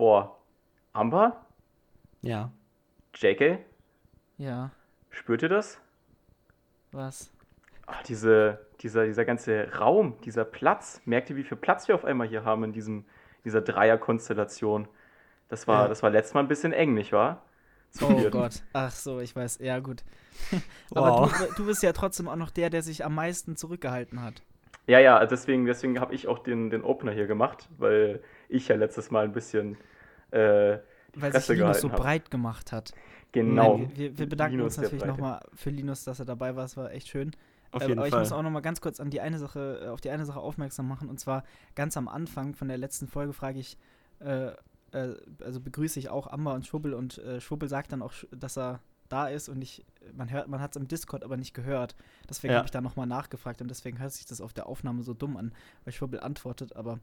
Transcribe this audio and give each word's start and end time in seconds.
Boah. 0.00 0.34
Amber? 0.94 1.44
Ja. 2.22 2.50
JK? 3.14 3.58
Ja, 4.38 4.70
Spürt 5.10 5.42
ihr 5.42 5.50
das? 5.50 5.78
was? 6.90 7.30
Ach, 7.86 8.02
diese, 8.04 8.64
dieser, 8.80 9.04
dieser 9.04 9.26
ganze 9.26 9.70
Raum, 9.78 10.16
dieser 10.24 10.46
Platz. 10.46 11.02
Merkt 11.04 11.28
ihr, 11.28 11.36
wie 11.36 11.44
viel 11.44 11.58
Platz 11.58 11.86
wir 11.86 11.94
auf 11.94 12.06
einmal 12.06 12.26
hier 12.26 12.46
haben 12.46 12.64
in 12.64 12.72
diesem, 12.72 13.04
dieser 13.44 13.60
Dreierkonstellation? 13.60 14.88
Das 15.50 15.68
war, 15.68 15.82
Ja. 15.82 15.88
das 15.88 16.02
war 16.02 16.08
letztes 16.08 16.32
Mal 16.32 16.40
ein 16.40 16.48
bisschen 16.48 16.72
eng, 16.72 16.94
nicht 16.94 17.12
wahr? 17.12 17.42
Zu 17.90 18.06
Oh 18.06 18.16
viert. 18.18 18.32
Gott. 18.32 18.62
Ach 18.72 18.90
so, 18.92 19.20
ich 19.20 19.36
weiß. 19.36 19.58
Ja, 19.58 19.80
gut. 19.80 20.02
Aber 20.94 21.10
Wow. 21.10 21.38
du, 21.48 21.54
du 21.56 21.66
bist 21.66 21.82
ja 21.82 21.92
trotzdem 21.92 22.26
auch 22.26 22.36
noch 22.36 22.50
der, 22.50 22.70
der 22.70 22.80
sich 22.82 23.04
am 23.04 23.14
meisten 23.14 23.54
zurückgehalten 23.54 24.22
hat. 24.22 24.42
Ja, 24.86 24.98
ja, 24.98 25.26
deswegen, 25.26 25.66
deswegen 25.66 26.00
habe 26.00 26.14
ich 26.14 26.26
auch 26.26 26.38
den, 26.38 26.70
den 26.70 26.84
Opener 26.84 27.12
hier 27.12 27.26
gemacht, 27.26 27.68
weil 27.76 28.22
ich 28.48 28.66
ja 28.68 28.76
letztes 28.76 29.10
Mal 29.10 29.24
ein 29.24 29.32
bisschen 29.32 29.76
äh, 30.32 30.78
die 31.14 31.22
Weil 31.22 31.30
Fresse 31.32 31.46
sich 31.48 31.58
Linus 31.58 31.80
so 31.80 31.90
habe. 31.90 32.02
breit 32.02 32.30
gemacht 32.30 32.72
hat. 32.72 32.92
Genau. 33.32 33.78
Nein, 33.78 33.92
wir, 33.94 34.18
wir, 34.18 34.28
bedanken 34.28 34.56
Linus 34.58 34.76
uns 34.78 34.82
natürlich 34.84 35.04
nochmal 35.04 35.40
für 35.54 35.70
Linus, 35.70 36.04
dass 36.04 36.18
er 36.18 36.24
dabei 36.24 36.56
war. 36.56 36.64
Es 36.64 36.76
war 36.76 36.90
echt 36.92 37.08
schön. 37.08 37.30
Auf 37.72 37.82
Ähm, 37.82 37.88
jeden 37.88 37.98
aber 38.00 38.08
ich 38.08 38.12
Fall. 38.12 38.20
muss 38.20 38.32
auch 38.32 38.42
noch 38.42 38.50
mal 38.50 38.60
ganz 38.60 38.80
kurz 38.80 38.98
an 39.00 39.10
die 39.10 39.20
eine 39.20 39.38
Sache, 39.38 39.82
äh, 39.84 39.88
auf 39.88 40.00
die 40.00 40.10
eine 40.10 40.24
Sache 40.26 40.40
aufmerksam 40.40 40.88
machen. 40.88 41.08
Und 41.08 41.20
zwar 41.20 41.44
ganz 41.76 41.96
am 41.96 42.08
Anfang 42.08 42.54
von 42.54 42.68
der 42.68 42.78
letzten 42.78 43.06
Folge 43.06 43.32
frage 43.32 43.60
ich, 43.60 43.78
äh, 44.20 44.48
äh, 44.92 45.14
also 45.44 45.60
begrüße 45.60 45.98
ich 46.00 46.08
auch 46.08 46.26
Amber 46.26 46.54
und 46.54 46.66
Schwubbel 46.66 46.94
und 46.94 47.18
äh, 47.18 47.40
Schwubbel 47.40 47.68
sagt 47.68 47.92
dann 47.92 48.02
auch, 48.02 48.12
sch- 48.12 48.26
dass 48.36 48.58
er 48.58 48.80
da 49.08 49.28
ist 49.28 49.48
und 49.48 49.60
ich, 49.62 49.84
man 50.14 50.30
hört, 50.30 50.46
man 50.48 50.60
hat 50.60 50.76
es 50.76 50.80
im 50.80 50.86
Discord 50.88 51.22
aber 51.24 51.36
nicht 51.36 51.54
gehört. 51.54 51.94
Deswegen 52.28 52.52
Ja. 52.52 52.58
habe 52.58 52.66
ich 52.66 52.70
da 52.72 52.80
nochmal 52.80 53.06
nachgefragt 53.06 53.60
und 53.60 53.68
deswegen 53.68 53.98
hört 54.00 54.12
sich 54.12 54.26
das 54.26 54.40
auf 54.40 54.52
der 54.52 54.66
Aufnahme 54.66 55.02
so 55.02 55.14
dumm 55.14 55.36
an, 55.36 55.52
weil 55.84 55.92
Schwubbel 55.92 56.20
antwortet, 56.20 56.74
aber 56.76 56.98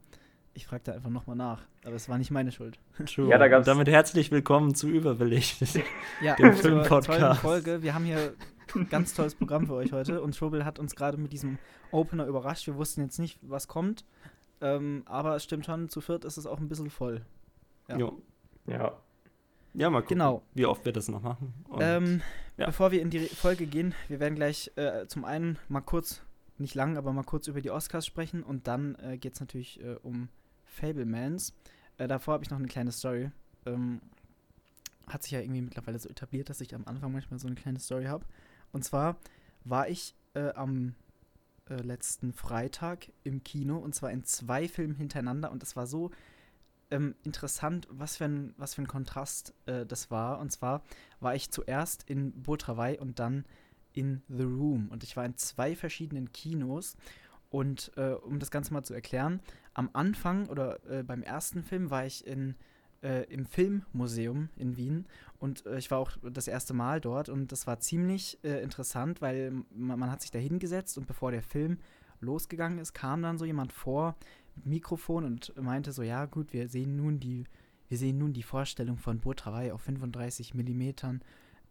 ich 0.57 0.65
frage 0.65 0.81
da 0.85 0.93
einfach 0.93 1.09
nochmal 1.11 1.35
nach. 1.35 1.61
Aber 1.85 1.95
es 1.95 2.09
war 2.09 2.17
nicht 2.17 2.31
meine 2.31 2.51
Schuld. 2.51 2.79
True. 3.05 3.29
Ja, 3.29 3.37
da 3.37 3.47
gab's- 3.47 3.65
damit 3.67 3.87
herzlich 3.87 4.31
willkommen 4.31 4.73
zu 4.75 4.87
Überwillig. 4.89 5.57
Ja, 6.21 6.35
Dem 6.35 6.53
Filmpodcast. 6.53 7.41
Folge. 7.41 7.83
Wir 7.83 7.93
haben 7.93 8.05
hier 8.05 8.33
ein 8.75 8.89
ganz 8.89 9.13
tolles 9.13 9.35
Programm 9.35 9.67
für 9.67 9.75
euch 9.75 9.91
heute 9.93 10.21
und 10.21 10.35
Schwubbel 10.35 10.65
hat 10.65 10.79
uns 10.79 10.95
gerade 10.95 11.17
mit 11.17 11.31
diesem 11.31 11.59
Opener 11.91 12.25
überrascht. 12.25 12.65
Wir 12.65 12.75
wussten 12.75 13.01
jetzt 13.01 13.19
nicht, 13.19 13.37
was 13.43 13.67
kommt. 13.67 14.03
Ähm, 14.59 15.03
aber 15.05 15.35
es 15.35 15.43
stimmt 15.43 15.65
schon, 15.67 15.89
zu 15.89 16.01
viert 16.01 16.25
ist 16.25 16.37
es 16.37 16.47
auch 16.47 16.59
ein 16.59 16.67
bisschen 16.67 16.89
voll. 16.89 17.21
Ja. 17.87 17.97
Jo. 17.97 18.21
Ja. 18.65 18.97
Ja, 19.75 19.91
mal 19.91 20.01
gucken, 20.01 20.17
Genau. 20.17 20.41
wie 20.55 20.65
oft 20.65 20.83
wir 20.85 20.91
das 20.91 21.07
noch 21.07 21.21
machen. 21.21 21.53
Und 21.69 21.81
Ähm, 21.81 22.21
ja. 22.57 22.65
Bevor 22.65 22.89
wir 22.91 22.99
in 23.03 23.11
die 23.11 23.19
Folge 23.19 23.67
gehen, 23.67 23.93
wir 24.07 24.19
werden 24.19 24.33
gleich 24.33 24.71
äh, 24.75 25.05
zum 25.05 25.23
einen 25.23 25.59
mal 25.69 25.81
kurz, 25.81 26.23
nicht 26.57 26.73
lang, 26.73 26.97
aber 26.97 27.13
mal 27.13 27.23
kurz 27.23 27.47
über 27.47 27.61
die 27.61 27.69
Oscars 27.69 28.03
sprechen 28.07 28.41
und 28.41 28.65
dann 28.67 28.95
äh, 28.95 29.19
geht 29.19 29.33
es 29.35 29.39
natürlich 29.39 29.79
äh, 29.83 29.97
um 30.01 30.29
Fablemans. 30.67 31.53
Äh, 31.97 32.07
davor 32.07 32.35
habe 32.35 32.43
ich 32.43 32.49
noch 32.49 32.59
eine 32.59 32.67
kleine 32.67 32.91
Story. 32.91 33.31
Ähm, 33.65 34.01
hat 35.07 35.23
sich 35.23 35.31
ja 35.31 35.39
irgendwie 35.39 35.61
mittlerweile 35.61 35.99
so 35.99 36.09
etabliert, 36.09 36.49
dass 36.49 36.61
ich 36.61 36.75
am 36.75 36.85
Anfang 36.85 37.11
manchmal 37.11 37.39
so 37.39 37.47
eine 37.47 37.55
kleine 37.55 37.79
Story 37.79 38.05
habe. 38.05 38.25
Und 38.71 38.83
zwar 38.83 39.17
war 39.63 39.87
ich 39.87 40.15
äh, 40.33 40.51
am 40.53 40.95
äh, 41.69 41.75
letzten 41.75 42.33
Freitag 42.33 43.11
im 43.23 43.43
Kino 43.43 43.77
und 43.77 43.95
zwar 43.95 44.11
in 44.11 44.23
zwei 44.23 44.67
Filmen 44.67 44.95
hintereinander 44.95 45.51
und 45.51 45.63
es 45.63 45.75
war 45.75 45.87
so 45.87 46.11
ähm, 46.91 47.15
interessant, 47.23 47.87
was 47.89 48.17
für 48.17 48.25
ein, 48.25 48.53
was 48.57 48.75
für 48.75 48.81
ein 48.81 48.87
Kontrast 48.87 49.53
äh, 49.65 49.85
das 49.85 50.09
war. 50.11 50.39
Und 50.39 50.51
zwar 50.51 50.83
war 51.19 51.35
ich 51.35 51.51
zuerst 51.51 52.03
in 52.09 52.43
Botrawai 52.43 52.99
und 52.99 53.19
dann 53.19 53.45
in 53.93 54.21
The 54.29 54.43
Room. 54.43 54.89
Und 54.89 55.03
ich 55.03 55.17
war 55.17 55.25
in 55.25 55.35
zwei 55.35 55.75
verschiedenen 55.75 56.31
Kinos. 56.31 56.95
Und 57.49 57.91
äh, 57.95 58.11
um 58.11 58.39
das 58.39 58.51
Ganze 58.51 58.73
mal 58.73 58.83
zu 58.83 58.93
erklären, 58.93 59.41
am 59.77 59.89
Anfang 59.93 60.47
oder 60.47 60.79
äh, 60.89 61.03
beim 61.03 61.21
ersten 61.21 61.63
Film 61.63 61.91
war 61.91 62.05
ich 62.05 62.25
in, 62.25 62.55
äh, 63.03 63.31
im 63.31 63.45
Filmmuseum 63.45 64.49
in 64.55 64.75
Wien 64.75 65.05
und 65.37 65.65
äh, 65.67 65.77
ich 65.77 65.91
war 65.91 65.99
auch 65.99 66.11
das 66.23 66.47
erste 66.47 66.73
Mal 66.73 66.99
dort 66.99 67.29
und 67.29 67.51
das 67.51 67.67
war 67.67 67.79
ziemlich 67.79 68.39
äh, 68.43 68.61
interessant, 68.63 69.21
weil 69.21 69.51
man, 69.69 69.99
man 69.99 70.11
hat 70.11 70.21
sich 70.21 70.31
da 70.31 70.39
hingesetzt 70.39 70.97
und 70.97 71.05
bevor 71.05 71.31
der 71.31 71.43
Film 71.43 71.77
losgegangen 72.21 72.79
ist, 72.79 72.93
kam 72.93 73.21
dann 73.21 73.37
so 73.37 73.45
jemand 73.45 73.71
vor, 73.71 74.15
mit 74.55 74.65
Mikrofon 74.65 75.23
und 75.23 75.53
meinte 75.61 75.91
so, 75.91 76.01
ja 76.01 76.25
gut, 76.25 76.53
wir 76.53 76.67
sehen 76.67 76.95
nun 76.95 77.19
die, 77.19 77.45
wir 77.87 77.99
sehen 77.99 78.17
nun 78.17 78.33
die 78.33 78.41
Vorstellung 78.41 78.97
von 78.97 79.19
Botrawai 79.19 79.71
auf 79.71 79.81
35 79.81 80.55
Millimetern. 80.55 81.21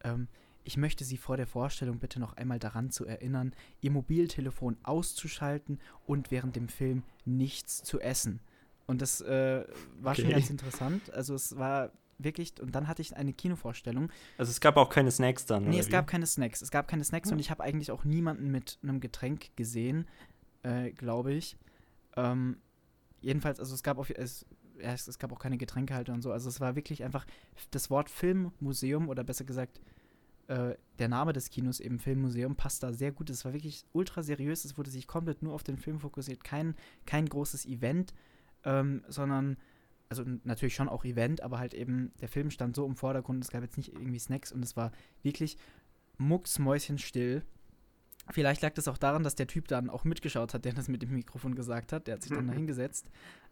Ähm, 0.04 0.28
ich 0.66 0.76
möchte 0.76 1.04
Sie 1.04 1.16
vor 1.16 1.36
der 1.36 1.46
Vorstellung 1.46 1.98
bitte 1.98 2.18
noch 2.20 2.34
einmal 2.34 2.58
daran 2.58 2.90
zu 2.90 3.06
erinnern, 3.06 3.54
Ihr 3.80 3.90
Mobiltelefon 3.92 4.76
auszuschalten 4.82 5.78
und 6.06 6.30
während 6.30 6.56
dem 6.56 6.68
Film 6.68 7.02
nichts 7.24 7.82
zu 7.82 8.00
essen. 8.00 8.40
Und 8.86 9.00
das 9.02 9.20
äh, 9.20 9.64
war 10.00 10.14
schon 10.14 10.24
Okay. 10.26 10.34
ganz 10.34 10.50
interessant. 10.50 11.12
Also 11.12 11.34
es 11.34 11.56
war 11.56 11.92
wirklich, 12.18 12.60
und 12.60 12.74
dann 12.74 12.88
hatte 12.88 13.02
ich 13.02 13.16
eine 13.16 13.32
Kinovorstellung. 13.32 14.10
Also 14.38 14.50
es 14.50 14.60
gab 14.60 14.76
auch 14.76 14.88
keine 14.90 15.10
Snacks 15.10 15.46
dann. 15.46 15.64
Nee, 15.64 15.78
es 15.78 15.86
wie? 15.88 15.90
gab 15.92 16.06
keine 16.06 16.26
Snacks. 16.26 16.62
Es 16.62 16.70
gab 16.70 16.88
keine 16.88 17.04
Snacks 17.04 17.28
Hm. 17.28 17.34
und 17.34 17.38
ich 17.40 17.50
habe 17.50 17.62
eigentlich 17.62 17.90
auch 17.90 18.04
niemanden 18.04 18.50
mit 18.50 18.78
einem 18.82 19.00
Getränk 19.00 19.56
gesehen, 19.56 20.06
äh, 20.62 20.90
glaube 20.92 21.32
ich. 21.34 21.56
Ähm, 22.16 22.56
jedenfalls, 23.20 23.60
also 23.60 23.74
es 23.74 23.82
gab 23.82 23.98
auf, 23.98 24.10
es, 24.10 24.46
ja, 24.80 24.92
es, 24.92 25.06
es 25.08 25.18
gab 25.18 25.32
auch 25.32 25.38
keine 25.38 25.58
Getränkehalter 25.58 26.12
und 26.12 26.22
so. 26.22 26.32
Also 26.32 26.48
es 26.48 26.60
war 26.60 26.74
wirklich 26.76 27.04
einfach 27.04 27.26
das 27.70 27.90
Wort 27.90 28.08
Filmmuseum 28.10 29.08
oder 29.08 29.22
besser 29.24 29.44
gesagt 29.44 29.80
äh, 30.48 30.74
der 30.98 31.08
Name 31.08 31.32
des 31.32 31.50
Kinos 31.50 31.80
eben 31.80 31.98
Filmmuseum 31.98 32.56
passt 32.56 32.82
da 32.82 32.92
sehr 32.92 33.12
gut. 33.12 33.30
Es 33.30 33.44
war 33.44 33.52
wirklich 33.52 33.84
ultra 33.92 34.22
seriös. 34.22 34.64
Es 34.64 34.78
wurde 34.78 34.90
sich 34.90 35.06
komplett 35.06 35.42
nur 35.42 35.54
auf 35.54 35.62
den 35.62 35.76
Film 35.76 36.00
fokussiert. 36.00 36.44
Kein, 36.44 36.74
kein 37.04 37.26
großes 37.26 37.66
Event, 37.66 38.14
ähm, 38.64 39.04
sondern 39.08 39.56
also 40.08 40.22
natürlich 40.44 40.74
schon 40.74 40.88
auch 40.88 41.04
Event, 41.04 41.42
aber 41.42 41.58
halt 41.58 41.74
eben 41.74 42.12
der 42.20 42.28
Film 42.28 42.50
stand 42.50 42.76
so 42.76 42.86
im 42.86 42.94
Vordergrund. 42.94 43.42
Es 43.42 43.50
gab 43.50 43.62
jetzt 43.62 43.76
nicht 43.76 43.92
irgendwie 43.92 44.18
Snacks 44.20 44.52
und 44.52 44.62
es 44.64 44.76
war 44.76 44.92
wirklich 45.22 45.56
mucksmäuschenstill. 46.18 47.42
Vielleicht 48.30 48.62
lag 48.62 48.72
das 48.74 48.88
auch 48.88 48.98
daran, 48.98 49.22
dass 49.22 49.34
der 49.34 49.46
Typ 49.46 49.68
dann 49.68 49.90
auch 49.90 50.04
mitgeschaut 50.04 50.54
hat, 50.54 50.64
der 50.64 50.72
das 50.72 50.88
mit 50.88 51.02
dem 51.02 51.12
Mikrofon 51.12 51.54
gesagt 51.54 51.92
hat. 51.92 52.06
Der 52.06 52.14
hat 52.14 52.22
sich 52.22 52.32
dann 52.32 52.46
da 52.46 52.52
hingesetzt 52.54 53.08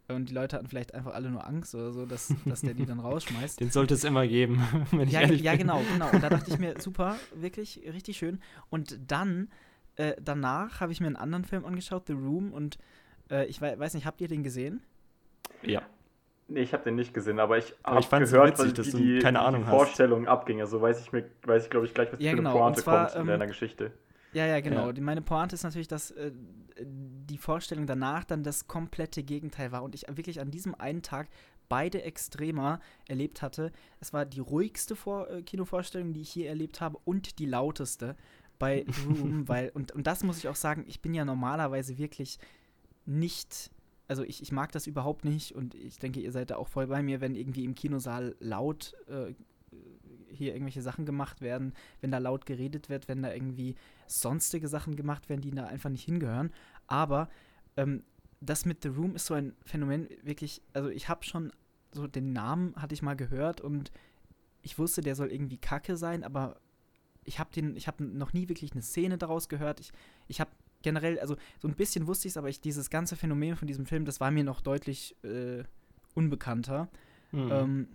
und 0.08 0.28
die 0.28 0.34
Leute 0.34 0.56
hatten 0.56 0.66
vielleicht 0.68 0.94
einfach 0.94 1.14
alle 1.14 1.30
nur 1.30 1.46
Angst 1.46 1.74
oder 1.74 1.92
so, 1.92 2.04
dass, 2.06 2.34
dass 2.44 2.60
der 2.60 2.74
die 2.74 2.84
dann 2.86 3.00
rausschmeißt. 3.00 3.60
Den 3.60 3.70
sollte 3.70 3.94
es 3.94 4.04
immer 4.04 4.26
geben, 4.26 4.62
wenn 4.90 5.08
ich 5.08 5.12
Ja, 5.14 5.20
ehrlich 5.22 5.42
ja 5.42 5.52
bin. 5.52 5.60
genau, 5.60 5.80
genau. 5.92 6.10
Und 6.10 6.22
da 6.22 6.28
dachte 6.28 6.50
ich 6.50 6.58
mir, 6.58 6.74
super, 6.80 7.16
wirklich 7.34 7.80
richtig 7.92 8.16
schön. 8.18 8.40
Und 8.70 8.98
dann, 9.10 9.48
äh, 9.96 10.14
danach 10.22 10.80
habe 10.80 10.92
ich 10.92 11.00
mir 11.00 11.06
einen 11.06 11.16
anderen 11.16 11.44
Film 11.44 11.64
angeschaut, 11.64 12.04
The 12.06 12.12
Room. 12.12 12.52
Und 12.52 12.78
äh, 13.30 13.46
ich 13.46 13.60
wei 13.62 13.78
weiß 13.78 13.94
nicht, 13.94 14.06
habt 14.06 14.20
ihr 14.20 14.28
den 14.28 14.42
gesehen? 14.42 14.82
Ja. 15.62 15.82
Nee, 16.46 16.60
ich 16.60 16.74
habe 16.74 16.84
den 16.84 16.94
nicht 16.96 17.14
gesehen, 17.14 17.40
aber 17.40 17.56
ich 17.56 17.74
habe 17.82 18.06
gehört, 18.26 18.58
witzig, 18.58 18.66
weil 18.66 18.72
dass 18.74 18.86
wie 18.88 18.90
du 18.90 18.96
die, 18.98 19.18
keine 19.20 19.40
Ahnung 19.40 19.62
die 19.62 19.66
hast. 19.68 19.74
Vorstellung 19.74 20.28
abging. 20.28 20.60
Also 20.60 20.82
weiß 20.82 21.00
ich 21.00 21.10
mir, 21.12 21.24
weiß 21.44 21.64
ich 21.64 21.70
glaube 21.70 21.86
ich 21.86 21.94
gleich, 21.94 22.12
was 22.12 22.20
Ja, 22.20 22.32
für 22.32 22.36
genau, 22.36 22.50
eine 22.50 22.58
Pointe 22.60 22.82
zwar, 22.82 23.04
kommt 23.06 23.14
in 23.14 23.20
ähm, 23.22 23.26
deiner 23.28 23.46
Geschichte. 23.46 23.92
Ja, 24.34 24.46
ja, 24.46 24.60
genau. 24.60 24.90
Ja. 24.90 25.00
Meine 25.00 25.22
Pointe 25.22 25.54
ist 25.54 25.62
natürlich, 25.62 25.88
dass 25.88 26.10
äh, 26.10 26.32
die 26.80 27.38
Vorstellung 27.38 27.86
danach 27.86 28.24
dann 28.24 28.42
das 28.42 28.66
komplette 28.66 29.22
Gegenteil 29.22 29.72
war 29.72 29.82
und 29.82 29.94
ich 29.94 30.06
wirklich 30.08 30.40
an 30.40 30.50
diesem 30.50 30.74
einen 30.74 31.02
Tag 31.02 31.28
beide 31.68 32.02
Extremer 32.02 32.80
erlebt 33.08 33.42
hatte. 33.42 33.72
Es 34.00 34.12
war 34.12 34.26
die 34.26 34.40
ruhigste 34.40 34.96
Vor 34.96 35.30
äh, 35.30 35.42
Kinovorstellung, 35.42 36.12
die 36.12 36.20
ich 36.20 36.34
je 36.34 36.44
erlebt 36.44 36.80
habe 36.80 36.98
und 37.04 37.38
die 37.38 37.46
lauteste 37.46 38.16
bei 38.58 38.84
Room, 39.06 39.48
weil, 39.48 39.70
und, 39.70 39.92
und 39.92 40.06
das 40.06 40.22
muss 40.24 40.38
ich 40.38 40.48
auch 40.48 40.56
sagen, 40.56 40.84
ich 40.86 41.00
bin 41.00 41.14
ja 41.14 41.24
normalerweise 41.24 41.96
wirklich 41.98 42.38
nicht, 43.06 43.70
also 44.08 44.22
ich, 44.22 44.42
ich 44.42 44.52
mag 44.52 44.72
das 44.72 44.86
überhaupt 44.86 45.24
nicht 45.24 45.54
und 45.54 45.74
ich 45.74 45.98
denke, 45.98 46.20
ihr 46.20 46.32
seid 46.32 46.50
da 46.50 46.56
auch 46.56 46.68
voll 46.68 46.86
bei 46.88 47.02
mir, 47.02 47.20
wenn 47.20 47.34
irgendwie 47.34 47.64
im 47.64 47.74
Kinosaal 47.74 48.36
laut 48.40 48.94
äh, 49.08 49.34
hier 50.34 50.52
irgendwelche 50.52 50.82
Sachen 50.82 51.06
gemacht 51.06 51.40
werden, 51.40 51.72
wenn 52.00 52.10
da 52.10 52.18
laut 52.18 52.46
geredet 52.46 52.88
wird, 52.88 53.08
wenn 53.08 53.22
da 53.22 53.32
irgendwie 53.32 53.76
sonstige 54.06 54.68
Sachen 54.68 54.96
gemacht 54.96 55.28
werden, 55.28 55.40
die 55.40 55.50
da 55.50 55.66
einfach 55.66 55.90
nicht 55.90 56.04
hingehören. 56.04 56.50
Aber 56.86 57.28
ähm, 57.76 58.04
das 58.40 58.64
mit 58.66 58.82
The 58.82 58.88
Room 58.88 59.16
ist 59.16 59.26
so 59.26 59.34
ein 59.34 59.54
Phänomen, 59.64 60.08
wirklich, 60.22 60.62
also 60.72 60.88
ich 60.88 61.08
habe 61.08 61.24
schon 61.24 61.52
so 61.92 62.06
den 62.06 62.32
Namen 62.32 62.74
hatte 62.76 62.94
ich 62.94 63.02
mal 63.02 63.14
gehört 63.14 63.60
und 63.60 63.92
ich 64.62 64.78
wusste, 64.78 65.00
der 65.00 65.14
soll 65.14 65.30
irgendwie 65.30 65.58
kacke 65.58 65.96
sein, 65.96 66.24
aber 66.24 66.60
ich 67.24 67.38
habe 67.38 67.50
den, 67.54 67.76
ich 67.76 67.86
habe 67.86 68.04
noch 68.04 68.32
nie 68.32 68.48
wirklich 68.48 68.72
eine 68.72 68.82
Szene 68.82 69.18
daraus 69.18 69.48
gehört. 69.48 69.80
Ich, 69.80 69.92
ich 70.26 70.40
habe 70.40 70.50
generell, 70.82 71.18
also 71.20 71.36
so 71.60 71.68
ein 71.68 71.74
bisschen 71.74 72.06
wusste 72.06 72.28
ich 72.28 72.32
es, 72.32 72.36
aber 72.36 72.48
ich, 72.48 72.60
dieses 72.60 72.90
ganze 72.90 73.16
Phänomen 73.16 73.56
von 73.56 73.66
diesem 73.66 73.86
Film, 73.86 74.04
das 74.04 74.20
war 74.20 74.30
mir 74.30 74.44
noch 74.44 74.60
deutlich 74.60 75.16
äh, 75.24 75.64
unbekannter. 76.14 76.88
Hm. 77.30 77.50
Ähm, 77.50 77.88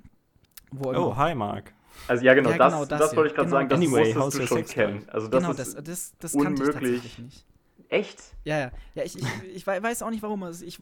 wo 0.71 0.89
oh, 0.93 1.15
hi 1.15 1.35
Mark. 1.35 1.73
Also 2.07 2.23
ja, 2.23 2.33
genau, 2.33 2.51
Ja, 2.51 2.57
das, 2.57 2.73
genau 2.73 2.85
das 2.85 2.99
das, 2.99 3.09
hier. 3.09 3.17
wollte 3.17 3.29
ich 3.29 3.35
gerade 3.35 3.47
Genau 3.49 3.57
sagen, 3.57 3.69
das 3.69 3.77
Anyway, 3.79 4.13
musstest 4.13 4.43
du 4.43 4.47
schon 4.47 4.57
sex 4.59 4.71
kennen. 4.71 5.09
Also 5.09 5.27
das 5.27 5.41
genau, 5.41 5.51
ist 5.51 5.59
das, 5.59 5.83
das, 5.83 6.13
das 6.19 6.31
kannte 6.33 6.63
ich 6.63 6.69
unmöglich. 6.69 7.01
tatsächlich 7.01 7.19
nicht. 7.19 7.45
echt. 7.89 8.21
Ja, 8.45 8.59
ja. 8.59 8.71
Ja, 8.95 9.03
ich, 9.03 9.17
ich, 9.17 9.25
ich 9.55 9.67
wei- 9.67 9.81
weiß 9.83 10.01
auch 10.03 10.09
nicht 10.09 10.23
warum. 10.23 10.43
Also 10.43 10.63
ich 10.65 10.79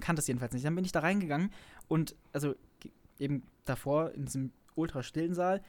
kannte 0.00 0.16
das 0.16 0.26
jedenfalls 0.26 0.52
nicht. 0.54 0.64
Dann 0.66 0.74
bin 0.74 0.84
ich 0.84 0.92
da 0.92 1.00
reingegangen 1.00 1.52
und 1.88 2.16
also 2.32 2.54
eben 3.18 3.42
davor 3.64 4.10
in 4.12 4.24
diesem 4.24 4.52
ultra 4.74 5.02
stillen 5.02 5.34
Saal. 5.34 5.62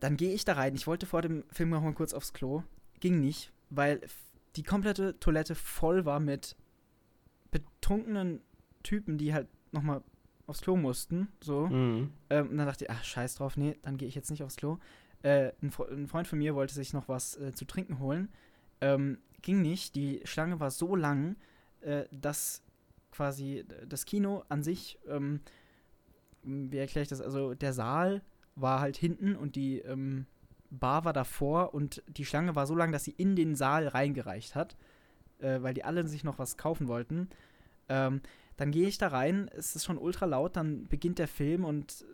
Dann 0.00 0.16
gehe 0.16 0.34
ich 0.34 0.44
da 0.44 0.54
rein. 0.54 0.74
Ich 0.74 0.86
wollte 0.86 1.06
vor 1.06 1.22
dem 1.22 1.44
Film 1.50 1.70
noch 1.70 1.80
mal 1.82 1.94
kurz 1.94 2.12
aufs 2.12 2.32
Klo. 2.32 2.62
Ging 3.00 3.20
nicht, 3.20 3.52
weil 3.70 4.00
die 4.56 4.62
komplette 4.62 5.18
Toilette 5.20 5.54
voll 5.54 6.04
war 6.04 6.20
mit 6.20 6.56
betrunkenen 7.50 8.40
Typen, 8.82 9.18
die 9.18 9.32
halt 9.32 9.48
noch 9.72 9.82
mal 9.82 10.02
aufs 10.46 10.60
Klo 10.60 10.76
mussten, 10.76 11.28
so. 11.40 11.66
Mhm. 11.66 12.10
Ähm, 12.30 12.48
und 12.48 12.58
dann 12.58 12.66
dachte 12.66 12.84
ich, 12.84 12.90
ach, 12.90 13.04
scheiß 13.04 13.36
drauf, 13.36 13.56
nee, 13.56 13.76
dann 13.82 13.96
gehe 13.96 14.08
ich 14.08 14.14
jetzt 14.14 14.30
nicht 14.30 14.42
aufs 14.42 14.56
Klo. 14.56 14.78
Äh, 15.22 15.52
ein, 15.62 15.72
ein 15.90 16.08
Freund 16.08 16.26
von 16.26 16.38
mir 16.38 16.54
wollte 16.54 16.74
sich 16.74 16.92
noch 16.92 17.08
was 17.08 17.36
äh, 17.36 17.52
zu 17.52 17.64
trinken 17.64 17.98
holen. 17.98 18.28
Ähm, 18.80 19.18
ging 19.40 19.62
nicht. 19.62 19.94
Die 19.94 20.20
Schlange 20.24 20.60
war 20.60 20.70
so 20.70 20.96
lang, 20.96 21.36
äh, 21.80 22.04
dass 22.10 22.62
quasi 23.12 23.64
das 23.86 24.06
Kino 24.06 24.42
an 24.48 24.62
sich, 24.62 24.98
ähm, 25.06 25.40
wie 26.42 26.78
erkläre 26.78 27.02
ich 27.02 27.08
das? 27.08 27.20
Also 27.20 27.54
der 27.54 27.72
Saal 27.72 28.22
war 28.56 28.80
halt 28.80 28.96
hinten 28.96 29.36
und 29.36 29.54
die 29.54 29.78
ähm, 29.78 30.26
Bar 30.70 31.04
war 31.04 31.12
davor 31.12 31.74
und 31.74 32.02
die 32.08 32.24
Schlange 32.24 32.56
war 32.56 32.66
so 32.66 32.74
lang, 32.74 32.92
dass 32.92 33.04
sie 33.04 33.12
in 33.12 33.36
den 33.36 33.54
Saal 33.54 33.86
reingereicht 33.88 34.54
hat, 34.54 34.76
äh, 35.38 35.60
weil 35.60 35.74
die 35.74 35.84
alle 35.84 36.06
sich 36.08 36.24
noch 36.24 36.38
was 36.38 36.56
kaufen 36.56 36.88
wollten. 36.88 37.28
Ähm, 37.88 38.22
dann 38.62 38.70
gehe 38.70 38.86
ich 38.86 38.96
da 38.96 39.08
rein, 39.08 39.50
es 39.56 39.74
ist 39.74 39.84
schon 39.84 39.98
ultra 39.98 40.24
laut, 40.24 40.54
dann 40.54 40.86
beginnt 40.86 41.18
der 41.18 41.26
Film 41.26 41.64
und 41.64 42.04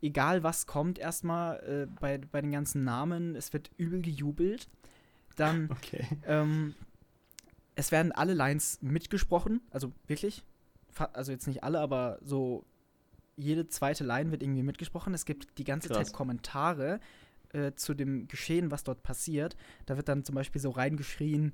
egal 0.00 0.42
was 0.42 0.66
kommt, 0.66 0.98
erstmal 0.98 1.58
äh, 1.58 1.86
bei, 2.00 2.16
bei 2.16 2.40
den 2.40 2.52
ganzen 2.52 2.84
Namen, 2.84 3.36
es 3.36 3.52
wird 3.52 3.70
übel 3.76 4.00
gejubelt. 4.00 4.70
Dann, 5.36 5.68
Okay. 5.70 6.06
ähm, 6.26 6.74
es 7.74 7.92
werden 7.92 8.12
alle 8.12 8.32
Lines 8.32 8.78
mitgesprochen, 8.80 9.60
also 9.68 9.92
wirklich. 10.06 10.42
Also 11.12 11.32
jetzt 11.32 11.46
nicht 11.46 11.62
alle, 11.62 11.80
aber 11.80 12.18
so 12.22 12.64
jede 13.36 13.68
zweite 13.68 14.04
Line 14.04 14.30
wird 14.30 14.42
irgendwie 14.42 14.62
mitgesprochen. 14.62 15.12
Es 15.12 15.26
gibt 15.26 15.58
die 15.58 15.64
ganze 15.64 15.88
Krass. 15.88 15.98
Zeit 15.98 16.12
Kommentare 16.14 16.98
äh, 17.52 17.72
zu 17.74 17.92
dem 17.92 18.26
Geschehen, 18.26 18.70
was 18.70 18.84
dort 18.84 19.02
passiert. 19.02 19.54
Da 19.84 19.98
wird 19.98 20.08
dann 20.08 20.24
zum 20.24 20.34
Beispiel 20.34 20.62
so 20.62 20.70
reingeschrien, 20.70 21.52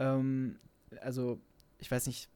ähm, 0.00 0.58
also 1.00 1.40
ich 1.78 1.90
weiß 1.90 2.06
nicht, 2.08 2.28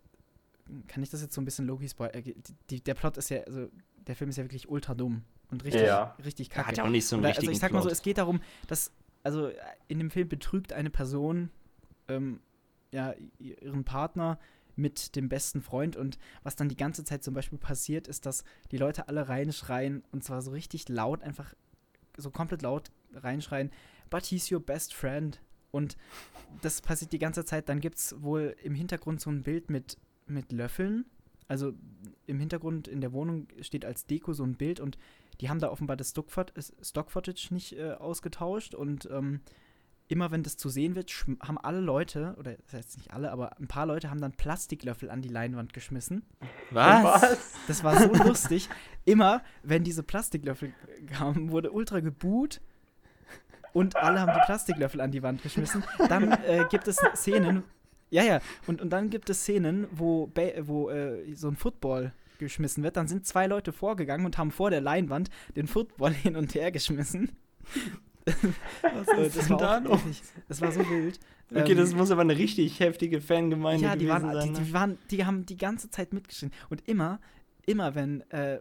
kann 0.86 1.02
ich 1.02 1.10
das 1.10 1.22
jetzt 1.22 1.34
so 1.34 1.40
ein 1.40 1.44
bisschen 1.44 1.66
logisch 1.66 1.92
spoilern? 1.92 2.22
Äh, 2.70 2.80
der 2.80 2.94
Plot 2.94 3.16
ist 3.16 3.30
ja, 3.30 3.40
also 3.42 3.68
der 4.06 4.16
Film 4.16 4.30
ist 4.30 4.36
ja 4.36 4.44
wirklich 4.44 4.68
ultra 4.68 4.94
dumm 4.94 5.24
und 5.50 5.64
richtig, 5.64 5.82
Ja. 5.82 6.16
richtig 6.24 6.50
kacke. 6.50 6.68
hat 6.68 6.76
ja 6.76 6.84
auch 6.84 6.88
nicht 6.88 7.06
so 7.06 7.16
einen 7.16 7.22
Oder, 7.24 7.30
richtigen 7.30 7.48
also 7.48 7.56
ich 7.56 7.60
sag 7.60 7.72
mal 7.72 7.82
so, 7.82 7.88
es 7.88 8.02
geht 8.02 8.18
darum, 8.18 8.40
dass, 8.66 8.92
also 9.22 9.48
äh, 9.48 9.54
in 9.88 9.98
dem 9.98 10.10
Film 10.10 10.28
betrügt 10.28 10.72
eine 10.72 10.90
Person 10.90 11.50
ähm, 12.08 12.40
ja, 12.92 13.14
ihren 13.38 13.84
Partner 13.84 14.38
mit 14.76 15.16
dem 15.16 15.28
besten 15.28 15.60
Freund 15.60 15.96
und 15.96 16.18
was 16.42 16.54
dann 16.56 16.68
die 16.68 16.76
ganze 16.76 17.04
Zeit 17.04 17.24
zum 17.24 17.34
Beispiel 17.34 17.58
passiert, 17.58 18.06
ist, 18.08 18.26
dass 18.26 18.44
die 18.70 18.76
Leute 18.78 19.08
alle 19.08 19.28
reinschreien 19.28 20.04
und 20.12 20.22
zwar 20.24 20.40
so 20.40 20.52
richtig 20.52 20.88
laut, 20.88 21.22
einfach 21.22 21.52
so 22.16 22.30
komplett 22.30 22.62
laut 22.62 22.90
reinschreien, 23.12 23.70
but 24.10 24.24
he's 24.24 24.50
your 24.50 24.60
best 24.60 24.94
friend. 24.94 25.40
Und 25.70 25.96
das 26.62 26.80
passiert 26.80 27.12
die 27.12 27.18
ganze 27.18 27.44
Zeit. 27.44 27.68
Dann 27.68 27.80
gibt 27.80 27.98
es 27.98 28.22
wohl 28.22 28.56
im 28.62 28.74
Hintergrund 28.74 29.20
so 29.20 29.30
ein 29.30 29.42
Bild 29.42 29.68
mit, 29.68 29.98
mit 30.30 30.52
Löffeln. 30.52 31.04
Also 31.48 31.72
im 32.26 32.38
Hintergrund 32.38 32.88
in 32.88 33.00
der 33.00 33.12
Wohnung 33.12 33.48
steht 33.60 33.84
als 33.84 34.06
Deko 34.06 34.32
so 34.32 34.44
ein 34.44 34.54
Bild 34.54 34.80
und 34.80 34.98
die 35.40 35.48
haben 35.48 35.60
da 35.60 35.70
offenbar 35.70 35.96
das 35.96 36.10
Stock-Footage 36.10 36.72
Stock 36.82 37.50
nicht 37.50 37.78
äh, 37.78 37.92
ausgetauscht 37.92 38.74
und 38.74 39.08
ähm, 39.10 39.40
immer 40.08 40.30
wenn 40.30 40.42
das 40.42 40.56
zu 40.56 40.68
sehen 40.68 40.94
wird, 40.94 41.12
haben 41.42 41.58
alle 41.58 41.80
Leute, 41.80 42.34
oder 42.38 42.54
das 42.54 42.72
heißt 42.72 42.96
nicht 42.98 43.12
alle, 43.12 43.30
aber 43.30 43.58
ein 43.58 43.68
paar 43.68 43.86
Leute 43.86 44.10
haben 44.10 44.20
dann 44.20 44.32
Plastiklöffel 44.32 45.10
an 45.10 45.22
die 45.22 45.28
Leinwand 45.28 45.72
geschmissen. 45.72 46.24
Was? 46.70 47.38
Das 47.66 47.84
war 47.84 47.96
so 47.96 48.12
lustig. 48.24 48.68
Immer, 49.04 49.42
wenn 49.62 49.84
diese 49.84 50.02
Plastiklöffel 50.02 50.72
kamen, 51.06 51.50
wurde 51.50 51.70
ultra 51.70 52.00
geboot 52.00 52.60
und 53.72 53.96
alle 53.96 54.20
haben 54.20 54.32
die 54.32 54.44
Plastiklöffel 54.46 55.00
an 55.00 55.12
die 55.12 55.22
Wand 55.22 55.42
geschmissen. 55.42 55.84
Dann 56.08 56.32
äh, 56.32 56.64
gibt 56.70 56.88
es 56.88 56.96
Szenen, 57.14 57.62
ja, 58.10 58.22
ja, 58.22 58.40
und, 58.66 58.80
und 58.80 58.90
dann 58.90 59.10
gibt 59.10 59.28
es 59.30 59.40
Szenen, 59.40 59.86
wo, 59.90 60.30
wo 60.62 60.90
äh, 60.90 61.34
so 61.34 61.48
ein 61.48 61.56
Football 61.56 62.12
geschmissen 62.38 62.82
wird. 62.82 62.96
Dann 62.96 63.08
sind 63.08 63.26
zwei 63.26 63.46
Leute 63.46 63.72
vorgegangen 63.72 64.24
und 64.24 64.38
haben 64.38 64.50
vor 64.50 64.70
der 64.70 64.80
Leinwand 64.80 65.28
den 65.56 65.66
Football 65.66 66.12
hin 66.14 66.36
und 66.36 66.54
her 66.54 66.70
geschmissen. 66.70 67.32
Was 68.82 69.08
ist 69.18 69.36
das, 69.36 69.46
denn 69.46 69.58
war 69.58 69.80
da 69.80 69.84
wirklich, 69.84 70.22
das 70.48 70.60
war 70.60 70.70
so 70.70 70.80
wild. 70.80 71.18
Okay, 71.50 71.72
Ähm, 71.72 71.78
das 71.78 71.94
muss 71.94 72.10
aber 72.10 72.20
eine 72.20 72.36
richtig 72.36 72.78
heftige 72.78 73.20
Fangemeinde 73.20 73.84
ja, 73.84 73.96
die 73.96 74.04
gewesen 74.04 74.26
waren, 74.26 74.34
sein. 74.34 74.54
die, 74.54 74.60
ne? 74.60 74.66
die, 74.66 74.72
waren, 74.74 74.98
die 75.10 75.24
haben 75.24 75.46
die 75.46 75.56
ganze 75.56 75.90
Zeit 75.90 76.12
mitgeschrien. 76.12 76.52
Und 76.68 76.86
immer, 76.86 77.20
immer 77.64 77.94
wenn, 77.94 78.20
äh, 78.30 78.60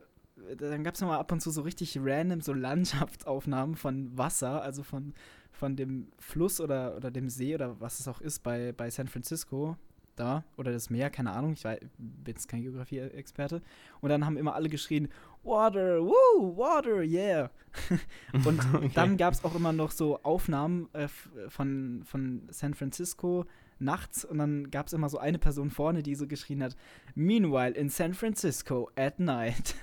dann 0.58 0.84
gab 0.84 0.96
es 0.96 1.02
nochmal 1.02 1.20
ab 1.20 1.32
und 1.32 1.42
zu 1.42 1.52
so 1.52 1.62
richtig 1.62 1.98
random 2.02 2.42
so 2.42 2.54
Landschaftsaufnahmen 2.54 3.76
von 3.76 4.18
Wasser, 4.18 4.62
also 4.62 4.84
von, 4.84 5.14
von 5.58 5.76
dem 5.76 6.08
Fluss 6.20 6.62
oder, 6.62 6.96
oder 6.96 7.12
dem 7.12 7.30
See 7.30 7.54
oder 7.56 7.80
was 7.80 8.00
es 8.00 8.08
auch 8.08 8.22
ist 8.22 8.44
bei, 8.44 8.72
bei 8.74 8.90
San 8.90 9.08
Francisco 9.08 9.76
da 10.16 10.44
oder 10.58 10.72
das 10.72 10.90
Meer, 10.90 11.10
keine 11.12 11.32
Ahnung, 11.32 11.54
ich 11.54 11.64
weiß, 11.64 11.80
bin 11.98 12.34
jetzt 12.34 12.48
kein 12.48 12.62
Geografie-Experte. 12.64 13.62
Und 14.02 14.10
dann 14.10 14.26
haben 14.26 14.36
immer 14.38 14.56
alle 14.56 14.68
geschrien, 14.70 15.10
Water, 15.44 16.02
woo, 16.02 16.58
Water, 16.58 17.02
yeah. 17.04 17.52
und 18.34 18.60
Okay. 18.74 18.92
dann 18.96 19.18
gab 19.18 19.34
es 19.34 19.44
auch 19.44 19.54
immer 19.56 19.74
noch 19.74 19.92
so 19.92 20.22
Aufnahmen 20.24 20.90
äh, 20.94 21.08
von, 21.50 22.02
von 22.06 22.48
San 22.50 22.74
Francisco 22.74 23.46
nachts 23.80 24.26
und 24.26 24.40
dann 24.40 24.72
gab 24.72 24.88
es 24.88 24.94
immer 24.94 25.08
so 25.08 25.20
eine 25.20 25.38
Person 25.38 25.70
vorne, 25.70 26.02
die 26.02 26.16
so 26.16 26.26
geschrien 26.28 26.64
hat, 26.64 26.76
Meanwhile 27.14 27.76
in 27.76 27.90
San 27.90 28.16
Francisco 28.16 28.90
at 28.96 29.20
night. 29.20 29.76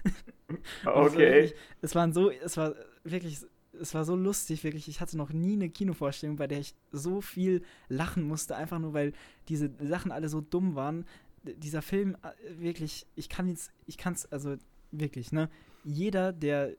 War 0.82 0.96
Okay. 1.06 1.16
wirklich- 1.18 1.54
Es 1.80 1.94
waren 1.94 2.12
so, 2.12 2.28
es 2.30 2.56
war 2.56 2.74
wirklich, 3.04 3.38
es 3.80 3.94
war 3.94 4.04
so 4.04 4.16
lustig, 4.16 4.64
wirklich. 4.64 4.88
Ich 4.88 5.00
hatte 5.00 5.16
noch 5.16 5.32
nie 5.32 5.54
eine 5.54 5.68
Kinovorstellung, 5.70 6.36
bei 6.36 6.46
der 6.46 6.60
ich 6.60 6.74
so 6.92 7.20
viel 7.20 7.62
lachen 7.88 8.22
musste, 8.24 8.56
einfach 8.56 8.78
nur 8.78 8.92
weil 8.94 9.12
diese 9.48 9.70
Sachen 9.82 10.12
alle 10.12 10.28
so 10.28 10.40
dumm 10.40 10.74
waren. 10.74 11.04
D- 11.42 11.54
Dieser 11.54 11.82
Film, 11.82 12.16
äh, 12.22 12.60
wirklich, 12.60 13.06
ich 13.16 13.28
kann 13.28 13.48
jetzt, 13.48 13.72
ich 13.86 13.98
kann 13.98 14.14
es, 14.14 14.30
also 14.32 14.56
wirklich, 14.90 15.32
ne? 15.32 15.48
Jeder, 15.84 16.32
der 16.32 16.74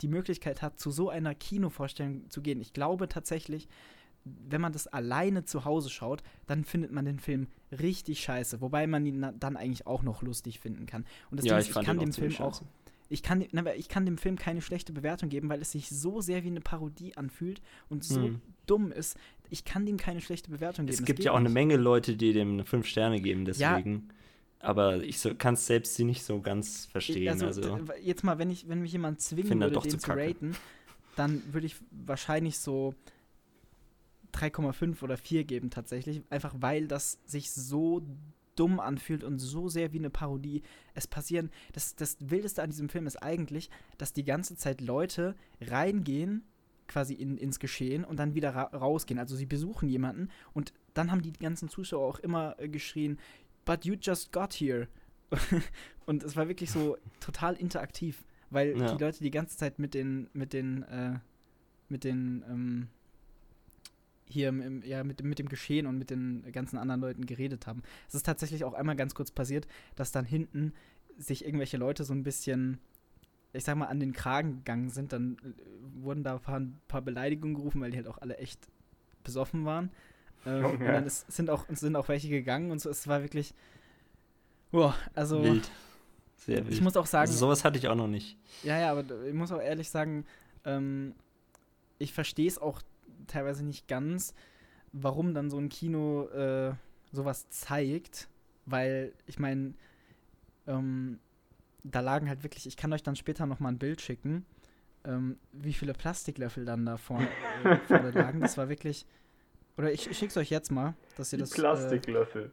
die 0.00 0.08
Möglichkeit 0.08 0.60
hat, 0.60 0.78
zu 0.80 0.90
so 0.90 1.08
einer 1.08 1.34
Kinovorstellung 1.34 2.28
zu 2.28 2.42
gehen, 2.42 2.60
ich 2.60 2.72
glaube 2.72 3.08
tatsächlich, 3.08 3.68
wenn 4.24 4.60
man 4.60 4.72
das 4.72 4.86
alleine 4.86 5.44
zu 5.44 5.64
Hause 5.64 5.90
schaut, 5.90 6.22
dann 6.46 6.64
findet 6.64 6.92
man 6.92 7.04
den 7.04 7.20
Film 7.20 7.46
richtig 7.70 8.20
scheiße, 8.20 8.60
wobei 8.60 8.86
man 8.86 9.04
ihn 9.06 9.20
dann 9.38 9.56
eigentlich 9.56 9.86
auch 9.86 10.02
noch 10.02 10.22
lustig 10.22 10.60
finden 10.60 10.86
kann. 10.86 11.04
Und 11.30 11.38
das 11.38 11.46
ja, 11.46 11.52
Ding 11.54 11.60
ich 11.60 11.64
ist, 11.64 11.68
ich 11.68 11.74
fand 11.74 11.86
kann 11.86 11.98
den 11.98 12.10
auch 12.10 12.14
Film 12.14 12.32
auch 12.38 12.54
scheiße. 12.54 12.64
Ich 13.08 13.22
kann, 13.22 13.44
ich 13.76 13.88
kann 13.88 14.06
dem 14.06 14.18
Film 14.18 14.36
keine 14.36 14.62
schlechte 14.62 14.92
Bewertung 14.92 15.28
geben, 15.28 15.48
weil 15.48 15.60
es 15.60 15.72
sich 15.72 15.88
so 15.90 16.20
sehr 16.20 16.42
wie 16.44 16.48
eine 16.48 16.60
Parodie 16.60 17.16
anfühlt 17.16 17.60
und 17.88 18.04
so 18.04 18.24
Hm. 18.24 18.40
dumm 18.66 18.92
ist. 18.92 19.16
Ich 19.50 19.64
kann 19.64 19.84
dem 19.86 19.96
keine 19.98 20.20
schlechte 20.20 20.50
Bewertung 20.50 20.86
geben. 20.86 20.98
Es 20.98 21.04
gibt 21.04 21.22
ja 21.22 21.32
auch 21.32 21.36
eine 21.36 21.44
nicht. 21.44 21.54
Menge 21.54 21.76
Leute, 21.76 22.16
die 22.16 22.32
dem 22.32 22.64
fünf 22.64 22.86
Sterne 22.86 23.20
geben, 23.20 23.44
Ja. 23.54 23.74
deswegen. 23.74 24.08
Aber 24.60 25.02
ich 25.02 25.18
so, 25.18 25.34
kann 25.34 25.54
es 25.54 25.66
selbst 25.66 25.94
sie 25.94 26.04
nicht 26.04 26.22
so 26.24 26.40
ganz 26.40 26.86
verstehen. 26.86 27.28
Also, 27.28 27.44
Also, 27.46 27.78
jetzt 28.02 28.24
mal, 28.24 28.38
wenn, 28.38 28.50
ich, 28.50 28.66
wenn 28.66 28.80
mich 28.80 28.92
jemand 28.92 29.20
zwingen 29.20 29.60
würde, 29.60 29.78
den 29.78 29.90
zu 29.90 29.98
zu 29.98 30.10
raten, 30.10 30.56
dann 31.16 31.42
würde 31.52 31.66
ich 31.66 31.76
wahrscheinlich 31.90 32.58
so 32.58 32.94
3,5 34.32 35.02
oder 35.02 35.16
4 35.16 35.44
geben 35.44 35.70
tatsächlich. 35.70 36.22
Einfach 36.30 36.54
weil 36.58 36.88
das 36.88 37.18
sich 37.26 37.50
so 37.52 38.02
dumm 38.56 38.80
anfühlt 38.80 39.24
und 39.24 39.38
so 39.38 39.68
sehr 39.68 39.92
wie 39.92 39.98
eine 39.98 40.10
Parodie. 40.10 40.62
Es 40.94 41.06
passieren, 41.06 41.50
das, 41.72 41.94
das 41.96 42.16
Wildeste 42.20 42.62
an 42.62 42.70
diesem 42.70 42.88
Film 42.88 43.06
ist 43.06 43.22
eigentlich, 43.22 43.70
dass 43.98 44.12
die 44.12 44.24
ganze 44.24 44.56
Zeit 44.56 44.80
Leute 44.80 45.34
reingehen, 45.60 46.44
quasi 46.86 47.14
in, 47.14 47.38
ins 47.38 47.58
Geschehen 47.58 48.04
und 48.04 48.18
dann 48.18 48.34
wieder 48.34 48.54
ra 48.54 48.64
rausgehen. 48.64 49.18
Also 49.18 49.36
sie 49.36 49.46
besuchen 49.46 49.88
jemanden 49.88 50.28
und 50.52 50.72
dann 50.92 51.10
haben 51.10 51.22
die 51.22 51.32
ganzen 51.32 51.68
Zuschauer 51.68 52.06
auch 52.06 52.18
immer 52.18 52.54
äh, 52.58 52.68
geschrien, 52.68 53.18
but 53.64 53.84
you 53.84 53.94
just 54.00 54.32
got 54.32 54.52
here. 54.52 54.88
und 56.06 56.22
es 56.22 56.36
war 56.36 56.46
wirklich 56.48 56.70
so 56.70 56.96
total 57.20 57.54
interaktiv, 57.54 58.24
weil 58.50 58.78
Ja. 58.78 58.94
die 58.94 59.02
Leute 59.02 59.20
die 59.22 59.30
ganze 59.30 59.56
Zeit 59.56 59.78
mit 59.78 59.94
den, 59.94 60.28
mit 60.32 60.52
den, 60.52 60.82
äh, 60.84 61.18
mit 61.88 62.04
den, 62.04 62.44
ähm, 62.48 62.88
hier 64.26 64.48
im, 64.48 64.82
ja, 64.84 65.04
mit, 65.04 65.22
mit 65.22 65.38
dem 65.38 65.48
Geschehen 65.48 65.86
und 65.86 65.98
mit 65.98 66.10
den 66.10 66.44
ganzen 66.52 66.78
anderen 66.78 67.00
Leuten 67.00 67.26
geredet 67.26 67.66
haben. 67.66 67.82
Es 68.08 68.14
ist 68.14 68.26
tatsächlich 68.26 68.64
auch 68.64 68.74
einmal 68.74 68.96
ganz 68.96 69.14
kurz 69.14 69.30
passiert, 69.30 69.66
dass 69.96 70.12
dann 70.12 70.24
hinten 70.24 70.72
sich 71.16 71.44
irgendwelche 71.44 71.76
Leute 71.76 72.04
so 72.04 72.12
ein 72.12 72.22
bisschen, 72.22 72.78
ich 73.52 73.64
sag 73.64 73.76
mal, 73.76 73.86
an 73.86 74.00
den 74.00 74.12
Kragen 74.12 74.56
gegangen 74.56 74.90
sind. 74.90 75.12
Dann 75.12 75.36
äh, 75.42 76.02
wurden 76.02 76.24
da 76.24 76.34
ein 76.34 76.40
paar, 76.40 76.60
ein 76.60 76.80
paar 76.88 77.02
Beleidigungen 77.02 77.54
gerufen, 77.54 77.80
weil 77.80 77.90
die 77.90 77.98
halt 77.98 78.08
auch 78.08 78.18
alle 78.18 78.38
echt 78.38 78.60
besoffen 79.22 79.64
waren. 79.64 79.90
Ähm, 80.46 80.64
und 80.64 80.72
Junge. 80.72 80.92
dann 80.92 81.06
ist, 81.06 81.30
sind, 81.30 81.50
auch, 81.50 81.66
sind 81.68 81.96
auch 81.96 82.08
welche 82.08 82.28
gegangen 82.28 82.70
und 82.70 82.80
so. 82.80 82.90
Es 82.90 83.06
war 83.06 83.22
wirklich, 83.22 83.54
boah, 84.70 84.94
also 85.14 85.42
wild. 85.42 85.70
Sehr 86.36 86.58
wild. 86.64 86.72
ich 86.74 86.80
muss 86.80 86.96
auch 86.96 87.06
sagen, 87.06 87.28
also, 87.28 87.38
sowas 87.38 87.64
hatte 87.64 87.78
ich 87.78 87.88
auch 87.88 87.94
noch 87.94 88.08
nicht. 88.08 88.36
ja, 88.62 88.78
ja, 88.78 88.90
aber 88.90 89.04
ich 89.26 89.34
muss 89.34 89.52
auch 89.52 89.60
ehrlich 89.60 89.88
sagen, 89.88 90.26
ähm, 90.64 91.14
ich 91.98 92.12
verstehe 92.12 92.48
es 92.48 92.58
auch 92.58 92.82
teilweise 93.26 93.64
nicht 93.64 93.88
ganz, 93.88 94.34
warum 94.92 95.34
dann 95.34 95.50
so 95.50 95.58
ein 95.58 95.68
Kino 95.68 96.28
äh, 96.28 96.74
sowas 97.12 97.48
zeigt, 97.50 98.28
weil 98.66 99.12
ich 99.26 99.38
meine, 99.38 99.74
ähm, 100.66 101.18
da 101.82 102.00
lagen 102.00 102.28
halt 102.28 102.42
wirklich, 102.42 102.66
ich 102.66 102.76
kann 102.76 102.92
euch 102.92 103.02
dann 103.02 103.16
später 103.16 103.46
noch 103.46 103.60
mal 103.60 103.68
ein 103.68 103.78
Bild 103.78 104.00
schicken, 104.00 104.46
ähm, 105.04 105.38
wie 105.52 105.72
viele 105.74 105.92
Plastiklöffel 105.92 106.64
dann 106.64 106.86
da 106.86 106.96
vorne, 106.96 107.28
äh, 107.64 107.76
vorne 107.86 108.10
lagen. 108.10 108.40
Das 108.40 108.56
war 108.56 108.68
wirklich, 108.68 109.06
oder 109.76 109.92
ich, 109.92 110.10
ich 110.10 110.16
schick's 110.16 110.36
euch 110.36 110.50
jetzt 110.50 110.70
mal, 110.70 110.94
dass 111.16 111.32
ihr 111.32 111.38
Die 111.38 111.42
das. 111.42 111.52
Äh, 111.52 111.56
Plastiklöffel. 111.56 112.50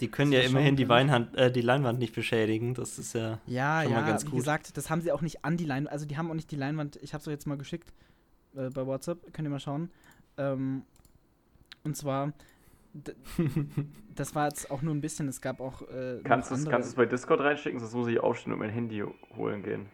Die 0.00 0.08
können 0.08 0.30
ja 0.30 0.40
immerhin 0.40 0.76
die. 0.76 0.90
Weinhand, 0.90 1.34
äh, 1.38 1.50
die 1.50 1.62
Leinwand 1.62 1.98
nicht 1.98 2.14
beschädigen. 2.14 2.74
Das 2.74 2.98
ist 2.98 3.14
ja. 3.14 3.40
Ja, 3.46 3.82
Schon 3.82 3.92
mal 3.92 4.00
ja, 4.00 4.06
ganz 4.06 4.26
wie 4.26 4.30
gut. 4.30 4.40
gesagt, 4.40 4.76
das 4.76 4.90
haben 4.90 5.00
sie 5.00 5.10
auch 5.10 5.22
nicht 5.22 5.42
an 5.42 5.56
die 5.56 5.64
Leinwand, 5.64 5.90
also 5.90 6.04
die 6.04 6.18
haben 6.18 6.30
auch 6.30 6.34
nicht 6.34 6.50
die 6.50 6.56
Leinwand, 6.56 6.96
ich 6.96 7.14
habe 7.14 7.22
es 7.22 7.28
euch 7.28 7.32
jetzt 7.32 7.46
mal 7.46 7.56
geschickt 7.56 7.94
äh, 8.56 8.70
bei 8.70 8.86
WhatsApp, 8.86 9.32
könnt 9.32 9.46
ihr 9.46 9.50
mal 9.50 9.60
schauen. 9.60 9.90
Ähm, 10.38 10.82
und 11.84 11.96
zwar, 11.96 12.32
das 14.14 14.34
war 14.34 14.46
jetzt 14.46 14.70
auch 14.70 14.82
nur 14.82 14.94
ein 14.94 15.00
bisschen, 15.00 15.28
es 15.28 15.40
gab 15.40 15.60
auch 15.60 15.82
äh, 15.82 16.20
Kannst 16.24 16.50
du 16.50 16.54
es 16.54 16.94
bei 16.94 17.06
Discord 17.06 17.40
reinschicken, 17.40 17.78
sonst 17.78 17.94
muss 17.94 18.08
ich 18.08 18.18
aufstehen 18.18 18.52
und 18.52 18.58
mein 18.58 18.70
Handy 18.70 19.04
holen 19.36 19.62
gehen. 19.62 19.86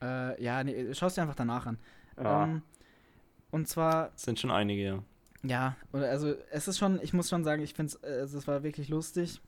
Äh, 0.00 0.42
ja, 0.42 0.64
nee, 0.64 0.94
schau 0.94 1.06
es 1.06 1.14
dir 1.14 1.22
einfach 1.22 1.34
danach 1.34 1.66
an. 1.66 1.78
Ja. 2.16 2.44
Ähm, 2.44 2.62
und 3.50 3.68
zwar, 3.68 4.10
Das 4.10 4.22
sind 4.22 4.38
schon 4.38 4.50
einige, 4.50 4.82
ja. 4.82 5.02
ja, 5.42 5.76
oder 5.92 6.08
also 6.08 6.34
es 6.50 6.68
ist 6.68 6.78
schon, 6.78 7.00
ich 7.02 7.12
muss 7.12 7.28
schon 7.28 7.44
sagen, 7.44 7.62
ich 7.62 7.74
finde 7.74 7.94
es, 7.94 8.02
äh, 8.02 8.20
also 8.20 8.38
es 8.38 8.46
war 8.46 8.62
wirklich 8.62 8.88
lustig. 8.88 9.40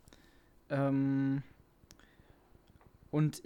Ähm, 0.69 1.43
und 3.11 3.43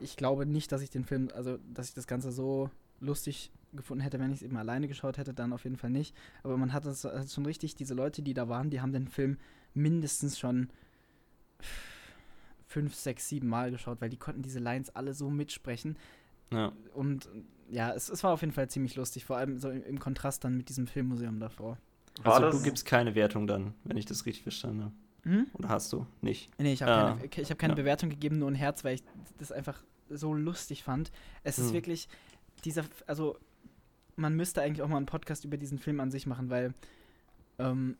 ich 0.00 0.16
glaube 0.16 0.44
nicht, 0.44 0.72
dass 0.72 0.82
ich 0.82 0.90
den 0.90 1.04
Film, 1.04 1.28
also 1.34 1.58
dass 1.72 1.88
ich 1.88 1.94
das 1.94 2.06
Ganze 2.06 2.32
so 2.32 2.70
lustig 3.00 3.50
gefunden 3.76 4.02
hätte, 4.02 4.18
wenn 4.18 4.30
ich 4.30 4.38
es 4.38 4.42
eben 4.42 4.56
alleine 4.56 4.88
geschaut 4.88 5.18
hätte, 5.18 5.34
dann 5.34 5.52
auf 5.52 5.64
jeden 5.64 5.76
Fall 5.76 5.90
nicht. 5.90 6.14
Aber 6.42 6.56
man 6.56 6.72
hat 6.72 6.84
es 6.86 7.04
hat 7.04 7.30
schon 7.30 7.46
richtig, 7.46 7.74
diese 7.76 7.94
Leute, 7.94 8.22
die 8.22 8.34
da 8.34 8.48
waren, 8.48 8.70
die 8.70 8.80
haben 8.80 8.92
den 8.92 9.08
Film 9.08 9.38
mindestens 9.74 10.38
schon 10.38 10.68
fünf, 12.66 12.94
sechs, 12.94 13.28
sieben 13.28 13.48
Mal 13.48 13.70
geschaut, 13.70 14.00
weil 14.00 14.10
die 14.10 14.16
konnten 14.16 14.42
diese 14.42 14.58
Lines 14.58 14.90
alle 14.94 15.14
so 15.14 15.30
mitsprechen. 15.30 15.96
ja. 16.52 16.72
Und 16.94 17.28
ja, 17.70 17.92
es, 17.94 18.10
es 18.10 18.22
war 18.22 18.32
auf 18.32 18.42
jeden 18.42 18.52
Fall 18.52 18.68
ziemlich 18.68 18.94
lustig, 18.94 19.24
vor 19.24 19.38
allem 19.38 19.58
so 19.58 19.70
im, 19.70 19.82
im 19.84 19.98
Kontrast 19.98 20.44
dann 20.44 20.56
mit 20.56 20.68
diesem 20.68 20.86
Filmmuseum 20.86 21.40
davor. 21.40 21.78
War 22.22 22.34
Also 22.34 22.46
das, 22.48 22.56
du 22.58 22.62
gibst 22.62 22.84
keine 22.84 23.14
Wertung 23.14 23.46
dann, 23.46 23.72
wenn 23.84 23.96
ich 23.96 24.04
das 24.04 24.26
richtig 24.26 24.42
verstanden 24.42 24.82
habe. 24.84 24.94
Hm? 25.22 25.46
Oder 25.54 25.70
hast 25.70 25.90
du? 25.92 26.06
Nicht. 26.20 26.50
Nee, 26.58 26.74
ich 26.74 26.82
habe 26.82 26.92
Ah, 26.92 27.14
keine, 27.16 27.42
ich 27.42 27.50
hab 27.50 27.58
keine 27.58 27.72
ja. 27.72 27.76
Bewertung 27.76 28.10
gegeben, 28.10 28.38
nur 28.38 28.50
ein 28.50 28.54
Herz, 28.54 28.84
weil 28.84 28.96
ich 28.96 29.02
das 29.38 29.50
einfach 29.50 29.82
so 30.10 30.34
lustig 30.34 30.84
fand. 30.84 31.10
Es 31.42 31.58
ist 31.58 31.68
Hm. 31.68 31.72
wirklich 31.74 32.08
dieser, 32.66 32.84
also 33.06 33.38
man 34.16 34.34
müsste 34.34 34.62
eigentlich 34.62 34.82
auch 34.82 34.88
mal 34.88 34.96
einen 34.98 35.06
Podcast 35.06 35.44
über 35.44 35.56
diesen 35.56 35.78
Film 35.78 36.00
an 36.00 36.10
sich 36.10 36.26
machen, 36.26 36.50
weil 36.50 36.74
ähm, 37.58 37.96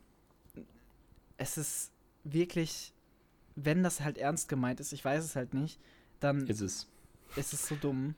es 1.37 1.57
ist 1.57 1.91
wirklich, 2.23 2.93
wenn 3.55 3.83
das 3.83 4.01
halt 4.01 4.17
ernst 4.17 4.49
gemeint 4.49 4.79
ist, 4.79 4.93
ich 4.93 5.03
weiß 5.03 5.23
es 5.23 5.35
halt 5.35 5.53
nicht, 5.53 5.79
dann 6.19 6.47
Ist 6.47 6.61
es. 6.61 6.87
ist 7.35 7.53
es 7.53 7.67
so 7.67 7.75
dumm. 7.75 8.15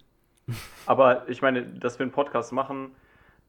aber 0.85 1.27
ich 1.29 1.41
meine, 1.41 1.63
dass 1.65 1.99
wir 1.99 2.03
einen 2.03 2.11
Podcast 2.11 2.51
machen, 2.53 2.91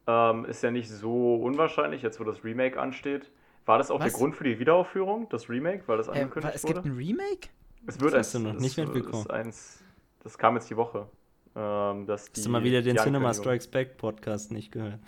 ähm, 0.07 0.45
ist 0.47 0.63
ja 0.63 0.71
nicht 0.71 0.89
so 0.91 1.37
unwahrscheinlich, 1.37 2.03
jetzt 2.03 2.19
wo 2.19 2.25
das 2.25 2.43
Remake 2.45 2.81
ansteht. 2.81 3.31
War 3.67 3.77
das 3.79 3.91
auch 3.91 4.01
Was? 4.01 4.05
der 4.11 4.19
Grund 4.19 4.35
für 4.35 4.45
die 4.45 4.59
Wiederaufführung, 4.59 5.29
das 5.29 5.49
Remake, 5.51 5.83
weil 5.87 5.99
das 5.99 6.09
Äh, 6.09 6.13
angekündigt 6.13 6.55
es 6.55 6.65
wurde? 6.65 6.75
gibt 6.75 6.87
ein 6.87 6.97
Remake? 6.97 7.49
Es 7.87 8.01
wird 8.01 8.15
Das 8.15 8.19
hast 8.21 8.35
eins, 8.37 8.43
du 8.45 8.49
noch 8.49 8.55
es 8.57 8.61
nicht 8.63 8.79
mitbekommen. 8.79 9.23
Ist 9.23 9.31
eins, 9.31 9.83
das 10.25 10.39
kam 10.39 10.55
jetzt 10.57 10.71
die 10.71 10.77
Woche. 10.77 11.09
Ähm, 11.57 12.07
dass 12.07 12.27
die, 12.33 12.41
Hast 12.41 12.47
du 12.47 12.51
mal 12.51 12.63
wieder 12.65 12.83
den 12.83 12.97
Cinema 12.97 13.33
Strikes 13.35 13.67
Back 13.69 13.97
Podcast 13.97 14.53
nicht 14.53 14.73
gehört? 14.73 14.99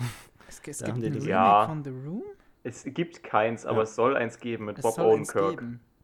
Es, 0.49 0.56
es 0.56 0.62
gibt 0.62 0.88
haben 0.90 1.00
die 1.00 1.06
ein 1.06 1.12
das- 1.14 1.23
Remake 1.25 1.30
Ja. 1.30 1.66
von 1.66 1.85
The 1.85 1.90
Room? 1.90 2.23
Es 2.62 2.85
gibt 2.85 3.23
keins, 3.23 3.64
aber 3.64 3.78
Ja. 3.78 3.82
es 3.85 3.94
soll 3.94 4.16
eins 4.16 4.38
geben 4.38 4.66
mit 4.66 4.78
Es 4.78 4.82
Bob 4.82 4.99
Odenkirk. 4.99 5.62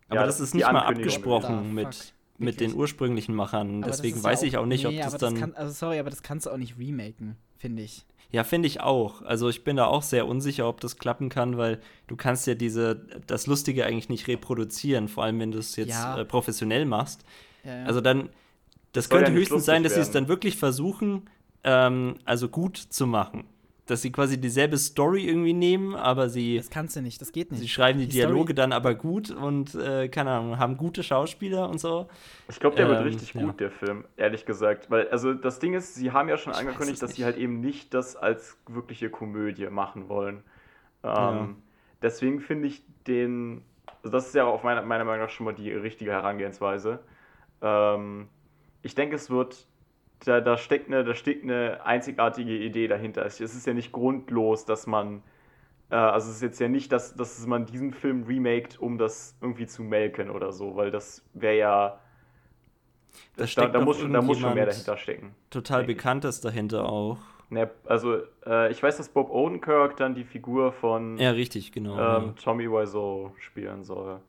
Aber 0.08 0.16
Ja, 0.20 0.24
das, 0.26 0.38
das 0.38 0.48
ist 0.48 0.54
nicht 0.54 0.70
mal 0.70 0.80
abgesprochen 0.80 1.74
mit, 1.74 1.86
Ah, 1.86 1.92
fuck. 1.92 2.12
mit 2.38 2.60
den 2.60 2.74
ursprünglichen 2.74 3.34
Machern. 3.34 3.78
Aber 3.78 3.88
das 3.88 3.96
Deswegen 3.98 4.22
weiß 4.22 4.42
ich 4.42 4.56
auch 4.56 4.66
nicht, 4.66 4.84
nee, 4.84 4.96
ob 4.98 5.04
das 5.04 5.14
aber 5.14 5.18
dann. 5.26 5.40
kann, 5.40 5.54
also 5.54 5.72
sorry, 5.72 5.98
aber 5.98 6.10
das 6.10 6.22
kannst 6.22 6.46
du 6.46 6.50
auch 6.50 6.56
nicht 6.56 6.78
remaken, 6.78 7.36
finde 7.58 7.82
ich. 7.82 8.06
Ja, 8.30 8.42
finde 8.44 8.66
ich 8.68 8.80
auch. 8.80 9.22
Also 9.22 9.48
ich 9.48 9.64
bin 9.64 9.76
da 9.76 9.86
auch 9.86 10.02
sehr 10.02 10.26
unsicher, 10.26 10.68
ob 10.68 10.80
das 10.80 10.96
klappen 10.98 11.28
kann, 11.28 11.58
weil 11.58 11.80
du 12.06 12.16
kannst 12.16 12.46
ja 12.46 12.54
diese, 12.54 13.06
das 13.26 13.46
Lustige 13.46 13.84
eigentlich 13.84 14.08
nicht 14.08 14.26
reproduzieren, 14.28 15.08
vor 15.08 15.24
allem 15.24 15.38
wenn 15.40 15.52
du 15.52 15.58
es 15.58 15.76
jetzt 15.76 15.90
Ja. 15.90 16.18
äh, 16.18 16.24
professionell 16.24 16.86
machst. 16.86 17.24
Ja, 17.64 17.76
ja. 17.80 17.84
Also 17.84 18.00
dann, 18.00 18.30
das 18.96 19.08
könnte 19.08 19.32
höchstens 19.32 19.64
sein, 19.64 19.82
dass 19.82 19.94
sie 19.94 20.00
es 20.00 20.10
dann 20.10 20.28
wirklich 20.28 20.56
versuchen, 20.56 21.28
ähm, 21.64 22.16
also 22.24 22.48
gut 22.48 22.76
zu 22.76 23.06
machen. 23.06 23.44
Dass 23.86 24.02
sie 24.02 24.10
quasi 24.10 24.40
dieselbe 24.40 24.76
Story 24.78 25.28
irgendwie 25.28 25.52
nehmen, 25.52 25.94
aber 25.94 26.28
sie, 26.28 26.56
das 26.56 26.70
kannst 26.70 26.96
du 26.96 27.02
nicht, 27.02 27.20
das 27.20 27.30
geht 27.30 27.52
nicht. 27.52 27.60
sie 27.60 27.68
schreiben 27.68 28.00
die, 28.00 28.06
Die 28.08 28.18
Story- 28.18 28.32
Dialoge 28.32 28.52
dann 28.54 28.72
aber 28.72 28.96
gut 28.96 29.30
und, 29.30 29.76
äh, 29.76 30.08
keine 30.08 30.30
Ahnung, 30.32 30.58
haben 30.58 30.76
gute 30.76 31.04
Schauspieler 31.04 31.68
und 31.70 31.78
so. 31.78 32.08
Ich 32.48 32.58
glaube, 32.58 32.74
der 32.74 32.88
wird 32.88 32.98
Ähm, 32.98 33.04
richtig 33.06 33.32
ja. 33.34 33.42
gut, 33.42 33.60
der 33.60 33.70
Film, 33.70 34.04
ehrlich 34.16 34.44
gesagt. 34.44 34.90
Weil, 34.90 35.08
also 35.10 35.34
das 35.34 35.60
Ding 35.60 35.74
ist, 35.74 35.94
sie 35.94 36.10
haben 36.10 36.28
ja 36.28 36.36
schon 36.36 36.52
Ich 36.52 36.58
angekündigt, 36.58 37.00
dass 37.00 37.14
sie 37.14 37.24
halt 37.24 37.36
eben 37.36 37.60
nicht 37.60 37.94
das 37.94 38.16
als 38.16 38.58
wirkliche 38.68 39.08
Komödie 39.08 39.66
machen 39.70 40.08
wollen. 40.08 40.38
Ähm, 41.04 41.12
Ja. 41.12 41.48
Deswegen 42.02 42.40
finde 42.40 42.66
ich 42.68 42.82
den, 43.06 43.62
also 44.02 44.10
das 44.10 44.26
ist 44.26 44.34
ja 44.34 44.44
auf 44.46 44.64
meiner, 44.64 44.82
meiner 44.82 45.04
Meinung 45.04 45.26
nach 45.26 45.30
schon 45.30 45.44
mal 45.46 45.54
die 45.54 45.70
richtige 45.70 46.10
Herangehensweise. 46.10 46.98
Ähm, 47.62 48.28
ich 48.86 48.94
denke, 48.94 49.16
es 49.16 49.30
wird, 49.30 49.66
da, 50.24 50.40
da, 50.40 50.56
steckt 50.58 50.88
eine, 50.88 51.04
da 51.04 51.14
steckt 51.14 51.44
eine 51.44 51.84
einzigartige 51.84 52.56
Idee 52.56 52.88
dahinter. 52.88 53.26
Es 53.26 53.40
ist 53.40 53.66
ja 53.66 53.74
nicht 53.74 53.92
grundlos, 53.92 54.64
dass 54.64 54.86
man, 54.86 55.22
äh, 55.90 55.96
also 55.96 56.30
es 56.30 56.36
ist 56.36 56.42
jetzt 56.42 56.60
ja 56.60 56.68
nicht, 56.68 56.92
dass, 56.92 57.14
dass 57.16 57.46
man 57.46 57.66
diesen 57.66 57.92
Film 57.92 58.24
remaked, 58.24 58.78
um 58.80 58.98
das 58.98 59.36
irgendwie 59.40 59.66
zu 59.66 59.82
melken 59.82 60.30
oder 60.30 60.52
so, 60.52 60.76
weil 60.76 60.90
das 60.90 61.22
wäre 61.34 61.58
ja, 61.58 62.00
Da 63.36 63.44
da, 63.46 63.66
da, 63.68 63.80
muss, 63.80 63.98
schon- 63.98 64.12
da 64.12 64.22
muss 64.22 64.38
schon 64.38 64.54
mehr 64.54 64.66
dahinter 64.66 64.96
stecken. 64.96 65.34
Total 65.50 65.80
Denke. 65.82 65.94
Bekanntes 65.94 66.40
dahinter 66.40 66.88
auch. 66.88 67.18
Ne, 67.48 67.70
also, 67.84 68.22
äh, 68.44 68.72
ich 68.72 68.82
weiß, 68.82 68.96
dass 68.96 69.08
Bob 69.08 69.30
Odenkirk 69.30 69.96
dann 69.96 70.14
die 70.16 70.24
Figur 70.24 70.72
von 70.72 71.16
Ja, 71.18 71.30
richtig, 71.30 71.70
genau. 71.70 71.96
ähm, 71.98 72.34
Tommy 72.36 72.68
Wiseau 72.68 73.32
spielen 73.38 73.84
soll. 73.84 74.20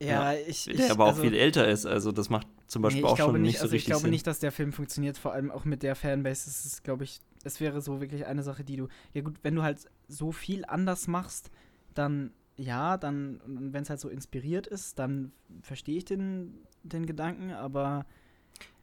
ja, 0.00 0.32
ich, 0.34 0.64
der 0.64 0.74
ich, 0.74 0.90
aber 0.90 1.04
auch 1.04 1.08
also, 1.08 1.22
viel 1.22 1.34
älter 1.34 1.66
ist, 1.68 1.86
also 1.86 2.12
das 2.12 2.30
macht 2.30 2.46
zum 2.66 2.82
nee, 2.82 2.86
Beispiel 2.86 3.00
ich 3.00 3.06
auch 3.06 3.16
glaube 3.16 3.32
schon 3.32 3.42
nicht, 3.42 3.48
nicht 3.52 3.58
so 3.58 3.62
also 3.64 3.74
ich 3.74 3.78
richtig 3.80 3.90
glaube 3.90 4.02
Sinn. 4.02 4.10
nicht, 4.10 4.26
dass 4.26 4.38
der 4.40 4.52
Film 4.52 4.72
funktioniert, 4.72 5.18
vor 5.18 5.32
allem 5.32 5.50
auch 5.50 5.64
mit 5.64 5.82
der 5.82 5.94
Fanbase. 5.94 6.48
Es 6.50 6.64
ist, 6.64 6.84
glaube 6.84 7.04
ich, 7.04 7.20
es 7.44 7.60
wäre 7.60 7.80
so 7.82 8.00
wirklich 8.00 8.26
eine 8.26 8.42
Sache, 8.42 8.64
die 8.64 8.76
du, 8.76 8.88
ja 9.12 9.22
gut, 9.22 9.36
wenn 9.42 9.54
du 9.54 9.62
halt 9.62 9.78
so 10.08 10.32
viel 10.32 10.64
anders 10.64 11.06
machst, 11.08 11.50
dann 11.94 12.32
ja, 12.56 12.96
dann, 12.96 13.40
wenn 13.46 13.82
es 13.82 13.90
halt 13.90 13.98
so 13.98 14.08
inspiriert 14.08 14.66
ist, 14.68 14.98
dann 15.00 15.32
verstehe 15.62 15.98
ich 15.98 16.04
den, 16.04 16.54
den 16.84 17.04
Gedanken, 17.04 17.50
aber 17.52 18.06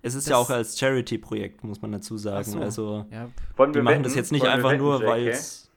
Es 0.02 0.14
ist 0.14 0.28
das- 0.28 0.32
ja 0.32 0.38
auch 0.38 0.50
als 0.50 0.78
Charity-Projekt, 0.78 1.64
muss 1.64 1.82
man 1.82 1.94
dazu 1.94 2.18
sagen. 2.18 2.44
so. 2.44 2.60
Also 2.60 3.06
ja, 3.12 3.30
Wollen 3.56 3.74
wir 3.74 3.82
machen 3.82 3.94
wetten, 3.94 4.04
das 4.04 4.16
jetzt 4.16 4.32
nicht 4.34 4.42
wollen 4.42 4.52
einfach 4.52 4.72
wetten, 4.72 4.82
nur, 4.84 5.02
weil 5.04 5.28
es 5.30 5.70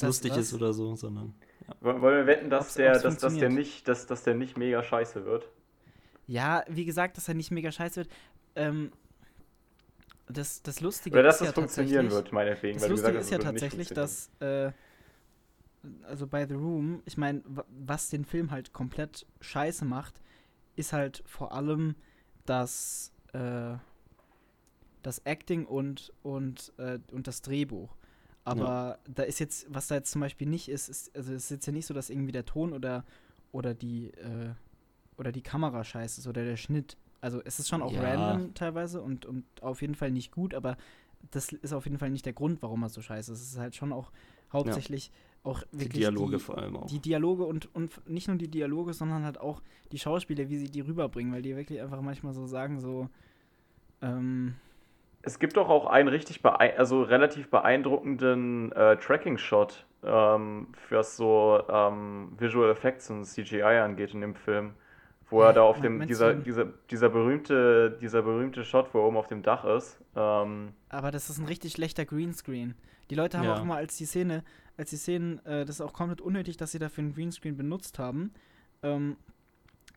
lustig 0.00 0.30
was? 0.32 0.38
ist 0.38 0.54
oder 0.54 0.72
so, 0.72 0.94
sondern 0.96 1.34
Wollen 1.80 2.00
wollen 2.00 2.16
wir 2.16 2.26
wetten, 2.26 2.48
dass 2.48 2.68
Ob's- 2.68 2.74
der, 2.76 2.92
ob's 2.92 3.02
dass, 3.02 3.18
dass, 3.18 3.36
der 3.36 3.50
nicht, 3.50 3.86
dass, 3.88 4.06
dass 4.06 4.22
der 4.24 4.34
nicht 4.34 4.56
mega 4.56 4.82
scheiße 4.82 5.26
wird? 5.26 5.46
Ja, 6.26 6.64
wie 6.68 6.84
gesagt, 6.84 7.16
dass 7.16 7.28
er 7.28 7.34
nicht 7.34 7.50
mega 7.50 7.70
scheiße 7.70 7.96
wird. 7.96 8.08
Ähm, 8.56 8.92
das, 10.26 10.62
das 10.62 10.80
Lustige 10.80 11.14
Oder 11.14 11.24
dass 11.24 11.36
ist 11.36 11.40
das 11.40 11.48
ja 11.48 11.52
funktionieren 11.54 12.04
tatsächlich- 12.06 12.24
wird, 12.24 12.32
meinetwegen. 12.32 12.74
Das 12.74 12.82
weil 12.82 12.88
du 12.88 12.94
Lustige 12.94 13.18
gesagt 13.18 13.24
ist 13.24 13.44
ja 13.44 13.50
tatsächlich, 13.50 13.88
dass, 13.88 14.30
äh, 14.40 14.72
also 16.04 16.26
bei 16.26 16.46
The 16.46 16.54
Room, 16.54 17.02
ich 17.04 17.16
meine, 17.18 17.42
was 17.68 18.08
den 18.08 18.24
Film 18.24 18.50
halt 18.50 18.72
komplett 18.72 19.26
scheiße 19.40 19.84
macht, 19.84 20.20
ist 20.76 20.92
halt 20.92 21.22
vor 21.26 21.52
allem 21.52 21.94
das, 22.46 23.12
äh, 23.34 23.74
das 25.02 25.18
Acting 25.24 25.66
und, 25.66 26.12
und, 26.22 26.72
äh, 26.78 26.98
und 27.12 27.26
das 27.26 27.42
Drehbuch. 27.42 27.94
Aber 28.46 28.98
da 29.06 29.22
ist 29.22 29.38
jetzt, 29.40 29.66
was 29.68 29.88
da 29.88 29.94
jetzt 29.94 30.10
zum 30.10 30.20
Beispiel 30.20 30.46
nicht 30.46 30.68
ist, 30.68 30.88
ist, 30.88 31.14
also 31.16 31.32
es 31.32 31.44
ist 31.44 31.50
jetzt 31.50 31.66
ja 31.66 31.72
nicht 31.72 31.86
so, 31.86 31.94
dass 31.94 32.10
irgendwie 32.10 32.32
der 32.32 32.44
Ton 32.44 32.72
oder, 32.72 33.04
oder 33.52 33.74
die, 33.74 34.08
äh, 34.12 34.54
oder 35.16 35.32
die 35.32 35.42
Kamera 35.42 35.84
scheiße 35.84 36.20
ist 36.20 36.26
oder 36.26 36.44
der 36.44 36.56
Schnitt. 36.56 36.96
Also 37.20 37.40
es 37.44 37.58
ist 37.58 37.68
schon 37.68 37.82
auch 37.82 37.92
Ja. 37.92 38.02
random 38.02 38.54
teilweise 38.54 39.00
und, 39.02 39.26
und 39.26 39.44
auf 39.62 39.80
jeden 39.82 39.94
Fall 39.94 40.10
nicht 40.10 40.30
gut, 40.32 40.54
aber 40.54 40.76
das 41.30 41.52
ist 41.52 41.72
auf 41.72 41.84
jeden 41.86 41.98
Fall 41.98 42.10
nicht 42.10 42.26
der 42.26 42.32
Grund, 42.34 42.62
warum 42.62 42.82
er 42.82 42.88
so 42.90 43.00
scheiße 43.00 43.32
ist. 43.32 43.40
Es 43.40 43.52
ist 43.52 43.58
halt 43.58 43.74
schon 43.74 43.92
auch 43.92 44.12
hauptsächlich 44.52 45.10
auch 45.42 45.62
die 45.72 45.78
wirklich 45.80 45.92
Dialoge 45.92 46.38
die, 46.38 46.40
vor 46.40 46.58
allem 46.58 46.76
auch. 46.76 46.90
die 46.90 47.00
Dialoge 47.00 47.44
und, 47.44 47.74
und 47.74 48.06
nicht 48.08 48.28
nur 48.28 48.36
die 48.36 48.48
Dialoge, 48.48 48.92
sondern 48.92 49.24
halt 49.24 49.40
auch 49.40 49.62
die 49.92 49.98
Schauspieler, 49.98 50.48
wie 50.48 50.58
sie 50.58 50.70
die 50.70 50.80
rüberbringen, 50.80 51.32
weil 51.32 51.42
die 51.42 51.56
wirklich 51.56 51.80
einfach 51.80 52.00
manchmal 52.02 52.34
so 52.34 52.46
sagen, 52.46 52.80
so, 52.80 53.08
ähm, 54.02 54.56
Es 55.22 55.38
gibt 55.38 55.56
doch 55.56 55.68
auch 55.70 55.86
einen 55.86 56.08
richtig 56.08 56.42
beein 56.42 56.76
also 56.76 57.02
relativ 57.02 57.48
beeindruckenden 57.50 58.72
äh, 58.72 58.96
Tracking-Shot, 58.98 59.86
ähm, 60.02 60.68
was 60.90 61.16
so 61.16 61.62
ähm, 61.68 62.32
Visual 62.38 62.70
Effects 62.70 63.10
und 63.10 63.24
CGI 63.24 63.62
angeht 63.82 64.12
in 64.14 64.20
dem 64.20 64.34
Film. 64.34 64.74
Wo 65.34 65.42
er 65.42 65.52
da 65.52 65.62
auf 65.62 65.80
dem, 65.80 66.06
dieser, 66.06 66.34
dieser, 66.34 66.66
dieser 66.90 67.08
berühmte, 67.08 67.98
dieser 68.00 68.22
berühmte 68.22 68.64
Shot, 68.64 68.94
wo 68.94 69.00
er 69.00 69.04
oben 69.08 69.16
auf 69.16 69.26
dem 69.26 69.42
Dach 69.42 69.64
ist. 69.64 69.98
Ähm, 70.14 70.72
aber 70.88 71.10
das 71.10 71.28
ist 71.28 71.38
ein 71.38 71.46
richtig 71.46 71.72
schlechter 71.72 72.04
Greenscreen. 72.04 72.74
Die 73.10 73.14
Leute 73.16 73.38
haben 73.38 73.46
Ja. 73.46 73.54
auch 73.56 73.62
immer 73.62 73.76
als 73.76 73.96
die 73.96 74.04
Szene, 74.06 74.44
als 74.76 74.90
die 74.90 74.96
Szenen, 74.96 75.44
äh, 75.44 75.64
das 75.64 75.76
ist 75.76 75.80
auch 75.80 75.92
komplett 75.92 76.20
unnötig, 76.20 76.56
dass 76.56 76.70
sie 76.72 76.78
dafür 76.78 77.02
einen 77.02 77.14
Greenscreen 77.14 77.56
benutzt 77.56 77.98
haben. 77.98 78.32
Ähm, 78.82 79.16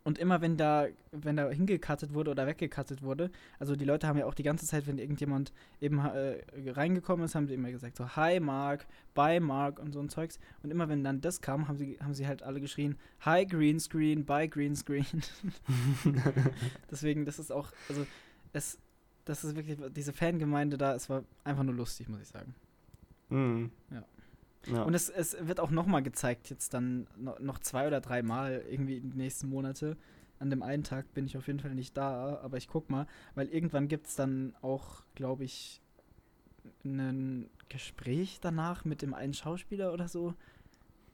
Und 0.08 0.20
immer 0.20 0.40
wenn 0.40 0.56
da, 0.56 0.88
wenn 1.12 1.36
da 1.36 1.50
hingekattet 1.50 2.14
wurde 2.14 2.32
oder 2.32 2.48
weggekattet 2.48 3.02
wurde, 3.02 3.30
also 3.60 3.76
die 3.76 3.84
Leute 3.84 4.08
haben 4.08 4.18
ja 4.18 4.26
auch 4.26 4.36
die 4.36 4.44
ganze 4.44 4.66
Zeit, 4.66 4.88
wenn 4.88 5.00
irgendjemand 5.00 5.52
eben 5.82 6.00
äh, 6.00 6.42
reingekommen 6.66 7.26
ist, 7.26 7.36
haben 7.36 7.46
sie 7.46 7.56
immer 7.56 7.72
gesagt 7.72 7.98
so 7.98 8.16
Hi 8.16 8.40
Mark, 8.40 8.88
bye 9.16 9.42
Mark 9.42 9.80
und 9.80 9.92
so 9.92 10.00
ein 10.00 10.08
Zeugs. 10.08 10.40
Und 10.64 10.72
immer 10.72 10.88
wenn 10.88 11.04
dann 11.04 11.20
das 11.20 11.42
kam, 11.42 11.68
haben 11.68 11.76
sie, 11.76 11.98
haben 12.00 12.14
sie 12.14 12.26
halt 12.26 12.42
alle 12.42 12.62
geschrien 12.62 12.96
Hi 13.20 13.46
Greenscreen, 13.46 14.24
bye 14.24 14.48
Greenscreen. 14.48 15.24
Deswegen, 16.90 17.26
das 17.26 17.38
ist 17.38 17.52
auch, 17.52 17.74
also 17.90 18.08
es, 18.54 18.80
das 19.26 19.44
ist 19.44 19.58
wirklich, 19.58 19.78
diese 19.94 20.14
Fangemeinde 20.14 20.78
da, 20.78 20.96
es 20.96 21.10
war 21.10 21.26
einfach 21.44 21.64
nur 21.64 21.76
lustig, 21.76 22.08
muss 22.08 22.22
ich 22.22 22.30
sagen. 22.30 22.56
Mhm. 23.28 23.72
Ja. 23.92 24.06
Ja. 24.66 24.84
Und 24.84 24.94
es, 24.94 25.10
es 25.10 25.38
wird 25.48 25.60
auch 25.60 25.72
nochmal 25.72 26.04
gezeigt, 26.04 26.50
jetzt 26.50 26.74
dann 26.74 27.08
no, 27.18 27.36
noch 27.40 27.60
zwei 27.60 27.88
oder 27.88 28.02
drei 28.02 28.22
Mal 28.22 28.64
irgendwie 28.70 28.98
in 28.98 29.12
den 29.12 29.18
nächsten 29.18 29.50
Monate. 29.50 29.98
An 30.40 30.50
dem 30.50 30.62
einen 30.62 30.84
Tag 30.84 31.14
bin 31.14 31.26
ich 31.26 31.38
auf 31.38 31.48
jeden 31.48 31.60
Fall 31.60 31.74
nicht 31.74 31.96
da, 31.96 32.40
aber 32.44 32.58
ich 32.58 32.68
guck 32.68 32.90
mal, 32.90 33.08
weil 33.36 33.48
irgendwann 33.48 33.88
gibt 33.88 34.08
es 34.08 34.16
dann 34.16 34.56
auch, 34.62 35.04
glaube 35.16 35.46
ich, 35.46 35.82
ein 36.84 37.50
Gespräch 37.70 38.40
danach 38.42 38.86
mit 38.86 39.02
dem 39.02 39.14
einen 39.14 39.34
Schauspieler 39.34 39.94
oder 39.94 40.08
so. 40.08 40.34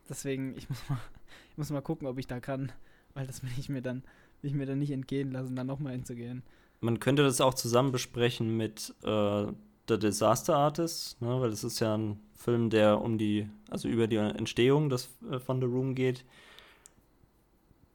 Deswegen, 0.09 0.55
ich 0.57 0.69
muss 0.69 0.89
mal, 0.89 0.99
ich 1.51 1.57
muss 1.57 1.69
mal 1.69 1.81
gucken, 1.81 2.07
ob 2.07 2.17
ich 2.17 2.27
da 2.27 2.39
kann, 2.39 2.71
weil 3.13 3.27
das 3.27 3.43
will 3.43 3.51
ich 3.57 3.69
mir 3.69 3.81
dann, 3.81 4.03
will 4.41 4.49
ich 4.49 4.55
mir 4.55 4.65
dann 4.65 4.79
nicht 4.79 4.91
entgehen 4.91 5.31
lassen, 5.31 5.55
da 5.55 5.63
nochmal 5.63 5.93
hinzugehen. 5.93 6.43
Man 6.81 6.99
könnte 6.99 7.23
das 7.23 7.39
auch 7.39 7.53
zusammen 7.53 7.93
besprechen 7.93 8.57
mit 8.57 8.93
äh, 9.03 9.45
The 9.87 9.99
Disaster 9.99 10.55
Artist, 10.55 11.21
ne, 11.21 11.41
weil 11.41 11.49
es 11.49 11.63
ist 11.63 11.79
ja 11.79 11.97
ein 11.97 12.19
Film, 12.35 12.69
der 12.69 13.01
um 13.01 13.17
die, 13.17 13.49
also 13.69 13.87
über 13.89 14.07
die 14.07 14.15
Entstehung 14.17 14.89
des, 14.89 15.09
äh, 15.29 15.39
von 15.39 15.59
The 15.59 15.65
Room 15.67 15.93
geht. 15.95 16.23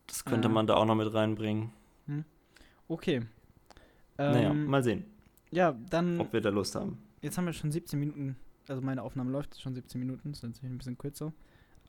Das 0.06 0.24
könnte 0.24 0.48
Ah. 0.48 0.52
man 0.52 0.66
da 0.66 0.74
auch 0.76 0.84
noch 0.86 0.94
mit 0.94 1.12
reinbringen. 1.12 1.72
Okay. 2.90 3.22
naja, 4.16 4.50
Ähm, 4.50 4.64
mal 4.66 4.82
sehen, 4.82 5.04
ja, 5.50 5.72
dann 5.90 6.18
ob 6.20 6.32
wir 6.32 6.40
da 6.40 6.48
Lust 6.48 6.74
haben. 6.74 6.98
Jetzt 7.20 7.36
haben 7.36 7.44
wir 7.44 7.52
schon 7.52 7.70
17 7.70 7.98
Minuten, 8.00 8.36
also 8.66 8.80
meine 8.82 9.02
Aufnahme 9.02 9.30
läuft 9.30 9.60
schon 9.60 9.74
17 9.74 9.98
Minuten, 10.00 10.30
das 10.32 10.38
ist 10.38 10.42
natürlich 10.44 10.72
ein 10.74 10.78
bisschen 10.78 10.96
kürzer. 10.98 11.32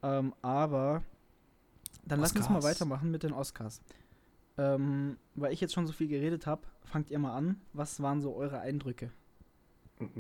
Ähm, 0.03 0.33
aber 0.41 1.01
dann 2.05 2.19
lass 2.19 2.33
uns 2.33 2.49
mal 2.49 2.61
weitermachen 2.63 3.11
mit 3.11 3.23
den 3.23 3.31
Oscars. 3.33 3.81
Ähm, 4.57 5.15
weil 5.35 5.53
ich 5.53 5.61
jetzt 5.61 5.73
schon 5.73 5.87
so 5.87 5.93
viel 5.93 6.07
geredet 6.09 6.45
habe, 6.45 6.63
fangt 6.83 7.09
ihr 7.11 7.19
mal 7.19 7.33
an. 7.35 7.61
Was 7.71 8.01
waren 8.01 8.21
so 8.21 8.35
eure 8.35 8.59
Eindrücke? 8.59 9.09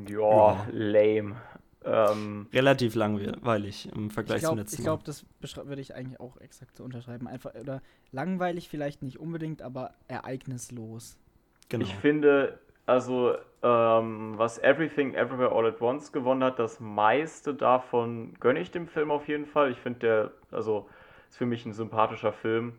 Ja, 0.07 0.67
lame. 0.71 1.35
Ähm, 1.85 2.47
Relativ 2.51 2.95
langweilig 2.95 3.89
im 3.95 4.09
Vergleich 4.11 4.37
ich 4.37 4.41
glaube, 4.41 4.55
zum 4.55 4.59
letzten 4.59 4.75
ich 4.75 4.83
glaub, 4.83 5.03
das 5.05 5.25
würde 5.65 5.81
ich 5.81 5.95
eigentlich 5.95 6.19
auch 6.19 6.37
exakt 6.41 6.75
so 6.75 6.83
unterschreiben. 6.83 7.27
Einfach, 7.27 7.55
oder 7.55 7.81
langweilig 8.11 8.67
vielleicht 8.67 9.01
nicht 9.01 9.19
unbedingt, 9.19 9.61
aber 9.61 9.93
ereignislos. 10.07 11.17
Genau. 11.69 11.85
Ich 11.85 11.95
finde, 11.95 12.59
also, 12.85 13.35
ähm, 13.63 14.33
was 14.35 14.57
Everything 14.59 15.13
Everywhere 15.13 15.51
All 15.53 15.67
at 15.67 15.81
Once 15.81 16.11
gewonnen 16.11 16.43
hat, 16.43 16.59
das 16.59 16.79
meiste 16.79 17.53
davon 17.53 18.33
gönne 18.39 18.59
ich 18.59 18.71
dem 18.71 18.87
Film 18.87 19.11
auf 19.11 19.27
jeden 19.27 19.45
Fall. 19.45 19.71
Ich 19.71 19.79
finde, 19.79 19.99
der, 19.99 20.31
also, 20.51 20.89
ist 21.29 21.37
für 21.37 21.45
mich 21.45 21.65
ein 21.65 21.73
sympathischer 21.73 22.33
Film, 22.33 22.73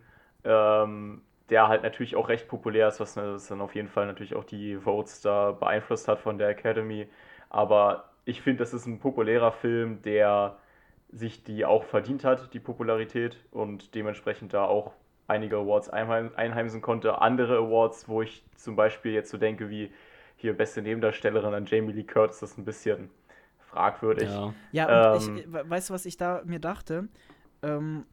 ähm, 0.45 1.23
der 1.51 1.69
halt 1.69 1.83
natürlich 1.83 2.17
auch 2.17 2.29
recht 2.29 2.49
populär 2.49 2.89
ist, 2.89 3.01
was 3.01 3.15
dann 3.15 3.61
auf 3.61 3.75
jeden 3.75 3.89
Fall 3.89 4.07
natürlich 4.07 4.35
auch 4.35 4.45
die 4.45 4.77
Votes 4.79 5.21
da 5.23 5.53
beeinflusst 5.53 6.09
hat 6.09 6.21
von 6.21 6.39
der 6.39 6.49
Academy. 6.49 7.09
Aber 7.51 8.11
ich 8.25 8.43
finde, 8.43 8.59
das 8.61 8.75
ist 8.75 8.87
ein 8.87 9.01
populärer 9.01 9.53
Film, 9.53 10.03
der 10.03 10.59
sich 11.11 11.43
die 11.45 11.65
auch 11.65 11.85
verdient 11.85 12.25
hat, 12.25 12.55
die 12.55 12.61
Popularität 12.61 13.37
und 13.51 13.95
dementsprechend 13.95 14.53
da 14.55 14.65
auch 14.65 14.93
einige 15.27 15.57
Awards 15.57 15.89
einheim 15.89 16.31
einheimsen 16.37 16.81
konnte. 16.83 17.21
Andere 17.21 17.59
Awards, 17.59 18.09
wo 18.09 18.23
ich 18.23 18.45
zum 18.57 18.77
Beispiel 18.77 19.13
jetzt 19.13 19.31
so 19.31 19.39
denke, 19.39 19.71
wie 19.71 19.93
hier 20.37 20.57
beste 20.57 20.83
Nebendarstellerin 20.83 21.55
an 21.55 21.67
Jamie 21.67 21.93
Lee 21.93 22.05
Curtis, 22.05 22.41
das 22.41 22.53
ist 22.53 22.59
ein 22.59 22.65
bisschen 22.65 23.11
fragwürdig. 23.71 24.41
ja. 24.41 24.55
Ja, 24.73 24.87
und 24.89 25.07
Ähm, 25.07 25.31
ich, 25.35 25.45
we- 25.47 25.69
weißt 25.69 25.91
du, 25.91 25.95
was 25.95 26.07
ich 26.07 26.17
da 26.17 26.43
mir 26.45 26.61
dachte? 26.61 27.09
Ähm, 27.63 28.07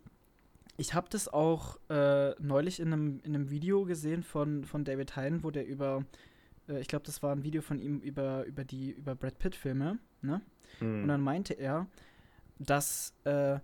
ich 0.77 0.93
habe 0.93 1.07
das 1.09 1.27
auch 1.27 1.77
äh, 1.89 2.31
neulich 2.39 2.79
in 2.79 2.93
einem, 2.93 3.19
in 3.23 3.35
einem 3.35 3.49
Video 3.49 3.83
gesehen 3.85 4.23
von, 4.23 4.63
von 4.63 4.85
David 4.85 5.15
Hein, 5.15 5.43
wo 5.43 5.49
der 5.49 5.65
über, 5.65 6.05
äh, 6.69 6.79
ich 6.79 6.87
glaube, 6.87 7.05
das 7.05 7.23
war 7.23 7.35
ein 7.35 7.43
Video 7.43 7.61
von 7.63 7.79
ihm 7.79 7.99
über, 7.99 8.45
über 8.45 8.63
die 8.63 8.91
über 8.91 9.15
Brad 9.15 9.39
Pitt-Filme, 9.39 9.97
ne? 10.21 10.41
Hm. 10.79 11.01
Und 11.03 11.07
dann 11.07 11.21
meinte 11.21 11.55
er, 11.55 11.87
dass, 12.59 13.15
äh, 13.23 13.59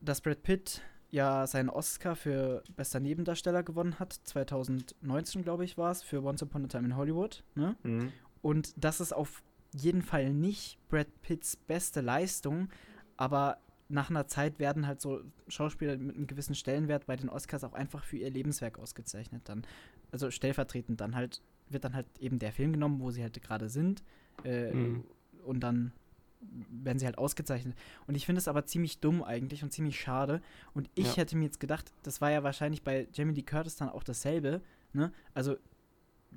dass 0.00 0.22
Brad 0.22 0.42
Pitt 0.42 0.82
ja 1.10 1.46
seinen 1.46 1.68
Oscar 1.68 2.16
für 2.16 2.62
bester 2.76 3.00
Nebendarsteller 3.00 3.62
gewonnen 3.62 3.98
hat. 3.98 4.12
2019, 4.12 5.42
glaube 5.42 5.64
ich, 5.64 5.76
war 5.76 5.90
es, 5.90 6.02
für 6.02 6.22
Once 6.22 6.42
Upon 6.42 6.64
a 6.64 6.68
Time 6.68 6.86
in 6.86 6.96
Hollywood. 6.96 7.44
Ne? 7.54 7.76
Hm. 7.82 8.12
Und 8.40 8.72
das 8.76 9.00
ist 9.00 9.12
auf 9.12 9.42
jeden 9.74 10.02
Fall 10.02 10.32
nicht 10.32 10.78
Brad 10.88 11.08
Pitts 11.20 11.56
beste 11.56 12.00
Leistung, 12.00 12.70
aber 13.16 13.58
nach 13.88 14.10
einer 14.10 14.26
Zeit 14.26 14.58
werden 14.58 14.86
halt 14.86 15.00
so 15.00 15.22
Schauspieler 15.48 15.96
mit 15.96 16.14
einem 16.16 16.26
gewissen 16.26 16.54
Stellenwert 16.54 17.06
bei 17.06 17.16
den 17.16 17.28
Oscars 17.30 17.64
auch 17.64 17.72
einfach 17.72 18.04
für 18.04 18.16
ihr 18.18 18.30
Lebenswerk 18.30 18.78
ausgezeichnet 18.78 19.42
dann. 19.48 19.62
Also 20.12 20.30
stellvertretend 20.30 21.00
dann 21.00 21.14
halt, 21.14 21.40
wird 21.70 21.84
dann 21.84 21.94
halt 21.94 22.06
eben 22.18 22.38
der 22.38 22.52
Film 22.52 22.72
genommen, 22.72 23.00
wo 23.00 23.10
sie 23.10 23.22
halt 23.22 23.40
gerade 23.42 23.68
sind. 23.68 24.02
Äh, 24.44 24.72
Mhm. 24.72 25.04
Und 25.44 25.60
dann 25.60 25.92
werden 26.70 26.98
sie 26.98 27.06
halt 27.06 27.18
ausgezeichnet. 27.18 27.74
Und 28.06 28.14
ich 28.14 28.26
finde 28.26 28.38
es 28.38 28.46
aber 28.48 28.64
ziemlich 28.66 29.00
dumm 29.00 29.24
eigentlich 29.24 29.62
und 29.64 29.72
ziemlich 29.72 29.98
schade. 29.98 30.40
Und 30.74 30.88
ich 30.94 31.16
Ja. 31.16 31.22
hätte 31.22 31.36
mir 31.36 31.44
jetzt 31.46 31.58
gedacht, 31.58 31.90
das 32.02 32.20
war 32.20 32.30
ja 32.30 32.42
wahrscheinlich 32.42 32.82
bei 32.84 33.08
Jamie 33.12 33.32
Lee 33.34 33.42
Curtis 33.42 33.76
dann 33.76 33.88
auch 33.88 34.02
dasselbe. 34.04 34.60
Ne? 34.92 35.10
Also, 35.34 35.56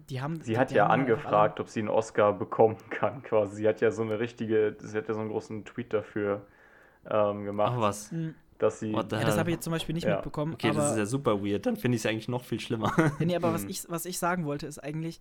die 0.10 0.22
haben. 0.22 0.40
Sie 0.42 0.54
die, 0.54 0.58
hat 0.58 0.72
ja 0.72 0.86
alle- 0.88 0.94
angefragt, 1.04 1.60
ob 1.60 1.68
sie 1.68 1.82
einen 1.82 1.90
Oscar 1.90 2.32
bekommen 2.34 2.78
kann, 2.90 3.22
quasi. 3.24 3.58
Sie 3.58 3.68
hat 3.68 3.82
ja 3.82 3.92
so 3.92 4.02
eine 4.04 4.20
richtige, 4.20 4.76
sie 4.80 4.98
hat 4.98 5.08
ja 5.08 5.14
so 5.14 5.20
einen 5.20 5.30
großen 5.30 5.66
Tweet 5.66 5.94
dafür 5.94 6.48
ähm, 7.10 7.44
gemacht, 7.46 7.74
Ach 7.76 7.82
was. 7.82 8.12
Hm, 8.12 8.36
dass 8.58 8.80
sie. 8.80 8.92
Ja, 8.92 9.02
das 9.04 9.38
habe 9.38 9.50
ich 9.50 9.56
jetzt 9.56 9.64
zum 9.64 9.72
Beispiel 9.72 9.94
nicht 9.96 10.06
Ja. 10.08 10.16
mitbekommen. 10.16 10.54
Okay, 10.54 10.70
aber, 10.70 10.80
das 10.80 10.92
ist 10.92 10.98
ja 10.98 11.06
super 11.06 11.44
weird. 11.44 11.66
Dann 11.66 11.76
finde 11.78 11.96
ich 11.96 12.04
es 12.04 12.06
eigentlich 12.10 12.28
noch 12.28 12.44
viel 12.44 12.60
schlimmer. 12.60 12.94
Nee, 13.20 13.36
aber 13.36 13.54
was, 13.54 13.64
Mhm. 13.64 13.70
ich, 13.70 13.86
was 13.90 14.06
ich 14.06 14.20
sagen 14.20 14.46
wollte, 14.46 14.68
ist 14.68 14.78
eigentlich, 14.80 15.20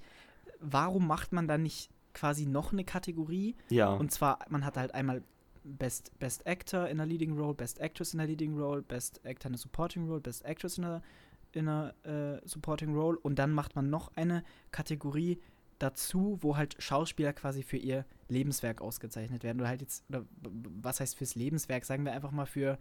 warum 0.60 1.06
macht 1.06 1.32
man 1.32 1.48
da 1.48 1.56
nicht 1.58 1.90
quasi 2.12 2.46
noch 2.46 2.72
eine 2.72 2.84
Kategorie? 2.84 3.56
ja. 3.70 3.92
Und 3.92 4.10
zwar, 4.12 4.40
man 4.50 4.64
hat 4.64 4.76
halt 4.76 4.94
einmal 4.94 5.22
Best, 5.64 6.18
Best 6.18 6.46
Actor 6.46 6.88
in 6.88 7.00
a 7.00 7.04
Leading 7.04 7.36
Role, 7.38 7.54
Best 7.54 7.80
Actress 7.80 8.14
in 8.14 8.20
a 8.20 8.24
Leading 8.24 8.58
Role, 8.58 8.82
Best 8.82 9.20
Actor 9.24 9.48
in 9.48 9.54
a 9.54 9.58
Supporting 9.58 10.08
Role, 10.08 10.20
Best 10.20 10.44
Actress 10.44 10.78
in 10.78 10.84
a, 10.84 11.02
in 11.52 11.68
a 11.68 11.92
äh, 12.04 12.40
Supporting 12.46 12.94
Role 12.94 13.18
und 13.18 13.38
dann 13.38 13.52
macht 13.52 13.76
man 13.76 13.90
noch 13.90 14.10
eine 14.16 14.42
Kategorie 14.70 15.38
dazu, 15.80 16.38
wo 16.40 16.56
halt 16.56 16.76
Schauspieler 16.78 17.32
quasi 17.32 17.62
für 17.62 17.76
ihr 17.76 18.04
Lebenswerk 18.28 18.80
ausgezeichnet 18.80 19.42
werden. 19.42 19.60
Oder 19.60 19.68
halt 19.68 19.80
jetzt, 19.80 20.04
oder 20.08 20.24
was 20.82 21.00
heißt 21.00 21.16
fürs 21.16 21.34
Lebenswerk? 21.34 21.84
Sagen 21.84 22.04
wir 22.04 22.12
einfach 22.12 22.30
mal 22.30 22.46
für, 22.46 22.78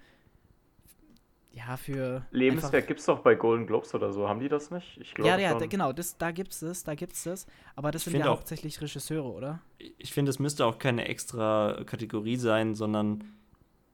ja, 1.52 1.78
für. 1.78 2.26
Lebenswerk 2.32 2.86
gibt 2.88 3.00
es 3.00 3.06
doch 3.08 3.20
bei 3.20 3.34
Golden 3.36 3.66
Globes 3.66 3.94
oder 3.96 4.14
so, 4.14 4.30
haben 4.30 4.40
die 4.40 4.50
das 4.50 4.70
nicht? 4.70 4.98
Ich 5.02 5.14
glaube 5.16 5.30
Ja, 5.30 5.38
ja, 5.40 5.50
schon. 5.52 5.60
da, 5.60 5.66
genau, 5.66 5.92
das, 5.94 6.18
da 6.18 6.32
gibt's 6.32 6.62
es, 6.62 6.84
da 6.84 6.94
gibt's 6.94 7.26
es. 7.26 7.48
Aber 7.76 7.92
das 7.92 8.06
Ich 8.06 8.12
sind 8.12 8.20
ja 8.22 8.28
auch- 8.28 8.38
hauptsächlich 8.38 8.80
Regisseure, 8.82 9.28
oder? 9.32 9.60
ich 9.98 10.14
finde, 10.14 10.30
es 10.30 10.40
müsste 10.40 10.66
auch 10.66 10.78
keine 10.78 11.08
extra 11.08 11.84
Kategorie 11.86 12.36
sein, 12.36 12.76
sondern 12.76 13.24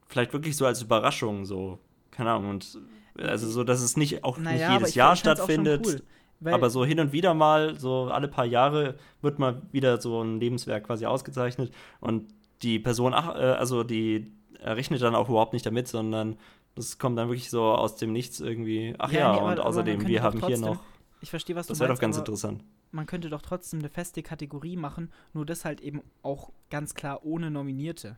vielleicht 0.08 0.34
wirklich 0.34 0.58
so 0.58 0.66
als 0.66 0.82
Überraschung, 0.82 1.46
so, 1.46 1.80
keine 2.12 2.32
Ahnung, 2.32 2.50
und 2.52 2.80
also 3.18 3.50
so, 3.50 3.64
dass 3.64 3.82
es 3.82 3.96
nicht 3.96 4.24
auch 4.26 4.38
nicht 4.38 4.62
aber 4.64 4.74
jedes 4.74 4.90
ich 4.90 4.96
Jahr 4.96 5.14
auch 5.14 5.16
schon 5.16 5.20
stattfindet, 5.36 5.86
cool, 5.86 6.02
weil- 6.40 6.54
aber 6.54 6.70
so 6.70 6.86
hin 6.86 7.00
und 7.00 7.12
wieder 7.12 7.34
mal, 7.34 7.80
so 7.80 8.06
alle 8.06 8.28
paar 8.28 8.46
Jahre 8.46 8.96
wird 9.22 9.40
mal 9.40 9.62
wieder 9.72 10.00
so 10.02 10.22
ein 10.22 10.40
Lebenswerk 10.40 10.86
quasi 10.86 11.06
ausgezeichnet 11.06 11.72
und 12.00 12.28
die 12.62 12.80
Person, 12.80 13.14
ach, 13.14 13.36
äh, 13.36 13.40
also 13.40 13.84
die 13.84 14.32
rechnet 14.62 15.02
dann 15.02 15.16
auch 15.16 15.30
überhaupt 15.30 15.54
nicht 15.54 15.66
damit, 15.66 15.88
sondern 15.88 16.38
das 16.76 16.98
kommt 16.98 17.18
dann 17.18 17.28
wirklich 17.30 17.50
so 17.50 17.64
aus 17.64 17.96
dem 17.98 18.12
Nichts 18.12 18.40
irgendwie, 18.40 18.96
ach 18.98 19.12
Ja, 19.12 19.20
ja, 19.20 19.32
nee, 19.34 19.40
aber- 19.40 19.52
und 19.52 19.60
außerdem, 19.60 20.08
wir 20.08 20.24
haben 20.24 20.34
hier 20.40 20.42
trotzdem- 20.42 20.62
noch, 20.62 20.84
Ich 21.22 21.30
verstehe, 21.30 21.56
was 21.56 21.68
das 21.68 21.78
du 21.78 21.82
wäre 21.82 21.90
meinst, 21.90 22.00
doch 22.02 22.02
ganz 22.06 22.18
interessant. 22.18 22.64
man 22.92 23.06
könnte 23.06 23.30
doch 23.30 23.42
trotzdem 23.42 23.80
eine 23.80 23.90
feste 23.90 24.22
Kategorie 24.24 24.76
machen, 24.78 25.12
nur 25.34 25.46
das 25.46 25.66
halt 25.66 25.82
eben 25.82 26.02
auch 26.22 26.52
ganz 26.70 26.94
klar 26.96 27.26
ohne 27.26 27.50
Nominierte. 27.52 28.18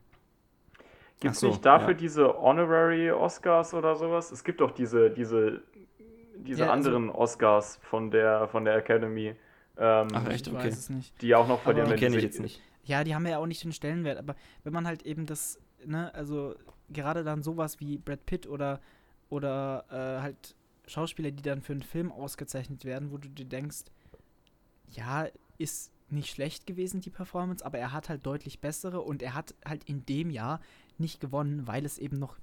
Gibt 1.20 1.34
es 1.34 1.40
so, 1.40 1.48
nicht 1.48 1.66
dafür 1.66 1.90
ja. 1.92 1.94
diese 1.96 2.38
Honorary 2.40 3.10
Oscars 3.12 3.74
oder 3.74 3.96
sowas? 3.96 4.32
Es 4.32 4.44
gibt 4.44 4.62
doch 4.62 4.72
diese, 4.72 5.10
diese, 5.10 5.62
diese 6.40 6.62
Ja, 6.62 6.72
also- 6.72 6.90
anderen 6.90 7.10
Oscars 7.10 7.78
von 7.84 8.12
der, 8.12 8.48
von 8.48 8.66
der 8.66 8.76
Academy, 8.76 9.36
ähm, 9.78 10.08
Ach, 10.14 10.28
echt? 10.30 10.48
Okay. 10.48 10.58
weiß 10.58 10.78
es 10.78 10.90
nicht. 10.90 11.22
die 11.22 11.36
auch 11.36 11.48
noch 11.48 11.56
Aber- 11.56 11.64
verlieren. 11.64 11.88
Die 11.88 11.92
wenn 11.94 12.00
kenne 12.00 12.18
ich 12.18 12.24
jetzt 12.24 12.40
nicht. 12.40 12.62
Ja, 12.84 13.04
die 13.04 13.14
haben 13.14 13.26
ja 13.28 13.38
auch 13.38 13.46
nicht 13.46 13.64
den 13.64 13.74
Stellenwert, 13.74 14.18
aber 14.18 14.36
wenn 14.64 14.74
man 14.74 14.88
halt 14.88 15.04
eben 15.04 15.26
das, 15.26 15.60
ne, 15.86 16.14
also 16.16 16.56
gerade 16.90 17.24
dann 17.24 17.44
sowas 17.44 17.80
wie 17.82 17.98
Brad 17.98 18.26
Pitt 18.26 18.48
oder, 18.48 18.80
oder 19.30 19.86
äh, 19.90 20.22
halt 20.22 20.56
Schauspieler, 20.88 21.32
die 21.32 21.44
dann 21.44 21.62
für 21.62 21.74
einen 21.74 21.82
Film 21.84 22.12
ausgezeichnet 22.14 22.86
werden, 22.86 23.12
wo 23.12 23.18
du 23.18 23.28
dir 23.28 23.46
denkst, 23.46 23.80
ja, 24.90 25.28
ist 25.58 25.92
nicht 26.10 26.30
schlecht 26.34 26.66
gewesen, 26.66 27.02
die 27.02 27.10
Performance, 27.10 27.66
aber 27.66 27.78
er 27.78 27.92
hat 27.92 28.08
halt 28.08 28.26
deutlich 28.26 28.62
bessere 28.62 29.02
und 29.02 29.22
er 29.22 29.34
hat 29.34 29.54
halt 29.66 29.84
in 29.84 30.06
dem 30.06 30.30
Jahr 30.30 30.62
nicht 30.98 31.20
gewonnen, 31.20 31.68
weil 31.68 31.86
es 31.86 31.98
eben 31.98 32.18
noch 32.18 32.38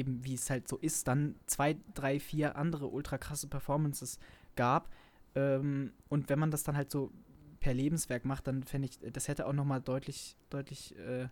eben 0.00 0.24
wie 0.24 0.34
es 0.34 0.48
halt 0.50 0.66
so 0.66 0.78
ist, 0.78 1.06
dann 1.06 1.36
zwei, 1.46 1.76
drei, 1.94 2.18
vier 2.18 2.56
andere 2.56 2.88
ultra 2.88 3.18
krasse 3.18 3.46
Performances 3.46 4.18
gab. 4.56 4.88
Ähm, 5.34 5.92
und 6.08 6.28
wenn 6.28 6.38
man 6.38 6.50
das 6.50 6.64
dann 6.64 6.76
halt 6.76 6.90
so 6.90 7.12
per 7.60 7.74
Lebenswerk 7.74 8.24
macht, 8.24 8.46
dann 8.46 8.64
fände 8.64 8.88
ich, 8.88 8.98
das 9.12 9.28
hätte 9.28 9.46
auch 9.46 9.52
nochmal 9.52 9.82
deutlich, 9.82 10.36
deutlich 10.48 10.96
äh, 10.98 11.28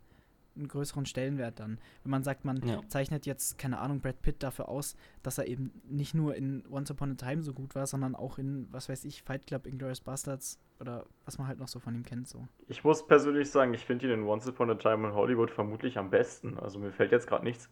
einen 0.54 0.68
größeren 0.68 1.07
Stellenwert 1.07 1.61
dann. 1.61 1.78
Wenn 2.02 2.11
man 2.11 2.22
sagt, 2.22 2.44
man 2.44 2.61
ja. 2.66 2.83
zeichnet 2.88 3.24
jetzt, 3.26 3.59
keine 3.59 3.78
Ahnung, 3.78 4.00
Brad 4.00 4.20
Pitt 4.20 4.42
dafür 4.42 4.68
aus, 4.68 4.96
dass 5.22 5.38
er 5.38 5.46
eben 5.46 5.72
nicht 5.88 6.14
nur 6.14 6.35
in 6.35 6.64
Once 6.70 6.90
Upon 6.90 7.12
a 7.12 7.14
Time 7.14 7.42
so 7.42 7.54
gut 7.54 7.74
war, 7.74 7.87
sondern 7.87 8.14
auch 8.14 8.38
in, 8.38 8.68
was 8.70 8.88
weiß 8.88 9.04
ich, 9.04 9.22
Fight 9.22 9.46
Club, 9.46 9.66
Inglourious 9.66 10.00
Bastards 10.00 10.59
oder 10.81 11.07
was 11.24 11.38
man 11.38 11.46
halt 11.46 11.59
noch 11.59 11.68
so 11.68 11.78
von 11.78 11.94
ihm 11.94 12.04
kennt. 12.04 12.28
So. 12.28 12.46
Ich 12.66 12.85
muss 12.85 13.07
persönlich 13.07 13.50
sagen, 13.50 13.72
ich 13.72 13.85
finde 13.85 14.07
ihn 14.07 14.12
in 14.12 14.22
Once 14.24 14.46
Upon 14.48 14.70
a 14.70 14.74
Time 14.74 15.09
in 15.09 15.14
Hollywood 15.14 15.50
vermutlich 15.50 15.96
am 15.96 16.11
besten. 16.11 16.59
Also 16.59 16.78
mir 16.78 16.92
fällt 16.92 17.12
jetzt 17.12 17.26
gerade 17.26 17.44
nichts 17.44 17.70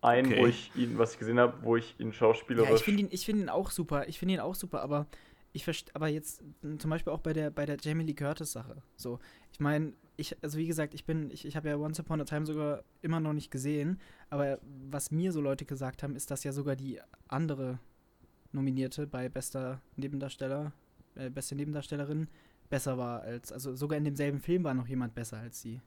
ein, 0.00 0.26
okay. 0.26 0.40
wo 0.40 0.46
ich 0.46 0.70
ihn, 0.76 0.98
was 0.98 1.14
ich 1.14 1.18
gesehen 1.18 1.38
habe, 1.38 1.54
wo 1.62 1.76
ich 1.76 1.98
ihn 1.98 2.12
schauspielerisch. 2.12 2.70
Ja, 2.70 2.76
ich 2.76 2.82
finde 2.82 3.02
ihn, 3.02 3.16
find 3.16 3.38
ihn 3.40 3.48
auch 3.48 3.70
super. 3.70 4.08
Ich 4.08 4.18
finde 4.18 4.34
ihn 4.34 4.40
auch 4.40 4.54
super, 4.54 4.82
aber 4.82 5.06
ich 5.52 5.64
verstehe, 5.64 5.94
aber 5.94 6.08
jetzt 6.08 6.42
zum 6.78 6.90
Beispiel 6.90 7.12
auch 7.12 7.20
bei 7.20 7.32
der, 7.32 7.50
bei 7.50 7.66
der 7.66 7.76
Jamie 7.80 8.04
Lee 8.04 8.14
Curtis-Sache. 8.14 8.82
So, 8.96 9.18
ich 9.52 9.60
meine, 9.60 9.92
ich, 10.16 10.36
also 10.42 10.58
wie 10.58 10.66
gesagt, 10.66 10.94
ich 10.94 11.04
bin, 11.04 11.30
ich, 11.30 11.44
ich 11.44 11.56
habe 11.56 11.68
ja 11.68 11.76
Once 11.76 12.00
Upon 12.00 12.20
a 12.20 12.24
Time 12.24 12.46
sogar 12.46 12.84
immer 13.00 13.20
noch 13.20 13.32
nicht 13.32 13.50
gesehen, 13.50 14.00
aber 14.30 14.58
was 14.90 15.10
mir 15.10 15.32
so 15.32 15.40
Leute 15.40 15.64
gesagt 15.64 16.02
haben, 16.02 16.16
ist, 16.16 16.30
dass 16.30 16.44
ja 16.44 16.52
sogar 16.52 16.76
die 16.76 17.00
andere 17.28 17.78
Nominierte 18.52 19.06
bei 19.06 19.28
bester 19.28 19.80
Nebendarsteller, 19.96 20.72
äh, 21.14 21.30
beste 21.30 21.54
Nebendarstellerin 21.54 22.28
besser 22.68 22.96
war 22.96 23.22
als, 23.22 23.52
also 23.52 23.74
sogar 23.74 23.98
in 23.98 24.04
demselben 24.04 24.40
Film 24.40 24.64
war 24.64 24.74
noch 24.74 24.88
jemand 24.88 25.14
besser 25.14 25.38
als 25.38 25.60
sie. 25.60 25.80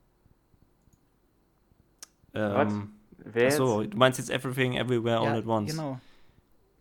Ähm, 2.34 2.90
Wer 3.18 3.48
Achso, 3.48 3.84
du 3.84 3.98
meinst 3.98 4.20
jetzt 4.20 4.30
Everything 4.30 4.76
Everywhere 4.76 5.24
ja, 5.24 5.32
All 5.32 5.38
at 5.40 5.46
Once. 5.46 5.72
Genau. 5.72 6.00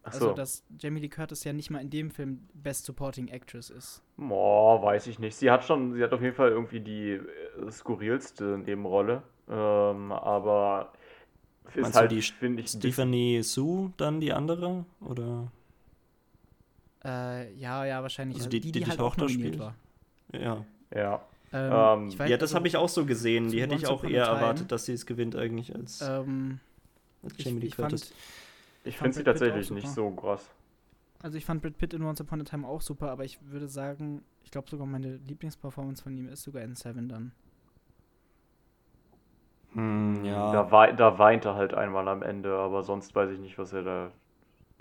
Also, 0.02 0.32
dass 0.34 0.62
Jamie 0.78 1.00
Lee 1.00 1.08
Curtis 1.08 1.44
ja 1.44 1.54
nicht 1.54 1.70
mal 1.70 1.80
in 1.80 1.88
dem 1.88 2.10
Film 2.10 2.46
Best 2.52 2.84
Supporting 2.84 3.28
Actress 3.28 3.70
ist. 3.70 4.02
Boah, 4.18 4.82
weiß 4.82 5.06
ich 5.06 5.18
nicht. 5.18 5.34
Sie 5.34 5.50
hat 5.50 5.64
schon, 5.64 5.94
sie 5.94 6.02
hat 6.02 6.12
auf 6.12 6.20
jeden 6.20 6.34
Fall 6.34 6.50
irgendwie 6.50 6.80
die 6.80 7.12
äh, 7.12 7.70
skurrilste 7.70 8.58
Nebenrolle. 8.58 9.22
Ähm, 9.48 10.12
aber 10.12 10.92
ist 11.68 11.76
Meinst 11.76 11.96
halt, 11.96 12.12
finde 12.12 12.62
ich. 12.62 12.68
Stephanie 12.68 13.42
Sue 13.42 13.92
dann 13.96 14.20
die 14.20 14.32
andere? 14.32 14.84
Oder? 15.00 15.50
Äh, 17.02 17.54
ja, 17.54 17.84
ja, 17.86 18.02
wahrscheinlich. 18.02 18.38
Also 18.38 18.50
die, 18.50 18.60
die, 18.60 18.72
die, 18.72 18.80
die 18.80 18.86
halt 18.86 18.98
Tochter 18.98 19.28
spielt. 19.28 19.58
War. 19.58 19.74
Ja. 20.32 20.64
Ja. 20.94 21.22
Ähm, 21.56 22.18
weiß, 22.18 22.28
ja, 22.28 22.36
das 22.36 22.50
also, 22.50 22.56
habe 22.56 22.66
ich 22.66 22.76
auch 22.76 22.88
so 22.88 23.06
gesehen. 23.06 23.48
Die 23.48 23.62
hätte 23.62 23.76
ich 23.76 23.86
auch 23.86 24.02
eher 24.02 24.24
erwartet, 24.24 24.72
dass 24.72 24.86
sie 24.86 24.92
es 24.92 25.06
gewinnt 25.06 25.36
eigentlich 25.36 25.72
als, 25.72 26.00
ähm, 26.00 26.58
als 27.22 27.34
Jamie 27.38 27.60
Lee 27.60 27.68
Curtis. 27.68 28.08
Fand, 28.08 28.14
ich 28.84 28.98
finde 28.98 29.16
sie 29.16 29.22
tatsächlich 29.22 29.70
nicht 29.70 29.88
so 29.88 30.10
krass. 30.10 30.50
Also 31.22 31.38
ich 31.38 31.44
fand 31.44 31.62
Brad 31.62 31.78
Pitt 31.78 31.94
in 31.94 32.02
Once 32.02 32.20
Upon 32.20 32.40
a 32.40 32.44
Time 32.44 32.66
auch 32.66 32.80
super, 32.80 33.10
aber 33.10 33.24
ich 33.24 33.38
würde 33.46 33.68
sagen, 33.68 34.22
ich 34.42 34.50
glaube 34.50 34.68
sogar 34.68 34.86
meine 34.86 35.16
Lieblingsperformance 35.16 36.02
von 36.02 36.16
ihm 36.16 36.28
ist 36.28 36.42
sogar 36.42 36.62
in 36.62 36.74
Seven 36.74 37.08
dann. 37.08 37.32
Hm, 39.74 40.24
ja. 40.24 40.52
Da, 40.52 40.70
wei 40.72 40.92
da 40.92 41.18
weint 41.18 41.44
er 41.44 41.54
halt 41.54 41.72
einmal 41.72 42.08
am 42.08 42.22
Ende, 42.22 42.54
aber 42.56 42.82
sonst 42.82 43.14
weiß 43.14 43.30
ich 43.30 43.38
nicht, 43.38 43.58
was 43.58 43.72
er 43.72 43.82
da 43.82 44.10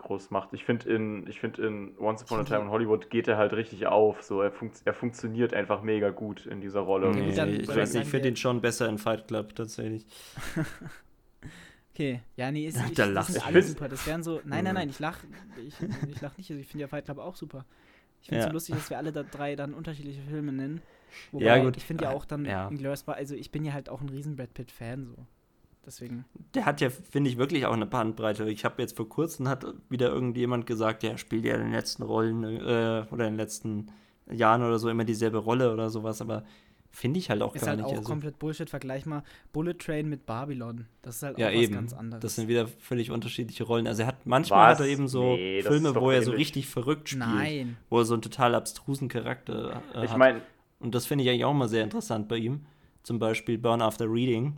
groß 0.04 0.32
macht. 0.32 0.54
Ich 0.54 0.64
finde 0.64 0.90
in, 0.90 1.32
find 1.34 1.58
in 1.58 1.98
Once 2.00 2.24
Upon 2.24 2.42
a 2.42 2.44
Time 2.44 2.62
in 2.62 2.70
Hollywood 2.70 3.10
geht 3.10 3.28
er 3.28 3.38
halt 3.38 3.54
richtig 3.54 3.88
auf. 3.88 4.22
So, 4.22 4.42
er, 4.42 4.52
funkt, 4.52 4.82
er 4.86 4.94
funktioniert 4.94 5.54
einfach 5.54 5.82
mega 5.82 6.12
gut 6.12 6.46
in 6.46 6.62
dieser 6.62 6.82
Rolle. 6.82 7.12
Nee, 7.12 7.30
ich 7.30 7.68
weiß 7.68 7.94
nicht, 7.94 8.04
ich 8.04 8.10
finde 8.10 8.30
ihn 8.30 8.36
schon 8.36 8.62
besser 8.62 8.88
in 8.88 8.98
Fight 8.98 9.28
Club 9.28 9.56
tatsächlich. 9.56 10.06
Okay, 11.96 12.22
ja, 12.36 12.50
nee, 12.50 12.66
ist, 12.66 12.84
ich, 12.88 12.96
da 12.96 13.06
das 13.06 13.28
sind 13.28 13.46
alle 13.46 13.62
super. 13.62 13.88
Das 13.88 14.08
wären 14.08 14.24
so. 14.24 14.42
Nein, 14.46 14.64
nein, 14.64 14.74
nein, 14.74 14.90
ich 14.90 14.98
lach, 14.98 15.20
ich, 15.64 15.76
ich 16.10 16.22
lach 16.22 16.36
nicht. 16.38 16.50
Also 16.50 16.60
ich 16.60 16.68
finde 16.68 16.82
ja 16.82 16.88
Fight 16.88 17.06
Club 17.06 17.20
auch 17.20 17.36
super. 17.36 17.66
Ich 18.20 18.30
finde 18.30 18.40
es 18.40 18.46
ja. 18.46 18.50
so 18.50 18.54
lustig, 18.54 18.76
dass 18.76 18.90
wir 18.90 18.98
alle 18.98 19.12
da 19.12 19.22
drei 19.22 19.56
dann 19.56 19.76
unterschiedliche 19.76 20.22
Filme 20.24 20.52
nennen. 20.52 20.82
Wobei, 21.32 21.46
ja, 21.46 21.64
gut. 21.64 21.78
Ich 21.78 21.84
finde 21.84 22.06
ja 22.06 22.10
auch 22.10 22.26
dann 22.26 22.46
ja. 22.46 22.68
Inglourious 22.68 23.08
also 23.08 23.36
ich 23.36 23.52
bin 23.52 23.64
ja 23.64 23.74
halt 23.74 23.90
auch 23.90 24.02
ein 24.02 24.10
riesen 24.10 24.36
Brad 24.36 24.56
Pitt-Fan 24.56 25.06
so. 25.06 25.28
Deswegen. 25.86 26.26
Der 26.54 26.66
hat 26.66 26.80
ja, 26.82 26.90
finde 26.90 27.30
ich, 27.30 27.38
wirklich 27.38 27.66
auch 27.66 27.74
eine 27.74 27.86
Bandbreite. 27.86 28.50
Ich 28.50 28.64
habe 28.64 28.82
jetzt 28.82 28.96
vor 28.96 29.10
kurzem 29.10 29.48
hat 29.48 29.66
wieder 29.90 30.10
irgendjemand 30.10 30.66
gesagt, 30.66 31.04
der 31.04 31.18
spielt 31.18 31.46
ja 31.46 31.56
in 31.56 31.62
den 31.62 31.72
letzten 31.74 32.04
Rollen 32.04 32.44
äh, 32.44 33.06
oder 33.12 33.28
in 33.28 33.34
den 33.34 33.38
letzten 33.38 33.88
Jahren 34.32 34.64
oder 34.64 34.80
so 34.80 34.90
immer 34.90 35.04
dieselbe 35.04 35.40
Rolle 35.40 35.74
oder 35.74 35.90
sowas, 35.90 36.22
aber 36.22 36.44
Finde 36.96 37.18
ich 37.18 37.32
halt 37.32 37.42
auch 37.42 37.56
ist 37.56 37.62
gar 37.62 37.70
halt 37.70 37.80
nicht. 37.80 37.86
Ist 37.86 37.90
halt 37.90 37.98
auch 37.98 38.02
also. 38.02 38.12
komplett 38.12 38.38
Bullshit. 38.38 38.70
Vergleich 38.70 39.08
mal 39.08 39.24
Bullet 39.52 39.74
Train 39.74 40.08
mit 40.08 40.28
Babylon. 40.28 40.86
Das 41.02 41.16
ist 41.16 41.24
halt 41.24 41.40
ja, 41.40 41.48
auch 41.48 41.52
eben. 41.52 41.74
was 41.74 41.80
ganz 41.82 41.94
anderes. 41.94 42.22
Das 42.22 42.36
sind 42.36 42.48
wieder 42.48 42.68
völlig 42.68 43.10
unterschiedliche 43.10 43.64
Rollen. 43.64 43.88
Also 43.88 44.04
er 44.04 44.10
hat 44.10 44.28
manchmal 44.28 44.72
was? 44.72 44.78
hat 44.78 44.86
er 44.86 44.92
eben 44.92 45.08
so 45.08 45.36
nee, 45.36 45.64
Filme, 45.64 45.96
wo 45.96 46.12
er 46.12 46.22
so 46.22 46.30
richtig 46.30 46.68
verrückt 46.68 47.10
spielt. 47.10 47.26
Nein. 47.26 47.78
Wo 47.90 47.98
er 47.98 48.06
so 48.06 48.14
einen 48.14 48.22
total 48.22 48.54
abstrusen 48.54 49.08
Charakter 49.08 49.82
äh, 49.96 50.06
ich 50.06 50.16
meine. 50.16 50.44
Und 50.80 50.94
das 50.94 51.08
finde 51.08 51.24
ich 51.24 51.32
eigentlich 51.32 51.46
auch 51.46 51.54
mal 51.54 51.68
sehr 51.68 51.84
interessant 51.84 52.28
bei 52.28 52.38
ihm. 52.38 52.68
Zum 53.02 53.18
Beispiel 53.18 53.58
Burn 53.58 53.82
After 53.82 54.06
Reading. 54.06 54.58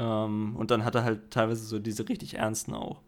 Ähm, 0.00 0.56
und 0.56 0.70
dann 0.70 0.84
hat 0.84 0.94
er 0.94 1.04
halt 1.04 1.30
teilweise 1.30 1.64
so 1.64 1.78
diese 1.78 2.08
richtig 2.08 2.38
ernsten 2.38 2.74
auch. 2.74 3.02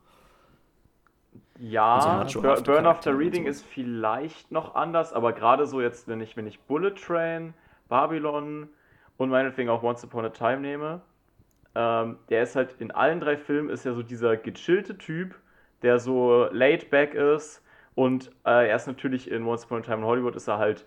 Ja, 1.58 2.20
also 2.20 2.42
Burn 2.42 2.86
After 2.86 3.16
Reading 3.16 3.44
so. 3.44 3.48
ist 3.48 3.64
vielleicht 3.64 4.50
noch 4.50 4.74
anders, 4.74 5.12
aber 5.12 5.32
gerade 5.32 5.66
so 5.66 5.80
jetzt, 5.80 6.06
wenn 6.08 6.20
ich, 6.20 6.36
wenn 6.36 6.46
ich 6.46 6.60
Bullet 6.60 6.94
Train 6.94 7.54
Babylon 7.88 8.68
und 9.16 9.30
meinetwegen 9.30 9.70
auch 9.70 9.82
Once 9.82 10.04
Upon 10.04 10.24
a 10.26 10.30
Time 10.30 10.60
nehme, 10.60 11.00
ähm, 11.74 12.18
der 12.28 12.42
ist 12.42 12.56
halt 12.56 12.74
in 12.78 12.90
allen 12.90 13.20
drei 13.20 13.36
Filmen 13.36 13.70
ist 13.70 13.84
ja 13.84 13.94
so 13.94 14.02
dieser 14.02 14.36
gechillte 14.36 14.98
Typ, 14.98 15.34
der 15.82 15.98
so 15.98 16.48
laid 16.50 16.90
back 16.90 17.14
ist 17.14 17.62
und 17.94 18.30
äh, 18.44 18.68
er 18.68 18.76
ist 18.76 18.86
natürlich 18.86 19.30
in 19.30 19.46
Once 19.46 19.64
Upon 19.64 19.78
a 19.78 19.82
Time 19.82 19.98
in 19.98 20.04
Hollywood 20.04 20.36
ist 20.36 20.48
er 20.48 20.58
halt 20.58 20.84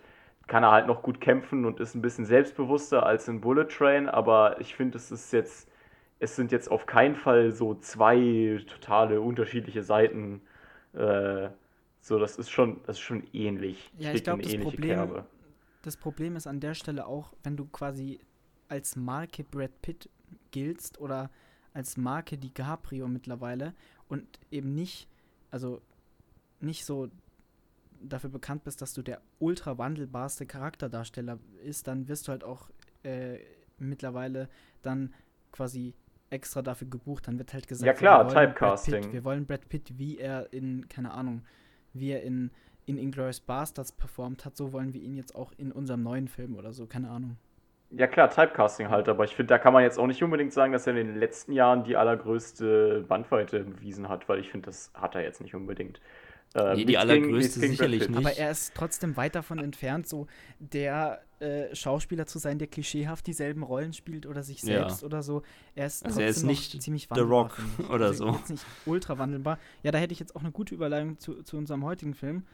kann 0.47 0.63
er 0.63 0.71
halt 0.71 0.85
noch 0.85 1.01
gut 1.01 1.19
kämpfen 1.21 1.65
und 1.65 1.79
ist 1.79 1.95
ein 1.95 2.01
bisschen 2.03 2.25
selbstbewusster 2.25 3.03
als 3.03 3.27
in 3.27 3.41
Bullet 3.41 3.65
Train, 3.65 4.07
aber 4.07 4.59
ich 4.61 4.75
finde, 4.75 4.97
es 4.97 5.09
ist 5.11 5.33
jetzt 5.33 5.67
es 6.19 6.35
sind 6.35 6.51
jetzt 6.51 6.69
auf 6.69 6.85
keinen 6.85 7.15
Fall 7.15 7.51
so 7.51 7.75
zwei 7.75 8.61
totale 8.67 9.21
unterschiedliche 9.21 9.83
Seiten. 9.83 10.41
Äh, 10.93 11.49
so, 12.01 12.19
das 12.19 12.37
ist 12.37 12.49
schon, 12.49 12.81
das 12.85 12.97
ist 12.97 13.01
schon 13.01 13.23
ähnlich. 13.33 13.91
Ja, 13.97 14.13
ich 14.13 14.23
glaube, 14.23 14.43
das 14.43 14.55
Problem, 14.57 14.95
Kerbe 14.95 15.25
das 15.85 15.97
Problem 15.97 16.35
ist 16.35 16.47
an 16.47 16.59
der 16.59 16.73
Stelle 16.73 17.05
auch, 17.05 17.33
wenn 17.43 17.57
du 17.57 17.65
quasi 17.65 18.19
als 18.67 18.95
Marke 18.95 19.43
Brad 19.43 19.81
Pitt 19.83 20.09
giltst 20.49 20.99
oder 20.99 21.29
als 21.73 21.95
Marke 21.95 22.37
DiCaprio 22.37 23.07
mittlerweile 23.07 23.75
und 24.07 24.25
eben 24.49 24.73
nicht, 24.73 25.07
also 25.51 25.81
nicht 26.59 26.85
so 26.85 27.09
dafür 28.01 28.31
bekannt 28.31 28.63
bist, 28.63 28.81
dass 28.81 28.93
du 28.93 29.03
der 29.03 29.21
ultra 29.37 29.77
wandelbarste 29.77 30.47
Charakterdarsteller 30.47 31.37
ist, 31.63 31.87
dann 31.87 32.07
wirst 32.07 32.27
du 32.27 32.31
halt 32.31 32.43
auch 32.43 32.71
äh, 33.03 33.39
mittlerweile 33.77 34.49
dann 34.81 35.13
quasi 35.51 35.93
extra 36.29 36.61
dafür 36.61 36.87
gebucht. 36.87 37.27
Dann 37.27 37.37
wird 37.37 37.53
halt 37.53 37.67
gesagt, 37.67 37.85
ja 37.85 37.93
klar, 37.93 38.25
wir 38.25 38.33
Typecasting. 38.33 39.01
Pitt, 39.03 39.13
wir 39.13 39.23
wollen 39.23 39.45
Brad 39.45 39.67
Pitt, 39.69 39.97
wie 39.97 40.17
er 40.17 40.51
in, 40.51 40.87
keine 40.89 41.11
Ahnung, 41.11 41.43
wie 41.93 42.11
er 42.11 42.23
in 42.23 42.51
in 42.85 42.97
Inglourious 42.97 43.39
Bastards 43.39 43.91
performt 43.91 44.45
hat, 44.45 44.55
so 44.55 44.71
wollen 44.71 44.93
wir 44.93 45.01
ihn 45.01 45.15
jetzt 45.15 45.35
auch 45.35 45.51
in 45.57 45.71
unserem 45.71 46.03
neuen 46.03 46.27
Film 46.27 46.55
oder 46.55 46.73
so, 46.73 46.85
keine 46.85 47.09
Ahnung. 47.09 47.37
Ja 47.91 48.07
klar, 48.07 48.29
Typecasting 48.29 48.89
halt, 48.89 49.07
aber 49.09 49.23
ich 49.23 49.35
finde, 49.35 49.49
da 49.49 49.59
kann 49.59 49.73
man 49.73 49.83
jetzt 49.83 49.97
auch 49.99 50.07
nicht 50.07 50.21
unbedingt 50.23 50.53
sagen, 50.53 50.73
dass 50.73 50.87
er 50.87 50.95
in 50.95 51.07
den 51.07 51.15
letzten 51.15 51.53
Jahren 51.53 51.83
die 51.83 51.95
allergrößte 51.95 53.05
Bandweite 53.07 53.63
bewiesen 53.63 54.09
hat, 54.09 54.27
weil 54.27 54.39
ich 54.39 54.49
finde, 54.49 54.67
das 54.67 54.91
hat 54.93 55.15
er 55.15 55.21
jetzt 55.21 55.41
nicht 55.41 55.55
unbedingt. 55.55 56.01
Äh, 56.55 56.75
nee, 56.75 56.85
die 56.85 56.97
allergrößte 56.97 57.59
gegen, 57.59 57.71
sicherlich 57.73 58.07
nicht. 58.07 58.17
Aber 58.17 58.31
er 58.31 58.49
ist 58.49 58.73
trotzdem 58.73 59.17
weit 59.17 59.35
davon 59.35 59.59
entfernt, 59.59 60.07
so 60.07 60.27
der 60.59 61.21
äh, 61.39 61.75
Schauspieler 61.75 62.25
zu 62.27 62.39
sein, 62.39 62.59
der 62.59 62.67
klischeehaft 62.67 63.27
dieselben 63.27 63.61
Rollen 63.61 63.91
spielt 63.91 64.25
oder 64.25 64.41
sich 64.41 64.61
selbst 64.61 65.01
ja. 65.01 65.05
oder 65.05 65.21
so. 65.21 65.41
Er 65.75 65.87
ist 65.87 66.05
also 66.05 66.21
er 66.21 66.29
ist 66.29 66.43
nicht 66.43 66.81
ziemlich 66.81 67.09
wandelbar. 67.09 67.49
The 67.57 67.81
Rock 67.83 67.89
oder 67.89 68.05
also 68.05 68.31
so. 68.31 68.39
Ist 68.39 68.49
nicht 68.51 68.65
ultra 68.85 69.17
wandelbar. 69.17 69.59
Ja, 69.83 69.91
da 69.91 69.97
hätte 69.97 70.13
ich 70.13 70.19
jetzt 70.19 70.33
auch 70.33 70.41
eine 70.41 70.51
gute 70.51 70.73
Überleitung 70.73 71.19
zu, 71.19 71.43
zu 71.43 71.57
unserem 71.57 71.83
heutigen 71.83 72.13
Film. 72.13 72.45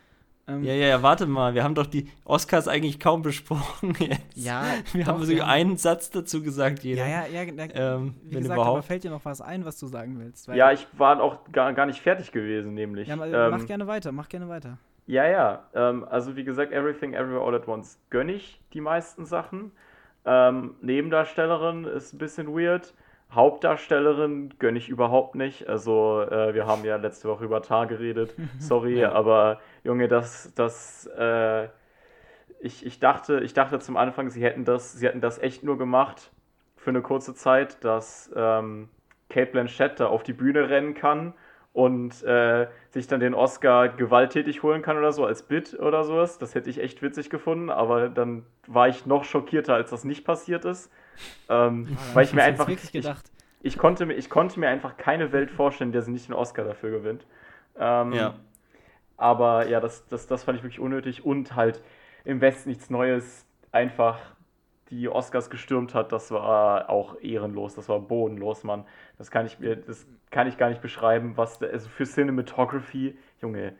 Ähm, 0.51 0.63
ja, 0.63 0.73
ja, 0.73 0.87
ja, 0.87 1.03
warte 1.03 1.27
mal, 1.27 1.53
wir 1.53 1.63
haben 1.63 1.75
doch 1.75 1.85
die 1.85 2.09
Oscars 2.25 2.67
eigentlich 2.67 2.99
kaum 2.99 3.21
besprochen 3.21 3.95
jetzt. 3.99 4.35
Ja, 4.35 4.63
wir 4.93 5.05
doch, 5.05 5.13
haben 5.13 5.25
sogar 5.25 5.47
einen 5.47 5.77
Satz 5.77 6.09
dazu 6.09 6.43
gesagt, 6.43 6.83
jeder. 6.83 7.07
Ja, 7.07 7.25
ja, 7.25 7.43
ja, 7.43 7.51
da, 7.51 7.95
ähm, 7.95 8.15
wie 8.23 8.35
wenn 8.35 8.41
gesagt, 8.41 8.57
überhaupt. 8.57 8.77
aber 8.77 8.83
fällt 8.83 9.03
dir 9.03 9.11
noch 9.11 9.25
was 9.25 9.41
ein, 9.41 9.65
was 9.65 9.79
du 9.79 9.87
sagen 9.87 10.19
willst? 10.19 10.47
ja, 10.47 10.71
ich 10.71 10.87
war 10.97 11.21
auch 11.21 11.39
gar, 11.51 11.73
gar 11.73 11.85
nicht 11.85 12.01
fertig 12.01 12.31
gewesen, 12.31 12.73
nämlich. 12.73 13.07
Ja, 13.07 13.23
ähm, 13.25 13.51
mach 13.51 13.65
gerne 13.65 13.87
weiter, 13.87 14.11
mach 14.11 14.29
gerne 14.29 14.49
weiter. 14.49 14.77
Ja, 15.07 15.27
ja, 15.27 15.63
ähm, 15.73 16.05
also 16.09 16.35
wie 16.35 16.43
gesagt, 16.43 16.71
Everything 16.71 17.13
Everywhere 17.13 17.45
All 17.45 17.55
at 17.55 17.67
Once 17.67 17.99
gönne 18.09 18.33
ich 18.33 18.61
die 18.73 18.81
meisten 18.81 19.25
Sachen. 19.25 19.71
Ähm, 20.25 20.75
Nebendarstellerin 20.81 21.85
ist 21.85 22.13
ein 22.13 22.17
bisschen 22.17 22.47
weird. 22.47 22.93
Hauptdarstellerin 23.33 24.53
gönne 24.59 24.77
ich 24.77 24.89
überhaupt 24.89 25.35
nicht. 25.35 25.67
Also, 25.67 26.21
äh, 26.21 26.53
wir 26.53 26.65
haben 26.65 26.83
ja 26.83 26.97
letzte 26.97 27.29
Woche 27.29 27.45
über 27.45 27.61
Tar 27.61 27.87
geredet. 27.87 28.35
Sorry, 28.59 29.05
aber 29.05 29.61
Junge, 29.83 30.07
das, 30.07 30.53
das, 30.55 31.07
äh, 31.17 31.67
ich, 32.59 32.85
ich, 32.85 32.99
dachte, 32.99 33.39
ich 33.39 33.53
dachte 33.53 33.79
zum 33.79 33.97
Anfang, 33.97 34.29
sie 34.29 34.43
hätten 34.43 34.65
das, 34.65 34.93
sie 34.93 35.07
hätten 35.07 35.21
das 35.21 35.39
echt 35.39 35.63
nur 35.63 35.77
gemacht 35.77 36.31
für 36.75 36.89
eine 36.89 37.01
kurze 37.01 37.33
Zeit, 37.33 37.83
dass 37.83 38.31
ähm, 38.35 38.89
Kate 39.29 39.51
Blanchett 39.51 39.99
da 39.99 40.07
auf 40.07 40.23
die 40.23 40.33
Bühne 40.33 40.69
rennen 40.69 40.93
kann 40.93 41.33
und 41.73 42.21
äh, 42.23 42.67
sich 42.89 43.07
dann 43.07 43.19
den 43.19 43.33
Oscar 43.33 43.87
gewalttätig 43.89 44.61
holen 44.61 44.81
kann 44.81 44.97
oder 44.97 45.13
so 45.13 45.25
als 45.25 45.43
Bit 45.43 45.79
oder 45.79 46.03
sowas. 46.03 46.37
Das 46.37 46.53
hätte 46.53 46.69
ich 46.69 46.79
echt 46.79 47.01
witzig 47.01 47.29
gefunden, 47.29 47.69
aber 47.69 48.09
dann 48.09 48.45
war 48.67 48.89
ich 48.89 49.05
noch 49.05 49.23
schockierter, 49.23 49.75
als 49.75 49.91
das 49.91 50.03
nicht 50.03 50.25
passiert 50.25 50.65
ist. 50.65 50.91
Ähm, 51.49 51.89
Ah, 51.95 52.15
weil 52.15 52.25
ich 52.25 52.33
mir 52.33 52.43
einfach. 52.43 52.67
wirklich 52.67 52.93
Ich, 52.93 52.93
gedacht. 52.93 53.31
ich, 53.61 53.77
konnte 53.77 54.05
mir, 54.05 54.13
ich 54.15 54.29
konnte 54.29 54.59
mir 54.59 54.69
einfach 54.69 54.97
keine 54.97 55.31
Welt 55.31 55.51
vorstellen, 55.51 55.91
der 55.91 56.01
sie 56.01 56.11
nicht 56.11 56.27
den 56.27 56.33
Oscar 56.35 56.63
dafür 56.65 56.91
gewinnt. 56.91 57.25
Ähm, 57.77 58.13
Ja. 58.13 58.35
Aber 59.17 59.67
ja, 59.67 59.79
das, 59.79 60.07
das, 60.07 60.27
das 60.27 60.43
fand 60.43 60.57
ich 60.57 60.63
wirklich 60.63 60.79
unnötig 60.79 61.25
und 61.25 61.55
halt 61.55 61.81
im 62.25 62.41
Westen 62.41 62.69
nichts 62.69 62.89
Neues 62.89 63.45
einfach 63.71 64.19
die 64.89 65.07
Oscars 65.09 65.49
gestürmt 65.49 65.95
hat, 65.95 66.11
das 66.11 66.31
war 66.31 66.89
auch 66.89 67.15
ehrenlos, 67.21 67.75
das 67.75 67.87
war 67.89 67.99
bodenlos, 67.99 68.63
Mann. 68.63 68.85
Das 69.17 69.31
kann 69.31 69.45
ich 69.45 69.59
mir, 69.59 69.77
das 69.77 70.05
kann 70.31 70.47
ich 70.47 70.57
gar 70.57 70.69
nicht 70.69 70.81
beschreiben, 70.81 71.37
was 71.37 71.61
also 71.63 71.87
für 71.89 72.05
Cinematography, 72.05 73.17
Junge, 73.41 73.75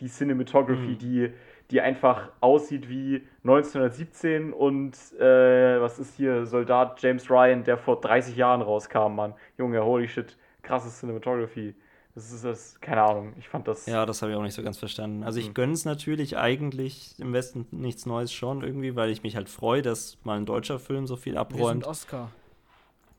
die 0.00 0.08
Cinematography, 0.08 0.92
Mhm. 0.92 0.98
die, 0.98 1.32
die 1.72 1.80
einfach 1.80 2.28
aussieht 2.40 2.88
wie 2.88 3.22
1917 3.44 4.52
und 4.52 4.92
äh, 5.18 5.80
was 5.80 5.98
ist 5.98 6.14
hier, 6.16 6.46
Soldat 6.46 7.02
James 7.02 7.28
Ryan, 7.30 7.64
der 7.64 7.78
vor 7.78 8.00
30 8.00 8.36
Jahren 8.36 8.62
rauskam, 8.62 9.14
Mann. 9.16 9.34
Junge, 9.58 9.82
holy 9.84 10.06
shit, 10.06 10.36
krasse 10.62 10.90
Cinematography. 10.90 11.74
Das 12.14 12.30
ist 12.30 12.44
das, 12.44 12.78
keine 12.82 13.02
Ahnung, 13.02 13.32
ich 13.38 13.48
fand 13.48 13.66
das. 13.66 13.86
Ja, 13.86 14.04
das 14.04 14.20
habe 14.20 14.32
ich 14.32 14.38
auch 14.38 14.42
nicht 14.42 14.54
so 14.54 14.62
ganz 14.62 14.76
verstanden. 14.78 15.24
Also 15.24 15.40
ich 15.40 15.46
Hm. 15.46 15.54
gönne 15.54 15.72
es 15.72 15.86
natürlich 15.86 16.36
eigentlich 16.36 17.14
im 17.18 17.32
Westen 17.32 17.66
nichts 17.70 18.04
Neues 18.04 18.32
schon 18.32 18.62
irgendwie, 18.62 18.94
weil 18.94 19.08
ich 19.10 19.22
mich 19.22 19.34
halt 19.34 19.48
freue, 19.48 19.80
dass 19.80 20.18
mal 20.22 20.36
ein 20.36 20.44
deutscher 20.44 20.78
Film 20.78 21.06
so 21.06 21.16
viel 21.16 21.32
Wir 21.34 21.40
abräumt. 21.40 21.84
sind 21.84 21.86
Oscar. 21.86 22.30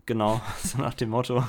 Genau, 0.05 0.41
so 0.63 0.77
nach 0.77 0.93
dem 0.93 1.09
Motto. 1.09 1.43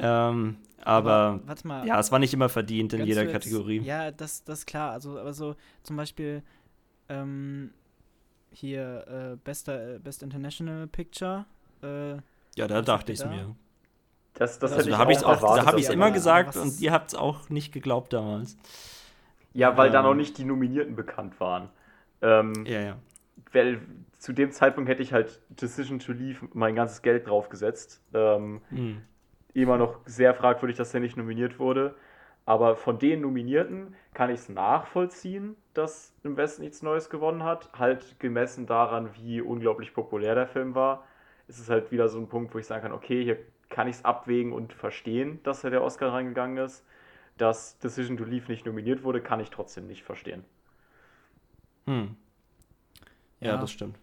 Ähm, 0.00 0.56
aber 0.86 1.40
warte 1.46 1.66
mal. 1.66 1.86
ja, 1.86 1.98
es 1.98 2.10
war 2.12 2.18
nicht 2.18 2.32
immer 2.34 2.48
verdient 2.48 2.92
in 2.92 3.04
jeder 3.04 3.22
jetzt- 3.22 3.32
Kategorie. 3.32 3.80
Ja, 3.80 4.10
das, 4.10 4.44
das 4.44 4.60
ist 4.60 4.66
klar. 4.66 4.92
Also, 4.92 5.18
aber 5.18 5.32
so 5.32 5.54
zum 5.82 5.96
Beispiel 5.96 6.42
ähm, 7.08 7.70
hier 8.50 9.32
äh, 9.34 9.36
bester, 9.44 9.96
äh, 9.96 9.98
Best 9.98 10.22
International 10.22 10.86
Picture. 10.86 11.44
Äh, 11.82 12.14
Ja, 12.56 12.66
da 12.66 12.82
dachte 12.82 13.12
ich 13.12 13.18
es 13.18 13.24
da? 13.24 13.30
mir. 13.30 13.54
Das, 14.34 14.58
das 14.58 14.72
Also 14.72 14.90
da 14.90 14.98
habe 14.98 15.12
ich 15.12 15.18
es 15.18 15.24
auch 15.24 15.28
auch, 15.30 15.36
erwartet, 15.42 15.62
da 15.62 15.66
habe 15.66 15.78
ich 15.80 15.86
dass 15.86 15.88
es 15.88 15.88
er 15.90 15.94
immer 15.94 16.08
da- 16.08 16.14
gesagt 16.14 16.56
und 16.56 16.80
ihr 16.80 16.92
habt 16.92 17.08
es 17.08 17.14
auch 17.14 17.48
nicht 17.48 17.72
geglaubt 17.72 18.12
damals. 18.12 18.56
Ja, 19.54 19.76
weil 19.78 19.90
da 19.90 20.00
Ähm. 20.00 20.04
noch 20.06 20.14
nicht 20.14 20.36
die 20.38 20.44
Nominierten 20.44 20.94
bekannt 20.96 21.40
waren. 21.40 21.70
Ähm, 22.22 22.52
Ja, 22.66 22.80
ja. 22.80 22.96
weil 23.52 23.80
zu 24.18 24.32
dem 24.32 24.50
Zeitpunkt 24.50 24.90
hätte 24.90 25.02
ich 25.02 25.12
halt 25.12 25.40
Decision 25.48 25.98
to 26.00 26.12
Leave 26.12 26.48
mein 26.52 26.74
ganzes 26.74 27.00
Geld 27.02 27.26
draufgesetzt. 27.28 28.02
Ähm, 28.12 28.60
Hm. 28.70 29.02
Immer 29.62 29.78
noch 29.78 30.00
sehr 30.06 30.34
fragwürdig, 30.34 30.76
dass 30.76 30.94
er 30.94 31.00
nicht 31.00 31.16
nominiert 31.16 31.58
wurde. 31.58 31.94
Aber 32.44 32.76
von 32.76 32.98
den 32.98 33.22
Nominierten 33.22 33.94
kann 34.14 34.30
ich 34.30 34.40
es 34.40 34.48
nachvollziehen, 34.48 35.56
dass 35.74 36.14
im 36.22 36.36
Westen 36.36 36.62
nichts 36.62 36.82
Neues 36.82 37.10
gewonnen 37.10 37.42
hat. 37.42 37.70
Halt 37.76 38.20
gemessen 38.20 38.66
daran, 38.66 39.10
wie 39.16 39.40
unglaublich 39.40 39.94
populär 39.94 40.34
der 40.34 40.46
Film 40.46 40.74
war, 40.74 41.04
ist 41.48 41.58
es 41.58 41.68
halt 41.70 41.90
wieder 41.90 42.08
so 42.08 42.18
ein 42.18 42.28
Punkt, 42.28 42.54
wo 42.54 42.58
ich 42.58 42.66
sagen 42.66 42.82
kann, 42.82 42.92
okay, 42.92 43.24
hier 43.24 43.38
kann 43.68 43.88
ich 43.88 43.96
es 43.96 44.04
abwägen 44.04 44.52
und 44.52 44.72
verstehen, 44.72 45.40
dass 45.42 45.64
er 45.64 45.70
der 45.70 45.82
Oscar 45.82 46.12
reingegangen 46.12 46.58
ist. 46.58 46.84
Dass 47.38 47.78
Decision 47.80 48.16
to 48.16 48.24
Leave 48.24 48.50
nicht 48.50 48.66
nominiert 48.66 49.02
wurde, 49.04 49.20
kann 49.22 49.40
ich 49.40 49.50
trotzdem 49.50 49.86
nicht 49.86 50.04
verstehen. 50.04 50.44
Hm. 51.86 52.16
Ja, 53.40 53.56
Ja. 53.56 53.56
das 53.56 53.70
stimmt. 53.70 53.98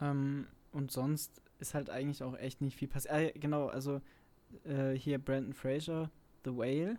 ähm, 0.00 0.46
und 0.72 0.90
sonst 0.90 1.42
ist 1.58 1.74
halt 1.74 1.90
eigentlich 1.90 2.22
auch 2.22 2.36
echt 2.38 2.60
nicht 2.60 2.76
viel 2.76 2.88
passiert. 2.88 3.14
Ah, 3.14 3.30
genau, 3.38 3.66
also 3.68 4.00
äh, 4.64 4.92
hier 4.94 5.18
Brandon 5.18 5.52
Fraser, 5.52 6.10
The 6.44 6.50
Whale. 6.56 6.98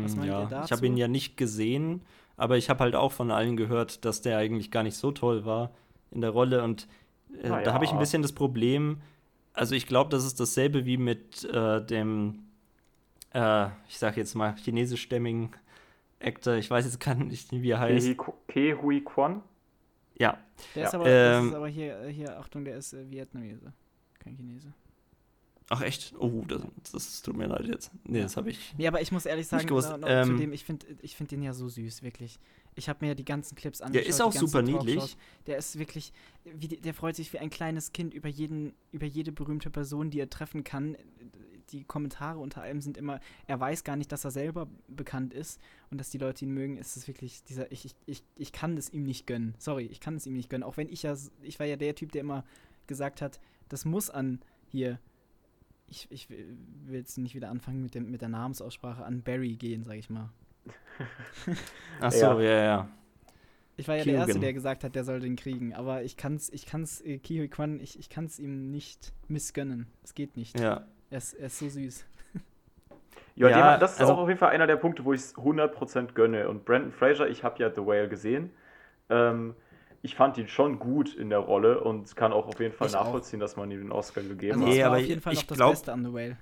Was 0.00 0.14
Hm, 0.14 0.20
meint 0.20 0.28
ja. 0.28 0.42
ihr 0.42 0.46
Ich 0.46 0.48
dazu? 0.48 0.72
habe 0.72 0.86
ihn 0.86 0.96
ja 0.96 1.08
nicht 1.08 1.36
gesehen, 1.36 2.02
aber 2.36 2.56
ich 2.56 2.68
habe 2.70 2.80
halt 2.84 2.94
auch 2.96 3.12
von 3.12 3.30
allen 3.30 3.56
gehört, 3.56 4.04
dass 4.04 4.20
der 4.22 4.38
eigentlich 4.38 4.70
gar 4.70 4.82
nicht 4.82 4.96
so 4.96 5.12
toll 5.12 5.44
war 5.44 5.70
in 6.10 6.20
der 6.20 6.30
Rolle. 6.30 6.62
Und 6.64 6.88
äh, 7.42 7.48
Na 7.48 7.60
da 7.62 7.72
habe 7.72 7.84
ich 7.84 7.92
ein 7.92 7.94
ja. 7.96 8.00
bisschen 8.00 8.22
das 8.22 8.32
Problem, 8.32 9.00
also 9.52 9.74
ich 9.74 9.86
glaube, 9.86 10.10
das 10.10 10.24
ist 10.24 10.40
dasselbe 10.40 10.84
wie 10.86 10.96
mit 10.98 11.44
äh, 11.44 11.84
dem, 11.84 12.44
äh, 13.34 13.68
ich 13.88 13.98
sage 13.98 14.20
jetzt 14.20 14.34
mal, 14.34 14.54
chinesischstämmigen 14.56 15.50
Actor. 16.20 16.54
Ich 16.56 16.70
weiß 16.70 16.84
jetzt 16.84 17.00
gar 17.00 17.14
nicht, 17.14 17.52
wie 17.52 17.70
er 17.70 17.80
heißt. 17.80 18.16
Ke, 18.48 18.80
Hui 18.82 19.02
Kwan? 19.04 19.42
Ja, 20.18 20.38
Der 20.74 20.82
Ja. 20.82 20.88
ist 20.88 20.94
aber, 20.94 21.18
das 21.22 21.40
Ähm, 21.40 21.48
ist 21.48 21.54
aber 21.54 21.68
hier, 21.68 22.00
äh, 22.02 22.12
hier, 22.12 22.38
Achtung, 22.38 22.64
der 22.64 22.76
ist 22.76 22.92
äh, 22.92 23.10
Vietnamese. 23.10 23.72
Kein 24.18 24.36
Chinese. 24.36 24.72
Ach 25.68 25.80
echt? 25.82 26.14
Oh, 26.18 26.44
das, 26.46 26.62
das 26.92 27.22
tut 27.22 27.36
mir 27.36 27.46
leid 27.46 27.66
jetzt. 27.66 27.90
Nee, 28.04 28.18
Ja. 28.18 28.22
das 28.24 28.36
habe 28.36 28.50
ich. 28.50 28.74
Nee, 28.78 28.86
aber 28.86 29.00
ich 29.00 29.12
muss 29.12 29.26
ehrlich 29.26 29.46
sagen, 29.46 29.66
gewusst. 29.66 29.90
noch, 29.90 29.98
noch 29.98 30.08
Ähm, 30.08 30.28
zudem, 30.28 30.52
ich 30.52 30.64
finde 30.64 30.86
ich 31.02 31.16
find 31.16 31.30
den 31.30 31.42
ja 31.42 31.52
so 31.52 31.68
süß, 31.68 32.02
wirklich. 32.02 32.38
Ich 32.74 32.88
habe 32.88 33.04
mir 33.06 33.14
die 33.14 33.24
ganzen 33.24 33.54
Clips 33.56 33.78
Der 33.78 33.86
angeschaut. 33.86 34.08
ist 34.08 34.18
die 34.18 34.22
auch 34.22 34.32
super 34.32 34.62
niedlich. 34.62 35.16
Der 35.46 35.56
ist 35.56 35.78
wirklich, 35.78 36.12
wie, 36.44 36.68
der 36.68 36.92
freut 36.94 37.16
sich 37.16 37.32
wie 37.32 37.38
ein 37.38 37.50
kleines 37.50 37.92
Kind 37.92 38.12
über 38.12 38.28
jeden, 38.28 38.74
über 38.92 39.06
jede 39.06 39.32
berühmte 39.32 39.70
Person, 39.70 40.10
die 40.10 40.20
er 40.20 40.28
treffen 40.28 40.62
kann. 40.62 40.96
Die 41.70 41.82
Kommentare 41.84 42.38
unter 42.38 42.62
allem 42.62 42.80
sind 42.80 42.96
immer, 42.96 43.18
er 43.48 43.58
weiß 43.58 43.82
gar 43.82 43.96
nicht, 43.96 44.12
dass 44.12 44.24
er 44.24 44.30
selber 44.30 44.68
bekannt 44.88 45.32
ist 45.34 45.58
und 45.90 45.98
dass 45.98 46.10
die 46.10 46.18
Leute 46.18 46.44
ihn 46.44 46.52
mögen. 46.52 46.76
Es 46.78 46.96
ist 46.96 47.08
wirklich 47.08 47.42
dieser, 47.44 47.72
ich, 47.72 47.86
ich, 47.86 47.94
ich, 48.06 48.22
ich 48.36 48.52
kann 48.52 48.76
es 48.76 48.92
ihm 48.92 49.02
nicht 49.02 49.26
gönnen. 49.26 49.54
Sorry, 49.58 49.86
ich 49.86 49.98
kann 49.98 50.14
es 50.14 50.26
ihm 50.26 50.34
nicht 50.34 50.48
gönnen. 50.48 50.62
Auch 50.62 50.76
wenn 50.76 50.88
ich 50.88 51.02
ja, 51.02 51.16
ich 51.42 51.58
war 51.58 51.66
ja 51.66 51.74
der 51.76 51.94
Typ, 51.96 52.12
der 52.12 52.20
immer 52.20 52.44
gesagt 52.86 53.20
hat, 53.20 53.40
das 53.68 53.84
muss 53.84 54.10
an 54.10 54.40
hier, 54.70 55.00
ich, 55.88 56.06
ich 56.10 56.28
will 56.30 56.56
jetzt 56.96 57.16
nicht 57.18 57.34
wieder 57.34 57.48
anfangen 57.50 57.82
mit, 57.82 57.94
dem, 57.94 58.10
mit 58.10 58.20
der 58.22 58.28
Namensaussprache, 58.28 59.04
an 59.04 59.22
Barry 59.22 59.54
gehen, 59.56 59.82
sag 59.84 59.96
ich 59.96 60.10
mal. 60.10 60.30
Ach 62.00 62.12
so, 62.12 62.18
Ja. 62.26 62.40
ja, 62.40 62.64
ja. 62.64 62.88
Ich 63.78 63.86
war 63.88 63.96
ja 63.96 64.04
der 64.04 64.14
Erste, 64.14 64.26
Kyugen. 64.32 64.40
der 64.42 64.52
gesagt 64.54 64.84
hat, 64.84 64.94
der 64.94 65.04
soll 65.04 65.20
den 65.20 65.36
kriegen. 65.36 65.74
Aber 65.74 66.02
ich 66.02 66.16
kann's, 66.16 66.48
ich 66.48 66.64
kann's, 66.64 67.02
äh, 67.02 67.18
Kiwi 67.18 67.48
Kwan, 67.48 67.78
ich, 67.80 67.98
ich 67.98 68.08
kann's 68.08 68.38
ihm 68.38 68.70
nicht 68.70 69.12
missgönnen. 69.28 69.86
Es 70.02 70.14
geht 70.14 70.36
nicht. 70.38 70.58
Ja, 70.58 70.86
Er, 71.10 71.18
ist, 71.18 71.34
er 71.34 71.46
ist 71.46 71.58
so 71.58 71.68
süß. 71.68 72.06
Ja, 73.38 73.50
Ja, 73.50 73.74
dem, 73.76 73.80
das 73.80 73.92
ist 73.92 74.00
also- 74.00 74.14
auch 74.14 74.18
auf 74.20 74.28
jeden 74.28 74.40
Fall 74.40 74.48
einer 74.52 74.66
der 74.66 74.76
Punkte, 74.76 75.04
wo 75.04 75.12
ich 75.12 75.20
es 75.20 75.34
100% 75.36 76.14
gönne. 76.14 76.48
Und 76.48 76.64
Brandon 76.64 76.90
Fraser, 76.90 77.28
ich 77.28 77.44
habe 77.44 77.62
ja 77.62 77.70
The 77.70 77.82
Whale 77.84 78.08
gesehen. 78.08 78.48
Ähm, 79.10 79.54
ich 80.06 80.14
fand 80.14 80.38
ihn 80.38 80.48
schon 80.48 80.78
gut 80.78 81.14
in 81.14 81.28
der 81.30 81.40
Rolle 81.40 81.80
und 81.82 82.14
kann 82.16 82.32
auch 82.32 82.46
auf 82.46 82.58
jeden 82.60 82.72
Fall 82.74 82.86
Ich 82.88 82.94
auch. 82.96 83.04
nachvollziehen, 83.04 83.40
dass 83.40 83.56
man 83.56 83.70
ihm 83.70 83.80
den 83.80 83.92
Oscar 83.92 84.22
gegeben 84.22 84.62
Also 84.62 84.66
Nee, 84.72 84.78
hat. 84.78 84.80
war 84.82 84.92
aber 84.96 85.02
auf 85.02 85.08
jeden 85.08 85.20
Fall 85.20 85.32
ich 85.34 85.40
noch 85.40 85.46
das 85.48 85.56
glaub- 85.58 85.72
Beste 85.72 85.92
an 85.92 86.04
The 86.04 86.12
Whale. 86.12 86.36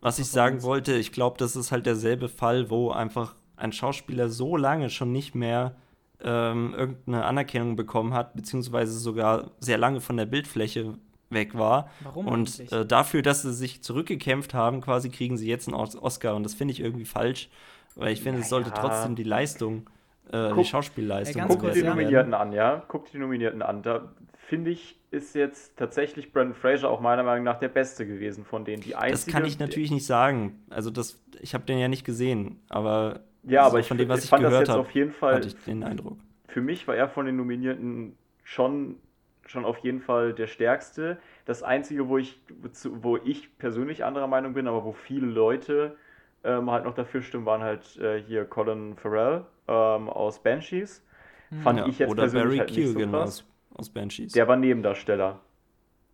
Was 0.00 0.18
ich 0.20 0.28
sagen 0.28 0.62
wollte, 0.62 0.94
ich 0.94 1.10
glaube, 1.12 1.36
das 1.38 1.56
ist 1.56 1.72
halt 1.72 1.84
derselbe 1.84 2.28
Fall, 2.28 2.70
wo 2.70 2.90
einfach 2.92 3.34
ein 3.56 3.72
Schauspieler 3.72 4.28
so 4.28 4.56
lange 4.56 4.88
schon 4.90 5.10
nicht 5.12 5.34
mehr 5.34 5.74
ähm, 6.22 6.74
irgendeine 6.76 7.24
Anerkennung 7.24 7.74
bekommen 7.76 8.14
hat, 8.14 8.34
beziehungsweise 8.34 8.92
sogar 8.98 9.50
sehr 9.60 9.78
lange 9.78 10.00
von 10.00 10.16
der 10.16 10.26
Bildfläche 10.26 10.94
weg 11.30 11.56
war. 11.58 11.90
Warum 12.00 12.26
Und 12.28 12.72
äh, 12.72 12.86
dafür, 12.86 13.22
dass 13.22 13.42
sie 13.42 13.52
sich 13.52 13.82
zurückgekämpft 13.82 14.54
haben, 14.54 14.80
quasi 14.80 15.10
kriegen 15.10 15.36
sie 15.36 15.48
jetzt 15.48 15.68
einen 15.68 15.74
Os- 15.76 15.96
Oscar. 16.00 16.34
Und 16.36 16.42
das 16.44 16.54
finde 16.54 16.72
ich 16.72 16.80
irgendwie 16.80 17.04
falsch, 17.04 17.48
weil 17.96 18.12
ich 18.12 18.22
finde, 18.22 18.40
es 18.40 18.48
sollte 18.48 18.70
Naja. 18.70 18.80
trotzdem 18.82 19.14
die 19.16 19.24
Leistung, 19.24 19.90
äh, 20.32 20.48
Guck- 20.50 20.58
die 20.58 20.64
Schauspielleistung 20.64 21.42
Guck 21.48 21.62
dir 21.62 21.72
die. 21.72 21.82
Nominierten 21.82 22.34
an, 22.34 22.52
ja? 22.52 22.82
Guck 22.88 23.06
dir 23.06 23.12
die 23.12 23.18
Nominierten 23.18 23.62
an. 23.62 23.82
Da 23.82 24.12
finde 24.36 24.70
ich, 24.70 24.98
ist 25.10 25.34
jetzt 25.34 25.76
tatsächlich 25.76 26.32
Brandon 26.32 26.54
Fraser 26.54 26.90
auch 26.90 27.00
meiner 27.00 27.22
Meinung 27.22 27.44
nach 27.44 27.58
der 27.58 27.68
Beste 27.68 28.06
gewesen 28.06 28.44
von 28.44 28.64
denen. 28.64 28.82
Die 28.82 28.90
Das 28.90 29.00
einzige, 29.00 29.32
kann 29.32 29.44
ich 29.44 29.58
natürlich 29.58 29.90
nicht 29.90 30.06
sagen. 30.06 30.62
Also 30.70 30.90
das, 30.90 31.22
ich 31.40 31.54
habe 31.54 31.64
den 31.64 31.78
ja 31.78 31.88
nicht 31.88 32.04
gesehen, 32.04 32.60
aber 32.68 33.20
Ja, 33.42 33.62
aber 33.62 33.72
so 33.72 33.78
ich, 33.78 33.88
von 33.88 33.98
dem, 33.98 34.08
was 34.08 34.18
ich 34.20 34.24
ich 34.24 34.30
fand 34.30 34.42
das 34.44 34.50
gehört 34.50 34.62
jetzt 34.68 34.70
habe, 34.70 34.80
auf 34.80 34.90
jeden 34.92 35.12
Fall 35.12 35.34
hatte 35.36 35.48
ich 35.48 35.56
den 35.64 35.82
Eindruck. 35.82 36.18
für 36.46 36.60
mich 36.60 36.86
war 36.88 36.96
er 36.96 37.08
von 37.08 37.26
den 37.26 37.36
Nominierten 37.36 38.16
schon, 38.44 38.96
schon 39.46 39.64
auf 39.64 39.78
jeden 39.78 40.00
Fall 40.00 40.32
der 40.34 40.46
stärkste. 40.46 41.18
Das 41.44 41.62
Einzige, 41.62 42.08
wo 42.08 42.18
ich, 42.18 42.40
wo 43.02 43.16
ich 43.18 43.56
persönlich 43.58 44.04
anderer 44.04 44.26
Meinung 44.26 44.54
bin, 44.54 44.66
aber 44.66 44.84
wo 44.84 44.92
viele 44.92 45.26
Leute 45.26 45.96
ähm, 46.44 46.70
halt 46.70 46.84
noch 46.84 46.94
dafür 46.94 47.20
stimmen, 47.22 47.46
waren 47.46 47.62
halt 47.62 47.96
äh, 47.98 48.22
hier 48.22 48.44
Colin 48.44 48.96
Farrell 48.96 49.44
ähm, 49.68 50.08
aus 50.08 50.42
Banshees. 50.42 51.04
Fand 51.56 51.80
Ja, 51.80 51.86
ich 51.86 51.98
jetzt 51.98 52.16
oder 52.16 52.18
persönlich 52.18 52.58
Barry 52.58 52.58
halt 52.58 52.72
nicht 52.72 52.90
so 52.90 53.02
Keoghan 53.02 53.02
krass. 53.02 53.38
aus, 53.38 53.44
aus 53.70 53.90
Banshees. 53.90 54.32
Der 54.34 54.48
war 54.48 54.56
Nebendarsteller. 54.56 55.40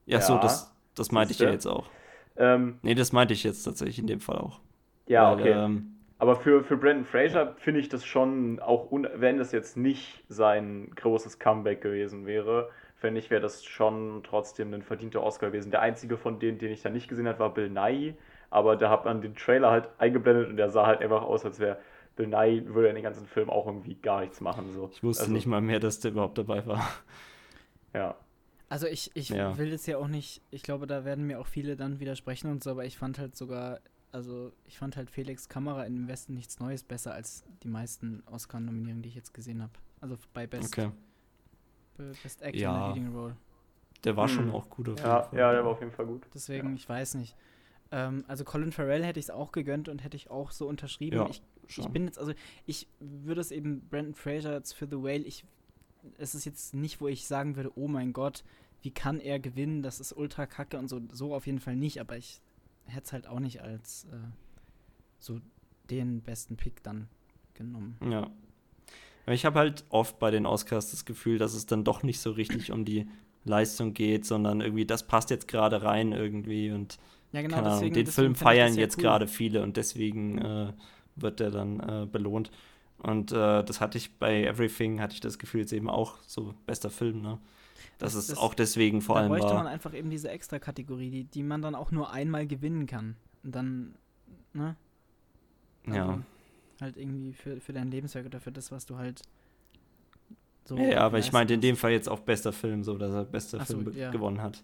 ja, 0.07 0.21
so, 0.21 0.39
Ja. 0.39 0.39
das, 0.39 0.75
das 0.95 1.11
meinte 1.13 1.33
ich 1.33 1.41
ja 1.41 1.51
jetzt 1.51 1.67
auch. 1.67 1.93
Ähm, 2.37 2.81
Nee, 2.83 2.95
das 2.95 3.13
meinte 3.13 3.35
ich 3.35 3.45
jetzt 3.45 3.65
tatsächlich 3.65 3.99
in 3.99 4.07
dem 4.07 4.21
Fall 4.21 4.39
auch. 4.39 4.61
ja, 5.07 5.33
Weil, 5.33 5.33
okay. 5.33 5.65
Ähm, 5.67 5.97
Aber 6.19 6.37
für, 6.37 6.65
für 6.65 6.77
Brandon 6.77 7.05
Fraser 7.05 7.55
finde 7.59 7.81
ich 7.81 7.89
das 7.89 8.05
schon, 8.07 8.61
auch 8.61 8.91
un 8.91 9.09
wenn 9.17 9.39
das 9.39 9.53
jetzt 9.53 9.77
nicht 9.77 10.25
sein 10.29 10.91
großes 10.97 11.39
Comeback 11.39 11.81
gewesen 11.83 12.27
wäre, 12.27 12.71
finde 12.97 13.21
ich, 13.21 13.31
wäre 13.31 13.41
das 13.43 13.65
schon 13.65 14.23
trotzdem 14.25 14.73
ein 14.75 14.83
verdienter 14.83 15.23
Oscar 15.23 15.49
gewesen. 15.49 15.71
Der 15.71 15.83
einzige 15.83 16.17
von 16.17 16.39
denen, 16.39 16.59
den 16.59 16.73
ich 16.73 16.83
da 16.83 16.91
nicht 16.91 17.09
gesehen 17.09 17.29
habe, 17.29 17.41
war 17.41 17.53
Bill 17.55 17.69
Nye, 17.71 18.15
aber 18.51 18.77
da 18.77 18.91
hat 18.91 19.05
man 19.05 19.21
den 19.21 19.35
Trailer 19.35 19.71
halt 19.71 19.89
eingeblendet 19.99 20.49
und 20.49 20.57
der 20.57 20.71
sah 20.71 20.87
halt 20.87 21.01
einfach 21.03 21.23
aus, 21.23 21.45
als 21.45 21.59
wäre 21.59 21.79
Bill 22.17 22.29
Nye, 22.29 22.75
würde 22.75 22.89
in 22.89 22.95
den 22.95 23.05
ganzen 23.05 23.27
Film 23.27 23.51
auch 23.51 23.67
irgendwie 23.67 23.97
gar 23.97 24.21
nichts 24.21 24.41
machen. 24.41 24.73
So. 24.73 24.89
ich 24.93 25.03
wusste 25.03 25.23
Also, 25.25 25.33
nicht 25.35 25.47
mal 25.47 25.61
mehr, 25.61 25.81
dass 25.81 26.01
der 26.01 26.13
überhaupt 26.13 26.39
dabei 26.39 26.65
war. 26.67 26.89
Ja. 27.93 28.17
Also 28.69 28.87
ich, 28.87 29.11
ich 29.15 29.29
Ja. 29.31 29.57
will 29.57 29.69
jetzt 29.71 29.87
ja 29.87 29.99
auch 29.99 30.09
nicht, 30.09 30.43
ich 30.51 30.63
glaube, 30.63 30.87
da 30.87 31.05
werden 31.05 31.27
mir 31.27 31.39
auch 31.39 31.47
viele 31.47 31.77
dann 31.77 32.01
widersprechen 32.01 32.51
und 32.51 32.63
so, 32.65 32.71
aber 32.71 32.85
ich 32.85 32.97
fand 32.99 33.19
halt 33.19 33.37
sogar, 33.37 33.81
also 34.11 34.53
ich 34.65 34.79
fand 34.79 34.97
halt 34.97 35.11
Felix 35.11 35.49
Kamera 35.49 35.85
in 35.85 35.95
dem 35.95 36.09
Westen 36.09 36.35
nichts 36.35 36.59
Neues 36.59 36.83
besser 36.83 37.13
als 37.15 37.45
die 37.63 37.69
meisten 37.69 38.23
Oscar-Nominierungen, 38.27 39.03
die 39.03 39.11
ich 39.11 39.15
jetzt 39.15 39.35
gesehen 39.35 39.63
habe. 39.63 39.73
Also 40.01 40.17
bei 40.33 40.47
Best, 40.47 40.75
Okay. 40.77 40.91
Best 42.23 42.43
Actor 42.43 42.61
Ja. 42.61 42.89
in 42.89 42.95
Leading 42.95 43.15
Role. 43.15 43.37
Der 44.05 44.17
war 44.17 44.29
schon 44.29 44.47
Hm. 44.47 44.55
auch 44.55 44.69
gut 44.69 44.89
auf 44.89 44.97
jeden 44.97 45.09
Ja, 45.09 45.23
Fall. 45.23 45.39
ja, 45.39 45.53
der 45.53 45.65
war 45.65 45.73
auf 45.73 45.81
jeden 45.81 45.93
Fall 45.93 46.07
gut. 46.07 46.27
Deswegen, 46.35 46.75
ich 46.75 46.89
weiß 46.89 47.15
nicht. 47.15 47.37
Ähm, 47.93 48.25
also 48.27 48.45
Colin 48.45 48.73
Farrell 48.73 49.05
hätte 49.05 49.21
ich 49.21 49.27
es 49.27 49.31
auch 49.31 49.53
gegönnt 49.53 49.89
und 49.89 50.03
hätte 50.03 50.17
ich 50.17 50.31
auch 50.31 50.51
so 50.51 50.67
unterschrieben. 50.67 51.17
Ja, 51.17 51.27
ich, 51.29 51.43
ich 51.69 51.75
schon. 51.75 51.93
bin 51.93 52.05
jetzt, 52.07 52.19
also 52.19 52.33
ich 52.67 52.89
würde 53.01 53.41
es 53.41 53.51
eben 53.51 53.87
Brandon 53.89 54.15
Fraser 54.15 54.55
jetzt 54.55 54.73
für 54.73 54.87
The 54.87 54.97
Whale, 54.97 55.25
ich, 55.25 55.45
es 56.19 56.35
ist 56.35 56.45
jetzt 56.45 56.75
nicht, 56.75 57.01
wo 57.01 57.09
ich 57.09 57.27
sagen 57.27 57.57
würde, 57.57 57.73
oh 57.77 57.89
mein 57.89 58.13
Gott, 58.13 58.45
wie 58.83 58.91
kann 58.91 59.21
er 59.21 59.39
gewinnen, 59.39 59.83
das 59.83 60.01
ist 60.01 60.13
ultra 60.13 60.47
kacke 60.47 60.79
und 60.79 60.89
so, 60.89 61.01
so 61.11 61.35
auf 61.35 61.47
jeden 61.47 61.61
Fall 61.61 61.77
nicht, 61.77 62.01
aber 62.01 62.17
ich 62.17 62.41
hätte 62.87 63.05
es 63.05 63.13
halt 63.13 63.27
auch 63.27 63.41
nicht 63.41 63.63
als 63.63 64.05
äh, 64.05 64.17
so 65.19 65.41
den 65.91 66.21
besten 66.21 66.57
Pick 66.57 66.83
dann 66.83 67.09
genommen. 67.55 67.97
Ja. 68.11 68.31
Ich 69.27 69.47
habe 69.47 69.59
halt 69.59 69.85
oft 69.89 70.19
bei 70.19 70.31
den 70.31 70.45
Oscars 70.45 70.91
das 70.91 71.07
Gefühl, 71.07 71.39
dass 71.39 71.55
es 71.55 71.65
dann 71.65 71.83
doch 71.83 72.03
nicht 72.03 72.21
so 72.21 72.31
richtig 72.31 72.73
um 72.73 72.85
die 72.85 73.09
Leistung 73.45 73.95
geht, 73.95 74.27
sondern 74.27 74.61
irgendwie, 74.61 74.85
das 74.85 75.07
passt 75.07 75.31
jetzt 75.31 75.49
gerade 75.49 75.83
rein 75.83 76.13
irgendwie 76.13 76.71
und 76.71 76.99
Ja, 77.33 77.43
genau, 77.43 77.57
keine 77.57 77.67
Ahnung, 77.69 77.79
deswegen, 77.81 77.95
den 77.95 78.05
deswegen 78.05 78.25
Film 78.25 78.33
ich 78.33 78.39
feiern 78.39 78.75
jetzt 78.75 78.97
cool. 78.99 79.03
gerade 79.03 79.27
viele 79.27 79.63
und 79.63 79.77
deswegen 79.77 80.39
äh, 80.39 80.73
wird 81.17 81.41
der 81.41 81.51
dann 81.51 81.81
äh, 81.81 82.07
belohnt. 82.07 82.51
Und 82.99 83.33
äh, 83.33 83.63
das 83.65 83.81
hatte 83.81 83.99
ich 83.99 84.19
bei 84.19 84.45
Everything, 84.45 85.01
hatte 85.01 85.15
ich 85.15 85.21
das 85.21 85.39
Gefühl 85.39 85.61
jetzt 85.61 85.73
eben 85.73 85.91
auch 85.91 86.17
so 86.27 86.55
bester 86.67 86.91
Film, 86.91 87.23
ne? 87.23 87.39
Das- 87.99 88.15
das- 88.15 88.37
auch 88.37 88.55
deswegen 88.55 89.01
vor 89.03 89.17
da 89.17 89.23
allem 89.23 89.31
bräuchte 89.31 89.55
man 89.55 89.67
einfach 89.67 89.95
eben 89.95 90.11
diese 90.11 90.29
Extra-Kategorie, 90.31 91.11
die, 91.11 91.25
die 91.25 91.43
man 91.43 91.63
dann 91.63 91.75
auch 91.75 91.91
nur 91.91 92.13
einmal 92.13 92.47
gewinnen 92.47 92.87
kann. 92.87 93.17
Und 93.43 93.55
dann, 93.55 93.95
ne? 94.53 94.77
Ja. 95.87 96.07
Also 96.09 96.23
halt 96.81 96.97
irgendwie 96.97 97.33
für, 97.33 97.61
für 97.61 97.73
dein 97.73 97.91
Lebenswerk 97.91 98.27
oder 98.27 98.41
für 98.41 98.51
das, 98.53 98.73
was 98.73 98.87
du 98.87 98.97
halt 98.97 99.23
so. 100.65 100.77
Ja, 100.77 100.85
ja, 100.85 101.01
aber 101.01 101.19
ich 101.19 101.31
meinte 101.31 101.55
in 101.55 101.61
dem. 101.61 101.77
Fall 101.77 101.93
jetzt 101.93 102.09
auch 102.09 102.21
bester 102.21 102.53
Film, 102.53 102.83
so 102.83 102.97
dass 102.97 103.13
er 103.13 103.25
bester 103.25 103.59
Ach 103.61 103.67
so, 103.67 103.79
Film 103.81 103.97
ja. 103.97 104.11
gewonnen 104.11 104.41
hat. 104.43 104.63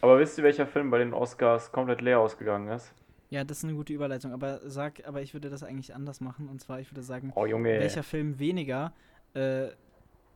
Aber 0.00 0.18
wisst 0.18 0.38
ihr, 0.38 0.44
welcher 0.44 0.66
Film 0.66 0.90
bei 0.90 0.98
den 0.98 1.12
Oscars 1.12 1.72
komplett 1.72 2.00
leer 2.00 2.20
ausgegangen 2.20 2.68
ist? 2.68 2.92
Ja, 3.30 3.44
das 3.44 3.58
ist 3.58 3.64
eine 3.64 3.74
gute 3.74 3.92
Überleitung. 3.92 4.32
Aber 4.32 4.60
sag, 4.68 5.06
aber 5.06 5.22
ich 5.22 5.32
würde 5.34 5.50
das 5.50 5.62
eigentlich 5.62 5.94
anders 5.94 6.20
machen. 6.20 6.48
Und 6.48 6.60
zwar, 6.60 6.80
ich 6.80 6.90
würde 6.90 7.02
sagen, 7.02 7.32
Oh, 7.36 7.46
Junge. 7.46 7.68
welcher 7.80 8.02
Film 8.02 8.38
weniger 8.38 8.92
äh, 9.34 9.68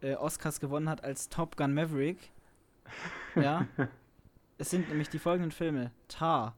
äh, 0.00 0.14
Oscars 0.16 0.60
gewonnen 0.60 0.88
hat 0.88 1.02
als 1.02 1.28
Top 1.28 1.56
Gun 1.56 1.74
Maverick. 1.74 2.30
Ja. 3.34 3.66
es 4.58 4.70
sind 4.70 4.88
nämlich 4.88 5.08
die 5.08 5.18
folgenden 5.18 5.50
Filme: 5.50 5.90
Tar, 6.08 6.54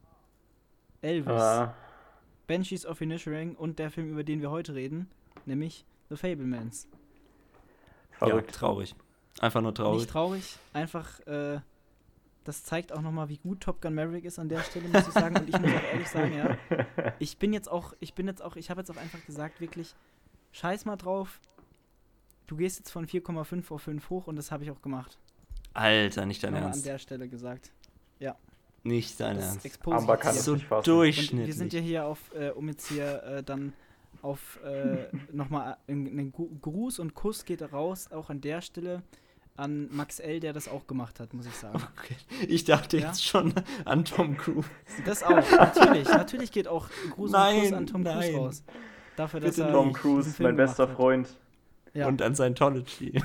Elvis, 1.01 1.33
Ah, 1.41 1.73
Banshees 2.45 2.85
of 2.85 3.01
Inisherin 3.01 3.55
und 3.55 3.79
der 3.79 3.89
Film, 3.89 4.09
über 4.11 4.23
den 4.23 4.41
wir 4.41 4.51
heute 4.51 4.75
reden, 4.75 5.09
nämlich 5.45 5.85
The 6.09 6.15
Fablemans. 6.17 6.87
verrückt. 8.11 8.51
Ja, 8.51 8.57
traurig. 8.59 8.95
Einfach 9.39 9.61
nur 9.61 9.73
traurig. 9.73 9.99
Nicht 10.01 10.09
traurig, 10.11 10.57
einfach, 10.73 11.19
äh, 11.27 11.59
das 12.47 12.63
zeigt 12.63 12.91
auch 12.93 13.01
nochmal, 13.01 13.29
wie 13.29 13.37
gut 13.37 13.61
Top 13.61 13.81
Gun 13.81 13.93
Maverick 13.95 14.25
ist 14.25 14.39
an 14.39 14.49
der 14.49 14.61
Stelle, 14.61 14.87
muss 14.87 15.07
ich 15.07 15.13
sagen. 15.13 15.35
Und 15.37 15.49
ich 15.49 15.59
muss 15.59 15.71
auch 15.71 15.83
ehrlich 15.93 16.07
sagen, 16.07 16.33
ja, 16.35 16.57
ich 17.19 17.37
bin 17.37 17.53
jetzt 17.53 17.69
auch, 17.69 17.93
ich 17.99 18.13
bin 18.13 18.27
jetzt 18.27 18.41
auch, 18.41 18.55
ich 18.55 18.69
habe 18.69 18.81
jetzt 18.81 18.89
auch 18.89 18.97
einfach 18.97 19.23
gesagt, 19.25 19.59
wirklich, 19.61 19.93
scheiß 20.51 20.85
mal 20.85 20.95
drauf. 20.95 21.39
Du 22.47 22.55
gehst 22.55 22.79
jetzt 22.79 22.91
von 22.91 23.05
4,5 23.05 23.71
auf 23.73 23.81
5 23.81 24.09
hoch 24.09 24.27
und 24.27 24.35
das 24.37 24.51
habe 24.51 24.63
ich 24.63 24.71
auch 24.71 24.81
gemacht. 24.81 25.17
Alter, 25.73 26.25
nicht 26.25 26.41
dein 26.43 26.51
Nochmal 26.53 26.67
an 26.67 26.71
Ernst. 26.73 26.85
der 26.85 26.97
Stelle 26.97 27.27
gesagt. 27.27 27.71
Nicht 28.83 29.19
dein 29.19 29.35
Das 29.35 29.57
Ernst. 29.65 29.79
Aber 29.85 30.15
kann 30.15 30.33
So. 30.33 30.53
Und 30.53 30.69
wir 30.69 30.81
durchschnittlich. 30.81 31.55
sind 31.55 31.73
ja 31.73 31.81
hier 31.81 32.05
auf, 32.05 32.33
äh, 32.33 32.51
um 32.51 32.69
jetzt 32.69 32.87
hier 32.87 33.21
äh, 33.23 33.43
dann 33.43 33.73
auf 34.21 34.59
äh, 34.63 35.07
nochmal 35.33 35.75
einen 35.87 36.31
Gu- 36.31 36.49
Gruß 36.61 36.99
und 36.99 37.13
Kuss 37.13 37.43
geht 37.43 37.61
raus, 37.73 38.09
auch 38.11 38.29
an 38.29 38.39
der 38.39 38.61
Stelle 38.61 39.03
an 39.57 39.89
Max 39.91 40.19
L., 40.19 40.39
der 40.39 40.53
das 40.53 40.67
auch 40.67 40.87
gemacht 40.87 41.19
hat, 41.19 41.33
muss 41.33 41.45
ich 41.45 41.53
sagen. 41.53 41.81
Okay. 41.97 42.15
Ich 42.47 42.63
dachte 42.63 42.97
Ja? 42.97 43.07
jetzt 43.07 43.23
schon 43.25 43.53
an 43.85 44.05
Tom 44.05 44.37
Cruise. 44.37 44.69
Das 45.05 45.23
auch, 45.23 45.31
natürlich. 45.51 46.07
Natürlich 46.07 46.51
geht 46.51 46.67
auch 46.67 46.87
Gruß 47.11 47.31
Nein, 47.31 47.61
Kuss 47.61 47.73
an 47.73 47.87
Tom 47.87 48.03
Cruise 48.03 48.17
nein. 48.31 48.35
raus. 48.35 48.63
Dafür, 49.15 49.39
dass 49.39 49.55
Bitte 49.55 49.67
er 49.67 49.73
Tom 49.73 49.93
Cruise, 49.93 50.41
mein 50.43 50.55
bester. 50.55 50.87
Freund. 50.87 51.27
Ja. 51.93 52.07
Und 52.07 52.21
an 52.21 52.35
Scientology. 52.35 53.21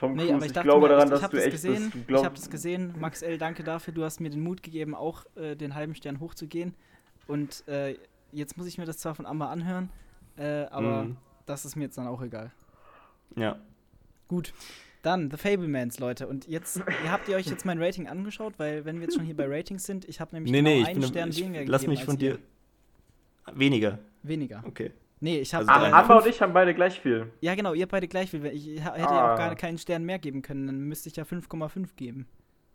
Tom 0.00 0.14
Nee, 0.14 0.22
Cruise, 0.24 0.34
aber 0.34 0.46
ich 0.46 0.56
ich, 0.56 0.62
glaube 0.62 0.80
mir, 0.80 0.88
daran, 0.88 1.04
ich, 1.04 1.10
dass 1.12 1.22
ich 1.22 1.28
du 1.28 1.36
das 1.36 1.44
echt 1.44 1.52
gesehen. 1.52 1.92
das 2.08 2.18
ich 2.18 2.24
habe 2.24 2.34
das 2.34 2.50
gesehen. 2.50 2.94
Max 2.98 3.22
L., 3.22 3.38
danke 3.38 3.62
dafür. 3.62 3.94
Du 3.94 4.02
hast 4.02 4.20
mir 4.20 4.30
den 4.30 4.42
Mut 4.42 4.62
gegeben, 4.64 4.94
auch 4.96 5.24
äh, 5.36 5.54
den 5.54 5.74
halben 5.76 5.94
Stern 5.94 6.18
hochzugehen. 6.18 6.74
Und 7.28 7.66
äh, 7.68 7.96
jetzt 8.32 8.56
muss 8.56 8.66
ich 8.66 8.78
mir 8.78 8.84
das 8.84 8.98
zwar 8.98 9.14
von 9.14 9.26
Amber 9.26 9.48
anhören, 9.50 9.90
äh, 10.36 10.64
aber 10.64 11.04
Mhm. 11.04 11.16
das 11.46 11.64
ist 11.64 11.76
mir 11.76 11.84
jetzt 11.84 11.96
dann 11.98 12.08
auch 12.08 12.20
egal. 12.20 12.50
Ja. 13.36 13.56
Gut. 14.26 14.52
Dann 15.02 15.30
The 15.30 15.36
Fablemans, 15.36 15.98
Leute. 15.98 16.28
Und 16.28 16.46
jetzt, 16.46 16.76
ihr 16.76 17.10
habt 17.10 17.28
ihr 17.28 17.36
euch 17.36 17.46
jetzt 17.46 17.64
mein 17.64 17.82
Rating 17.82 18.06
angeschaut, 18.08 18.54
weil 18.58 18.84
wenn 18.84 18.96
wir 18.96 19.02
jetzt 19.02 19.14
schon 19.16 19.24
hier 19.24 19.36
bei 19.36 19.46
Ratings 19.48 19.84
sind, 19.84 20.04
ich 20.08 20.20
habe 20.20 20.34
nämlich 20.34 20.52
Nee, 20.52 20.58
genau 20.58 20.70
nee, 20.70 20.80
ich 20.82 20.88
einen 20.88 21.00
bin. 21.00 21.08
Stern 21.08 21.28
Ich, 21.30 21.40
weniger 21.40 21.64
lass 21.66 21.86
mich 21.86 22.04
von 22.04 22.18
ihr. 22.20 22.34
dir. 22.34 22.38
Weniger. 23.54 23.98
Weniger. 24.22 24.62
Okay. 24.66 24.92
Nee, 25.20 25.38
ich 25.40 25.54
habe. 25.54 25.68
Also 25.68 25.86
Ah, 25.94 26.00
Amber 26.00 26.18
und 26.22 26.26
ich 26.28 26.40
haben 26.40 26.52
beide 26.52 26.74
gleich 26.74 27.00
viel. 27.00 27.30
ja, 27.40 27.54
genau, 27.54 27.74
ihr 27.74 27.86
beide 27.86 28.06
gleich 28.08 28.30
viel. 28.30 28.44
Ich 28.46 28.66
hätte 28.84 28.98
ja 29.00 29.08
Ah. 29.08 29.32
auch 29.34 29.38
gar 29.38 29.54
keinen 29.56 29.78
Stern 29.78 30.04
mehr 30.04 30.18
geben 30.18 30.42
können. 30.42 30.66
Dann 30.66 30.80
müsste 30.80 31.08
ich 31.08 31.16
ja 31.16 31.24
5,5 31.24 31.94
geben. 31.96 32.26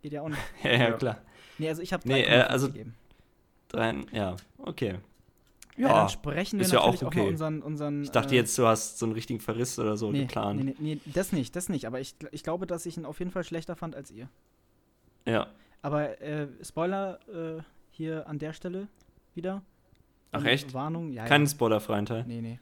Geht 0.02 0.14
ja 0.14 0.22
auch 0.22 0.30
nicht. 0.30 0.42
Ja, 0.64 0.72
ja, 0.72 0.78
Ja. 0.80 0.92
klar. 0.94 1.18
Nee, 1.58 1.70
also 1.70 1.82
ich 1.82 1.92
habe 1.94 2.08
Nee, 2.08 2.24
3,5 2.26 2.30
äh, 2.30 2.42
also- 2.42 2.68
gegeben. 2.68 2.96
Drei, 3.70 3.96
ja, 4.14 4.36
okay. 4.60 4.96
Ja, 5.78 5.88
Ja, 5.88 5.94
dann 5.94 6.10
sprechen 6.10 6.60
wir 6.60 6.66
ist 6.66 6.72
ja 6.72 6.80
auch 6.80 6.88
natürlich 6.88 7.04
auch, 7.04 7.08
okay. 7.08 7.22
mal 7.22 7.28
unseren, 7.30 7.62
unseren. 7.62 8.04
Ich 8.04 8.12
dachte 8.12 8.34
äh, 8.34 8.38
jetzt, 8.38 8.58
du 8.58 8.66
hast 8.66 8.98
so 8.98 9.06
einen 9.06 9.14
richtigen 9.14 9.40
Verriss 9.40 9.78
oder 9.78 9.96
so 9.96 10.12
nee, 10.12 10.22
geplant. 10.22 10.64
Nee, 10.64 10.76
nee, 10.80 10.96
nee, 10.96 11.12
das 11.14 11.32
nicht, 11.32 11.56
das 11.56 11.70
nicht. 11.70 11.86
Aber 11.86 12.00
ich, 12.00 12.16
ich 12.32 12.44
glaube, 12.44 12.68
dass 12.68 12.86
ich 12.86 12.98
ihn 12.98 13.06
auf 13.06 13.20
jeden 13.20 13.32
Fall 13.32 13.44
schlechter 13.44 13.76
fand 13.76 13.96
als 13.96 14.12
ihr. 14.12 14.28
Ja. 15.26 15.48
Aber 15.82 16.20
äh, 16.22 16.48
Spoiler 16.64 17.20
äh, 17.28 17.62
hier 17.92 18.28
an 18.28 18.40
der 18.40 18.54
Stelle 18.54 18.88
wieder. 19.36 19.62
Ach, 20.32 20.40
Und 20.40 20.46
echt? 20.48 20.74
Warnung, 20.74 21.12
ja. 21.12 21.26
Keinen 21.26 21.46
ja. 21.46 21.52
spoilerfreien 21.52 22.06
Teil. 22.06 22.26
Nee, 22.28 22.42
nee. 22.42 22.60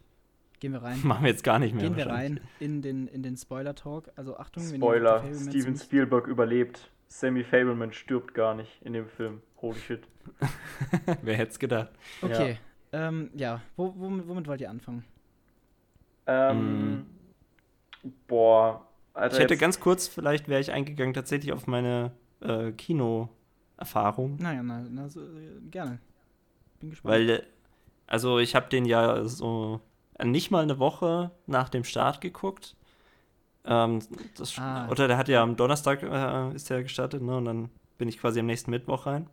Gehen 0.60 0.74
wir 0.74 0.82
rein. 0.82 1.00
Machen 1.04 1.24
wir 1.24 1.32
jetzt 1.32 1.44
gar 1.44 1.60
nicht 1.60 1.74
mehr. 1.74 1.84
Gehen 1.84 1.96
wir 1.96 2.08
rein 2.08 2.40
in 2.60 2.82
den, 2.82 3.08
in 3.08 3.24
den 3.24 3.38
Spoiler-Talk. 3.38 4.12
Also 4.16 4.38
Achtung, 4.38 4.64
wenn 4.64 4.76
ihr 4.76 4.78
Spoiler, 4.78 5.24
Steven 5.34 5.78
Spielberg 5.78 6.28
überlebt. 6.28 6.92
Sammy 7.08 7.44
Fableman 7.44 7.94
stirbt 7.94 8.34
gar 8.34 8.56
nicht 8.56 8.82
in 8.82 8.94
dem 8.94 9.08
Film. 9.08 9.42
Holy 9.62 9.80
shit. 9.80 10.04
Wer 11.22 11.38
hätte 11.38 11.52
es 11.52 11.60
gedacht? 11.60 11.90
Okay. 12.22 12.52
Ja, 12.52 12.58
ähm, 12.96 13.30
ja. 13.36 13.62
Wo, 13.76 13.94
womit, 13.98 14.28
womit 14.28 14.48
wollt 14.48 14.62
ihr 14.62 14.70
anfangen? 14.70 15.04
Ähm, 16.28 17.06
Boah. 18.28 18.86
Alter, 19.14 19.36
ich 19.36 19.44
hätte 19.44 19.58
ganz 19.58 19.80
kurz, 19.80 20.08
vielleicht 20.08 20.48
wäre 20.48 20.62
ich 20.62 20.72
eingegangen 20.72 21.14
tatsächlich 21.14 21.54
auf 21.54 21.68
meine 21.68 22.12
äh, 22.42 22.72
Kino-Erfahrung. 22.72 24.38
Naja, 24.40 24.62
na, 24.62 24.86
na 24.90 25.10
so, 25.10 25.22
äh, 25.22 25.62
gerne. 25.72 26.00
Bin 26.80 26.90
gespannt. 26.90 27.14
Weil, 27.14 27.30
äh, 27.30 27.44
also 28.08 28.40
ich 28.40 28.56
habe 28.56 28.70
den 28.70 28.86
ja 28.86 29.24
so 29.26 29.80
äh, 30.18 30.26
nicht 30.26 30.52
mal 30.52 30.64
eine 30.64 30.80
Woche 30.80 31.32
nach 31.48 31.70
dem 31.70 31.84
Start 31.84 32.22
geguckt. 32.22 32.76
Ähm, 33.64 34.00
das, 34.38 34.58
Ah. 34.60 34.88
Oder 34.90 35.08
der 35.08 35.18
hat 35.18 35.28
ja 35.28 35.42
am 35.42 35.56
Donnerstag 35.56 36.04
äh, 36.04 36.56
ist 36.56 36.70
der 36.70 36.84
gestartet, 36.84 37.22
ne? 37.22 37.38
Und 37.38 37.46
dann 37.46 37.70
bin 37.98 38.10
ich 38.10 38.20
quasi 38.20 38.40
am 38.40 38.46
nächsten 38.46 38.72
Mittwoch 38.72 39.06
rein. 39.06 39.28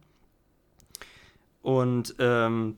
Und 1.62 2.14
ähm, 2.18 2.76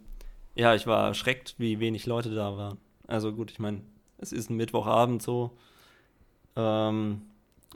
ja, 0.55 0.75
ich 0.75 0.87
war 0.87 1.09
erschreckt, 1.09 1.55
wie 1.59 1.81
wenig 1.81 2.07
Leute 2.07 2.35
da 2.35 2.57
waren. 2.57 2.79
Also 3.07 3.33
gut, 3.33 3.51
ich 3.51 3.59
meine, 3.59 3.83
es 4.19 4.33
ist 4.33 4.51
ein 4.51 4.57
Mittwochabend 4.57 5.23
so. 5.23 5.51
Ähm, 6.57 7.23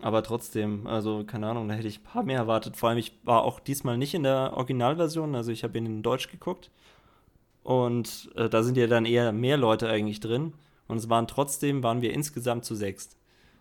aber 0.00 0.22
trotzdem, 0.22 0.86
also 0.86 1.24
keine 1.24 1.48
Ahnung, 1.48 1.68
da 1.68 1.74
hätte 1.74 1.88
ich 1.88 2.00
ein 2.00 2.04
paar 2.04 2.22
mehr 2.22 2.38
erwartet. 2.38 2.76
Vor 2.76 2.88
allem, 2.88 2.98
ich 2.98 3.18
war 3.24 3.42
auch 3.42 3.58
diesmal 3.58 3.98
nicht 3.98 4.14
in 4.14 4.22
der 4.22 4.52
Originalversion, 4.56 5.34
also 5.34 5.50
ich 5.50 5.64
habe 5.64 5.76
ihn 5.76 5.86
in 5.86 6.02
Deutsch 6.02 6.28
geguckt. 6.30 6.70
Und 7.64 8.30
äh, 8.36 8.48
da 8.48 8.62
sind 8.62 8.76
ja 8.76 8.86
dann 8.86 9.04
eher 9.04 9.32
mehr 9.32 9.56
Leute 9.56 9.88
eigentlich 9.88 10.20
drin. 10.20 10.54
Und 10.86 10.96
es 10.96 11.10
waren 11.10 11.26
trotzdem, 11.26 11.82
waren 11.82 12.00
wir 12.00 12.12
insgesamt 12.12 12.64
zu 12.64 12.74
sechst. 12.74 13.16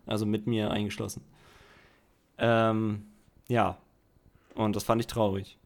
Also 0.05 0.25
mit 0.25 0.47
mir 0.47 0.71
eingeschlossen. 0.71 1.23
Ähm, 2.37 3.07
ja. 3.49 3.77
Und 4.55 4.75
das 4.75 4.83
fand 4.83 5.01
ich 5.01 5.07
traurig. 5.07 5.57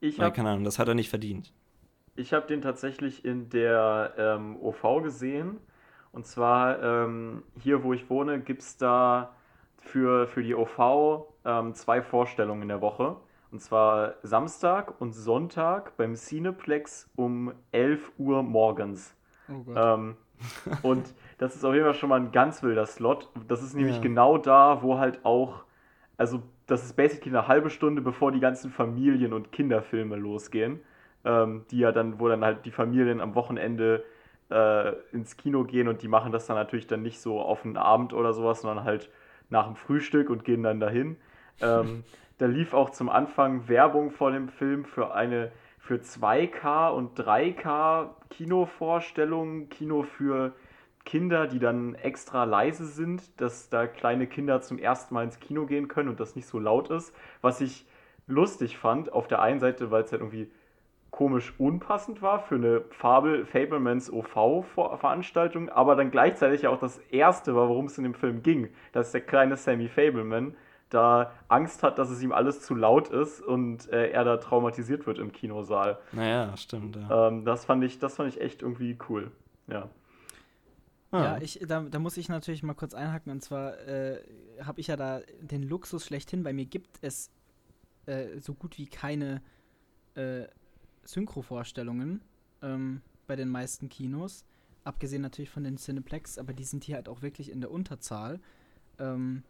Ich 0.00 0.18
Weil, 0.18 0.26
habe 0.26 0.36
keine 0.36 0.50
Ahnung, 0.50 0.64
das 0.64 0.78
hat 0.78 0.88
er 0.88 0.94
nicht 0.94 1.10
verdient. 1.10 1.52
Ich 2.16 2.32
habe 2.32 2.46
den 2.46 2.62
tatsächlich 2.62 3.24
in 3.24 3.48
der 3.50 4.14
ähm, 4.16 4.56
OV 4.60 5.02
gesehen. 5.02 5.58
Und 6.12 6.26
zwar 6.26 6.82
ähm, 6.82 7.42
hier, 7.58 7.82
wo 7.84 7.92
ich 7.92 8.08
wohne, 8.08 8.40
gibt 8.40 8.62
es 8.62 8.78
da 8.78 9.34
für, 9.78 10.26
für 10.26 10.42
die 10.42 10.54
OV 10.54 11.26
ähm, 11.44 11.74
zwei 11.74 12.02
Vorstellungen 12.02 12.62
in 12.62 12.68
der 12.68 12.80
Woche. 12.80 13.16
Und 13.52 13.60
zwar 13.60 14.14
Samstag 14.22 15.00
und 15.00 15.12
Sonntag 15.12 15.96
beim 15.96 16.14
Cineplex 16.14 17.10
um 17.16 17.52
11 17.72 18.12
Uhr 18.18 18.42
morgens. 18.42 19.14
oh. 19.48 19.72
Ähm, 19.74 20.16
und 20.82 21.14
das 21.38 21.54
ist 21.54 21.64
auf 21.64 21.72
jeden 21.72 21.84
Fall 21.84 21.94
schon 21.94 22.08
mal 22.10 22.20
ein 22.20 22.32
ganz 22.32 22.62
wilder 22.62 22.86
Slot. 22.86 23.30
Das 23.48 23.62
ist 23.62 23.74
nämlich 23.74 23.96
Ja. 23.96 24.02
genau 24.02 24.38
da, 24.38 24.82
wo 24.82 24.98
halt 24.98 25.24
auch, 25.24 25.64
also 26.16 26.42
das 26.66 26.84
ist 26.84 26.94
basically 26.96 27.36
eine 27.36 27.46
halbe 27.48 27.70
Stunde, 27.70 28.02
bevor 28.02 28.32
die 28.32 28.40
ganzen 28.40 28.70
Familien- 28.70 29.32
und 29.32 29.52
Kinderfilme 29.52 30.16
losgehen. 30.16 30.80
Ähm, 31.26 31.66
die 31.72 31.80
ja 31.80 31.90
dann, 31.90 32.20
wo 32.20 32.28
dann 32.28 32.44
halt 32.44 32.64
die 32.64 32.70
Familien 32.70 33.20
am 33.20 33.34
Wochenende 33.34 34.04
äh, 34.48 34.92
ins 35.12 35.36
Kino 35.36 35.64
gehen 35.64 35.88
und 35.88 36.02
die 36.02 36.08
machen 36.08 36.30
das 36.30 36.46
dann 36.46 36.56
natürlich 36.56 36.86
dann 36.86 37.02
nicht 37.02 37.20
so 37.20 37.40
auf 37.40 37.64
einen 37.64 37.76
Abend 37.76 38.12
oder 38.12 38.32
sowas, 38.32 38.60
sondern 38.60 38.84
halt 38.84 39.10
nach 39.50 39.66
dem 39.66 39.74
Frühstück 39.74 40.30
und 40.30 40.44
gehen 40.44 40.62
dann 40.62 40.78
dahin. 40.78 41.16
Ähm, 41.60 42.04
da 42.38 42.46
lief 42.46 42.74
auch 42.74 42.90
zum 42.90 43.08
Anfang 43.08 43.68
Werbung 43.68 44.12
vor 44.12 44.30
dem 44.30 44.48
Film 44.48 44.84
für 44.84 45.14
eine 45.14 45.50
für 45.80 45.96
2K 45.96 46.90
und 46.90 47.18
3K 47.18 48.10
Kinovorstellungen, 48.30 49.68
Kino 49.68 50.02
für 50.04 50.52
Kinder, 51.04 51.46
die 51.46 51.60
dann 51.60 51.94
extra 51.94 52.44
leise 52.44 52.86
sind, 52.86 53.40
dass 53.40 53.68
da 53.68 53.86
kleine 53.86 54.26
Kinder 54.26 54.60
zum 54.60 54.78
ersten 54.78 55.14
Mal 55.14 55.24
ins 55.24 55.38
Kino 55.38 55.66
gehen 55.66 55.86
können 55.88 56.08
und 56.08 56.18
das 56.18 56.34
nicht 56.34 56.46
so 56.46 56.58
laut 56.58 56.90
ist. 56.90 57.14
Was 57.40 57.60
ich 57.60 57.86
lustig 58.26 58.78
fand, 58.78 59.12
auf 59.12 59.28
der 59.28 59.40
einen 59.40 59.60
Seite, 59.60 59.92
weil 59.92 60.02
es 60.02 60.10
halt 60.10 60.20
irgendwie 60.20 60.50
komisch 61.16 61.54
unpassend 61.56 62.20
war 62.20 62.40
für 62.40 62.56
eine 62.56 62.82
Fabel 62.90 63.46
Fablemans 63.46 64.12
OV-Veranstaltung, 64.12 65.70
aber 65.70 65.96
dann 65.96 66.10
gleichzeitig 66.10 66.66
auch 66.66 66.78
das 66.78 66.98
erste 67.10 67.56
war, 67.56 67.70
worum 67.70 67.86
es 67.86 67.96
in 67.96 68.04
dem 68.04 68.12
Film 68.12 68.42
ging, 68.42 68.68
dass 68.92 69.12
der 69.12 69.22
kleine 69.22 69.56
Sammy 69.56 69.88
Fableman 69.88 70.54
da 70.90 71.32
Angst 71.48 71.82
hat, 71.82 71.98
dass 71.98 72.10
es 72.10 72.22
ihm 72.22 72.32
alles 72.32 72.60
zu 72.60 72.74
laut 72.74 73.08
ist 73.08 73.40
und 73.40 73.90
äh, 73.90 74.10
er 74.10 74.24
da 74.24 74.36
traumatisiert 74.36 75.06
wird 75.06 75.18
im 75.18 75.32
Kinosaal. 75.32 75.98
Naja, 76.12 76.54
stimmt. 76.58 76.96
Ja. 76.96 77.28
Ähm, 77.28 77.46
das, 77.46 77.64
fand 77.64 77.82
ich, 77.82 77.98
das 77.98 78.16
fand 78.16 78.28
ich 78.28 78.40
echt 78.42 78.60
irgendwie 78.60 78.98
cool. 79.08 79.32
Ja. 79.68 79.88
Ah. 81.12 81.22
Ja, 81.22 81.38
ich, 81.38 81.60
da, 81.66 81.80
da, 81.80 81.98
muss 81.98 82.18
ich 82.18 82.28
natürlich 82.28 82.62
mal 82.62 82.74
kurz 82.74 82.92
einhaken. 82.92 83.32
Und 83.32 83.40
zwar 83.40 83.78
äh, 83.88 84.18
habe 84.62 84.80
ich 84.80 84.88
ja 84.88 84.96
da 84.96 85.20
den 85.40 85.62
Luxus 85.62 86.04
schlechthin. 86.04 86.42
Bei 86.42 86.52
mir 86.52 86.66
gibt 86.66 86.98
es 87.00 87.30
äh, 88.04 88.38
so 88.38 88.52
gut 88.52 88.76
wie 88.76 88.86
keine 88.86 89.40
äh, 90.14 90.44
Synchro-Vorstellungen 91.06 92.20
ähm, 92.62 93.02
bei 93.26 93.36
den 93.36 93.48
meisten 93.48 93.88
Kinos. 93.88 94.44
Abgesehen 94.84 95.22
natürlich 95.22 95.50
von 95.50 95.64
den 95.64 95.78
Cineplex, 95.78 96.38
aber 96.38 96.52
die 96.52 96.64
sind 96.64 96.84
hier 96.84 96.96
halt 96.96 97.08
auch 97.08 97.22
wirklich 97.22 97.50
in 97.50 97.60
der 97.60 97.70
Unterzahl. 97.70 98.40
Ähm, 98.98 99.42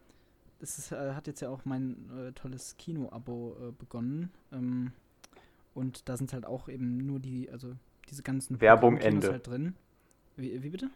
das 0.59 0.79
ist, 0.79 0.91
äh, 0.91 1.13
hat 1.13 1.27
jetzt 1.27 1.41
ja 1.41 1.49
auch 1.49 1.65
mein 1.65 2.09
äh, 2.17 2.31
tolles 2.31 2.75
Kino-Abo 2.77 3.55
äh, 3.59 3.71
begonnen. 3.71 4.31
Ähm, 4.51 4.91
und 5.73 6.09
da 6.09 6.17
sind 6.17 6.33
halt 6.33 6.45
auch 6.45 6.69
eben 6.69 7.05
nur 7.05 7.19
die, 7.19 7.49
also 7.51 7.75
diese 8.09 8.23
ganzen 8.23 8.59
Werbung 8.59 8.97
Ende. 8.97 9.31
halt 9.31 9.45
drin. 9.45 9.75
Wie, 10.35 10.63
wie, 10.63 10.69
bitte? 10.69 10.89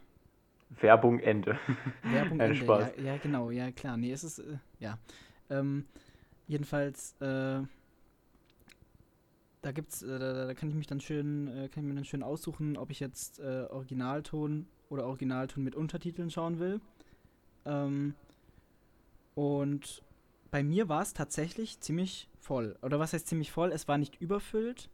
Werbung 0.80 1.20
Ende. 1.20 1.58
Werbung 2.02 2.40
Ende, 2.40 2.56
Spaß. 2.56 2.92
Ja, 2.96 3.02
ja, 3.04 3.16
genau, 3.18 3.50
ja 3.50 3.70
klar. 3.70 3.96
Nee, 3.96 4.12
es 4.12 4.24
ist, 4.24 4.40
äh, 4.40 4.58
ja. 4.80 4.98
Ähm, 5.50 5.84
jedenfalls, 6.48 7.14
äh, 7.20 7.60
da 9.62 9.72
gibt's, 9.72 10.02
äh, 10.02 10.18
da, 10.18 10.46
da, 10.46 10.54
kann 10.54 10.68
ich 10.68 10.74
mich 10.74 10.86
dann 10.86 11.00
schön, 11.00 11.48
äh, 11.48 11.68
kann 11.68 11.84
ich 11.84 11.88
mir 11.88 11.94
dann 11.94 12.04
schön 12.04 12.22
aussuchen, 12.22 12.76
ob 12.76 12.90
ich 12.90 13.00
jetzt 13.00 13.38
äh, 13.38 13.66
Originalton 13.70 14.66
oder 14.90 15.06
Originalton 15.06 15.64
mit 15.64 15.74
Untertiteln 15.74 16.30
schauen 16.30 16.58
will. 16.58 16.80
Ähm, 17.64 18.14
und 19.34 20.02
bei 20.50 20.62
mir 20.62 20.88
war 20.88 21.00
es 21.00 21.14
tatsächlich 21.14 21.80
ziemlich 21.80 22.28
voll. 22.38 22.76
Oder 22.82 22.98
was 22.98 23.12
heißt 23.12 23.26
ziemlich 23.26 23.52
voll? 23.52 23.72
Es 23.72 23.88
war 23.88 23.98
nicht 23.98 24.20
überfüllt, 24.20 24.90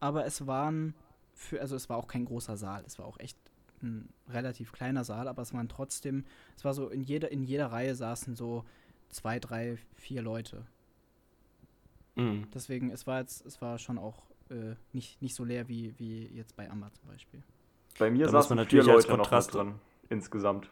aber 0.00 0.24
es 0.24 0.46
waren 0.46 0.94
für, 1.34 1.60
also 1.60 1.76
es 1.76 1.88
war 1.88 1.96
auch 1.96 2.08
kein 2.08 2.24
großer 2.24 2.56
Saal. 2.56 2.82
Es 2.86 2.98
war 2.98 3.06
auch 3.06 3.20
echt 3.20 3.38
ein 3.82 4.08
relativ 4.28 4.72
kleiner 4.72 5.04
Saal, 5.04 5.28
aber 5.28 5.42
es 5.42 5.54
waren 5.54 5.68
trotzdem, 5.68 6.24
es 6.56 6.64
war 6.64 6.74
so 6.74 6.88
in 6.88 7.02
jeder, 7.02 7.30
in 7.30 7.44
jeder 7.44 7.66
Reihe 7.66 7.94
saßen 7.94 8.34
so 8.34 8.64
zwei, 9.10 9.38
drei, 9.38 9.76
vier 9.94 10.22
Leute. 10.22 10.66
Mhm. 12.20 12.46
Deswegen, 12.54 12.90
es 12.90 13.06
war 13.06 13.20
jetzt, 13.20 13.44
es 13.46 13.60
war 13.62 13.78
schon 13.78 13.98
auch 13.98 14.26
äh, 14.50 14.74
nicht, 14.92 15.20
nicht 15.22 15.34
so 15.34 15.44
leer 15.44 15.68
wie, 15.68 15.94
wie 15.98 16.26
jetzt 16.26 16.56
bei 16.56 16.70
Amma 16.70 16.92
zum 16.92 17.08
Beispiel. 17.08 17.42
Bei 17.98 18.10
mir 18.10 18.26
da 18.26 18.32
saßen 18.32 18.56
natürlich 18.56 18.84
vier 18.84 18.94
Leute 18.94 19.16
noch 19.16 19.28
drin, 19.28 19.74
insgesamt. 20.08 20.70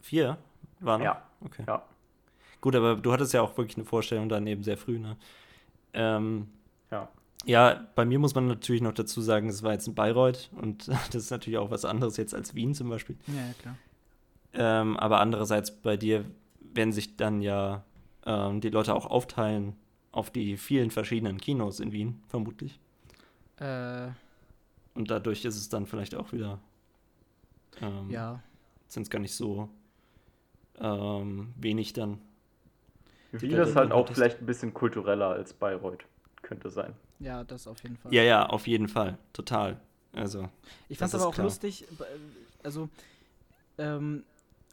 Vier? 0.00 0.38
Waren? 0.80 1.02
Ja. 1.02 1.22
Okay. 1.40 1.64
Ja. 1.66 1.82
Gut, 2.60 2.76
aber 2.76 2.96
du 2.96 3.12
hattest 3.12 3.32
ja 3.34 3.42
auch 3.42 3.56
wirklich 3.56 3.76
eine 3.76 3.84
Vorstellung 3.84 4.28
dann 4.28 4.46
eben 4.46 4.62
sehr 4.62 4.76
früh, 4.76 4.98
ne? 4.98 5.16
Ähm, 5.92 6.48
ja. 6.90 7.08
Ja, 7.46 7.86
bei 7.94 8.06
mir 8.06 8.18
muss 8.18 8.34
man 8.34 8.46
natürlich 8.46 8.80
noch 8.80 8.94
dazu 8.94 9.20
sagen, 9.20 9.48
es 9.48 9.62
war 9.62 9.72
jetzt 9.72 9.86
in 9.86 9.94
Bayreuth 9.94 10.50
und 10.60 10.88
das 11.08 11.14
ist 11.14 11.30
natürlich 11.30 11.58
auch 11.58 11.70
was 11.70 11.84
anderes 11.84 12.16
jetzt 12.16 12.34
als 12.34 12.54
Wien 12.54 12.74
zum 12.74 12.88
Beispiel. 12.88 13.16
Ja, 13.26 13.34
ja 13.34 13.54
klar. 13.60 13.76
Ähm, 14.54 14.96
aber 14.96 15.20
andererseits 15.20 15.70
bei 15.70 15.96
dir 15.96 16.24
werden 16.60 16.92
sich 16.92 17.16
dann 17.16 17.42
ja 17.42 17.84
ähm, 18.24 18.60
die 18.60 18.70
Leute 18.70 18.94
auch 18.94 19.06
aufteilen 19.06 19.76
auf 20.14 20.30
die 20.30 20.56
vielen 20.56 20.90
verschiedenen 20.90 21.40
Kinos 21.40 21.80
in 21.80 21.92
Wien, 21.92 22.22
vermutlich. 22.28 22.78
Äh. 23.58 24.08
Und 24.94 25.10
dadurch 25.10 25.44
ist 25.44 25.56
es 25.56 25.68
dann 25.68 25.86
vielleicht 25.86 26.14
auch 26.14 26.32
wieder. 26.32 26.60
Ähm, 27.80 28.10
ja. 28.10 28.40
Sind 28.86 29.02
es 29.02 29.10
gar 29.10 29.18
nicht 29.18 29.34
so 29.34 29.68
ähm, 30.78 31.52
wenig 31.56 31.92
dann. 31.94 32.20
Wien 33.32 33.58
ist 33.58 33.74
halt 33.74 33.90
auch 33.90 34.08
vielleicht 34.08 34.38
ein 34.40 34.46
bisschen 34.46 34.72
kultureller 34.72 35.30
als 35.30 35.52
Bayreuth. 35.52 36.04
Könnte 36.42 36.70
sein. 36.70 36.94
Ja, 37.18 37.42
das 37.42 37.66
auf 37.66 37.82
jeden 37.82 37.96
Fall. 37.96 38.14
Ja, 38.14 38.22
ja, 38.22 38.46
auf 38.46 38.68
jeden 38.68 38.86
Fall. 38.86 39.18
Total. 39.32 39.80
Also. 40.12 40.48
Ich 40.88 40.98
fand 40.98 41.12
es 41.12 41.20
aber 41.20 41.28
auch 41.28 41.34
klar. 41.34 41.46
lustig, 41.46 41.86
also 42.62 42.88
ähm, 43.78 44.22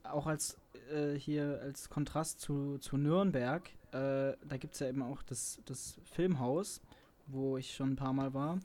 auch 0.03 0.27
als 0.27 0.57
äh, 0.93 1.15
hier 1.15 1.59
als 1.63 1.89
Kontrast 1.89 2.41
zu, 2.41 2.77
zu 2.77 2.97
Nürnberg, 2.97 3.67
äh, 3.91 4.37
da 4.47 4.57
gibt 4.57 4.73
es 4.73 4.79
ja 4.79 4.87
eben 4.87 5.01
auch 5.01 5.21
das, 5.23 5.61
das 5.65 5.99
Filmhaus, 6.05 6.81
wo 7.27 7.57
ich 7.57 7.73
schon 7.73 7.91
ein 7.91 7.95
paar 7.95 8.13
Mal 8.13 8.33
war. 8.33 8.59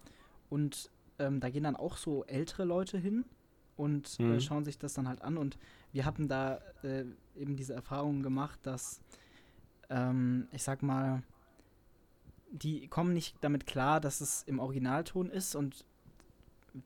Und 0.49 0.91
ähm, 1.19 1.41
da 1.41 1.51
gehen 1.51 1.65
dann 1.65 1.77
auch 1.77 1.97
so 1.97 2.25
ältere 2.25 2.65
Leute 2.65 2.99
hin 2.99 3.25
und 3.77 4.19
äh, 4.19 4.23
mhm. 4.23 4.35
äh, 4.35 4.41
schauen 4.41 4.65
sich 4.65 4.79
das 4.79 4.95
dann 4.95 5.09
halt 5.09 5.23
an. 5.23 5.37
Und 5.37 5.59
wir 5.93 6.05
hatten 6.05 6.29
da 6.29 6.61
äh, 6.83 7.05
eben 7.37 7.57
diese 7.57 7.75
Erfahrung 7.75 8.23
gemacht, 8.23 8.61
dass, 8.63 9.01
ähm, 9.91 10.49
ich 10.53 10.63
sag 10.63 10.83
mal, 10.83 11.23
die 12.51 12.87
kommen 12.89 13.13
nicht 13.13 13.37
damit 13.41 13.67
klar, 13.67 14.01
dass 14.01 14.21
es 14.21 14.43
im 14.45 14.61
Originalton 14.61 15.31
ist 15.31 15.55
und 15.55 15.85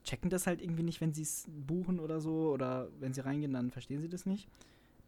checken 0.05 0.31
das 0.31 0.47
halt 0.47 0.63
irgendwie 0.63 0.83
nicht, 0.83 1.01
wenn 1.01 1.13
sie 1.13 1.23
es 1.23 1.47
buchen 1.67 2.01
oder 2.01 2.21
so. 2.21 2.51
Oder 2.53 2.89
wenn 2.99 3.13
sie 3.13 3.21
reingehen, 3.21 3.53
dann 3.53 3.71
verstehen 3.71 4.01
sie 4.01 4.09
das 4.09 4.27
nicht. 4.27 4.49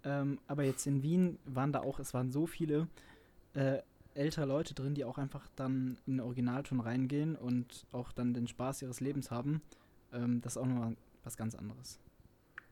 Ähm, 0.04 0.38
aber 0.46 0.64
jetzt 0.64 0.86
in 0.86 1.02
Wien 1.02 1.38
waren 1.44 1.72
da 1.72 1.80
auch, 1.80 1.98
es 1.98 2.12
waren 2.12 2.32
so 2.32 2.46
viele 2.46 2.88
äh, 3.54 3.78
ältere 4.14 4.46
Leute 4.46 4.74
drin, 4.74 4.94
die 4.94 5.04
auch 5.04 5.18
einfach 5.18 5.46
dann 5.56 5.98
in 6.06 6.14
den 6.14 6.20
Originalton 6.20 6.80
reingehen 6.80 7.36
und 7.36 7.86
auch 7.92 8.12
dann 8.12 8.34
den 8.34 8.46
Spaß 8.46 8.82
ihres 8.82 9.00
Lebens 9.00 9.30
haben. 9.30 9.62
Ähm, 10.12 10.40
das 10.42 10.56
ist 10.56 10.62
auch 10.62 10.66
nochmal 10.66 10.96
was 11.24 11.36
ganz 11.36 11.54
anderes. 11.54 11.98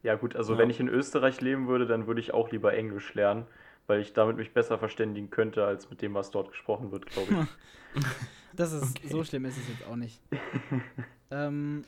Ja 0.02 0.14
gut, 0.14 0.34
also 0.34 0.54
ja. 0.54 0.58
wenn 0.58 0.70
ich 0.70 0.80
in 0.80 0.88
Österreich 0.88 1.40
leben 1.40 1.68
würde, 1.68 1.86
dann 1.86 2.06
würde 2.06 2.20
ich 2.20 2.32
auch 2.32 2.50
lieber 2.50 2.74
Englisch 2.74 3.14
lernen, 3.14 3.46
weil 3.86 4.00
ich 4.00 4.12
damit 4.12 4.36
mich 4.36 4.52
besser 4.52 4.78
verständigen 4.78 5.30
könnte, 5.30 5.64
als 5.64 5.90
mit 5.90 6.00
dem, 6.00 6.14
was 6.14 6.30
dort 6.30 6.50
gesprochen 6.50 6.90
wird, 6.90 7.06
glaube 7.06 7.46
ich. 7.94 8.04
das 8.54 8.72
ist, 8.72 8.98
okay. 8.98 9.08
so 9.08 9.24
schlimm 9.24 9.44
ist 9.44 9.58
es 9.58 9.68
jetzt 9.68 9.86
auch 9.86 9.96
nicht. 9.96 10.20
ähm, 11.30 11.84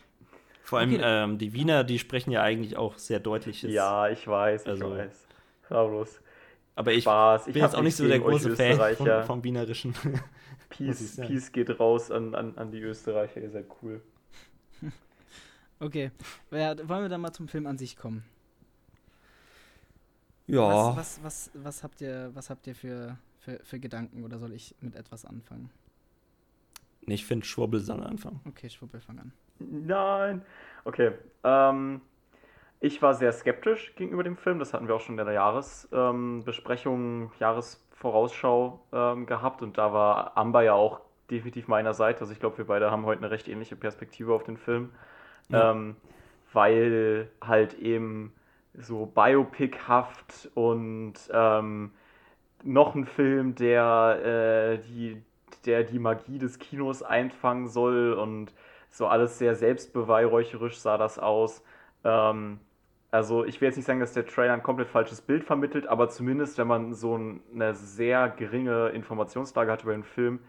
Vor 0.62 0.80
allem 0.80 0.94
okay. 0.94 1.02
ähm, 1.02 1.38
die 1.38 1.54
Wiener, 1.54 1.84
die 1.84 1.98
sprechen 1.98 2.30
ja 2.30 2.42
eigentlich 2.42 2.76
auch 2.76 2.98
sehr 2.98 3.20
deutliches. 3.20 3.70
Ja, 3.72 4.08
ich 4.08 4.26
weiß, 4.26 4.66
also, 4.66 4.92
ich 4.92 4.98
weiß. 4.98 5.26
Harmlos. 5.70 6.20
Aber 6.74 6.92
ich 6.92 7.04
Spaß. 7.04 7.46
bin 7.46 7.56
jetzt 7.56 7.74
auch 7.74 7.82
nicht 7.82 7.96
so 7.96 8.06
der 8.06 8.20
große 8.20 8.56
Fan 8.56 8.96
vom, 8.96 9.24
vom 9.24 9.44
Wienerischen. 9.44 9.94
Peace, 10.70 11.16
Peace 11.16 11.52
geht 11.52 11.78
raus 11.78 12.10
an, 12.10 12.34
an, 12.34 12.56
an 12.56 12.70
die 12.70 12.80
Österreicher, 12.80 13.40
ihr 13.40 13.50
seid 13.50 13.66
cool. 13.82 14.02
Okay, 15.80 16.12
ja, 16.52 16.76
wollen 16.88 17.02
wir 17.02 17.08
dann 17.08 17.20
mal 17.20 17.32
zum 17.32 17.48
Film 17.48 17.66
an 17.66 17.76
sich 17.76 17.96
kommen? 17.96 18.22
Ja. 20.46 20.96
Was, 20.96 20.96
was, 20.96 21.20
was, 21.24 21.50
was 21.54 21.82
habt 21.82 22.00
ihr, 22.00 22.30
was 22.34 22.50
habt 22.50 22.68
ihr 22.68 22.76
für, 22.76 23.18
für, 23.40 23.58
für 23.64 23.80
Gedanken 23.80 24.22
oder 24.22 24.38
soll 24.38 24.52
ich 24.52 24.76
mit 24.80 24.94
etwas 24.94 25.24
anfangen? 25.24 25.70
Ich 27.06 27.26
finde, 27.26 27.44
Schwurbel 27.44 27.80
soll 27.80 28.04
anfangen. 28.04 28.40
Okay, 28.46 28.70
Schwurbel, 28.70 29.00
fang 29.00 29.18
an. 29.18 29.32
Nein. 29.58 30.42
Okay. 30.84 31.12
Ähm, 31.42 32.00
ich 32.82 33.00
war 33.00 33.14
sehr 33.14 33.32
skeptisch 33.32 33.94
gegenüber 33.94 34.24
dem 34.24 34.36
Film. 34.36 34.58
Das 34.58 34.74
hatten 34.74 34.88
wir 34.88 34.96
auch 34.96 35.00
schon 35.00 35.16
in 35.16 35.24
der 35.24 35.32
Jahresbesprechung, 35.32 37.22
ähm, 37.22 37.30
Jahresvorausschau 37.38 38.80
ähm, 38.92 39.24
gehabt. 39.26 39.62
Und 39.62 39.78
da 39.78 39.92
war 39.92 40.36
Amber 40.36 40.62
ja 40.62 40.72
auch 40.72 41.00
definitiv 41.30 41.68
meiner 41.68 41.94
Seite. 41.94 42.22
Also 42.22 42.32
ich 42.32 42.40
glaube, 42.40 42.58
wir 42.58 42.66
beide 42.66 42.90
haben 42.90 43.06
heute 43.06 43.20
eine 43.20 43.30
recht 43.30 43.46
ähnliche 43.46 43.76
Perspektive 43.76 44.34
auf 44.34 44.42
den 44.42 44.56
Film. 44.56 44.90
Ja. 45.48 45.70
Ähm, 45.70 45.94
weil 46.52 47.30
halt 47.40 47.74
eben 47.74 48.32
so 48.74 49.06
Biopic-haft 49.06 50.50
und 50.54 51.14
ähm, 51.32 51.92
noch 52.64 52.96
ein 52.96 53.06
Film, 53.06 53.54
der, 53.54 54.18
äh, 54.24 54.78
die, 54.88 55.22
der 55.66 55.84
die 55.84 56.00
Magie 56.00 56.38
des 56.38 56.58
Kinos 56.58 57.04
einfangen 57.04 57.68
soll 57.68 58.12
und 58.14 58.52
so 58.90 59.06
alles 59.06 59.38
sehr 59.38 59.54
selbstbeweihräucherisch 59.54 60.78
sah 60.78 60.98
das 60.98 61.20
aus. 61.20 61.62
Ähm, 62.02 62.58
Also 63.12 63.44
ich 63.44 63.60
will 63.60 63.68
jetzt 63.68 63.76
nicht 63.76 63.84
sagen, 63.84 64.00
dass 64.00 64.14
der 64.14 64.26
Trailer 64.26 64.54
ein 64.54 64.62
komplett 64.62 64.88
falsches 64.88 65.20
Bild 65.20 65.44
vermittelt, 65.44 65.86
aber 65.86 66.08
zumindest 66.08 66.56
wenn 66.58 66.66
man 66.66 66.94
so 66.94 67.14
eine 67.14 67.74
sehr 67.74 68.30
geringe 68.30 68.88
Informationslage 68.88 69.70
hat 69.70 69.82
über 69.82 69.92
den 69.92 70.02
Film, 70.02 70.40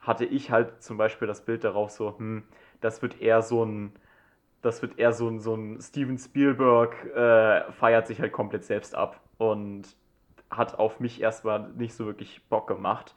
hatte 0.00 0.24
ich 0.24 0.50
halt 0.50 0.82
zum 0.82 0.96
Beispiel 0.96 1.28
das 1.28 1.44
Bild 1.44 1.62
darauf 1.64 1.90
so, 1.90 2.18
hm, 2.18 2.42
das 2.80 3.00
wird 3.02 3.20
eher 3.20 3.42
so 3.42 3.64
ein, 3.64 3.92
das 4.62 4.82
wird 4.82 4.98
eher 4.98 5.12
so 5.12 5.28
ein, 5.28 5.40
so 5.40 5.54
ein 5.54 5.80
Steven 5.80 6.18
Spielberg 6.18 6.94
äh, 7.14 7.70
feiert 7.72 8.08
sich 8.08 8.20
halt 8.20 8.32
komplett 8.32 8.64
selbst 8.64 8.94
ab 8.96 9.20
und 9.38 9.84
hat 10.50 10.78
auf 10.78 11.00
mich 11.00 11.20
erstmal 11.20 11.70
nicht 11.74 11.94
so 11.94 12.06
wirklich 12.06 12.42
Bock 12.48 12.66
gemacht. 12.66 13.14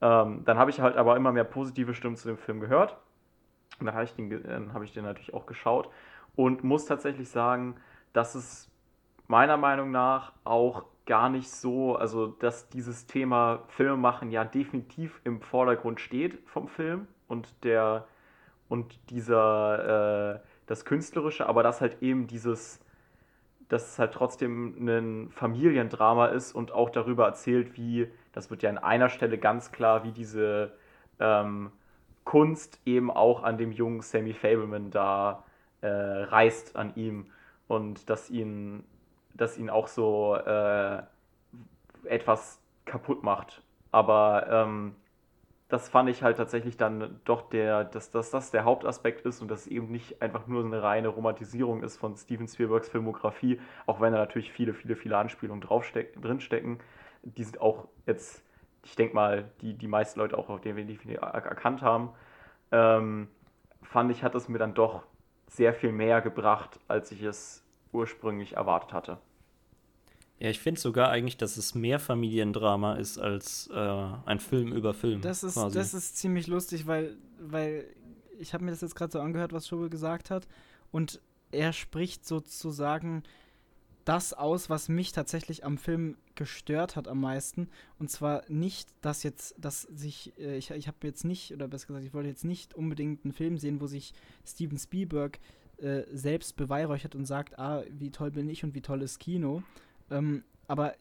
Ähm, 0.00 0.44
dann 0.44 0.58
habe 0.58 0.70
ich 0.70 0.80
halt 0.80 0.96
aber 0.96 1.16
immer 1.16 1.32
mehr 1.32 1.44
positive 1.44 1.94
Stimmen 1.94 2.16
zu 2.16 2.28
dem 2.28 2.38
Film 2.38 2.60
gehört. 2.60 2.96
Und 3.80 3.86
dann 3.86 3.94
habe 3.96 4.04
ich, 4.04 4.12
hab 4.72 4.82
ich 4.82 4.92
den 4.92 5.04
natürlich 5.04 5.34
auch 5.34 5.46
geschaut 5.46 5.90
und 6.36 6.64
muss 6.64 6.86
tatsächlich 6.86 7.28
sagen, 7.28 7.76
dass 8.12 8.34
es 8.34 8.70
meiner 9.28 9.56
Meinung 9.56 9.90
nach 9.90 10.32
auch 10.44 10.84
gar 11.06 11.28
nicht 11.28 11.50
so, 11.50 11.96
also 11.96 12.26
dass 12.26 12.68
dieses 12.68 13.06
Thema 13.06 13.62
Filme 13.68 13.96
machen 13.96 14.30
ja 14.30 14.44
definitiv 14.44 15.20
im 15.24 15.40
Vordergrund 15.40 16.00
steht 16.00 16.38
vom 16.46 16.68
Film 16.68 17.06
und 17.28 17.64
der 17.64 18.06
und 18.68 18.98
dieser 19.10 20.34
äh, 20.34 20.40
das 20.66 20.84
Künstlerische, 20.84 21.48
aber 21.48 21.62
dass 21.62 21.80
halt 21.80 22.02
eben 22.02 22.26
dieses, 22.26 22.80
dass 23.68 23.92
es 23.92 23.98
halt 23.98 24.12
trotzdem 24.12 24.74
ein 24.78 25.30
Familiendrama 25.30 26.26
ist 26.26 26.52
und 26.52 26.72
auch 26.72 26.90
darüber 26.90 27.26
erzählt, 27.26 27.76
wie, 27.76 28.08
das 28.32 28.50
wird 28.50 28.62
ja 28.62 28.70
an 28.70 28.78
einer 28.78 29.08
Stelle 29.08 29.38
ganz 29.38 29.70
klar, 29.70 30.02
wie 30.02 30.10
diese 30.10 30.72
ähm, 31.20 31.70
Kunst 32.24 32.80
eben 32.84 33.10
auch 33.10 33.44
an 33.44 33.58
dem 33.58 33.70
jungen 33.70 34.00
Sammy 34.00 34.34
Fableman 34.34 34.90
da 34.90 35.44
äh, 35.80 35.88
reißt 35.88 36.74
an 36.74 36.92
ihm 36.96 37.26
und 37.68 38.08
dass 38.10 38.30
ihn, 38.30 38.84
dass 39.34 39.58
ihn 39.58 39.70
auch 39.70 39.88
so 39.88 40.36
äh, 40.36 41.02
etwas 42.04 42.60
kaputt 42.84 43.22
macht. 43.22 43.62
Aber 43.92 44.46
ähm, 44.50 44.94
das 45.68 45.88
fand 45.88 46.08
ich 46.08 46.22
halt 46.22 46.36
tatsächlich 46.36 46.76
dann 46.76 47.20
doch 47.24 47.48
der, 47.48 47.84
dass, 47.84 48.10
dass 48.10 48.30
das 48.30 48.50
der 48.52 48.64
Hauptaspekt 48.64 49.26
ist 49.26 49.42
und 49.42 49.48
dass 49.48 49.62
es 49.62 49.66
eben 49.66 49.90
nicht 49.90 50.22
einfach 50.22 50.46
nur 50.46 50.62
so 50.62 50.68
eine 50.68 50.82
reine 50.82 51.08
Romantisierung 51.08 51.82
ist 51.82 51.96
von 51.96 52.16
Steven 52.16 52.46
Spielbergs 52.46 52.88
Filmografie, 52.88 53.60
auch 53.86 54.00
wenn 54.00 54.12
da 54.12 54.18
natürlich 54.18 54.52
viele, 54.52 54.74
viele, 54.74 54.94
viele 54.94 55.18
Anspielungen 55.18 55.60
drinstecken. 55.60 56.78
Die 57.22 57.42
sind 57.42 57.60
auch 57.60 57.88
jetzt, 58.06 58.44
ich 58.84 58.94
denke 58.94 59.14
mal, 59.16 59.50
die 59.60 59.74
die 59.74 59.88
meisten 59.88 60.20
Leute 60.20 60.38
auch 60.38 60.48
auf 60.48 60.60
den 60.60 60.76
wir 60.76 61.18
erkannt 61.18 61.82
haben. 61.82 62.10
Ähm, 62.70 63.28
fand 63.82 64.12
ich, 64.12 64.22
hat 64.22 64.34
es 64.36 64.48
mir 64.48 64.58
dann 64.58 64.74
doch 64.74 65.02
sehr 65.48 65.74
viel 65.74 65.92
mehr 65.92 66.20
gebracht, 66.20 66.78
als 66.88 67.12
ich 67.12 67.22
es 67.22 67.62
ursprünglich 67.92 68.54
erwartet 68.54 68.92
hatte. 68.92 69.18
Ja, 70.38 70.50
ich 70.50 70.60
finde 70.60 70.80
sogar 70.80 71.08
eigentlich, 71.08 71.38
dass 71.38 71.56
es 71.56 71.74
mehr 71.74 71.98
Familiendrama 71.98 72.96
ist 72.96 73.18
als 73.18 73.70
äh, 73.72 74.06
ein 74.26 74.38
Film 74.38 74.72
über 74.72 74.92
Film. 74.92 75.22
Das 75.22 75.42
ist, 75.42 75.56
das 75.56 75.94
ist 75.94 76.18
ziemlich 76.18 76.46
lustig, 76.46 76.86
weil, 76.86 77.16
weil 77.40 77.86
ich 78.38 78.52
habe 78.52 78.64
mir 78.64 78.70
das 78.70 78.82
jetzt 78.82 78.94
gerade 78.94 79.12
so 79.12 79.20
angehört, 79.20 79.54
was 79.54 79.66
Schubel 79.66 79.88
gesagt 79.88 80.30
hat. 80.30 80.46
Und 80.92 81.20
er 81.52 81.72
spricht 81.72 82.26
sozusagen 82.26 83.22
das 84.06 84.32
aus, 84.32 84.70
was 84.70 84.88
mich 84.88 85.10
tatsächlich 85.10 85.64
am 85.64 85.78
Film 85.78 86.16
gestört 86.36 86.94
hat 86.94 87.08
am 87.08 87.20
meisten. 87.20 87.68
Und 87.98 88.08
zwar 88.08 88.44
nicht, 88.48 88.88
dass 89.00 89.24
jetzt, 89.24 89.56
dass 89.58 89.82
sich, 89.82 90.32
äh, 90.38 90.56
ich, 90.56 90.70
ich 90.70 90.86
habe 90.86 90.98
jetzt 91.02 91.24
nicht, 91.24 91.52
oder 91.52 91.66
besser 91.66 91.88
gesagt, 91.88 92.06
ich 92.06 92.14
wollte 92.14 92.28
jetzt 92.28 92.44
nicht 92.44 92.72
unbedingt 92.72 93.24
einen 93.24 93.32
Film 93.32 93.58
sehen, 93.58 93.80
wo 93.80 93.88
sich 93.88 94.14
Steven 94.46 94.78
Spielberg 94.78 95.40
äh, 95.78 96.04
selbst 96.12 96.56
beweihräuchert 96.56 97.16
und 97.16 97.26
sagt, 97.26 97.58
ah, 97.58 97.82
wie 97.90 98.10
toll 98.10 98.30
bin 98.30 98.48
ich 98.48 98.62
und 98.62 98.74
wie 98.74 98.80
toll 98.80 99.02
ist 99.02 99.18
Kino. 99.18 99.64
Ähm, 100.08 100.44
aber 100.68 100.94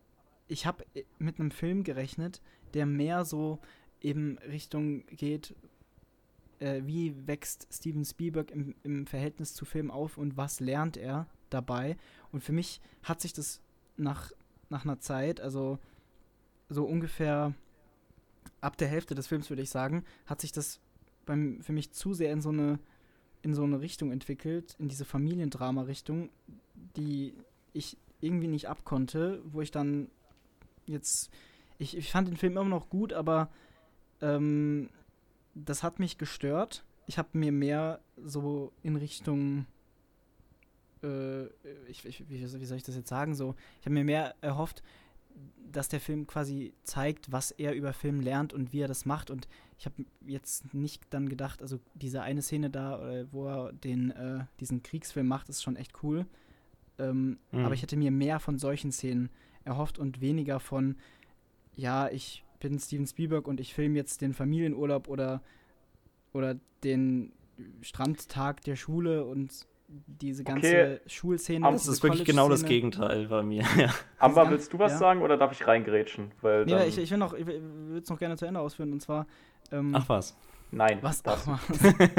ich 0.48 0.66
habe 0.66 0.84
äh, 0.96 1.04
mit 1.20 1.40
einem 1.40 1.52
Film 1.52 1.84
gerechnet, 1.84 2.42
der 2.74 2.88
mehr 2.88 3.24
so 3.24 3.60
eben 4.02 4.40
Richtung 4.40 5.06
geht, 5.08 5.54
äh, 6.58 6.82
wie 6.86 7.16
wächst 7.28 7.68
Steven 7.72 8.04
Spielberg 8.04 8.50
im, 8.50 8.74
im 8.82 9.06
Verhältnis 9.06 9.54
zu 9.54 9.64
Film 9.64 9.92
auf 9.92 10.18
und 10.18 10.38
was 10.38 10.60
lernt 10.60 10.98
er 10.98 11.28
dabei. 11.50 11.98
Und 12.36 12.42
für 12.42 12.52
mich 12.52 12.82
hat 13.02 13.22
sich 13.22 13.32
das 13.32 13.62
nach, 13.96 14.34
nach 14.70 14.84
einer 14.84 15.00
Zeit, 15.00 15.40
also 15.40 15.80
so 16.68 16.84
ungefähr 16.84 17.54
ab 18.60 18.76
der 18.76 18.90
Hälfte 18.90 19.16
des 19.16 19.28
Films, 19.28 19.50
würde 19.50 19.62
ich 19.62 19.70
sagen, 19.70 20.04
hat 20.26 20.42
sich 20.42 20.52
das 20.52 20.82
beim, 21.26 21.62
für 21.62 21.72
mich 21.72 21.94
zu 21.94 22.14
sehr 22.14 22.34
in 22.34 22.42
so 22.42 22.50
eine 22.50 22.78
in 23.42 23.54
so 23.54 23.64
eine 23.64 23.80
Richtung 23.80 24.12
entwickelt, 24.12 24.76
in 24.80 24.90
diese 24.90 25.06
Familiendrama-Richtung, 25.06 26.30
die 26.98 27.36
ich 27.72 27.96
irgendwie 28.20 28.50
nicht 28.50 28.68
abkonnte, 28.68 29.42
wo 29.46 29.62
ich 29.62 29.72
dann 29.72 30.10
jetzt. 30.88 31.30
Ich, 31.78 31.96
ich 31.96 32.12
fand 32.12 32.28
den 32.28 32.36
Film 32.36 32.58
immer 32.58 32.66
noch 32.66 32.90
gut, 32.90 33.14
aber 33.14 33.50
ähm, 34.20 34.90
das 35.54 35.84
hat 35.84 36.00
mich 36.00 36.18
gestört. 36.18 36.84
Ich 37.08 37.18
habe 37.18 37.30
mir 37.32 37.54
mehr 37.54 38.02
so 38.18 38.74
in 38.84 38.98
Richtung. 38.98 39.68
Äh, 41.06 41.46
ich, 41.90 42.06
ich, 42.06 42.30
wie, 42.30 42.42
wie 42.42 42.66
soll 42.66 42.78
ich 42.78 42.84
das 42.84 42.96
jetzt 42.96 43.10
sagen? 43.10 43.36
So, 43.36 43.56
ich 43.80 43.86
habe 43.86 43.94
mir 43.94 44.04
mehr 44.04 44.36
erhofft, 44.42 44.84
dass 45.72 45.90
der 45.90 46.00
Film 46.00 46.26
quasi 46.28 46.74
zeigt, 46.84 47.32
was 47.32 47.52
er 47.52 47.74
über 47.74 47.94
Film 47.94 48.22
lernt 48.22 48.54
und 48.54 48.72
wie 48.72 48.82
er 48.82 48.88
das 48.88 49.06
macht. 49.06 49.30
Und 49.30 49.48
ich 49.78 49.86
habe 49.86 50.06
jetzt 50.26 50.74
nicht 50.74 51.04
dann 51.10 51.28
gedacht, 51.28 51.62
also 51.62 51.80
diese 51.94 52.22
eine 52.22 52.42
Szene 52.42 52.70
da, 52.70 53.12
äh, 53.12 53.26
wo 53.32 53.48
er 53.48 53.74
den, 53.74 54.12
äh, 54.12 54.46
diesen 54.60 54.84
Kriegsfilm 54.84 55.28
macht, 55.28 55.50
ist 55.50 55.64
schon 55.64 55.76
echt 55.76 56.04
cool. 56.04 56.26
Ähm, 56.98 57.38
mhm. 57.52 57.66
Aber 57.66 57.74
ich 57.74 57.82
hätte 57.82 57.98
mir 57.98 58.12
mehr 58.12 58.40
von 58.40 58.58
solchen 58.58 58.92
Szenen 58.92 59.30
erhofft 59.66 60.00
und 60.00 60.22
weniger 60.22 60.60
von, 60.60 60.96
ja, 61.76 62.08
ich 62.10 62.44
bin 62.60 62.80
Steven 62.80 63.06
Spielberg 63.06 63.48
und 63.48 63.60
ich 63.60 63.74
filme 63.74 63.98
jetzt 63.98 64.22
den 64.22 64.34
Familienurlaub 64.34 65.10
oder, 65.10 65.42
oder 66.32 66.58
den 66.84 67.34
Strandtag 67.82 68.62
der 68.62 68.76
Schule 68.76 69.26
und 69.26 69.68
diese 69.88 70.44
ganze 70.44 70.68
okay. 70.68 71.00
Schulszene. 71.06 71.72
Das 71.72 71.88
ist 71.88 72.02
wirklich 72.02 72.26
genau 72.26 72.50
das 72.50 72.66
Gegenteil 72.66 73.28
bei 73.28 73.44
mir. 73.44 73.64
Ja. 73.78 73.94
Amber, 74.20 74.50
willst 74.50 74.74
du 74.74 74.80
was 74.80 74.94
ja. 74.94 74.98
sagen 74.98 75.22
oder 75.22 75.38
darf 75.38 75.52
ich 75.52 75.68
reingrätschen? 75.68 76.32
Weil 76.42 76.66
nee, 76.66 76.86
ich, 76.86 76.98
ich 76.98 77.12
will 77.12 77.18
noch, 77.18 77.34
ich 77.34 77.46
würde 77.46 78.02
es 78.02 78.10
noch 78.10 78.18
gerne 78.18 78.38
zu 78.38 78.46
Ende 78.46 78.60
ausführen 78.60 78.94
und 78.94 79.02
zwar. 79.02 79.28
Ähm, 79.72 79.94
Ach 79.94 80.08
was. 80.08 80.36
Nein. 80.72 81.00
Was? 81.02 81.22
Ach, 81.26 81.46
nein, 81.84 82.10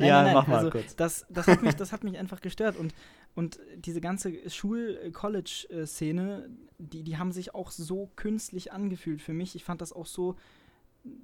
ja, 0.00 0.22
nein, 0.22 0.24
nein, 0.24 0.34
mach 0.34 0.46
mal 0.46 0.58
also, 0.58 0.70
kurz. 0.70 0.96
Das, 0.96 1.26
das, 1.28 1.46
hat 1.46 1.62
mich, 1.62 1.74
das 1.74 1.92
hat 1.92 2.04
mich 2.04 2.18
einfach 2.18 2.40
gestört. 2.40 2.76
Und, 2.76 2.94
und 3.34 3.58
diese 3.76 4.00
ganze 4.00 4.48
Schul-College-Szene, 4.48 6.48
die, 6.78 7.02
die 7.02 7.18
haben 7.18 7.32
sich 7.32 7.54
auch 7.54 7.70
so 7.70 8.10
künstlich 8.16 8.72
angefühlt 8.72 9.22
für 9.22 9.32
mich. 9.32 9.56
Ich 9.56 9.64
fand 9.64 9.80
das 9.80 9.92
auch 9.92 10.06
so 10.06 10.36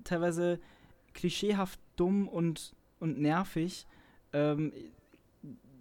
teilweise 0.04 0.60
klischeehaft 1.14 1.80
dumm 1.96 2.28
und, 2.28 2.74
und 2.98 3.20
nervig. 3.20 3.86
Ähm, 4.32 4.72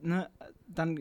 ne, 0.02 0.30
dann 0.68 1.00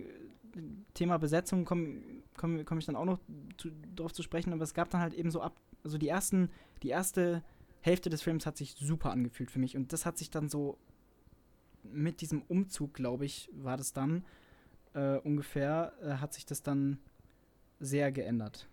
Thema 0.95 1.19
Besetzung 1.19 1.65
komme 1.65 2.01
komm, 2.39 2.65
komm 2.65 2.79
ich 2.79 2.87
dann 2.87 2.97
auch 2.97 3.05
noch 3.05 3.19
zu, 3.59 3.71
drauf 3.95 4.13
zu 4.15 4.23
sprechen, 4.23 4.55
aber 4.55 4.63
es 4.63 4.73
gab 4.73 4.89
dann 4.89 5.03
halt 5.03 5.13
eben 5.13 5.31
so 5.31 5.43
ab, 5.43 5.61
also 5.85 5.99
die 5.99 6.09
ersten, 6.09 6.51
die 6.83 6.89
erste 6.89 7.43
Hälfte 7.83 8.09
des 8.09 8.23
Films 8.23 8.47
hat 8.47 8.57
sich 8.57 8.77
super 8.79 9.11
angefühlt 9.11 9.51
für 9.51 9.59
mich 9.59 9.77
und 9.77 9.93
das 9.93 10.07
hat 10.07 10.17
sich 10.17 10.31
dann 10.31 10.49
so 10.49 10.79
mit 11.83 12.23
diesem 12.23 12.43
Umzug, 12.43 12.95
glaube 12.95 13.27
ich, 13.27 13.51
war 13.53 13.77
das 13.77 13.93
dann 13.93 14.25
äh, 14.95 15.17
ungefähr, 15.19 15.93
äh, 16.03 16.13
hat 16.15 16.33
sich 16.33 16.47
das 16.47 16.63
dann 16.63 16.99
sehr 17.81 18.11
geändert. 18.13 18.69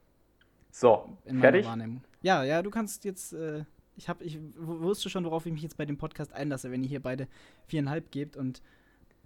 So, 0.72 1.18
in 1.26 1.40
fertig? 1.40 1.66
Wahrnehmung. 1.66 2.04
Ja, 2.22 2.44
ja, 2.44 2.62
du 2.62 2.70
kannst 2.70 3.06
jetzt, 3.06 3.34
äh, 3.34 3.64
ich 3.96 4.10
habe, 4.10 4.24
ich 4.24 4.40
wusste 4.58 5.10
schon, 5.10 5.24
worauf 5.24 5.46
ich 5.46 5.54
mich 5.54 5.62
jetzt 5.62 5.78
bei 5.78 5.86
dem 5.86 5.98
Podcast 5.98 6.34
einlasse, 6.34 6.72
wenn 6.72 6.84
ihr 6.84 6.90
hier 6.90 7.02
beide 7.02 7.28
viereinhalb 7.68 8.12
gebt 8.12 8.36
und 8.36 8.62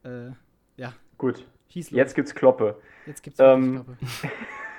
äh, 0.03 0.31
ja. 0.79 0.93
Gut. 1.17 1.45
Jetzt 1.69 2.15
gibt's 2.15 2.33
Kloppe. 2.33 2.81
Jetzt 3.05 3.21
gibt's 3.21 3.39
ähm, 3.39 3.85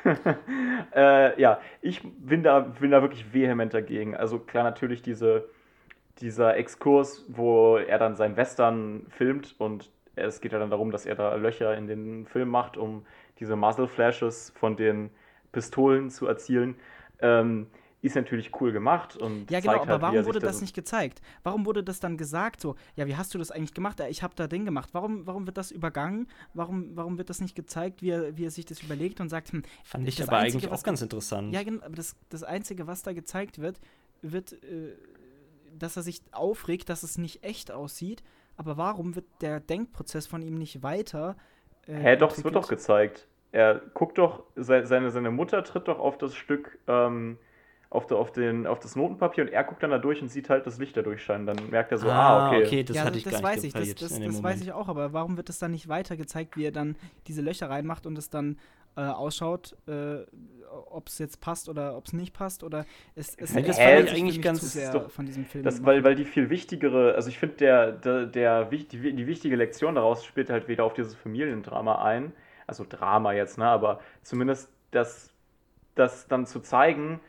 Kloppe. 0.02 0.38
äh, 0.94 1.40
ja, 1.40 1.60
ich 1.82 2.02
bin 2.02 2.42
da, 2.42 2.60
bin 2.60 2.90
da 2.90 3.02
wirklich 3.02 3.32
vehement 3.32 3.72
dagegen. 3.72 4.16
Also 4.16 4.38
klar, 4.38 4.64
natürlich 4.64 5.02
diese, 5.02 5.48
dieser 6.18 6.56
Exkurs, 6.56 7.24
wo 7.28 7.76
er 7.76 7.98
dann 7.98 8.16
sein 8.16 8.36
Western 8.36 9.06
filmt 9.10 9.54
und 9.58 9.90
es 10.16 10.40
geht 10.40 10.52
ja 10.52 10.58
dann 10.58 10.70
darum, 10.70 10.90
dass 10.90 11.06
er 11.06 11.14
da 11.14 11.34
Löcher 11.36 11.76
in 11.76 11.86
den 11.86 12.26
Film 12.26 12.48
macht, 12.48 12.76
um 12.76 13.06
diese 13.38 13.56
Muzzle 13.56 13.88
Flashes 13.88 14.52
von 14.56 14.76
den 14.76 15.10
Pistolen 15.52 16.10
zu 16.10 16.26
erzielen. 16.26 16.76
Ähm, 17.20 17.66
ist 18.02 18.16
natürlich 18.16 18.50
cool 18.60 18.72
gemacht 18.72 19.16
und 19.16 19.50
ja 19.50 19.60
genau, 19.60 19.80
aber 19.82 19.88
halt, 19.88 20.02
warum 20.02 20.24
wurde 20.24 20.38
das, 20.38 20.52
das 20.54 20.60
nicht 20.62 20.74
gezeigt? 20.74 21.20
Warum 21.42 21.66
wurde 21.66 21.84
das 21.84 22.00
dann 22.00 22.16
gesagt 22.16 22.60
so? 22.60 22.76
Ja, 22.96 23.06
wie 23.06 23.16
hast 23.16 23.34
du 23.34 23.38
das 23.38 23.50
eigentlich 23.50 23.74
gemacht? 23.74 24.00
Ich 24.08 24.22
habe 24.22 24.34
da 24.34 24.46
Ding 24.46 24.64
gemacht. 24.64 24.90
Warum, 24.92 25.26
warum 25.26 25.46
wird 25.46 25.58
das 25.58 25.70
übergangen? 25.70 26.26
Warum, 26.54 26.96
warum 26.96 27.18
wird 27.18 27.28
das 27.28 27.40
nicht 27.40 27.54
gezeigt, 27.54 28.00
wie 28.02 28.10
er, 28.10 28.36
wie 28.38 28.46
er 28.46 28.50
sich 28.50 28.64
das 28.64 28.82
überlegt 28.82 29.20
und 29.20 29.28
sagt? 29.28 29.52
Hm, 29.52 29.62
Fand 29.84 30.08
ich 30.08 30.22
aber 30.22 30.38
Einzige, 30.38 30.58
eigentlich 30.66 30.78
auch 30.78 30.82
ganz 30.82 31.02
interessant. 31.02 31.52
Ja, 31.52 31.62
genau. 31.62 31.84
Aber 31.84 31.94
das, 31.94 32.16
das 32.30 32.42
einzige, 32.42 32.86
was 32.86 33.02
da 33.02 33.12
gezeigt 33.12 33.60
wird, 33.60 33.78
wird, 34.22 34.52
äh, 34.64 34.96
dass 35.78 35.96
er 35.96 36.02
sich 36.02 36.22
aufregt, 36.32 36.88
dass 36.88 37.02
es 37.02 37.18
nicht 37.18 37.44
echt 37.44 37.70
aussieht. 37.70 38.22
Aber 38.56 38.76
warum 38.78 39.14
wird 39.14 39.26
der 39.42 39.60
Denkprozess 39.60 40.26
von 40.26 40.40
ihm 40.40 40.54
nicht 40.54 40.82
weiter? 40.82 41.36
Äh, 41.86 41.94
Hä, 41.94 42.16
doch, 42.16 42.36
es 42.36 42.44
wird 42.44 42.54
doch 42.54 42.68
gezeigt. 42.68 43.26
er 43.52 43.80
guckt 43.94 44.16
doch, 44.16 44.44
seine, 44.56 45.10
seine 45.10 45.30
Mutter 45.30 45.64
tritt 45.64 45.88
doch 45.88 45.98
auf 45.98 46.16
das 46.18 46.34
Stück, 46.34 46.78
ähm, 46.86 47.38
auf, 47.90 48.06
der, 48.06 48.18
auf, 48.18 48.30
den, 48.30 48.68
auf 48.68 48.78
das 48.78 48.94
Notenpapier 48.94 49.44
und 49.44 49.50
er 49.50 49.64
guckt 49.64 49.82
dann 49.82 49.90
da 49.90 49.98
durch 49.98 50.22
und 50.22 50.28
sieht 50.28 50.48
halt 50.48 50.64
das 50.64 50.78
Licht 50.78 50.96
da 50.96 51.02
durchscheinen. 51.02 51.46
Dann 51.46 51.56
merkt 51.70 51.90
er 51.90 51.98
so, 51.98 52.08
ah, 52.08 52.12
ah 52.12 52.48
okay. 52.48 52.64
okay 52.64 52.84
das 52.84 52.96
ja, 52.96 53.04
hatte 53.04 53.18
ich 53.18 53.24
das 53.24 53.32
gar 53.34 53.42
weiß 53.42 53.62
nicht 53.64 53.76
ich, 53.76 53.94
das, 53.96 54.10
das, 54.10 54.20
das 54.20 54.42
weiß 54.42 54.60
ich 54.62 54.72
auch, 54.72 54.88
aber 54.88 55.12
warum 55.12 55.36
wird 55.36 55.48
das 55.48 55.58
dann 55.58 55.72
nicht 55.72 55.88
weiter 55.88 56.16
gezeigt, 56.16 56.56
wie 56.56 56.66
er 56.66 56.70
dann 56.70 56.96
diese 57.26 57.42
Löcher 57.42 57.68
reinmacht 57.68 58.06
und 58.06 58.16
es 58.16 58.30
dann 58.30 58.58
äh, 58.96 59.00
ausschaut, 59.00 59.76
äh, 59.88 60.18
ob 60.90 61.08
es 61.08 61.18
jetzt 61.18 61.40
passt 61.40 61.68
oder 61.68 61.96
ob 61.96 62.06
es 62.06 62.12
nicht 62.12 62.32
passt 62.32 62.62
oder 62.62 62.86
es, 63.16 63.34
es, 63.36 63.54
ja, 63.54 63.60
das 63.60 63.76
fand 63.76 64.04
ich 64.04 64.12
eigentlich 64.12 64.40
ganz 64.40 64.78
doch, 64.92 65.10
von 65.10 65.26
diesem 65.26 65.44
Film. 65.44 65.64
Das, 65.64 65.84
weil, 65.84 66.04
weil 66.04 66.14
die 66.14 66.24
viel 66.24 66.48
wichtigere, 66.48 67.14
also 67.14 67.28
ich 67.28 67.38
finde 67.38 67.56
der, 67.56 67.92
der, 67.92 68.26
der 68.26 68.64
die, 68.66 68.86
die 68.86 69.26
wichtige 69.26 69.56
Lektion 69.56 69.96
daraus 69.96 70.24
spielt 70.24 70.48
halt 70.48 70.68
wieder 70.68 70.84
auf 70.84 70.94
dieses 70.94 71.16
Familiendrama 71.16 72.04
ein, 72.04 72.32
also 72.68 72.86
Drama 72.88 73.32
jetzt, 73.32 73.58
ne, 73.58 73.66
aber 73.66 74.00
zumindest 74.22 74.70
das, 74.92 75.32
das 75.96 76.28
dann 76.28 76.46
zu 76.46 76.60
zeigen, 76.60 77.20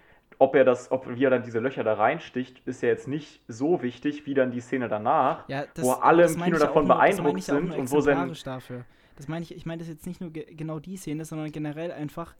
ob 0.41 0.55
er 0.55 0.63
das, 0.63 0.91
ob 0.91 1.07
wie 1.07 1.23
er 1.23 1.29
dann 1.29 1.43
diese 1.43 1.59
Löcher 1.59 1.83
da 1.83 1.93
reinsticht, 1.93 2.63
ist 2.65 2.81
ja 2.81 2.89
jetzt 2.89 3.07
nicht 3.07 3.43
so 3.47 3.83
wichtig 3.83 4.25
wie 4.25 4.33
dann 4.33 4.49
die 4.49 4.59
Szene 4.59 4.87
danach, 4.87 5.47
ja, 5.47 5.65
das, 5.75 5.85
wo 5.85 5.91
alle 5.91 6.25
im 6.25 6.41
Kino 6.41 6.57
davon 6.57 6.87
nur, 6.87 6.95
beeindruckt 6.95 7.43
sind 7.43 7.71
und 7.71 7.91
wo 7.91 8.01
sein 8.01 8.33
dafür. 8.43 8.83
Das 9.17 9.27
meine 9.27 9.43
ich, 9.43 9.55
ich 9.55 9.67
meine 9.67 9.81
das 9.81 9.87
jetzt 9.87 10.07
nicht 10.07 10.19
nur 10.19 10.31
genau 10.31 10.79
die 10.79 10.97
Szene, 10.97 11.25
sondern 11.25 11.51
generell 11.51 11.91
einfach 11.91 12.33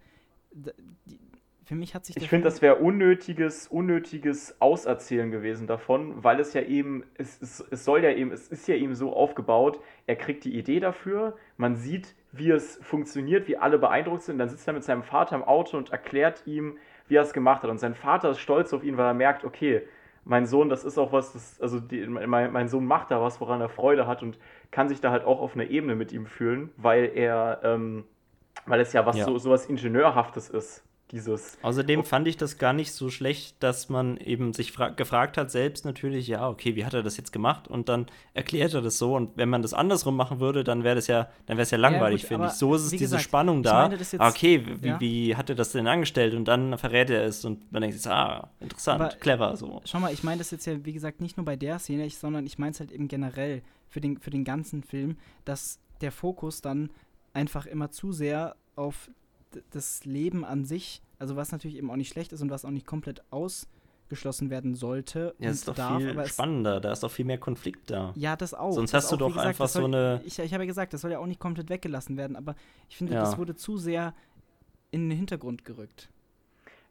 die, 0.52 1.20
für 1.64 1.76
mich 1.76 1.94
hat 1.94 2.06
sich 2.06 2.18
Ich 2.18 2.28
finde, 2.28 2.46
das 2.46 2.64
wäre 2.64 2.78
unnötiges, 2.78 3.68
unnötiges 3.68 4.60
Auserzählen 4.60 5.30
gewesen 5.30 5.68
davon, 5.68 6.24
weil 6.24 6.40
es 6.40 6.54
ja 6.54 6.64
eben, 6.64 7.04
es, 7.20 7.40
es, 7.40 7.64
es 7.70 7.86
soll 7.86 8.04
ja 8.04 8.10
eben, 8.10 8.32
es 8.32 8.48
ist 8.48 8.68
ja 8.68 8.74
eben 8.74 8.96
so 8.96 9.14
aufgebaut, 9.14 9.80
er 10.08 10.16
kriegt 10.16 10.44
die 10.44 10.58
Idee 10.58 10.80
dafür, 10.80 11.38
man 11.58 11.76
sieht, 11.76 12.16
wie 12.32 12.50
es 12.50 12.80
funktioniert, 12.82 13.48
wie 13.48 13.58
alle 13.58 13.78
beeindruckt 13.78 14.24
sind, 14.24 14.40
dann 14.40 14.50
sitzt 14.50 14.68
er 14.68 14.74
mit 14.74 14.84
seinem 14.84 15.04
Vater 15.04 15.36
im 15.36 15.44
Auto 15.44 15.78
und 15.78 15.92
erklärt 15.92 16.48
ihm, 16.48 16.78
wie 17.12 17.18
er 17.18 17.24
es 17.24 17.34
gemacht 17.34 17.62
hat. 17.62 17.70
Und 17.70 17.78
sein 17.78 17.94
Vater 17.94 18.30
ist 18.32 18.40
stolz 18.40 18.74
auf 18.74 18.84
ihn, 18.84 18.96
weil 18.96 19.06
er 19.06 19.14
merkt, 19.14 19.44
okay, 19.44 19.82
mein 20.24 20.46
Sohn, 20.46 20.70
das 20.70 20.86
ist 20.86 20.98
auch 20.98 21.12
was, 21.12 21.34
das, 21.34 21.60
also 21.60 21.82
die, 21.82 22.08
mein, 22.08 22.52
mein, 22.54 22.68
Sohn 22.70 22.86
macht 22.86 23.12
da 23.12 23.22
was, 23.22 23.42
woran 23.42 23.60
er 23.60 23.68
Freude 23.68 24.08
hat 24.08 24.24
und 24.24 24.40
kann 24.72 24.88
sich 24.88 25.02
da 25.02 25.12
halt 25.12 25.26
auch 25.26 25.42
auf 25.42 25.54
einer 25.54 25.66
Ebene 25.66 25.96
mit 25.96 26.14
ihm 26.14 26.26
fühlen, 26.26 26.70
weil 26.78 27.12
er, 27.14 27.60
ähm, 27.64 28.06
weil 28.66 28.80
es 28.80 28.94
ja 28.94 29.06
was 29.06 29.18
ja. 29.18 29.26
so 29.26 29.38
sowas 29.38 29.66
Ingenieurhaftes 29.66 30.50
ist. 30.50 30.86
Dieses 31.12 31.58
Außerdem 31.62 32.06
fand 32.06 32.28
ich 32.28 32.38
das 32.38 32.58
gar 32.58 32.72
nicht 32.72 32.94
so 32.94 33.10
schlecht, 33.10 33.62
dass 33.62 33.90
man 33.90 34.18
eben 34.18 34.54
sich 34.54 34.74
gefragt 34.96 35.38
hat, 35.38 35.52
selbst 35.52 35.84
natürlich, 35.84 36.28
ja, 36.28 36.48
okay, 36.48 36.76
wie 36.76 36.86
hat 36.86 36.94
er 36.94 37.04
das 37.04 37.18
jetzt 37.18 37.34
gemacht? 37.34 37.68
Und 37.68 37.90
dann 37.90 38.06
erklärt 38.34 38.74
er 38.74 38.82
das 38.82 38.98
so. 38.98 39.16
Und 39.16 39.36
wenn 39.36 39.50
man 39.50 39.62
das 39.62 39.74
andersrum 39.74 40.16
machen 40.16 40.40
würde, 40.40 40.64
dann 40.64 40.84
wäre 40.84 40.96
das 40.96 41.08
ja, 41.08 41.30
dann 41.48 41.58
wäre 41.58 41.64
es 41.64 41.72
ja 41.72 41.78
langweilig, 41.78 42.24
ja, 42.24 42.28
finde 42.30 42.48
ich. 42.48 42.54
So 42.54 42.76
ist 42.76 42.84
es 42.84 42.90
diese 42.92 43.04
gesagt, 43.04 43.24
Spannung 43.24 43.62
da. 43.62 43.90
Jetzt, 43.90 44.20
ah, 44.20 44.30
okay, 44.30 44.64
wie, 44.80 44.88
ja. 44.88 45.00
wie, 45.00 45.36
hat 45.36 45.50
er 45.50 45.56
das 45.56 45.74
denn 45.74 45.88
angestellt? 45.88 46.34
Und 46.34 46.46
dann 46.46 46.78
verrät 46.78 47.10
er 47.10 47.26
es 47.26 47.44
und 47.44 47.72
man 47.72 47.82
denkt 47.82 47.98
sich, 47.98 48.10
ah, 48.10 48.50
interessant, 48.60 49.02
aber, 49.02 49.10
clever 49.16 49.56
so. 49.58 49.82
Schau 49.86 50.00
mal, 50.00 50.14
ich 50.14 50.24
meine 50.24 50.38
das 50.38 50.52
jetzt 50.52 50.66
ja, 50.66 50.86
wie 50.86 50.94
gesagt, 50.94 51.20
nicht 51.20 51.36
nur 51.36 51.46
bei 51.46 51.58
der 51.58 51.80
Szene, 51.80 52.10
sondern 52.10 52.46
ich 52.46 52.58
meine 52.58 52.72
es 52.72 52.80
halt 52.80 52.92
eben 52.92 53.08
generell 53.08 53.64
für 53.90 54.00
den, 54.00 54.18
für 54.20 54.30
den 54.30 54.46
ganzen 54.46 54.84
Film, 54.84 55.18
dass 55.44 55.80
der 56.00 56.12
Fokus 56.12 56.62
dann 56.62 56.90
einfach 57.34 57.66
immer 57.66 57.92
zu 57.92 58.12
sehr 58.12 58.56
auf 58.76 59.10
das 59.72 60.06
Leben 60.06 60.46
an 60.46 60.66
sich, 60.66 61.02
also 61.20 61.36
was 61.36 61.52
natürlich 61.52 61.78
eben 61.78 61.90
auch 61.92 61.96
nicht 61.96 62.10
schlecht 62.10 62.34
ist 62.34 62.42
und 62.42 62.50
was 62.50 62.66
auch 62.66 62.72
nicht 62.72 62.86
komplett 62.86 63.24
ausgeschlossen 63.32 64.50
werden 64.50 64.76
sollte. 64.76 65.36
Ja, 65.40 65.50
ist 65.50 65.68
doch 65.68 65.76
darf, 65.76 65.98
viel 65.98 66.26
spannender, 66.26 66.80
da 66.80 66.92
ist 66.92 67.04
doch 67.04 67.12
viel 67.12 67.26
mehr 67.26 67.38
Konflikt 67.38 67.90
da. 67.92 68.14
Ja, 68.16 68.36
das 68.36 68.54
auch. 68.54 68.74
Sonst 68.74 68.94
das 68.94 69.04
hast 69.06 69.12
du 69.12 69.18
doch 69.18 69.30
gesagt, 69.30 69.48
einfach 69.48 69.68
soll, 69.68 69.84
so 69.84 69.88
eine. 69.88 70.22
Ich, 70.26 70.40
ich 70.40 70.54
habe 70.54 70.64
ja 70.64 70.68
gesagt, 70.68 70.94
das 70.94 71.02
soll 71.02 71.12
ja 71.12 71.20
auch 71.20 71.28
nicht 71.28 71.40
komplett 71.40 71.70
weggelassen 71.70 72.18
werden, 72.18 72.36
aber 72.36 72.56
ich 72.90 72.98
finde, 72.98 73.14
ja. 73.14 73.22
das 73.22 73.38
wurde 73.38 73.56
zu 73.56 73.78
sehr 73.78 74.14
in 74.92 75.10
den 75.10 75.18
Hintergrund 75.18 75.66
gerückt. 75.66 76.10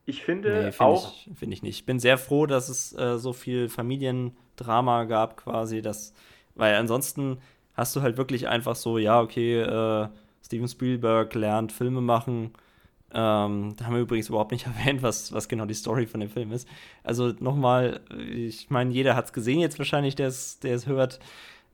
Ich 0.07 0.25
finde 0.25 0.65
nee, 0.65 0.73
find 0.73 0.81
auch. 0.81 1.13
Ich, 1.13 1.39
finde 1.39 1.55
ich 1.55 1.63
nicht. 1.63 1.77
Ich 1.77 1.87
bin 1.87 2.01
sehr 2.01 2.19
froh, 2.19 2.47
dass 2.47 2.69
es 2.69 2.97
äh, 2.97 3.19
so 3.19 3.33
viel 3.33 3.69
Familiendrama 3.69 5.05
gab, 5.05 5.37
quasi, 5.37 5.83
dass. 5.83 6.13
Weil 6.55 6.75
ansonsten 6.75 7.39
hast 7.75 7.95
du 7.95 8.03
halt 8.03 8.17
wirklich 8.17 8.49
einfach 8.49 8.77
so, 8.77 8.99
ja, 8.99 9.21
okay, 9.21 9.61
äh, 9.61 10.09
Steven 10.51 10.67
Spielberg 10.67 11.33
lernt 11.37 11.71
Filme 11.71 12.01
machen. 12.01 12.51
Ähm, 13.13 13.75
da 13.77 13.85
haben 13.85 13.95
wir 13.95 14.01
übrigens 14.01 14.29
überhaupt 14.29 14.51
nicht 14.51 14.67
erwähnt, 14.79 15.01
was, 15.01 15.33
was 15.33 15.49
genau 15.49 15.65
die 15.65 15.75
Story 15.75 16.07
von 16.07 16.19
dem 16.19 16.29
Film 16.29 16.51
ist. 16.51 16.67
Also 17.05 17.33
nochmal, 17.39 18.01
ich 18.19 18.69
meine, 18.69 18.93
jeder 18.93 19.15
hat 19.15 19.27
es 19.27 19.33
gesehen 19.33 19.61
jetzt 19.61 19.79
wahrscheinlich, 19.79 20.17
der 20.17 20.27
es 20.27 20.59
hört, 20.87 21.21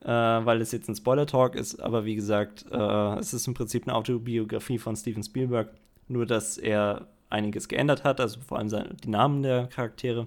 äh, 0.02 0.08
weil 0.08 0.60
es 0.60 0.72
jetzt 0.72 0.90
ein 0.90 0.94
Spoiler-Talk 0.94 1.54
ist. 1.54 1.80
Aber 1.80 2.04
wie 2.04 2.16
gesagt, 2.16 2.66
äh, 2.70 3.18
es 3.18 3.32
ist 3.32 3.46
im 3.46 3.54
Prinzip 3.54 3.84
eine 3.84 3.94
Autobiografie 3.94 4.78
von 4.78 4.94
Steven 4.94 5.22
Spielberg. 5.22 5.70
Nur, 6.08 6.26
dass 6.26 6.58
er 6.58 7.06
einiges 7.30 7.68
geändert 7.68 8.04
hat, 8.04 8.20
also 8.20 8.40
vor 8.40 8.58
allem 8.58 8.68
seine, 8.68 8.94
die 9.02 9.08
Namen 9.08 9.42
der 9.42 9.68
Charaktere. 9.68 10.26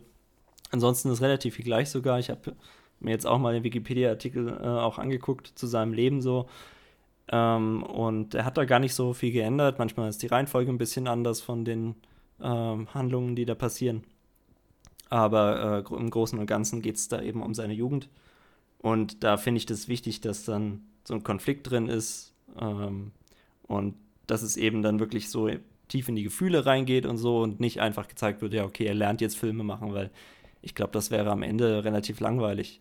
Ansonsten 0.71 1.11
ist 1.11 1.21
relativ 1.21 1.55
viel 1.55 1.65
gleich 1.65 1.91
sogar. 1.91 2.17
Ich 2.17 2.31
habe 2.31 2.55
mir 2.99 3.11
jetzt 3.11 3.27
auch 3.27 3.37
mal 3.37 3.53
den 3.53 3.63
Wikipedia-Artikel 3.63 4.49
äh, 4.49 4.67
auch 4.67 4.97
angeguckt 4.97 5.51
zu 5.53 5.67
seinem 5.67 5.93
Leben 5.93 6.21
so. 6.21 6.47
Ähm, 7.31 7.83
und 7.83 8.33
er 8.33 8.45
hat 8.45 8.57
da 8.57 8.65
gar 8.65 8.79
nicht 8.79 8.93
so 8.93 9.13
viel 9.13 9.31
geändert. 9.31 9.79
Manchmal 9.79 10.09
ist 10.09 10.21
die 10.21 10.27
Reihenfolge 10.27 10.71
ein 10.71 10.77
bisschen 10.77 11.07
anders 11.07 11.41
von 11.41 11.63
den 11.63 11.95
ähm, 12.41 12.93
Handlungen, 12.93 13.35
die 13.35 13.45
da 13.45 13.55
passieren. 13.55 14.03
Aber 15.09 15.85
äh, 15.89 15.95
im 15.95 16.09
Großen 16.09 16.37
und 16.39 16.45
Ganzen 16.45 16.81
geht 16.81 16.95
es 16.95 17.07
da 17.07 17.21
eben 17.21 17.41
um 17.41 17.53
seine 17.53 17.73
Jugend. 17.73 18.09
Und 18.79 19.23
da 19.23 19.37
finde 19.37 19.57
ich 19.57 19.65
das 19.65 19.87
wichtig, 19.87 20.21
dass 20.21 20.45
dann 20.45 20.81
so 21.03 21.13
ein 21.13 21.23
Konflikt 21.23 21.69
drin 21.69 21.87
ist 21.87 22.33
ähm, 22.59 23.11
und 23.63 23.95
dass 24.27 24.41
es 24.41 24.57
eben 24.57 24.81
dann 24.81 24.99
wirklich 24.99 25.29
so 25.29 25.49
tief 25.87 26.07
in 26.07 26.15
die 26.15 26.23
Gefühle 26.23 26.65
reingeht 26.65 27.05
und 27.05 27.17
so 27.17 27.41
und 27.41 27.59
nicht 27.59 27.81
einfach 27.81 28.07
gezeigt 28.07 28.41
wird, 28.41 28.53
ja, 28.53 28.63
okay, 28.63 28.85
er 28.85 28.93
lernt 28.93 29.21
jetzt 29.21 29.37
Filme 29.37 29.63
machen, 29.63 29.93
weil 29.93 30.11
ich 30.61 30.75
glaube, 30.75 30.91
das 30.91 31.11
wäre 31.11 31.31
am 31.31 31.41
Ende 31.41 31.83
relativ 31.83 32.19
langweilig. 32.19 32.79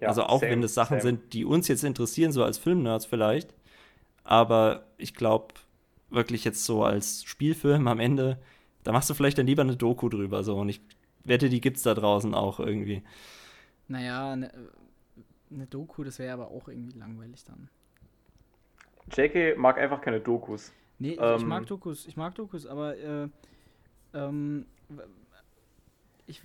Ja, 0.00 0.08
also 0.08 0.24
auch 0.24 0.40
same, 0.40 0.52
wenn 0.52 0.62
es 0.62 0.74
Sachen 0.74 1.00
same. 1.00 1.02
sind, 1.02 1.32
die 1.32 1.44
uns 1.44 1.68
jetzt 1.68 1.84
interessieren, 1.84 2.32
so 2.32 2.44
als 2.44 2.58
Filmnerds 2.58 3.06
vielleicht, 3.06 3.54
aber 4.30 4.84
ich 4.96 5.14
glaube, 5.14 5.54
wirklich 6.08 6.44
jetzt 6.44 6.64
so 6.64 6.84
als 6.84 7.24
Spielfilm 7.24 7.88
am 7.88 7.98
Ende, 7.98 8.40
da 8.84 8.92
machst 8.92 9.10
du 9.10 9.14
vielleicht 9.14 9.38
dann 9.38 9.46
lieber 9.46 9.62
eine 9.62 9.76
Doku 9.76 10.08
drüber. 10.08 10.44
So. 10.44 10.56
Und 10.56 10.68
ich 10.68 10.80
wette, 11.24 11.48
die 11.48 11.60
gibt 11.60 11.78
es 11.78 11.82
da 11.82 11.94
draußen 11.94 12.32
auch 12.32 12.60
irgendwie. 12.60 13.02
Naja, 13.88 14.30
eine 14.32 14.52
ne 15.50 15.66
Doku, 15.66 16.04
das 16.04 16.20
wäre 16.20 16.32
aber 16.32 16.52
auch 16.52 16.68
irgendwie 16.68 16.96
langweilig 16.96 17.44
dann. 17.44 17.68
JK 19.10 19.58
mag 19.58 19.78
einfach 19.78 20.00
keine 20.00 20.20
Dokus. 20.20 20.72
Nee, 21.00 21.18
ähm, 21.20 21.36
ich 21.36 21.44
mag 21.44 21.66
Dokus, 21.66 22.06
ich 22.06 22.16
mag 22.16 22.36
Dokus, 22.36 22.66
aber 22.66 22.96
äh, 22.96 23.28
ähm, 24.14 24.66
ich, 26.28 26.40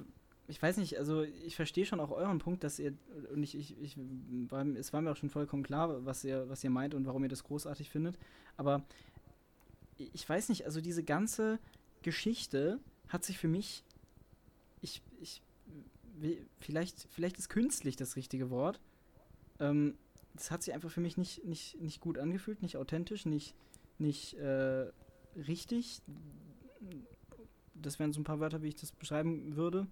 ich 0.48 0.62
weiß 0.62 0.78
nicht, 0.78 0.98
also 0.98 1.24
ich 1.24 1.56
verstehe 1.56 1.86
schon 1.86 2.00
auch 2.00 2.12
euren 2.12 2.40
Punkt, 2.40 2.64
dass 2.64 2.80
ihr, 2.80 2.94
und 3.34 3.42
ich, 3.44 3.56
ich, 3.58 3.82
ich 3.82 3.98
war, 4.50 4.66
es 4.66 4.94
war 4.94 5.02
mir 5.02 5.12
auch 5.12 5.18
schon 5.18 5.30
vollkommen 5.30 5.64
klar, 5.64 6.06
was 6.06 6.24
ihr, 6.24 6.48
was 6.50 6.64
ihr 6.64 6.70
meint 6.70 6.94
und 6.94 7.06
warum 7.06 7.24
ihr 7.24 7.30
das 7.30 7.44
großartig 7.44 7.90
findet, 7.90 8.18
aber 8.58 8.84
ich 9.98 10.28
weiß 10.28 10.50
nicht, 10.50 10.66
also 10.66 10.82
diese 10.82 11.04
ganze 11.04 11.60
Geschichte 12.02 12.80
hat 13.08 13.24
sich 13.24 13.38
für 13.38 13.48
mich, 13.48 13.84
ich, 14.82 15.02
ich, 15.20 15.42
vielleicht, 16.58 17.08
vielleicht 17.12 17.38
ist 17.38 17.50
künstlich 17.50 17.96
das 17.96 18.16
richtige 18.16 18.50
Wort, 18.50 18.80
ähm, 19.60 19.96
das 20.36 20.52
hat 20.52 20.64
sich 20.64 20.74
einfach 20.74 20.92
für 20.92 21.02
mich 21.02 21.18
nicht, 21.18 21.46
nicht, 21.46 21.82
nicht 21.82 22.02
gut 22.02 22.18
angefühlt, 22.18 22.62
nicht 22.62 22.78
authentisch, 22.78 23.26
nicht, 23.26 23.56
nicht 23.98 24.34
äh, 24.36 24.92
richtig. 25.36 26.02
Das 27.74 28.00
wären 28.00 28.12
so 28.12 28.20
ein 28.20 28.26
paar 28.26 28.40
Wörter, 28.40 28.62
wie 28.62 28.68
ich 28.68 28.76
das 28.76 28.92
beschreiben 28.92 29.56
würde. 29.56 29.88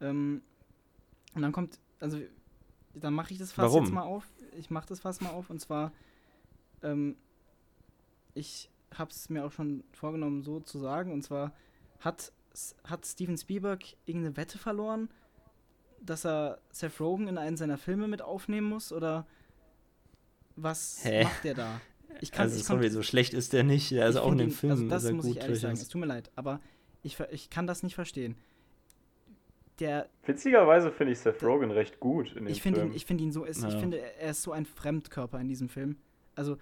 Ähm, 0.00 0.42
und 1.34 1.42
dann 1.42 1.52
kommt, 1.52 1.78
also 2.00 2.18
dann 2.94 3.14
mache 3.14 3.32
ich 3.32 3.38
das 3.38 3.52
fast 3.52 3.74
jetzt 3.74 3.92
mal 3.92 4.02
auf. 4.02 4.24
Ich 4.58 4.70
mache 4.70 4.88
das 4.88 5.00
fast 5.00 5.22
mal 5.22 5.30
auf 5.30 5.50
und 5.50 5.60
zwar, 5.60 5.92
ähm, 6.82 7.16
ich 8.34 8.70
habe 8.94 9.10
es 9.10 9.28
mir 9.28 9.44
auch 9.44 9.52
schon 9.52 9.84
vorgenommen, 9.92 10.42
so 10.42 10.60
zu 10.60 10.78
sagen. 10.78 11.12
Und 11.12 11.22
zwar 11.22 11.52
hat, 12.00 12.32
hat 12.84 13.06
Steven 13.06 13.36
Spielberg 13.36 13.84
irgendeine 14.06 14.36
Wette 14.36 14.58
verloren, 14.58 15.08
dass 16.00 16.24
er 16.24 16.60
Seth 16.72 17.00
Rogen 17.00 17.28
in 17.28 17.38
einen 17.38 17.56
seiner 17.56 17.78
Filme 17.78 18.08
mit 18.08 18.22
aufnehmen 18.22 18.68
muss? 18.68 18.92
Oder 18.92 19.26
was 20.56 21.04
Hä? 21.04 21.24
macht 21.24 21.44
der 21.44 21.54
da? 21.54 21.80
Ich 22.20 22.32
kann, 22.32 22.42
also 22.42 22.56
ich 22.56 22.64
sorry, 22.64 22.90
so 22.90 23.02
schlecht 23.02 23.34
ist 23.34 23.52
der 23.52 23.62
nicht. 23.62 23.92
Also 23.92 24.22
auch 24.22 24.32
in 24.32 24.38
dem 24.38 24.50
Film. 24.50 24.72
Also 24.72 24.88
das 24.88 25.12
muss 25.12 25.26
ich 25.26 25.36
ehrlich 25.36 25.60
sagen. 25.60 25.74
Es 25.74 25.88
tut 25.88 26.00
mir 26.00 26.08
leid, 26.08 26.30
aber 26.34 26.60
ich, 27.02 27.18
ich 27.30 27.50
kann 27.50 27.68
das 27.68 27.84
nicht 27.84 27.94
verstehen 27.94 28.34
der. 29.80 30.08
Witzigerweise 30.24 30.90
finde 30.90 31.12
ich 31.12 31.18
Seth 31.18 31.42
Rogen 31.42 31.70
recht 31.70 32.00
gut 32.00 32.30
in 32.36 32.44
dem 32.44 32.52
ich 32.52 32.62
Film. 32.62 32.74
Ihn, 32.76 32.92
ich 32.94 33.06
finde 33.06 33.24
ihn 33.24 33.32
so, 33.32 33.44
ist, 33.44 33.62
ja. 33.62 33.68
ich 33.68 33.76
finde, 33.76 33.98
er 33.98 34.30
ist 34.30 34.42
so 34.42 34.52
ein 34.52 34.66
Fremdkörper 34.66 35.40
in 35.40 35.48
diesem 35.48 35.68
Film. 35.68 35.96
Also, 36.34 36.56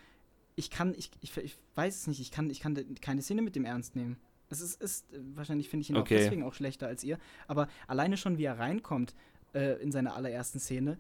ich 0.57 0.71
kann, 0.71 0.95
ich, 0.97 1.11
ich, 1.21 1.37
ich 1.37 1.57
weiß 1.75 1.95
es 1.95 2.07
nicht, 2.07 2.21
ich 2.21 2.31
kann, 2.31 2.51
ich 2.51 2.61
kann 2.61 2.77
keine 3.01 3.23
Szene 3.23 3.43
mit 3.43 3.55
dem 3.57 3.65
ernst 3.65 3.97
nehmen. 3.97 4.17
Es 4.51 4.61
ist, 4.61 4.81
ist 4.81 5.07
wahrscheinlich 5.35 5.69
finde 5.69 5.83
ich 5.83 5.91
ihn 5.91 5.97
okay. 5.97 6.15
auch 6.17 6.19
deswegen 6.21 6.43
auch 6.43 6.55
schlechter 6.55 6.87
als 6.87 7.05
ihr. 7.05 7.19
Aber 7.47 7.69
alleine 7.87 8.17
schon, 8.17 8.39
wie 8.39 8.45
er 8.45 8.59
reinkommt 8.59 9.15
äh, 9.55 9.81
in 9.83 9.93
seiner 9.93 10.17
allerersten 10.17 10.59
Szene, 10.59 10.99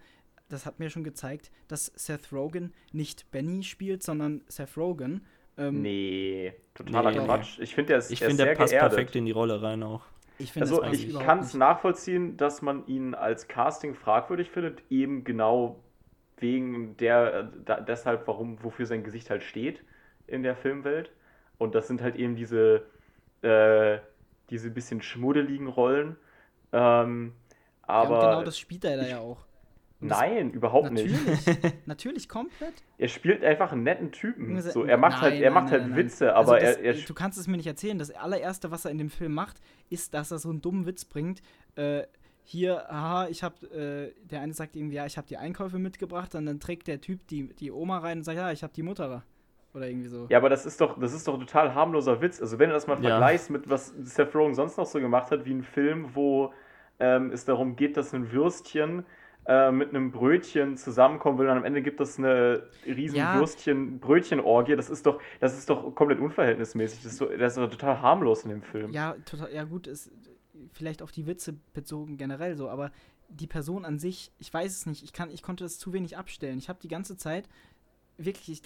das 0.49 0.67
hat 0.67 0.79
mir 0.79 0.91
schon 0.91 1.05
gezeigt, 1.05 1.51
dass 1.67 1.87
Seth 1.95 2.33
Rogen 2.33 2.73
nicht 2.93 3.31
Benny 3.31 3.63
spielt, 3.63 4.03
sondern 4.03 4.43
Seth 4.49 4.77
Rogen 4.77 5.23
Ähm, 5.57 5.83
Nee, 5.83 6.53
totaler 6.75 7.11
Nee. 7.11 7.25
Quatsch. 7.25 7.59
Ich 7.59 7.75
finde, 7.75 7.89
der 7.89 7.99
ist, 7.99 8.11
Ich 8.13 8.23
er 8.23 8.29
finde, 8.29 8.45
der 8.45 8.55
passt 8.55 8.71
geerdet. 8.73 8.91
perfekt 8.91 9.17
in 9.17 9.25
die 9.27 9.33
Rolle 9.33 9.61
rein 9.61 9.83
auch. 9.83 10.03
Ich 10.39 10.53
finde 10.53 10.69
Also 10.69 10.85
ich 10.85 11.19
kann 11.19 11.41
es 11.41 11.55
nachvollziehen, 11.55 12.37
dass 12.37 12.63
man 12.63 12.87
ihn 12.87 13.15
als 13.15 13.49
Casting 13.49 13.95
fragwürdig 13.95 14.51
findet, 14.51 14.83
eben 14.91 15.25
genau 15.25 15.83
wegen 16.39 16.97
der, 16.99 17.45
da, 17.45 17.81
deshalb, 17.81 18.27
warum, 18.29 18.63
wofür 18.63 18.87
sein 18.87 19.03
Gesicht 19.05 19.31
halt 19.31 19.43
steht 19.43 19.83
in 20.27 20.43
der 20.43 20.57
Filmwelt. 20.57 21.11
Und 21.59 21.75
das 21.75 21.89
sind 21.89 22.01
halt 22.03 22.17
eben 22.17 22.37
diese, 22.37 22.87
äh, 23.43 23.99
diese 24.51 24.71
bisschen 24.71 25.03
schmuddeligen 25.03 25.67
Rollen. 25.69 26.17
Ähm, 26.73 27.35
ja, 28.01 28.11
aber 28.11 28.21
genau 28.21 28.43
das 28.45 28.59
spielt 28.59 28.85
er 28.85 28.97
da 28.97 29.07
ja 29.07 29.19
auch. 29.19 29.48
Nein, 30.01 30.53
überhaupt 30.53 30.93
nicht. 30.93 31.11
Natürlich, 31.11 31.73
natürlich 31.87 32.29
komplett. 32.29 32.75
Er 32.99 33.09
spielt 33.09 33.43
einfach 33.43 33.73
einen 33.73 33.83
netten 33.83 34.13
Typen. 34.13 34.61
So, 34.61 34.85
er 34.85 34.97
macht 34.97 35.21
halt, 35.21 35.35
nein, 35.35 35.43
er 35.43 35.51
nein, 35.51 35.55
macht 35.55 35.65
nein, 35.65 35.73
halt 35.73 35.83
nein, 35.83 35.91
nein. 35.91 35.99
Witze, 36.07 36.35
Also 36.37 36.53
aber 36.53 36.61
das, 36.61 36.77
er, 36.77 36.85
er 36.85 36.95
du 36.95 37.15
kannst 37.15 37.39
es 37.39 37.49
mir 37.49 37.57
nicht 37.57 37.67
erzählen. 37.67 37.99
Das 37.99 38.11
allererste, 38.13 38.71
was 38.71 38.85
er 38.85 38.93
in 38.93 38.99
dem 38.99 39.11
Film 39.11 39.35
macht, 39.35 39.61
ist, 39.91 40.15
dass 40.15 40.31
er 40.31 40.39
so 40.39 40.51
einen 40.51 40.63
dummen 40.63 40.87
Witz 40.87 41.05
bringt. 41.05 41.43
Äh, 41.75 42.05
hier, 42.45 42.85
haha, 42.89 43.29
ich 43.29 43.43
hab, 43.43 43.63
äh, 43.65 44.13
der 44.23 44.41
eine 44.41 44.55
sagt 44.55 44.77
irgendwie, 44.77 44.97
ja, 44.97 45.05
ich 45.05 45.17
habe 45.19 45.27
die 45.27 45.37
Einkäufe 45.37 45.79
mitgebracht, 45.79 46.35
und 46.35 46.47
dann 46.47 46.61
trägt 46.61 46.87
der 46.87 47.01
Typ 47.01 47.27
die, 47.27 47.49
die 47.55 47.71
Oma 47.71 47.99
rein 47.99 48.19
und 48.19 48.25
sagt, 48.25 48.39
ja, 48.39 48.53
ich 48.53 48.63
habe 48.63 48.73
die 48.73 48.83
Mutter 48.83 49.09
da. 49.09 49.23
Oder 49.75 49.87
irgendwie 49.89 50.09
so. 50.09 50.27
Ja, 50.31 50.39
aber 50.39 50.49
das 50.49 50.65
ist 50.65 50.81
doch, 50.81 50.99
das 50.99 51.13
ist 51.13 51.29
doch 51.29 51.35
ein 51.35 51.41
total 51.41 51.75
harmloser 51.75 52.23
Witz. 52.23 52.41
Also 52.41 52.59
wenn 52.59 52.71
du 52.71 52.75
das 52.75 52.87
mal 52.87 52.95
Ja. 53.03 53.11
vergleichst 53.11 53.51
mit 53.51 53.69
was 53.69 53.89
Seth 54.01 54.35
Rogen 54.35 54.55
sonst 54.55 54.79
noch 54.79 54.87
so 54.87 54.99
gemacht 54.99 55.31
hat, 55.31 55.45
wie 55.45 55.53
ein 55.53 55.63
Film, 55.63 56.15
wo 56.15 56.55
ähm, 57.01 57.31
es 57.33 57.45
darum 57.45 57.77
geht, 57.77 57.97
dass 57.99 58.15
ein 58.15 58.33
Würstchen 58.33 59.05
äh, 59.49 59.73
mit 59.73 59.89
einem 59.89 60.11
Brötchen 60.11 60.77
zusammenkommen 60.77 61.39
will 61.39 61.49
und 61.49 61.57
am 61.57 61.65
Ende 61.65 61.81
gibt 61.81 62.01
es 62.01 62.19
eine 62.19 62.65
riesen 62.85 63.17
Ja. 63.17 63.39
Würstchen-Brötchen-Orgie. 63.39 64.77
Das 64.77 64.91
ist 64.91 65.07
doch, 65.07 65.21
das 65.41 65.57
ist 65.57 65.71
doch 65.71 65.95
komplett 65.95 66.21
unverhältnismäßig. 66.21 67.03
Das 67.03 67.13
ist, 67.13 67.19
so, 67.19 67.27
das 67.27 67.57
ist 67.57 67.59
doch 67.59 67.71
total 67.71 68.03
harmlos 68.03 68.45
in 68.45 68.51
dem 68.51 68.63
Film. 68.63 68.93
Ja, 68.93 69.17
total, 69.25 69.51
ja 69.53 69.65
gut, 69.65 69.87
ist 69.87 70.13
vielleicht 70.75 71.01
auf 71.01 71.13
die 71.13 71.27
Witze 71.27 71.55
bezogen 71.73 72.19
generell 72.19 72.57
so, 72.57 72.69
aber 72.69 72.93
die 73.31 73.47
Person 73.47 73.87
an 73.87 73.99
sich, 73.99 74.33
ich 74.39 74.53
weiß 74.53 74.71
es 74.71 74.85
nicht, 74.85 75.03
ich, 75.03 75.15
kann, 75.15 75.31
ich 75.31 75.43
konnte 75.43 75.65
das 75.65 75.79
zu 75.79 75.95
wenig 75.95 76.19
abstellen. 76.19 76.59
Ich 76.59 76.69
habe 76.69 76.81
die 76.83 76.89
ganze 76.89 77.17
Zeit, 77.17 77.49
wirklich, 78.19 78.51
ich, 78.51 78.63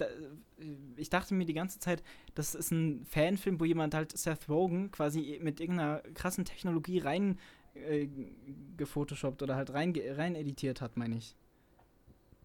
ich 0.97 1.09
dachte 1.09 1.33
mir 1.33 1.45
die 1.45 1.53
ganze 1.53 1.79
Zeit, 1.79 2.03
das 2.35 2.55
ist 2.55 2.71
ein 2.71 3.05
Fanfilm, 3.05 3.59
wo 3.59 3.65
jemand 3.65 3.93
halt 3.93 4.17
Seth 4.17 4.49
Rogen 4.49 4.91
quasi 4.91 5.39
mit 5.41 5.61
irgendeiner 5.61 6.01
krassen 6.13 6.43
Technologie 6.43 6.99
rein 6.99 7.39
äh, 7.75 8.07
gefotoshoppt 8.77 9.41
oder 9.43 9.55
halt 9.55 9.73
rein, 9.73 9.93
ge- 9.93 10.11
rein 10.11 10.35
editiert 10.35 10.81
hat, 10.81 10.97
meine 10.97 11.15
ich. 11.17 11.35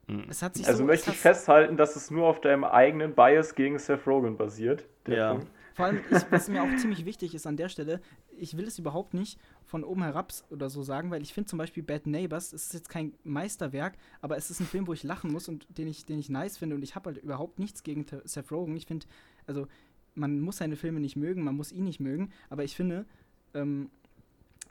Mhm. 0.06 0.24
Es 0.28 0.42
hat 0.42 0.56
sich 0.56 0.66
Also 0.66 0.78
so, 0.80 0.84
möchte 0.84 1.10
es 1.10 1.16
ich 1.16 1.24
hat- 1.24 1.34
festhalten, 1.36 1.76
dass 1.76 1.96
es 1.96 2.10
nur 2.10 2.26
auf 2.26 2.40
deinem 2.40 2.64
eigenen 2.64 3.14
Bias 3.14 3.54
gegen 3.54 3.78
Seth 3.78 4.06
Rogen 4.06 4.36
basiert. 4.36 4.86
der 5.06 5.16
Ja. 5.16 5.32
Punkt. 5.34 5.50
Vor 5.74 5.86
allem, 5.86 6.00
ich, 6.10 6.22
was 6.32 6.48
mir 6.48 6.62
auch 6.62 6.76
ziemlich 6.76 7.04
wichtig 7.04 7.34
ist 7.34 7.46
an 7.46 7.56
der 7.56 7.68
Stelle, 7.68 8.00
ich 8.36 8.56
will 8.56 8.66
es 8.66 8.78
überhaupt 8.80 9.14
nicht 9.14 9.38
von 9.64 9.84
oben 9.84 10.02
herab 10.02 10.32
oder 10.50 10.68
so 10.70 10.82
sagen, 10.82 11.10
weil 11.12 11.22
ich 11.22 11.32
finde 11.32 11.48
zum 11.48 11.58
Beispiel 11.58 11.82
Bad 11.84 12.06
Neighbors, 12.06 12.52
es 12.52 12.64
ist 12.64 12.74
jetzt 12.74 12.88
kein 12.88 13.14
Meisterwerk, 13.22 13.96
aber 14.20 14.36
es 14.36 14.50
ist 14.50 14.60
ein 14.60 14.66
Film, 14.66 14.86
wo 14.88 14.92
ich 14.92 15.02
lachen 15.04 15.30
muss 15.30 15.48
und 15.48 15.66
den 15.78 15.86
ich, 15.86 16.04
den 16.04 16.18
ich 16.18 16.28
nice 16.30 16.58
finde 16.58 16.74
und 16.74 16.82
ich 16.82 16.94
habe 16.96 17.10
halt 17.10 17.22
überhaupt 17.22 17.58
nichts 17.60 17.84
gegen 17.84 18.04
Seth 18.24 18.50
Rogen. 18.50 18.76
Ich 18.76 18.86
finde, 18.86 19.06
also 19.46 19.66
man 20.14 20.40
muss 20.40 20.56
seine 20.58 20.74
Filme 20.76 20.98
nicht 21.00 21.14
mögen, 21.16 21.44
man 21.44 21.54
muss 21.54 21.70
ihn 21.70 21.84
nicht 21.84 22.00
mögen, 22.00 22.32
aber 22.50 22.64
ich 22.64 22.74
finde, 22.74 23.06
ähm, 23.54 23.88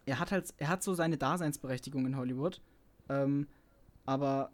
er 0.07 0.19
hat 0.19 0.31
halt, 0.31 0.53
er 0.57 0.69
hat 0.69 0.81
so 0.81 0.93
seine 0.95 1.17
Daseinsberechtigung 1.17 2.05
in 2.07 2.17
Hollywood, 2.17 2.59
ähm, 3.09 3.47
aber 4.05 4.51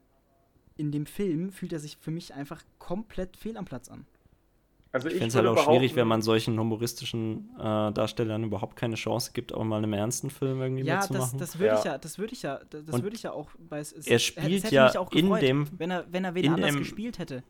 in 0.76 0.92
dem 0.92 1.06
Film 1.06 1.52
fühlt 1.52 1.72
er 1.72 1.80
sich 1.80 1.98
für 1.98 2.12
mich 2.12 2.34
einfach 2.34 2.62
komplett 2.80 3.38
fehl 3.38 3.56
am 3.58 3.66
Platz 3.66 3.90
an. 3.90 4.06
Also 4.92 5.08
Ich 5.08 5.14
ich 5.16 5.20
finde 5.22 5.30
es 5.30 5.36
halt 5.36 5.48
auch 5.48 5.64
schwierig, 5.64 5.96
wenn 5.96 6.08
man 6.08 6.22
solchen 6.22 6.60
humoristischen 6.60 7.50
äh, 7.58 7.92
Darstellern 7.94 8.44
überhaupt 8.44 8.76
keine 8.76 8.94
Chance 8.96 9.32
gibt, 9.34 9.52
auch 9.54 9.64
mal 9.64 9.78
in 9.80 9.86
einem 9.86 9.94
ernsten 9.94 10.30
Film 10.30 10.62
irgendwie 10.62 10.84
Ja, 10.84 10.98
das, 10.98 11.10
mitzumachen. 11.10 11.40
das 11.40 11.58
würde 11.60 11.76
ich 11.76 11.84
Ja. 11.84 11.92
ja, 11.94 11.98
das 11.98 12.18
würde 12.20 12.34
ich 12.34 12.42
ja, 12.44 12.60
das, 12.70 12.86
das 12.86 13.02
würde 13.04 13.16
ich 13.16 13.24
ja 13.24 13.32
auch 13.32 13.50
bei 13.58 13.80
es, 13.80 13.92
es- 13.92 14.06
er 14.06 14.18
es 14.18 14.24
spielt 14.24 14.64
hätte 14.64 14.76
ja 14.76 14.86
mich 14.86 14.98
auch 15.00 15.12
in 15.12 15.26
gefreut, 15.26 15.42
dem- 15.42 15.68
wenn 15.80 15.90
er 15.90 16.06
wenn 16.14 16.26
er 16.26 16.36
wen 16.36 16.44
in 16.46 16.54
anders 16.54 16.72
dem- 16.72 16.80
gespielt 16.80 17.18
hätte. 17.18 17.44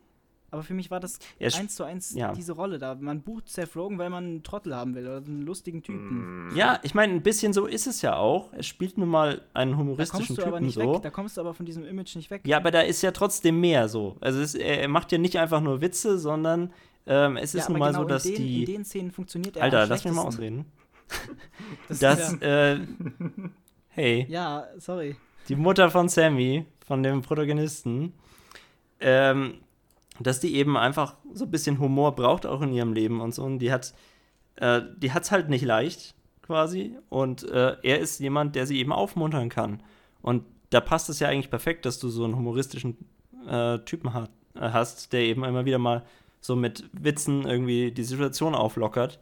Aber 0.54 0.62
für 0.62 0.76
mich 0.76 0.91
war 0.91 0.99
das 0.99 1.18
eins 1.41 1.74
zu 1.74 1.84
eins 1.84 2.14
ja. 2.14 2.32
diese 2.32 2.51
Rolle 2.51 2.78
da. 2.78 2.93
Man 2.93 3.22
bucht 3.24 3.49
Seth 3.49 3.76
Rogen, 3.76 3.97
weil 3.97 4.12
man 4.12 4.24
einen 4.24 4.43
Trottel 4.43 4.76
haben 4.76 4.93
will 4.93 5.08
oder 5.08 5.18
einen 5.18 5.41
lustigen 5.41 5.82
Typen. 5.82 6.49
Mm. 6.49 6.56
Ja, 6.56 6.80
ich 6.84 6.93
meine, 6.93 7.12
ein 7.12 7.24
bisschen 7.24 7.54
so 7.54 7.66
ist 7.66 7.88
es 7.88 8.04
ja 8.04 8.18
auch. 8.18 8.54
Er 8.54 8.62
spielt 8.62 8.99
nun 8.99 9.10
mal 9.10 9.41
einen 9.56 9.72
Da 9.72 9.78
humoristischen 9.80 10.28
kommst 10.28 10.38
du 10.38 10.43
aber 10.43 10.58
Typen 10.58 10.66
nicht 10.68 10.76
so. 10.76 10.93
weg. 10.93 11.01
Da 11.01 11.10
kommst 11.10 11.38
du 11.38 11.41
aber 11.41 11.56
von 11.56 11.66
diesem 11.66 11.84
Image 11.88 12.16
nicht 12.16 12.30
weg. 12.30 12.41
Ja, 12.45 12.58
aber 12.58 12.70
da 12.70 12.82
ist 12.82 13.01
ja 13.01 13.10
trotzdem 13.10 13.62
mehr 13.62 13.89
so. 13.89 14.16
Also 14.22 14.41
es, 14.41 14.54
er, 14.54 14.88
macht 14.89 15.12
ja 15.12 15.18
nicht 15.18 15.39
einfach 15.39 15.60
nur 15.60 15.82
Witze, 15.82 16.20
sondern 16.20 16.72
ähm, 17.08 17.36
es 17.38 17.56
ist 17.56 17.64
Ja, 17.64 17.70
nun 17.72 17.80
mal 17.80 17.88
genau 17.88 18.04
so, 18.04 18.08
dass 18.08 18.24
in 18.26 18.36
den, 18.36 18.43
die. 18.43 18.60
in 18.60 18.72
den 18.74 18.86
Szenen 18.86 19.12
funktioniert 19.12 19.58
er 19.58 19.64
Alter, 19.64 19.88
lass 19.88 20.06
mich 20.06 20.14
mal 20.14 20.22
ausreden. 20.22 20.66
Das, 21.89 21.99
Dass, 21.99 22.34
äh, 22.41 22.80
hey, 23.89 24.28
ja, 24.30 24.68
sorry. 24.78 25.16
die 25.49 25.56
Mutter 25.56 25.89
von 25.89 26.10
Sammy, 26.10 26.66
von 26.86 27.01
dem 27.01 27.22
Protagonisten, 27.24 28.14
ähm, 28.99 29.56
dass 30.24 30.39
die 30.39 30.55
eben 30.55 30.78
einfach 30.78 31.15
so 31.34 31.45
ein 31.45 31.51
bisschen 31.51 31.80
Humor 31.80 32.15
braucht, 32.15 32.45
auch 32.45 32.61
in 32.61 32.74
ihrem 32.74 32.93
Leben 32.93 33.21
und 33.21 33.34
so. 33.34 33.43
Und 33.43 33.59
die 33.59 33.71
hat 33.71 33.93
äh, 34.55 34.82
die 34.97 35.11
hat's 35.11 35.32
halt 35.32 35.49
nicht 35.49 35.65
leicht, 35.65 36.15
quasi. 36.41 36.95
Und 37.09 37.43
äh, 37.43 37.78
er 37.82 37.99
ist 37.99 38.19
jemand, 38.19 38.55
der 38.55 38.67
sie 38.67 38.80
eben 38.80 38.91
aufmuntern 38.91 39.49
kann. 39.49 39.82
Und 40.21 40.43
da 40.69 40.82
passt 40.82 41.09
es 41.09 41.19
ja 41.19 41.30
eigentlich 41.30 41.49
perfekt, 41.49 41.86
dass 41.86 41.99
du 41.99 42.09
so 42.09 42.24
einen 42.24 42.36
humoristischen 42.36 42.97
äh, 43.47 43.80
Typen 43.80 44.13
hat, 44.13 44.30
äh, 44.55 44.69
hast, 44.69 45.13
der 45.13 45.21
eben 45.21 45.43
immer 45.43 45.65
wieder 45.65 45.80
mal 45.80 46.03
so 46.41 46.55
mit 46.55 46.84
Witzen 46.91 47.45
irgendwie 47.45 47.91
die 47.91 48.03
Situation 48.03 48.53
auflockert. 48.55 49.19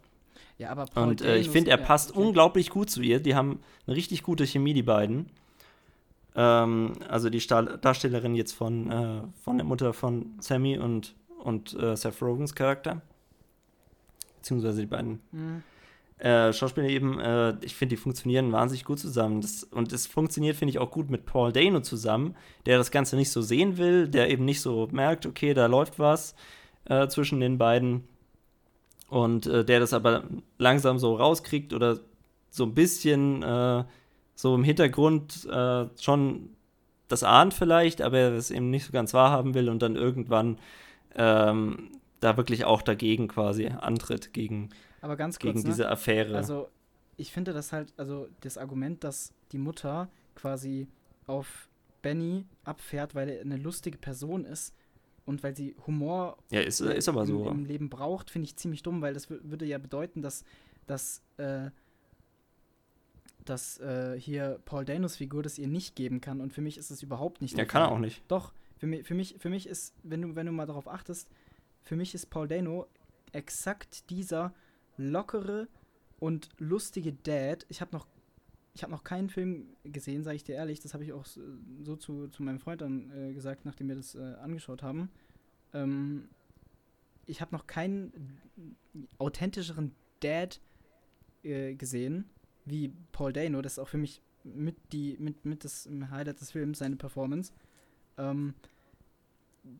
Ja, 0.57 0.69
aber 0.69 0.85
Paul 0.85 1.09
Und 1.09 1.21
äh, 1.21 1.37
ich 1.37 1.49
finde, 1.49 1.71
er 1.71 1.79
ja, 1.79 1.85
passt 1.85 2.11
okay. 2.11 2.19
unglaublich 2.19 2.69
gut 2.69 2.89
zu 2.89 3.01
ihr. 3.01 3.19
Die 3.19 3.35
haben 3.35 3.59
eine 3.87 3.95
richtig 3.95 4.23
gute 4.23 4.45
Chemie, 4.45 4.73
die 4.73 4.83
beiden. 4.83 5.27
Ähm, 6.35 6.93
also 7.09 7.29
die 7.29 7.39
Star 7.39 7.63
Darstellerin 7.63 8.35
jetzt 8.35 8.53
von, 8.53 8.91
äh, 8.91 9.21
von 9.43 9.57
der 9.57 9.65
Mutter 9.65 9.93
von 9.93 10.33
Sammy 10.39 10.77
und, 10.77 11.15
und 11.43 11.73
äh, 11.73 11.95
Seth 11.95 12.21
Rogans 12.21 12.55
Charakter. 12.55 13.01
Beziehungsweise 14.37 14.81
die 14.81 14.87
beiden 14.87 15.19
Mhm. 15.31 15.63
äh, 16.17 16.53
Schauspieler 16.53 16.87
eben. 16.87 17.19
Äh, 17.19 17.55
ich 17.61 17.75
finde, 17.75 17.95
die 17.95 18.01
funktionieren 18.01 18.51
wahnsinnig 18.51 18.85
gut 18.85 18.99
zusammen. 18.99 19.41
Das, 19.41 19.63
und 19.63 19.91
es 19.91 20.07
funktioniert, 20.07 20.55
finde 20.55 20.71
ich, 20.71 20.79
auch 20.79 20.91
gut 20.91 21.09
mit 21.09 21.25
Paul 21.25 21.51
Dano 21.51 21.81
zusammen, 21.81 22.35
der 22.65 22.77
das 22.77 22.91
Ganze 22.91 23.15
nicht 23.17 23.31
so 23.31 23.41
sehen 23.41 23.77
will, 23.77 24.07
der 24.07 24.29
eben 24.29 24.45
nicht 24.45 24.61
so 24.61 24.87
merkt, 24.91 25.25
okay, 25.25 25.53
da 25.53 25.65
läuft 25.65 25.99
was 25.99 26.35
äh, 26.85 27.07
zwischen 27.07 27.39
den 27.39 27.57
beiden. 27.57 28.05
Und 29.09 29.45
äh, 29.45 29.65
der 29.65 29.81
das 29.81 29.93
aber 29.93 30.23
langsam 30.57 30.97
so 30.97 31.15
rauskriegt 31.15 31.73
oder 31.73 31.99
so 32.49 32.63
ein 32.63 32.73
bisschen 32.73 33.43
äh, 33.43 33.83
so 34.41 34.55
im 34.55 34.63
Hintergrund 34.63 35.45
äh, 35.45 35.85
schon 35.99 36.49
das 37.07 37.23
ahnt 37.23 37.53
vielleicht, 37.53 38.01
aber 38.01 38.17
er 38.17 38.31
es 38.31 38.49
eben 38.49 38.71
nicht 38.71 38.85
so 38.85 38.91
ganz 38.91 39.13
wahrhaben 39.13 39.53
will 39.53 39.69
und 39.69 39.81
dann 39.83 39.95
irgendwann 39.95 40.57
ähm, 41.15 41.89
da 42.21 42.37
wirklich 42.37 42.65
auch 42.65 42.81
dagegen 42.81 43.27
quasi 43.27 43.67
antritt, 43.67 44.33
gegen, 44.33 44.69
Aber 45.01 45.15
ganz 45.15 45.37
kurz, 45.37 45.53
gegen 45.53 45.59
ne? 45.59 45.65
diese 45.65 45.89
Affäre. 45.89 46.35
Also, 46.35 46.69
ich 47.17 47.31
finde 47.31 47.53
das 47.53 47.71
halt, 47.71 47.93
also 47.97 48.29
das 48.39 48.57
Argument, 48.57 49.03
dass 49.03 49.31
die 49.51 49.59
Mutter 49.59 50.09
quasi 50.33 50.87
auf 51.27 51.69
Benny 52.01 52.45
abfährt, 52.63 53.13
weil 53.13 53.29
er 53.29 53.41
eine 53.41 53.57
lustige 53.57 53.99
Person 53.99 54.43
ist 54.43 54.73
und 55.25 55.43
weil 55.43 55.55
sie 55.55 55.75
Humor 55.85 56.37
ja, 56.49 56.61
ist, 56.61 56.81
ist 56.81 57.09
aber 57.09 57.21
im, 57.21 57.27
so. 57.27 57.47
im 57.47 57.65
Leben 57.65 57.89
braucht, 57.91 58.31
finde 58.31 58.45
ich 58.45 58.55
ziemlich 58.55 58.81
dumm, 58.81 59.01
weil 59.01 59.13
das 59.13 59.29
wür- 59.29 59.41
würde 59.43 59.65
ja 59.65 59.77
bedeuten, 59.77 60.23
dass, 60.23 60.43
dass, 60.87 61.21
äh, 61.37 61.69
dass 63.45 63.79
äh, 63.79 64.19
hier 64.19 64.59
Paul 64.65 64.85
Danos 64.85 65.17
Figur 65.17 65.43
das 65.43 65.57
ihr 65.57 65.67
nicht 65.67 65.95
geben 65.95 66.21
kann 66.21 66.41
und 66.41 66.53
für 66.53 66.61
mich 66.61 66.77
ist 66.77 66.91
es 66.91 67.03
überhaupt 67.03 67.41
nicht 67.41 67.51
Ja, 67.51 67.57
der 67.57 67.65
kann 67.65 67.81
er 67.81 67.91
auch 67.91 67.99
nicht. 67.99 68.23
Doch, 68.27 68.53
für 68.77 68.87
mich, 68.87 69.05
für 69.05 69.13
mich, 69.13 69.35
für 69.39 69.49
mich 69.49 69.67
ist, 69.67 69.93
wenn 70.03 70.21
du, 70.21 70.35
wenn 70.35 70.45
du 70.45 70.51
mal 70.51 70.65
darauf 70.65 70.87
achtest, 70.87 71.29
für 71.83 71.95
mich 71.95 72.13
ist 72.13 72.29
Paul 72.29 72.47
Dano 72.47 72.87
exakt 73.31 74.09
dieser 74.09 74.53
lockere 74.97 75.67
und 76.19 76.49
lustige 76.57 77.13
Dad. 77.13 77.65
Ich 77.69 77.81
habe 77.81 77.91
noch, 77.91 78.07
ich 78.73 78.83
habe 78.83 78.91
noch 78.91 79.03
keinen 79.03 79.29
Film 79.29 79.67
gesehen, 79.83 80.23
sage 80.23 80.35
ich 80.35 80.43
dir 80.43 80.55
ehrlich. 80.55 80.79
Das 80.79 80.93
habe 80.93 81.03
ich 81.03 81.13
auch 81.13 81.25
so, 81.25 81.41
so 81.83 81.95
zu, 81.95 82.27
zu 82.27 82.43
meinem 82.43 82.59
Freund 82.59 82.81
dann 82.81 83.11
äh, 83.11 83.33
gesagt, 83.33 83.65
nachdem 83.65 83.87
wir 83.87 83.95
das 83.95 84.15
äh, 84.15 84.35
angeschaut 84.41 84.83
haben. 84.83 85.09
Ähm, 85.73 86.29
ich 87.25 87.41
habe 87.41 87.55
noch 87.55 87.67
keinen 87.67 88.39
authentischeren 89.17 89.95
Dad 90.19 90.59
äh, 91.43 91.75
gesehen 91.75 92.29
wie 92.65 92.93
Paul 93.11 93.33
Dano. 93.33 93.61
Das 93.61 93.73
ist 93.73 93.79
auch 93.79 93.87
für 93.87 93.97
mich 93.97 94.21
mit 94.43 94.75
die 94.91 95.17
mit 95.19 95.45
mit 95.45 95.63
das 95.63 95.87
Highlight 96.09 96.41
des 96.41 96.51
Films 96.51 96.79
seine 96.79 96.95
Performance. 96.95 97.53
Ähm, 98.17 98.55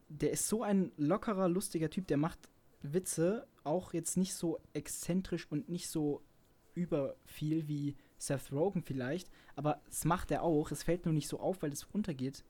der 0.10 0.32
ist 0.32 0.48
so 0.48 0.64
ein 0.64 0.92
lockerer, 0.98 1.50
lustiger 1.50 1.90
Typ, 1.90 2.08
der 2.08 2.18
macht 2.18 2.50
Witze, 2.84 3.48
auch 3.64 3.94
jetzt 3.94 4.18
nicht 4.18 4.36
so 4.36 4.60
exzentrisch 4.74 5.48
und 5.52 5.70
nicht 5.70 5.90
so 5.90 6.22
über 6.74 7.16
viel 7.26 7.68
wie 7.68 7.96
Seth 8.18 8.52
Rogen 8.52 8.84
vielleicht, 8.84 9.30
aber 9.56 9.82
es 9.90 10.06
macht 10.06 10.32
er 10.32 10.44
auch. 10.44 10.72
Es 10.72 10.84
fällt 10.84 11.06
nur 11.06 11.14
nicht 11.14 11.28
so 11.28 11.40
auf, 11.40 11.62
weil 11.62 11.72
es 11.72 11.84
untergeht 11.84 12.44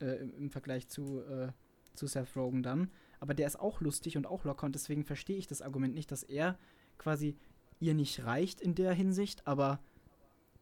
äh, 0.00 0.16
im, 0.16 0.34
im 0.34 0.50
Vergleich 0.50 0.88
zu, 0.88 1.20
äh, 1.20 1.52
zu 1.94 2.06
Seth 2.06 2.34
Rogen 2.36 2.62
dann. 2.62 2.90
aber 3.20 3.34
der 3.34 3.46
ist 3.46 3.60
auch 3.60 3.80
lustig 3.80 4.16
und 4.16 4.26
auch 4.26 4.44
locker 4.44 4.66
und 4.66 4.74
deswegen 4.74 5.04
verstehe 5.04 5.36
ich 5.36 5.46
das 5.46 5.62
Argument 5.62 5.94
nicht, 5.94 6.10
dass 6.10 6.24
er 6.24 6.58
quasi 6.98 7.36
ihr 7.82 7.94
nicht 7.94 8.24
reicht 8.24 8.60
in 8.60 8.74
der 8.74 8.92
Hinsicht, 8.92 9.46
aber 9.46 9.80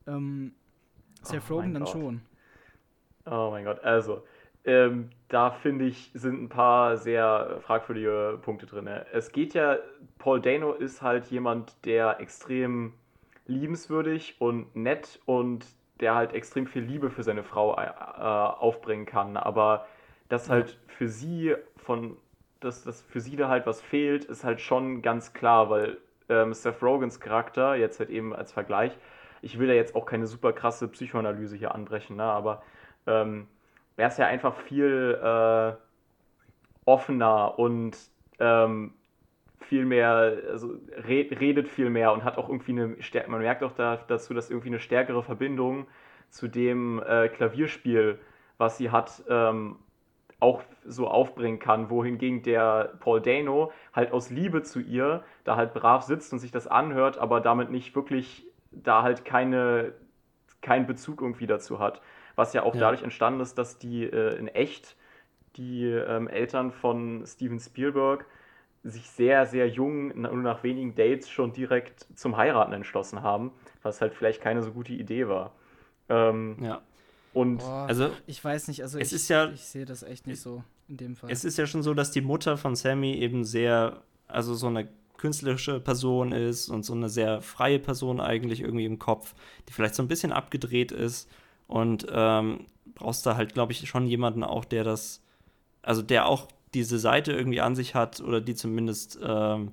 ähm, 0.07 0.55
Seth 1.23 1.51
Oh 1.51 1.55
Rogen 1.55 1.75
dann 1.75 1.85
Gott. 1.85 1.89
schon. 1.89 2.23
Oh 3.27 3.49
mein 3.51 3.65
Gott, 3.65 3.83
also, 3.85 4.25
ähm, 4.65 5.11
da 5.29 5.51
finde 5.51 5.87
ich, 5.87 6.11
sind 6.15 6.43
ein 6.43 6.49
paar 6.49 6.97
sehr 6.97 7.61
fragwürdige 7.63 8.39
Punkte 8.43 8.67
drin. 8.67 8.87
Es 9.13 9.33
geht 9.33 9.55
ja, 9.55 9.79
Paul 10.19 10.41
Dano 10.41 10.73
ist 10.73 11.03
halt 11.03 11.27
jemand, 11.27 11.85
der 11.85 12.21
extrem 12.21 12.95
liebenswürdig 13.47 14.37
und 14.41 14.75
nett 14.77 15.21
und 15.27 15.67
der 16.01 16.15
halt 16.15 16.33
extrem 16.33 16.67
viel 16.67 16.83
Liebe 16.83 17.11
für 17.11 17.23
seine 17.23 17.43
Frau 17.45 17.77
äh, 17.77 17.89
aufbringen 17.89 19.07
kann. 19.07 19.37
Aber 19.37 19.87
dass 20.29 20.49
halt 20.49 20.79
für 20.89 21.09
sie 21.09 21.55
von, 21.77 22.17
dass, 22.61 22.85
dass 22.85 23.03
für 23.03 23.21
sie 23.21 23.37
da 23.37 23.49
halt 23.49 23.67
was 23.67 23.81
fehlt, 23.83 24.25
ist 24.25 24.45
halt 24.45 24.61
schon 24.61 25.03
ganz 25.03 25.33
klar, 25.33 25.71
weil 25.71 25.99
ähm, 26.31 26.55
Seth 26.55 26.83
Rogans 26.83 27.21
Charakter, 27.21 27.75
jetzt 27.77 28.01
halt 28.01 28.11
eben 28.11 28.35
als 28.35 28.53
Vergleich, 28.53 28.97
ich 29.43 29.59
will 29.59 29.69
da 29.69 29.75
jetzt 29.75 29.95
auch 29.95 30.07
keine 30.07 30.27
super 30.27 30.53
krasse 30.53 30.89
Psychoanalyse 30.89 31.57
hier 31.57 31.75
anbrechen, 31.75 32.17
ne, 32.17 32.25
aber 32.25 32.63
ähm, 33.07 33.49
er 33.97 34.09
ist 34.09 34.19
ja 34.19 34.27
einfach 34.27 34.57
viel 34.57 35.19
äh, 35.23 35.73
offener 36.85 37.59
und 37.59 37.97
ähm, 38.39 38.95
viel 39.61 39.85
mehr, 39.87 40.39
also 40.51 40.75
red, 41.09 41.41
redet 41.41 41.69
viel 41.69 41.91
mehr 41.91 42.13
und 42.13 42.25
hat 42.25 42.39
auch 42.39 42.49
irgendwie 42.49 42.73
eine, 42.73 42.97
stär- 43.03 43.29
man 43.29 43.41
merkt 43.43 43.63
auch 43.63 43.73
da, 43.73 43.99
dazu, 44.09 44.35
dass 44.35 44.51
irgendwie 44.51 44.69
eine 44.71 44.81
stärkere 44.81 45.23
Verbindung 45.23 45.87
zu 46.31 46.49
dem 46.49 47.03
äh, 47.07 47.29
Klavierspiel, 47.29 48.21
was 48.59 48.79
sie 48.79 48.91
hat, 48.91 49.23
ähm, 49.29 49.77
auch 50.41 50.63
so 50.87 51.09
aufbringen 51.09 51.59
kann, 51.59 51.91
wohingegen 51.91 52.43
der 52.43 52.95
Paul 53.01 53.21
Dano 53.21 53.73
halt 53.95 54.13
aus 54.13 54.31
Liebe 54.31 54.63
zu 54.63 54.81
ihr 54.81 55.23
da 55.45 55.57
halt 55.57 55.75
brav 55.75 56.03
sitzt 56.03 56.33
und 56.33 56.39
sich 56.39 56.51
das 56.51 56.67
anhört, 56.67 57.19
aber 57.19 57.41
damit 57.41 57.71
nicht 57.71 57.95
wirklich 57.95 58.47
da 58.73 59.03
halt 59.03 59.25
keine, 59.25 59.95
keinen 60.63 60.87
Bezug 60.87 61.23
irgendwie 61.23 61.47
dazu 61.47 61.79
hat. 61.79 62.01
Was 62.37 62.53
ja 62.55 62.63
auch 62.63 62.75
Ja. 62.75 62.81
dadurch 62.81 63.03
entstanden 63.03 63.41
ist, 63.41 63.59
dass 63.59 63.79
die 63.79 64.05
äh, 64.05 64.37
in 64.39 64.49
echt 64.49 64.97
die 65.57 65.85
ähm, 65.87 66.29
Eltern 66.29 66.73
von 66.73 67.25
Steven 67.27 67.59
Spielberg 67.61 68.27
sich 68.85 69.11
sehr, 69.11 69.47
sehr 69.47 69.69
jung, 69.69 70.09
nur 70.23 70.33
nach 70.37 70.63
wenigen 70.63 70.95
Dates 70.95 71.29
schon 71.31 71.53
direkt 71.53 72.07
zum 72.19 72.37
Heiraten 72.37 72.73
entschlossen 72.73 73.23
haben, 73.23 73.53
was 73.83 74.01
halt 74.01 74.15
vielleicht 74.15 74.41
keine 74.43 74.63
so 74.63 74.73
gute 74.73 74.93
Idee 74.95 75.29
war. 75.29 75.53
Ähm, 76.09 76.61
Ja. 76.61 76.83
Und 77.33 77.59
Boah, 77.59 77.87
Also, 77.89 78.11
ich 78.27 78.43
weiß 78.45 78.69
nicht, 78.69 78.83
also 78.83 78.99
es 78.99 79.09
ich, 79.09 79.15
ist 79.15 79.29
ja- 79.29 79.51
ich 79.51 79.63
sehe 79.63 79.85
das 79.85 80.03
echt 80.03 80.27
nicht 80.27 80.41
so 80.41 80.63
in 80.89 80.97
dem 80.97 81.17
Fall. 81.17 81.31
Es 81.31 81.45
ist 81.45 81.57
ja 81.59 81.67
schon 81.67 81.83
so, 81.83 81.95
dass 81.95 82.11
die 82.11 82.21
Mutter 82.21 82.57
von 82.57 82.75
Sammy 82.77 83.13
eben 83.15 83.45
sehr, 83.45 84.03
also 84.27 84.55
so 84.55 84.67
eine 84.67 84.89
künstlerische 85.17 85.81
Person 85.81 86.33
ist 86.33 86.69
und 86.71 86.85
so 86.85 86.95
eine 86.95 87.09
sehr 87.09 87.43
freie 87.43 87.79
Person 87.79 88.21
eigentlich 88.21 88.61
irgendwie 88.63 88.87
im 88.87 88.99
Kopf, 88.99 89.35
die 89.69 89.73
vielleicht 89.73 89.95
so 89.95 90.03
ein 90.03 90.09
bisschen 90.09 90.33
abgedreht 90.33 90.93
ist. 90.93 91.29
Und 91.67 92.07
ähm, 92.11 92.67
brauchst 92.95 93.27
da 93.27 93.37
halt, 93.37 93.53
glaube 93.55 93.73
ich, 93.73 93.87
schon 93.89 94.07
jemanden 94.07 94.43
auch, 94.43 94.65
der 94.65 94.83
das, 94.83 95.23
also 95.83 96.03
der 96.03 96.27
auch 96.27 96.49
diese 96.75 96.99
Seite 96.99 97.33
irgendwie 97.33 97.61
an 97.61 97.77
sich 97.77 97.95
hat 97.95 98.21
oder 98.21 98.41
die 98.41 98.55
zumindest, 98.55 99.19
ähm, 99.23 99.73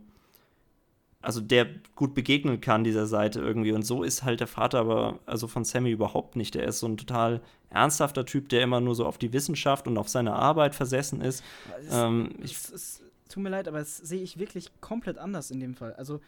also 1.22 1.42
der 1.42 1.68
gut 1.96 2.14
begegnen 2.14 2.62
kann 2.62 2.84
dieser 2.84 3.08
Seite 3.08 3.40
irgendwie. 3.40 3.72
Und 3.72 3.84
so 3.84 4.04
ist 4.04 4.24
halt 4.24 4.40
der 4.40 4.48
Vater 4.48 4.80
aber, 4.80 5.20
also 5.26 5.48
von 5.48 5.64
Sammy 5.66 5.92
überhaupt 5.92 6.36
nicht. 6.36 6.56
Der 6.56 6.66
ist 6.66 6.80
so 6.80 6.88
ein 6.88 6.98
total 6.98 7.42
ernsthafter 7.70 8.26
Typ, 8.26 8.50
der 8.50 8.62
immer 8.62 8.80
nur 8.80 8.96
so 8.96 9.06
auf 9.06 9.18
die 9.18 9.34
Wissenschaft 9.34 9.88
und 9.88 9.98
auf 9.98 10.10
seine 10.10 10.34
Arbeit 10.34 10.76
versessen 10.76 11.22
ist. 11.22 11.44
es, 11.80 11.94
Ähm, 11.94 12.30
ich, 12.44 12.54
es, 12.54 12.72
es 12.72 13.04
tut 13.30 13.44
mir 13.44 13.50
leid, 13.50 13.68
aber 13.68 13.80
das 13.80 13.98
sehe 13.98 14.22
ich 14.22 14.40
wirklich 14.40 14.70
komplett 14.80 15.18
anders 15.18 15.52
in 15.52 15.60
dem 15.60 15.76
Fall. 15.76 15.94
Also 15.94 16.22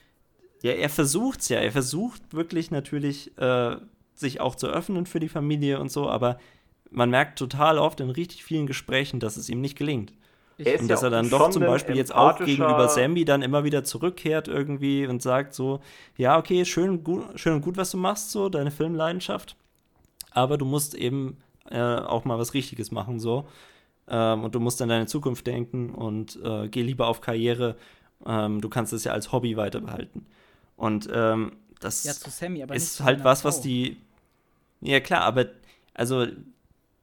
ja, 0.62 0.74
er 0.74 0.90
versucht's 0.90 1.50
ja. 1.50 1.60
Er 1.60 1.72
versucht 1.72 2.34
wirklich 2.34 2.72
natürlich, 2.72 3.38
äh, 3.38 3.78
sich 4.14 4.42
auch 4.42 4.56
zu 4.56 4.68
öffnen 4.68 5.06
für 5.06 5.22
die 5.22 5.30
Familie 5.30 5.80
und 5.80 5.92
so, 5.92 6.10
aber 6.10 6.38
man 6.92 7.10
merkt 7.10 7.40
total 7.40 7.78
oft 7.78 8.02
in 8.02 8.10
richtig 8.10 8.44
vielen 8.44 8.68
Gesprächen, 8.68 9.20
dass 9.20 9.38
es 9.38 9.48
ihm 9.48 9.62
nicht 9.62 9.78
gelingt. 9.78 10.14
Er 10.60 10.80
Und 10.80 10.88
ja 10.88 10.96
dass 10.96 11.04
er 11.04 11.08
auch 11.08 11.12
dann 11.12 11.30
doch 11.30 11.50
zum 11.50 11.64
Beispiel 11.64 11.96
jetzt 11.96 12.14
auch 12.14 12.38
gegenüber 12.38 12.90
Sammy 12.90 13.26
dann 13.26 13.42
immer 13.42 13.64
wieder 13.64 13.84
zurückkehrt 13.84 14.48
irgendwie 14.48 15.08
und 15.08 15.22
sagt 15.22 15.54
so, 15.54 15.80
ja, 16.18 16.38
okay, 16.38 16.66
schön, 16.66 17.04
gut, 17.04 17.40
schön 17.40 17.54
und 17.54 17.62
gut, 17.62 17.78
was 17.78 17.92
du 17.92 17.98
machst, 17.98 18.32
so, 18.32 18.50
deine 18.50 18.72
Filmleidenschaft, 18.72 19.56
aber 20.32 20.58
du 20.58 20.66
musst 20.66 20.96
eben 20.96 21.38
äh, 21.70 21.80
auch 21.80 22.26
mal 22.26 22.38
was 22.38 22.54
Richtiges 22.54 22.92
machen, 22.92 23.20
so. 23.20 23.48
Ähm, 24.08 24.44
und 24.44 24.56
du 24.56 24.60
musst 24.60 24.82
an 24.82 24.90
deine 24.90 25.06
Zukunft 25.06 25.46
denken 25.48 25.94
und 25.94 26.40
äh, 26.44 26.68
geh 26.68 26.82
lieber 26.82 27.08
auf 27.08 27.22
Karriere. 27.22 27.76
Ähm, 28.26 28.60
du 28.60 28.70
kannst 28.70 28.92
es 28.92 29.04
ja 29.04 29.14
als 29.14 29.32
Hobby 29.32 29.56
weiter 29.56 29.82
behalten. 29.82 30.26
Und 30.76 31.10
ähm, 31.14 31.54
das 31.80 32.04
ja, 32.04 32.14
Sammy, 32.14 32.66
ist 32.74 33.02
halt 33.02 33.24
was, 33.24 33.46
was 33.46 33.62
die. 33.62 33.98
Ja, 34.82 35.00
klar, 35.00 35.22
aber 35.22 35.46
also 35.94 36.26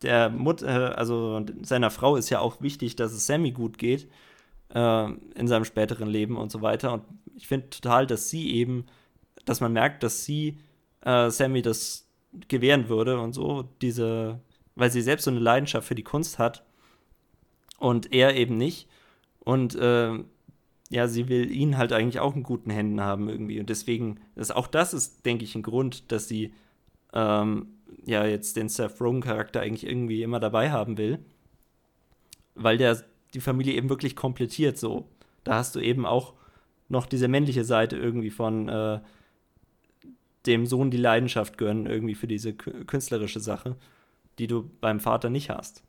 der 0.03 0.31
Mutter, 0.31 0.99
also 0.99 1.45
seiner 1.63 1.91
Frau 1.91 2.17
ist 2.17 2.31
ja 2.31 2.41
auch 2.41 2.61
wichtig, 2.61 2.97
dass 2.97 3.13
es 3.13 3.27
Sammy 3.27 3.53
gut 3.53 3.79
geht 3.79 4.09
äh, 4.75 5.11
in 5.35 5.49
seinem 5.49 5.65
späteren 5.65 6.09
Leben 6.09 6.37
und 6.37 6.51
so 6.51 6.63
weiter. 6.63 6.93
Und 6.93 7.05
ich 7.35 7.49
finde 7.49 7.71
total, 7.71 8.07
dass 8.07 8.29
sie 8.29 8.55
eben, 8.55 8.87
dass 9.45 9.61
man 9.61 9.73
merkt, 9.73 10.03
dass 10.03 10.25
sie 10.25 10.59
äh, 11.03 11.31
Sammy 11.31 11.63
das 11.63 12.07
gewähren 12.49 12.89
würde 12.89 13.19
und 13.21 13.33
so, 13.33 13.69
diese, 13.81 14.41
weil 14.75 14.91
sie 14.91 15.01
selbst 15.01 15.25
so 15.25 15.31
eine 15.31 15.41
Leidenschaft 15.41 15.89
für 15.89 15.95
die 15.95 16.03
Kunst 16.03 16.39
hat 16.39 16.65
und 17.79 18.13
er 18.13 18.37
eben 18.37 18.57
nicht. 18.57 18.89
Und 19.41 19.75
äh, 19.77 20.13
ja, 20.91 21.09
sie 21.09 21.29
will 21.29 21.51
ihn 21.51 21.79
halt 21.79 21.93
eigentlich 21.93 22.21
auch 22.21 22.37
in 22.37 22.43
guten 22.43 22.71
Händen 22.71 23.01
haben 23.01 23.29
irgendwie. 23.29 23.61
Und 23.61 23.71
deswegen, 23.71 24.21
ist, 24.35 24.55
auch 24.55 24.67
das 24.67 24.95
ist, 24.95 25.25
denke 25.25 25.45
ich, 25.45 25.55
ein 25.55 25.63
Grund, 25.63 26.13
dass 26.13 26.29
sie 26.29 26.53
ähm, 27.13 27.76
ja 28.05 28.25
jetzt 28.27 28.57
den 28.57 28.69
Seth 28.69 29.01
Rogen-Charakter 29.01 29.61
eigentlich 29.61 29.87
irgendwie 29.87 30.23
immer 30.23 30.41
dabei 30.41 30.71
haben 30.71 30.99
will. 30.99 31.19
Weil 32.55 32.79
der 32.79 33.03
die 33.35 33.41
Familie 33.41 33.75
eben 33.75 33.89
wirklich 33.89 34.17
komplettiert 34.17 34.79
so. 34.79 35.09
Da 35.45 35.55
hast 35.55 35.75
du 35.75 35.81
eben 35.81 36.07
auch 36.07 36.35
noch 36.89 37.07
diese 37.07 37.29
männliche 37.29 37.65
Seite 37.65 37.97
irgendwie 37.97 38.31
von 38.31 38.69
äh, 38.69 39.01
dem 40.47 40.65
Sohn 40.67 40.91
die 40.91 40.97
Leidenschaft 40.97 41.59
gönnen, 41.59 41.87
irgendwie 41.87 42.15
für 42.15 42.27
diese 42.27 42.51
kü- 42.51 42.85
künstlerische 42.85 43.41
Sache, 43.41 43.77
die 44.39 44.47
du 44.49 44.71
beim 44.81 45.01
Vater 45.01 45.31
nicht 45.31 45.51
hast. 45.51 45.85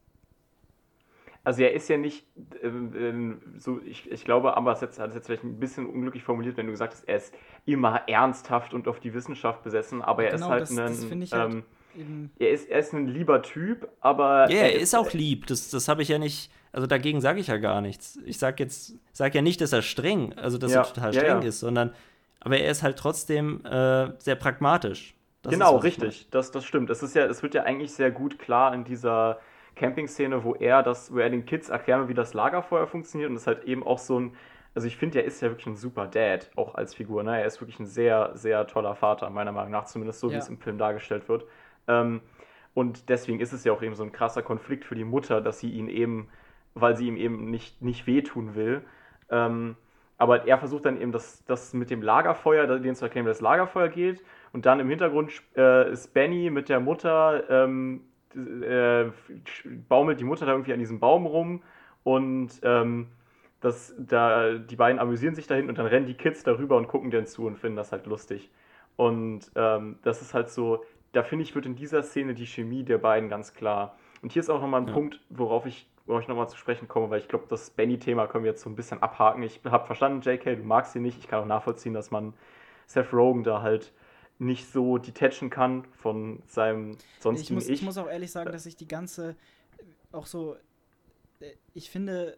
Also 1.43 1.61
er 1.61 1.71
ist 1.73 1.87
ja 1.87 1.97
nicht 1.97 2.25
ähm, 2.61 2.91
ähm, 2.95 3.41
so, 3.57 3.79
ich, 3.85 4.11
ich 4.11 4.25
glaube, 4.25 4.57
aber 4.57 4.73
es 4.73 4.81
hat 4.81 4.97
es 4.97 5.15
jetzt 5.15 5.27
vielleicht 5.27 5.43
ein 5.43 5.59
bisschen 5.59 5.85
unglücklich 5.87 6.23
formuliert, 6.23 6.57
wenn 6.57 6.65
du 6.65 6.73
gesagt 6.73 6.93
hast, 6.93 7.07
er 7.07 7.17
ist 7.17 7.33
immer 7.65 8.07
ernsthaft 8.09 8.73
und 8.73 8.87
auf 8.87 8.99
die 8.99 9.13
Wissenschaft 9.13 9.63
besessen, 9.63 10.01
aber 10.01 10.25
er 10.25 10.33
Genau, 10.33 10.47
ist 10.47 10.49
halt 10.49 10.69
das- 10.69 10.83
das 10.83 11.05
ein, 11.05 11.05
finde 11.05 11.23
ich 11.25 11.35
halt 11.35 11.55
ähm, 11.55 11.63
Eben, 11.97 12.31
er, 12.39 12.51
ist, 12.51 12.69
er 12.69 12.79
ist 12.79 12.93
ein 12.93 13.07
lieber 13.07 13.41
Typ, 13.41 13.87
aber 14.01 14.49
Ja, 14.49 14.57
er 14.63 14.75
ist 14.79 14.95
auch 14.95 15.11
lieb. 15.13 15.47
Das, 15.47 15.69
das 15.69 15.87
habe 15.87 16.01
ich 16.03 16.09
ja 16.09 16.19
nicht. 16.19 16.51
Also 16.71 16.85
dagegen 16.87 17.21
sage 17.21 17.39
ich 17.39 17.47
ja 17.47 17.57
gar 17.57 17.81
nichts. 17.81 18.19
Ich 18.25 18.37
sage 18.37 18.63
jetzt, 18.63 18.93
sag 19.13 19.33
ja 19.33 19.41
nicht, 19.41 19.61
dass 19.61 19.73
er 19.73 19.81
streng, 19.81 20.33
also 20.37 20.57
dass 20.57 20.71
Ja, 20.71 20.81
er 20.81 20.83
total 20.83 21.13
ja, 21.13 21.21
streng 21.21 21.41
ja. 21.41 21.47
ist, 21.47 21.59
sondern, 21.59 21.93
aber 22.39 22.57
er 22.59 22.69
ist 22.69 22.83
halt 22.83 22.97
trotzdem 22.97 23.65
äh, 23.65 24.11
sehr 24.19 24.35
pragmatisch. 24.35 25.15
Das 25.41 25.59
ist, 25.59 25.59
genau, 25.59 25.77
ich 25.77 25.83
richtig, 25.83 26.27
das, 26.29 26.51
das 26.51 26.65
stimmt. 26.65 26.89
Es 26.89 27.01
ist 27.01 27.15
ja, 27.15 27.25
es 27.25 27.41
wird 27.41 27.55
ja 27.55 27.63
eigentlich 27.63 27.93
sehr 27.93 28.11
gut 28.11 28.37
klar 28.37 28.73
in 28.73 28.83
dieser 28.83 29.39
Camping-Szene, 29.75 30.43
wo 30.43 30.55
er 30.55 30.83
das, 30.83 31.11
wo 31.13 31.19
er 31.19 31.29
den 31.29 31.45
Kids 31.45 31.69
erklären 31.69 32.01
will, 32.01 32.09
wie 32.09 32.13
das 32.13 32.33
Lagerfeuer 32.33 32.87
funktioniert 32.87 33.29
und 33.29 33.35
das 33.35 33.43
ist 33.43 33.47
halt 33.47 33.63
eben 33.65 33.83
auch 33.85 33.99
so 33.99 34.19
ein, 34.19 34.35
also 34.75 34.87
ich 34.87 34.97
finde, 34.97 35.19
er 35.19 35.25
ist 35.25 35.41
ja 35.41 35.49
wirklich 35.49 35.67
ein 35.67 35.75
super 35.75 36.07
Dad, 36.07 36.51
auch 36.55 36.75
als 36.75 36.93
Figur. 36.93 37.23
Ne? 37.23 37.39
Er 37.39 37.45
ist 37.45 37.61
wirklich 37.61 37.79
ein 37.79 37.87
sehr, 37.87 38.31
sehr 38.35 38.67
toller 38.67 38.95
Vater, 38.95 39.29
meiner 39.29 39.51
Meinung 39.51 39.71
nach, 39.71 39.85
zumindest 39.85 40.19
so, 40.19 40.33
wie 40.33 40.33
Ja. 40.33 40.39
es 40.39 40.49
im 40.49 40.59
Film 40.59 40.77
dargestellt 40.77 41.27
wird. 41.29 41.45
Ähm, 41.87 42.21
und 42.73 43.09
deswegen 43.09 43.39
ist 43.39 43.53
es 43.53 43.63
ja 43.63 43.73
auch 43.73 43.81
eben 43.81 43.95
so 43.95 44.03
ein 44.03 44.11
krasser 44.11 44.43
Konflikt 44.43 44.85
für 44.85 44.95
die 44.95 45.03
Mutter, 45.03 45.41
dass 45.41 45.59
sie 45.59 45.71
ihn 45.71 45.89
eben, 45.89 46.29
weil 46.75 46.95
sie 46.95 47.07
ihm 47.07 47.17
eben 47.17 47.49
nicht, 47.49 47.81
nicht 47.81 48.05
wehtun 48.05 48.55
will. 48.55 48.83
Ähm, 49.29 49.75
aber 50.17 50.47
er 50.47 50.57
versucht 50.57 50.85
dann 50.85 50.99
eben 50.99 51.11
das, 51.11 51.43
das 51.45 51.73
mit 51.73 51.89
dem 51.89 52.01
Lagerfeuer, 52.01 52.67
denen 52.79 52.95
zu 52.95 53.05
erklären, 53.05 53.25
wie 53.25 53.29
das 53.29 53.41
Lagerfeuer 53.41 53.89
geht. 53.89 54.23
Und 54.53 54.65
dann 54.65 54.79
im 54.79 54.89
Hintergrund 54.89 55.31
äh, 55.55 55.91
ist 55.91 56.13
Benny 56.13 56.49
mit 56.49 56.69
der 56.69 56.79
Mutter, 56.79 57.49
ähm, 57.49 58.01
äh, 58.35 59.05
baumelt 59.89 60.19
die 60.19 60.23
Mutter 60.23 60.45
da 60.45 60.51
irgendwie 60.51 60.73
an 60.73 60.79
diesem 60.79 60.99
Baum 60.99 61.25
rum 61.25 61.63
und 62.03 62.59
ähm, 62.63 63.07
das, 63.61 63.95
da, 63.97 64.53
die 64.53 64.75
beiden 64.75 64.99
amüsieren 64.99 65.35
sich 65.35 65.47
dahin 65.47 65.67
und 65.67 65.77
dann 65.77 65.87
rennen 65.87 66.05
die 66.05 66.13
Kids 66.13 66.43
darüber 66.43 66.77
und 66.77 66.87
gucken 66.87 67.09
denen 67.09 67.25
zu 67.25 67.45
und 67.45 67.57
finden 67.57 67.75
das 67.75 67.91
halt 67.91 68.05
lustig. 68.05 68.51
Und 68.95 69.51
ähm, 69.55 69.97
das 70.03 70.21
ist 70.21 70.33
halt 70.33 70.49
so, 70.49 70.83
da 71.17 71.23
finde 71.23 71.43
ich, 71.43 71.55
wird 71.55 71.65
in 71.65 71.75
dieser 71.75 72.03
Szene 72.03 72.35
die 72.35 72.45
Chemie 72.45 72.83
der 72.83 72.99
beiden 72.99 73.27
ganz 73.27 73.55
klar. 73.55 73.97
Und 74.21 74.31
hier 74.31 74.39
ist 74.39 74.51
auch 74.51 74.61
nochmal 74.61 74.81
ein 74.81 74.87
Ja. 74.87 74.93
Punkt, 74.93 75.19
worauf 75.29 75.65
ich, 75.65 75.89
worauf 76.05 76.21
ich 76.21 76.27
nochmal 76.27 76.47
zu 76.47 76.57
sprechen 76.57 76.87
komme, 76.87 77.09
weil 77.09 77.19
ich 77.19 77.27
glaube, 77.27 77.45
das 77.49 77.71
Benny-Thema 77.71 78.27
können 78.27 78.43
wir 78.43 78.51
jetzt 78.51 78.61
so 78.61 78.69
ein 78.69 78.75
bisschen 78.75 79.01
abhaken. 79.01 79.41
Ich 79.41 79.59
habe 79.65 79.87
verstanden, 79.87 80.21
JK, 80.21 80.43
du 80.57 80.63
magst 80.63 80.93
sie 80.93 80.99
nicht. 80.99 81.17
Ich 81.17 81.27
kann 81.27 81.41
auch 81.41 81.47
nachvollziehen, 81.47 81.95
dass 81.95 82.11
man 82.11 82.35
Seth 82.85 83.11
Rogen 83.13 83.43
da 83.43 83.63
halt 83.63 83.93
nicht 84.37 84.71
so 84.71 84.99
detachen 84.99 85.49
kann 85.49 85.85
von 85.85 86.43
seinem 86.45 86.91
ich, 86.91 86.97
sonstigen 87.19 87.55
muss, 87.55 87.67
Ich. 87.67 87.79
ich 87.79 87.81
muss 87.81 87.97
auch 87.97 88.07
ehrlich 88.07 88.31
sagen, 88.31 88.51
dass 88.51 88.67
ich 88.67 88.75
die 88.75 88.87
ganze, 88.87 89.35
auch 90.11 90.27
so, 90.27 90.55
äh, 91.39 91.51
ich 91.73 91.89
finde, 91.89 92.37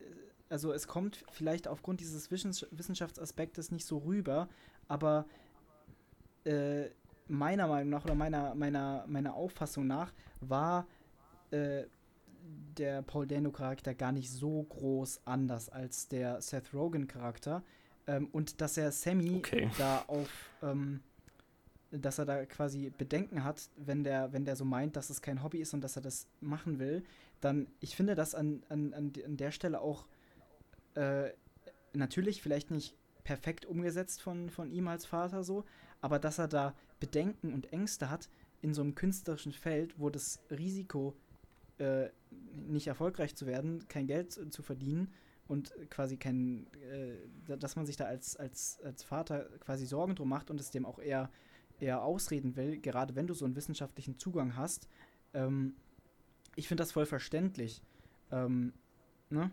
äh, 0.00 0.04
also 0.48 0.72
es 0.72 0.88
kommt 0.88 1.24
vielleicht 1.30 1.68
aufgrund 1.68 2.00
dieses 2.00 2.28
Wissenschaftsaspektes 2.32 3.70
nicht 3.70 3.86
so 3.86 3.98
rüber, 3.98 4.48
aber 4.88 5.26
äh, 6.42 6.86
meiner 7.28 7.66
Meinung 7.66 7.90
nach 7.90 8.04
oder 8.04 8.14
meiner, 8.14 8.54
meiner, 8.54 9.04
meiner 9.06 9.34
Auffassung 9.34 9.86
nach 9.86 10.12
war 10.40 10.86
äh, 11.50 11.84
der 12.76 13.02
Paul 13.02 13.26
Dano-Charakter 13.26 13.94
gar 13.94 14.12
nicht 14.12 14.30
so 14.30 14.62
groß 14.62 15.20
anders 15.24 15.68
als 15.68 16.08
der 16.08 16.40
Seth 16.40 16.72
Rogen-Charakter. 16.72 17.62
Ähm, 18.06 18.28
und 18.32 18.60
dass 18.60 18.76
er 18.76 18.92
Sammy 18.92 19.36
okay. 19.36 19.70
da 19.76 20.04
auf, 20.06 20.30
ähm, 20.62 21.00
dass 21.90 22.18
er 22.18 22.24
da 22.24 22.46
quasi 22.46 22.90
Bedenken 22.96 23.44
hat, 23.44 23.68
wenn 23.76 24.04
der, 24.04 24.32
wenn 24.32 24.44
der 24.44 24.56
so 24.56 24.64
meint, 24.64 24.96
dass 24.96 25.10
es 25.10 25.20
kein 25.20 25.42
Hobby 25.42 25.58
ist 25.58 25.74
und 25.74 25.82
dass 25.82 25.96
er 25.96 26.02
das 26.02 26.26
machen 26.40 26.78
will, 26.78 27.04
dann, 27.40 27.66
ich 27.80 27.96
finde 27.96 28.14
das 28.14 28.34
an, 28.34 28.62
an, 28.68 28.94
an 28.94 29.36
der 29.36 29.50
Stelle 29.50 29.80
auch 29.80 30.06
äh, 30.94 31.30
natürlich 31.92 32.42
vielleicht 32.42 32.70
nicht 32.70 32.94
perfekt 33.28 33.66
umgesetzt 33.66 34.22
von, 34.22 34.48
von 34.48 34.70
ihm 34.70 34.88
als 34.88 35.04
Vater 35.04 35.44
so, 35.44 35.66
aber 36.00 36.18
dass 36.18 36.38
er 36.38 36.48
da 36.48 36.74
Bedenken 36.98 37.52
und 37.52 37.74
Ängste 37.74 38.08
hat 38.08 38.30
in 38.62 38.72
so 38.72 38.80
einem 38.80 38.94
künstlerischen 38.94 39.52
Feld, 39.52 39.98
wo 39.98 40.08
das 40.08 40.40
Risiko 40.50 41.14
äh, 41.76 42.08
nicht 42.54 42.86
erfolgreich 42.86 43.36
zu 43.36 43.44
werden, 43.44 43.86
kein 43.88 44.06
Geld 44.06 44.32
zu 44.32 44.62
verdienen 44.62 45.12
und 45.46 45.74
quasi 45.90 46.16
kein, 46.16 46.68
äh, 46.90 47.58
dass 47.58 47.76
man 47.76 47.84
sich 47.84 47.98
da 47.98 48.06
als, 48.06 48.34
als, 48.34 48.80
als 48.82 49.02
Vater 49.02 49.44
quasi 49.60 49.84
Sorgen 49.84 50.14
drum 50.14 50.30
macht 50.30 50.50
und 50.50 50.58
es 50.58 50.70
dem 50.70 50.86
auch 50.86 50.98
eher, 50.98 51.30
eher 51.80 52.02
ausreden 52.02 52.56
will, 52.56 52.78
gerade 52.80 53.14
wenn 53.14 53.26
du 53.26 53.34
so 53.34 53.44
einen 53.44 53.56
wissenschaftlichen 53.56 54.18
Zugang 54.18 54.56
hast. 54.56 54.88
Ähm, 55.34 55.74
ich 56.56 56.66
finde 56.66 56.80
das 56.80 56.92
voll 56.92 57.04
verständlich. 57.04 57.82
Ähm, 58.32 58.72
ne? 59.28 59.50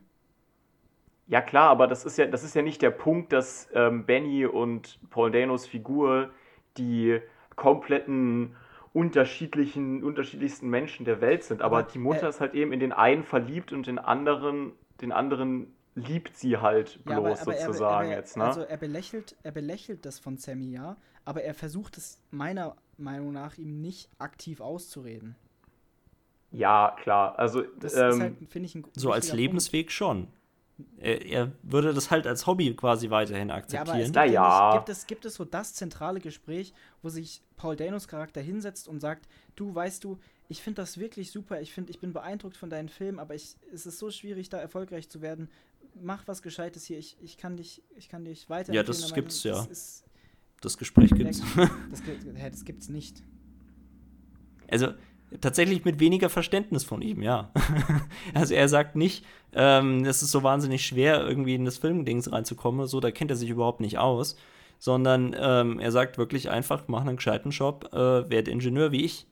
Ja 1.27 1.41
klar, 1.41 1.69
aber 1.69 1.87
das 1.87 2.05
ist 2.05 2.17
ja, 2.17 2.27
das 2.27 2.43
ist 2.43 2.55
ja 2.55 2.61
nicht 2.61 2.81
der 2.81 2.91
Punkt, 2.91 3.33
dass 3.33 3.67
ähm, 3.73 4.05
Benny 4.05 4.45
und 4.45 4.99
Paul 5.09 5.31
Danos 5.31 5.65
Figur 5.65 6.29
die 6.77 7.19
kompletten 7.55 8.55
unterschiedlichen, 8.93 10.03
unterschiedlichsten 10.03 10.69
Menschen 10.69 11.05
der 11.05 11.21
Welt 11.21 11.43
sind. 11.43 11.61
Aber, 11.61 11.79
aber 11.79 11.87
die 11.91 11.99
Mutter 11.99 12.27
äh, 12.27 12.29
ist 12.29 12.41
halt 12.41 12.53
eben 12.53 12.71
in 12.71 12.79
den 12.79 12.93
einen 12.93 13.23
verliebt 13.23 13.73
und 13.73 13.87
den 13.87 13.99
anderen, 13.99 14.73
den 15.01 15.11
anderen 15.11 15.73
liebt 15.95 16.37
sie 16.37 16.57
halt 16.57 17.03
bloß 17.05 17.11
ja, 17.11 17.17
aber, 17.17 17.41
aber 17.41 17.53
sozusagen 17.53 18.07
er, 18.07 18.11
er, 18.11 18.17
jetzt. 18.19 18.37
Ne? 18.37 18.43
Also 18.43 18.61
er 18.61 18.77
belächelt, 18.77 19.35
er 19.43 19.51
belächelt 19.51 20.05
das 20.05 20.19
von 20.19 20.37
Sammy, 20.37 20.71
ja, 20.71 20.97
aber 21.23 21.43
er 21.43 21.53
versucht 21.53 21.97
es 21.97 22.21
meiner 22.31 22.75
Meinung 22.97 23.33
nach 23.33 23.57
ihm 23.57 23.81
nicht 23.81 24.09
aktiv 24.19 24.61
auszureden. 24.61 25.35
Ja, 26.51 26.95
klar. 27.01 27.37
Also 27.39 27.63
das 27.79 27.95
ähm, 27.95 28.09
ist 28.09 28.19
halt, 28.19 28.35
finde 28.49 28.65
ich, 28.67 28.75
ein 28.75 28.85
So 28.95 29.11
als 29.11 29.33
Lebensweg 29.33 29.87
Punkt. 29.87 29.91
schon. 29.91 30.27
Er, 30.97 31.25
er, 31.25 31.51
würde 31.63 31.93
das 31.93 32.11
halt 32.11 32.27
als 32.27 32.47
Hobby 32.47 32.73
quasi 32.75 33.09
weiterhin 33.09 33.49
akzeptieren. 33.49 33.87
Ja, 33.87 33.93
aber 33.93 34.01
es 34.01 34.11
gibt, 34.11 34.33
ja. 34.33 34.73
gibt, 34.77 34.89
es, 34.89 35.07
gibt 35.07 35.25
es 35.25 35.35
so 35.35 35.45
das 35.45 35.73
zentrale 35.73 36.19
Gespräch, 36.19 36.73
wo 37.01 37.07
sich 37.07 37.41
Paul 37.55 37.77
Danos 37.77 38.07
Charakter 38.07 38.41
hinsetzt 38.41 38.89
und 38.89 38.99
sagt, 38.99 39.27
du 39.55 39.73
weißt 39.73 40.03
du, 40.03 40.19
ich 40.49 40.61
finde 40.61 40.81
das 40.81 40.97
wirklich 40.97 41.31
super, 41.31 41.61
ich 41.61 41.73
finde, 41.73 41.91
ich 41.91 41.99
bin 41.99 42.11
beeindruckt 42.11 42.57
von 42.57 42.69
deinen 42.69 42.89
Filmen, 42.89 43.19
aber 43.19 43.35
ich, 43.35 43.55
es 43.73 43.85
ist 43.85 43.99
so 43.99 44.11
schwierig, 44.11 44.49
da 44.49 44.57
erfolgreich 44.59 45.09
zu 45.09 45.21
werden. 45.21 45.49
Mach 46.01 46.27
was 46.27 46.41
Gescheites 46.41 46.85
hier, 46.85 46.97
ich, 46.97 47.17
ich 47.21 47.37
kann 47.37 47.55
dich, 47.55 47.81
ich 47.95 48.09
kann 48.09 48.25
dich 48.25 48.49
weiter. 48.49 48.73
Ja, 48.73 48.83
das 48.83 49.13
gibt's 49.13 49.43
das 49.43 49.43
ja. 49.43 49.71
Ist, 49.71 50.03
das 50.61 50.77
Gespräch 50.77 51.11
gibt's. 51.11 51.41
Das, 51.89 52.01
das, 52.03 52.51
das 52.51 52.65
gibt's 52.65 52.89
nicht. 52.89 53.23
Also, 54.69 54.93
tatsächlich 55.41 55.85
mit 55.85 55.99
weniger 55.99 56.29
Verständnis 56.29 56.83
von 56.83 57.01
ihm, 57.01 57.21
ja. 57.21 57.51
also 58.33 58.53
er 58.53 58.69
sagt 58.69 58.95
nicht, 58.95 59.25
ähm, 59.53 60.05
es 60.05 60.21
ist 60.21 60.31
so 60.31 60.43
wahnsinnig 60.43 60.85
schwer, 60.85 61.25
irgendwie 61.25 61.55
in 61.55 61.65
das 61.65 61.77
Filmdings 61.77 62.31
reinzukommen, 62.31 62.87
so, 62.87 62.99
da 62.99 63.11
kennt 63.11 63.31
er 63.31 63.37
sich 63.37 63.49
überhaupt 63.49 63.79
nicht 63.79 63.97
aus, 63.97 64.37
sondern 64.79 65.35
ähm, 65.39 65.79
er 65.79 65.91
sagt 65.91 66.17
wirklich 66.17 66.49
einfach, 66.49 66.87
mach 66.87 67.01
einen 67.01 67.17
gescheiten 67.17 67.51
Job, 67.51 67.89
äh, 67.93 68.29
werd 68.29 68.47
Ingenieur 68.47 68.91
wie 68.91 69.05
ich. 69.05 69.27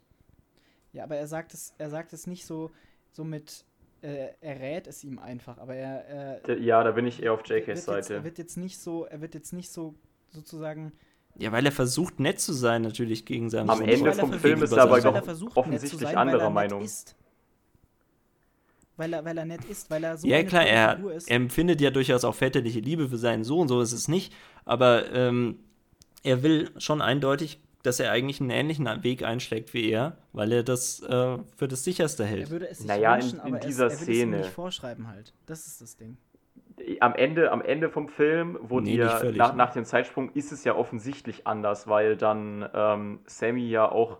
Ja, 0.93 1.03
aber 1.03 1.15
er 1.15 1.27
sagt 1.27 1.53
es, 1.53 1.73
er 1.77 1.89
sagt 1.89 2.13
es 2.13 2.27
nicht 2.27 2.45
so, 2.45 2.71
so 3.11 3.23
mit, 3.23 3.65
äh, 4.01 4.29
er 4.41 4.59
rät 4.59 4.87
es 4.87 5.03
ihm 5.03 5.19
einfach, 5.19 5.57
aber 5.57 5.75
er, 5.75 6.39
äh, 6.47 6.59
Ja, 6.61 6.83
da 6.83 6.91
bin 6.91 7.05
ich 7.05 7.21
eher 7.23 7.33
auf 7.33 7.41
JKs 7.45 7.85
Seite. 7.85 8.15
er 8.15 8.23
wird 8.23 8.37
jetzt 8.37 8.57
nicht 8.57 8.79
so, 8.79 9.05
er 9.05 9.21
wird 9.21 9.33
jetzt 9.33 9.53
nicht 9.53 9.71
so 9.71 9.95
sozusagen 10.29 10.93
ja, 11.35 11.51
weil 11.51 11.65
er 11.65 11.71
versucht, 11.71 12.19
nett 12.19 12.39
zu 12.39 12.53
sein, 12.53 12.83
natürlich 12.83 13.25
gegen 13.25 13.49
seinen 13.49 13.69
Am 13.69 13.79
Sohn. 13.79 13.87
Ende 13.87 14.13
vom 14.13 14.33
Film 14.33 14.61
ist 14.61 14.71
er 14.71 14.83
aber 14.83 15.01
doch 15.01 15.55
offensichtlich 15.55 16.01
sein, 16.01 16.15
anderer 16.15 16.49
Meinung. 16.49 16.87
Weil 18.95 19.13
er, 19.13 19.25
weil 19.25 19.37
er 19.39 19.45
nett 19.45 19.65
ist, 19.65 19.89
weil 19.89 20.03
er 20.03 20.17
so 20.17 20.27
Ja, 20.27 20.43
klar, 20.43 20.65
er, 20.65 20.99
er 21.25 21.35
empfindet 21.35 21.81
ja 21.81 21.89
durchaus 21.89 22.23
auch 22.23 22.35
väterliche 22.35 22.79
Liebe 22.79 23.09
für 23.09 23.17
seinen 23.17 23.43
Sohn, 23.43 23.67
so 23.67 23.81
ist 23.81 23.91
es 23.91 24.07
nicht. 24.07 24.33
Aber 24.65 25.11
ähm, 25.11 25.57
er 26.21 26.43
will 26.43 26.69
schon 26.77 27.01
eindeutig, 27.01 27.59
dass 27.81 27.99
er 27.99 28.11
eigentlich 28.11 28.39
einen 28.39 28.51
ähnlichen 28.51 28.85
Weg 29.03 29.23
einschlägt 29.23 29.73
wie 29.73 29.89
er, 29.89 30.17
weil 30.31 30.51
er 30.51 30.63
das 30.63 31.01
äh, 31.01 31.37
für 31.57 31.67
das 31.67 31.83
sicherste 31.83 32.23
hält. 32.23 32.43
Er 32.43 32.51
würde 32.51 32.69
es 32.69 32.77
sich 32.77 32.87
naja, 32.87 33.15
wünschen, 33.15 33.39
in, 33.39 33.55
in 33.55 33.61
dieser 33.61 33.87
es, 33.87 33.93
er 33.93 34.07
will 34.07 34.15
Szene. 34.15 34.35
Es 34.37 34.45
nicht 34.45 34.53
vorschreiben 34.53 35.07
halt. 35.07 35.33
Das 35.47 35.65
ist 35.65 35.81
das 35.81 35.97
Ding 35.97 36.17
am 36.99 37.15
Ende, 37.15 37.51
am 37.51 37.61
Ende 37.61 37.89
vom 37.89 38.09
Film, 38.09 38.57
wo 38.61 38.79
nee, 38.79 38.93
dir 38.97 39.33
nach, 39.35 39.55
nach 39.55 39.71
dem 39.73 39.85
Zeitsprung 39.85 40.31
ist 40.33 40.51
es 40.51 40.63
ja 40.63 40.75
offensichtlich 40.75 41.45
anders, 41.47 41.87
weil 41.87 42.17
dann 42.17 42.67
ähm, 42.73 43.19
Sammy 43.25 43.69
ja 43.69 43.89
auch 43.91 44.17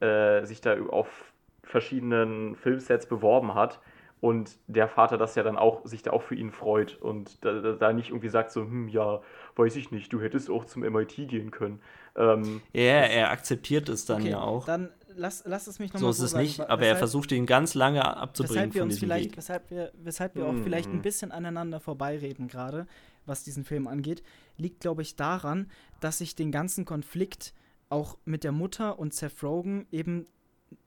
äh, 0.00 0.44
sich 0.44 0.60
da 0.60 0.76
auf 0.88 1.32
verschiedenen 1.62 2.56
Filmsets 2.56 3.06
beworben 3.06 3.54
hat 3.54 3.80
und 4.20 4.56
der 4.68 4.88
Vater 4.88 5.18
das 5.18 5.34
ja 5.34 5.42
dann 5.42 5.58
auch 5.58 5.84
sich 5.84 6.02
da 6.02 6.12
auch 6.12 6.22
für 6.22 6.34
ihn 6.34 6.50
freut 6.50 6.96
und 7.00 7.44
da, 7.44 7.72
da 7.72 7.92
nicht 7.92 8.08
irgendwie 8.08 8.30
sagt 8.30 8.52
so, 8.52 8.62
hm, 8.62 8.88
ja, 8.88 9.20
weiß 9.56 9.76
ich 9.76 9.90
nicht, 9.90 10.12
du 10.12 10.20
hättest 10.20 10.50
auch 10.50 10.64
zum 10.64 10.82
MIT 10.82 11.28
gehen 11.28 11.50
können. 11.50 11.80
Ähm, 12.16 12.62
ja, 12.72 13.00
er 13.02 13.30
akzeptiert 13.30 13.88
es 13.88 14.06
dann 14.06 14.22
okay, 14.22 14.30
ja 14.30 14.40
auch. 14.40 14.64
Dann 14.64 14.90
lass, 15.16 15.42
lass 15.46 15.66
es 15.66 15.78
mich 15.78 15.92
nochmal 15.92 16.12
so 16.12 16.22
ist 16.22 16.26
es 16.26 16.30
sagen, 16.32 16.44
nicht, 16.44 16.60
aber 16.60 16.86
er 16.86 16.96
versucht 16.96 17.32
ihn 17.32 17.46
ganz 17.46 17.74
lange 17.74 18.04
abzubringen 18.04 18.56
weshalb 18.56 18.74
wir 18.74 18.82
uns 18.82 18.98
vielleicht, 18.98 19.30
Weg. 19.30 19.36
Weshalb 19.36 19.70
wir, 19.70 19.92
weshalb 20.02 20.34
wir 20.34 20.46
auch 20.46 20.52
mhm. 20.52 20.62
vielleicht 20.62 20.90
ein 20.90 21.02
bisschen 21.02 21.32
aneinander 21.32 21.80
vorbeireden 21.80 22.48
gerade, 22.48 22.86
was 23.26 23.44
diesen 23.44 23.64
Film 23.64 23.86
angeht, 23.86 24.22
liegt, 24.56 24.80
glaube 24.80 25.02
ich, 25.02 25.16
daran, 25.16 25.70
dass 26.00 26.20
ich 26.20 26.34
den 26.34 26.52
ganzen 26.52 26.84
Konflikt 26.84 27.54
auch 27.88 28.18
mit 28.24 28.44
der 28.44 28.52
Mutter 28.52 28.98
und 28.98 29.14
Seth 29.14 29.42
Rogen 29.42 29.86
eben, 29.90 30.26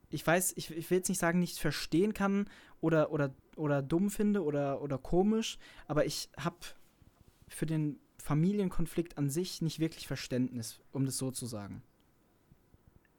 ich 0.10 0.26
weiß, 0.26 0.54
ich, 0.56 0.72
ich 0.72 0.90
will 0.90 1.00
jetzt 1.00 1.10
nicht 1.10 1.20
sagen, 1.20 1.40
nicht 1.40 1.60
verstehen 1.60 2.14
kann 2.14 2.50
oder, 2.82 3.12
oder, 3.12 3.34
oder 3.56 3.82
dumm 3.82 4.10
finde 4.10 4.44
oder, 4.44 4.82
oder 4.82 4.98
komisch, 4.98 5.58
aber 5.88 6.06
ich 6.06 6.30
habe 6.38 6.58
für 7.48 7.66
den 7.66 8.00
Familienkonflikt 8.18 9.18
an 9.18 9.30
sich 9.30 9.62
nicht 9.62 9.80
wirklich 9.80 10.08
Verständnis, 10.08 10.80
um 10.92 11.06
das 11.06 11.18
so 11.18 11.32
zu 11.32 11.46
sagen. 11.46 11.82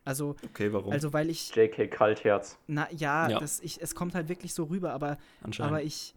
Also, 0.08 0.36
okay, 0.42 0.72
warum? 0.72 0.90
Also, 0.90 1.12
weil 1.12 1.28
ich. 1.28 1.54
JK 1.54 1.90
Kaltherz. 1.90 2.56
Na 2.66 2.90
ja, 2.92 3.28
ja. 3.28 3.38
Das, 3.38 3.60
ich, 3.60 3.82
es 3.82 3.94
kommt 3.94 4.14
halt 4.14 4.30
wirklich 4.30 4.54
so 4.54 4.64
rüber, 4.64 4.94
aber, 4.94 5.18
aber 5.58 5.82
ich. 5.82 6.14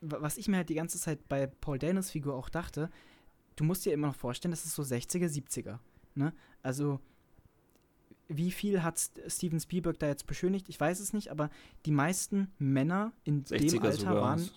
Was 0.00 0.36
ich 0.36 0.46
mir 0.46 0.58
halt 0.58 0.68
die 0.68 0.76
ganze 0.76 0.96
Zeit 0.98 1.28
bei 1.28 1.48
Paul 1.48 1.80
Danos 1.80 2.10
Figur 2.10 2.34
auch 2.34 2.48
dachte, 2.48 2.88
du 3.56 3.64
musst 3.64 3.84
dir 3.84 3.92
immer 3.92 4.08
noch 4.08 4.14
vorstellen, 4.14 4.52
das 4.52 4.64
ist 4.64 4.76
so 4.76 4.82
60er, 4.82 5.26
70er. 5.26 5.80
Ne? 6.14 6.32
Also, 6.62 7.00
wie 8.28 8.52
viel 8.52 8.84
hat 8.84 9.10
Steven 9.26 9.58
Spielberg 9.58 9.98
da 9.98 10.06
jetzt 10.06 10.28
beschönigt? 10.28 10.68
Ich 10.68 10.78
weiß 10.78 11.00
es 11.00 11.12
nicht, 11.12 11.32
aber 11.32 11.50
die 11.84 11.90
meisten 11.90 12.52
Männer 12.58 13.12
in 13.24 13.42
dem 13.42 13.82
Alter 13.82 14.14
waren 14.20 14.48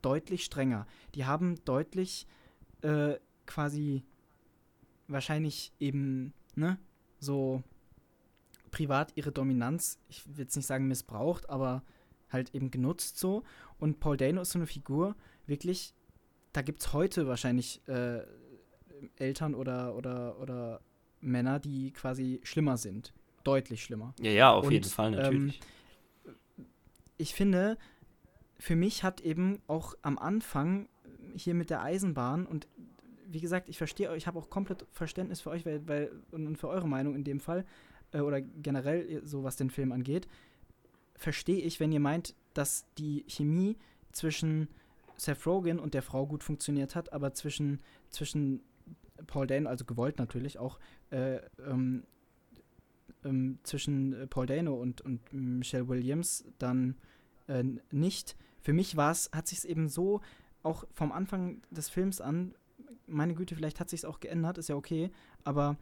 deutlich 0.00 0.44
strenger. 0.44 0.86
Die 1.14 1.26
haben 1.26 1.62
deutlich 1.66 2.26
äh, 2.80 3.16
quasi 3.44 4.04
wahrscheinlich 5.06 5.72
eben, 5.80 6.32
ne, 6.54 6.78
so 7.18 7.62
privat 8.72 9.12
ihre 9.14 9.30
Dominanz, 9.30 10.00
ich 10.08 10.26
will 10.26 10.40
jetzt 10.40 10.56
nicht 10.56 10.66
sagen 10.66 10.88
missbraucht, 10.88 11.48
aber 11.48 11.84
halt 12.30 12.52
eben 12.54 12.72
genutzt 12.72 13.18
so. 13.18 13.44
Und 13.78 14.00
Paul 14.00 14.16
Dano 14.16 14.40
ist 14.40 14.50
so 14.50 14.58
eine 14.58 14.66
Figur, 14.66 15.14
wirklich, 15.46 15.94
da 16.52 16.62
gibt 16.62 16.80
es 16.80 16.92
heute 16.92 17.28
wahrscheinlich 17.28 17.86
äh, 17.86 18.22
Eltern 19.16 19.54
oder, 19.54 19.94
oder, 19.94 20.40
oder 20.40 20.80
Männer, 21.20 21.60
die 21.60 21.92
quasi 21.92 22.40
schlimmer 22.42 22.76
sind. 22.76 23.12
Deutlich 23.44 23.84
schlimmer. 23.84 24.14
Ja, 24.20 24.30
ja, 24.30 24.50
auf 24.52 24.66
Und, 24.66 24.72
jeden 24.72 24.88
Fall, 24.88 25.12
natürlich. 25.12 25.60
Ähm, 26.26 26.34
ich 27.18 27.34
finde, 27.34 27.78
für 28.58 28.76
mich 28.76 29.04
hat 29.04 29.20
eben 29.20 29.60
auch 29.66 29.94
am 30.02 30.18
Anfang 30.18 30.88
hier 31.36 31.54
mit 31.54 31.70
der 31.70 31.82
Eisenbahn 31.82 32.46
und 32.46 32.66
wie 33.26 33.40
gesagt, 33.40 33.68
ich 33.68 33.78
verstehe 33.78 34.10
euch, 34.10 34.18
ich 34.18 34.26
habe 34.26 34.38
auch 34.38 34.50
komplett 34.50 34.86
Verständnis 34.92 35.40
für 35.40 35.50
euch 35.50 35.64
weil, 35.64 35.86
weil, 35.88 36.10
und 36.30 36.56
für 36.56 36.68
eure 36.68 36.86
Meinung 36.86 37.14
in 37.14 37.24
dem 37.24 37.40
Fall, 37.40 37.64
äh, 38.12 38.20
oder 38.20 38.40
generell 38.40 39.10
äh, 39.10 39.26
so 39.26 39.44
was 39.44 39.56
den 39.56 39.70
Film 39.70 39.92
angeht, 39.92 40.28
verstehe 41.16 41.60
ich, 41.62 41.80
wenn 41.80 41.92
ihr 41.92 42.00
meint, 42.00 42.34
dass 42.54 42.86
die 42.98 43.24
Chemie 43.28 43.76
zwischen 44.12 44.68
Seth 45.16 45.46
Rogen 45.46 45.78
und 45.78 45.94
der 45.94 46.02
Frau 46.02 46.26
gut 46.26 46.42
funktioniert 46.42 46.94
hat, 46.94 47.12
aber 47.12 47.32
zwischen, 47.34 47.80
zwischen 48.10 48.62
Paul 49.26 49.46
Dano, 49.46 49.68
also 49.68 49.84
gewollt 49.84 50.18
natürlich 50.18 50.58
auch, 50.58 50.78
äh, 51.10 51.36
ähm, 51.64 52.04
ähm, 53.24 53.58
zwischen 53.62 54.26
Paul 54.30 54.46
Dano 54.46 54.74
und, 54.74 55.00
und 55.00 55.20
Michelle 55.32 55.88
Williams 55.88 56.44
dann 56.58 56.96
äh, 57.46 57.62
nicht. 57.90 58.36
Für 58.60 58.72
mich 58.72 58.96
war 58.96 59.12
es, 59.12 59.30
hat 59.32 59.46
sich 59.46 59.58
es 59.58 59.64
eben 59.64 59.88
so 59.88 60.20
auch 60.62 60.84
vom 60.92 61.12
Anfang 61.12 61.62
des 61.70 61.88
Films 61.88 62.20
an, 62.20 62.54
meine 63.06 63.34
Güte, 63.34 63.54
vielleicht 63.54 63.80
hat 63.80 63.90
sich 63.90 64.06
auch 64.06 64.20
geändert, 64.20 64.58
ist 64.58 64.68
ja 64.68 64.76
okay, 64.76 65.10
aber 65.44 65.76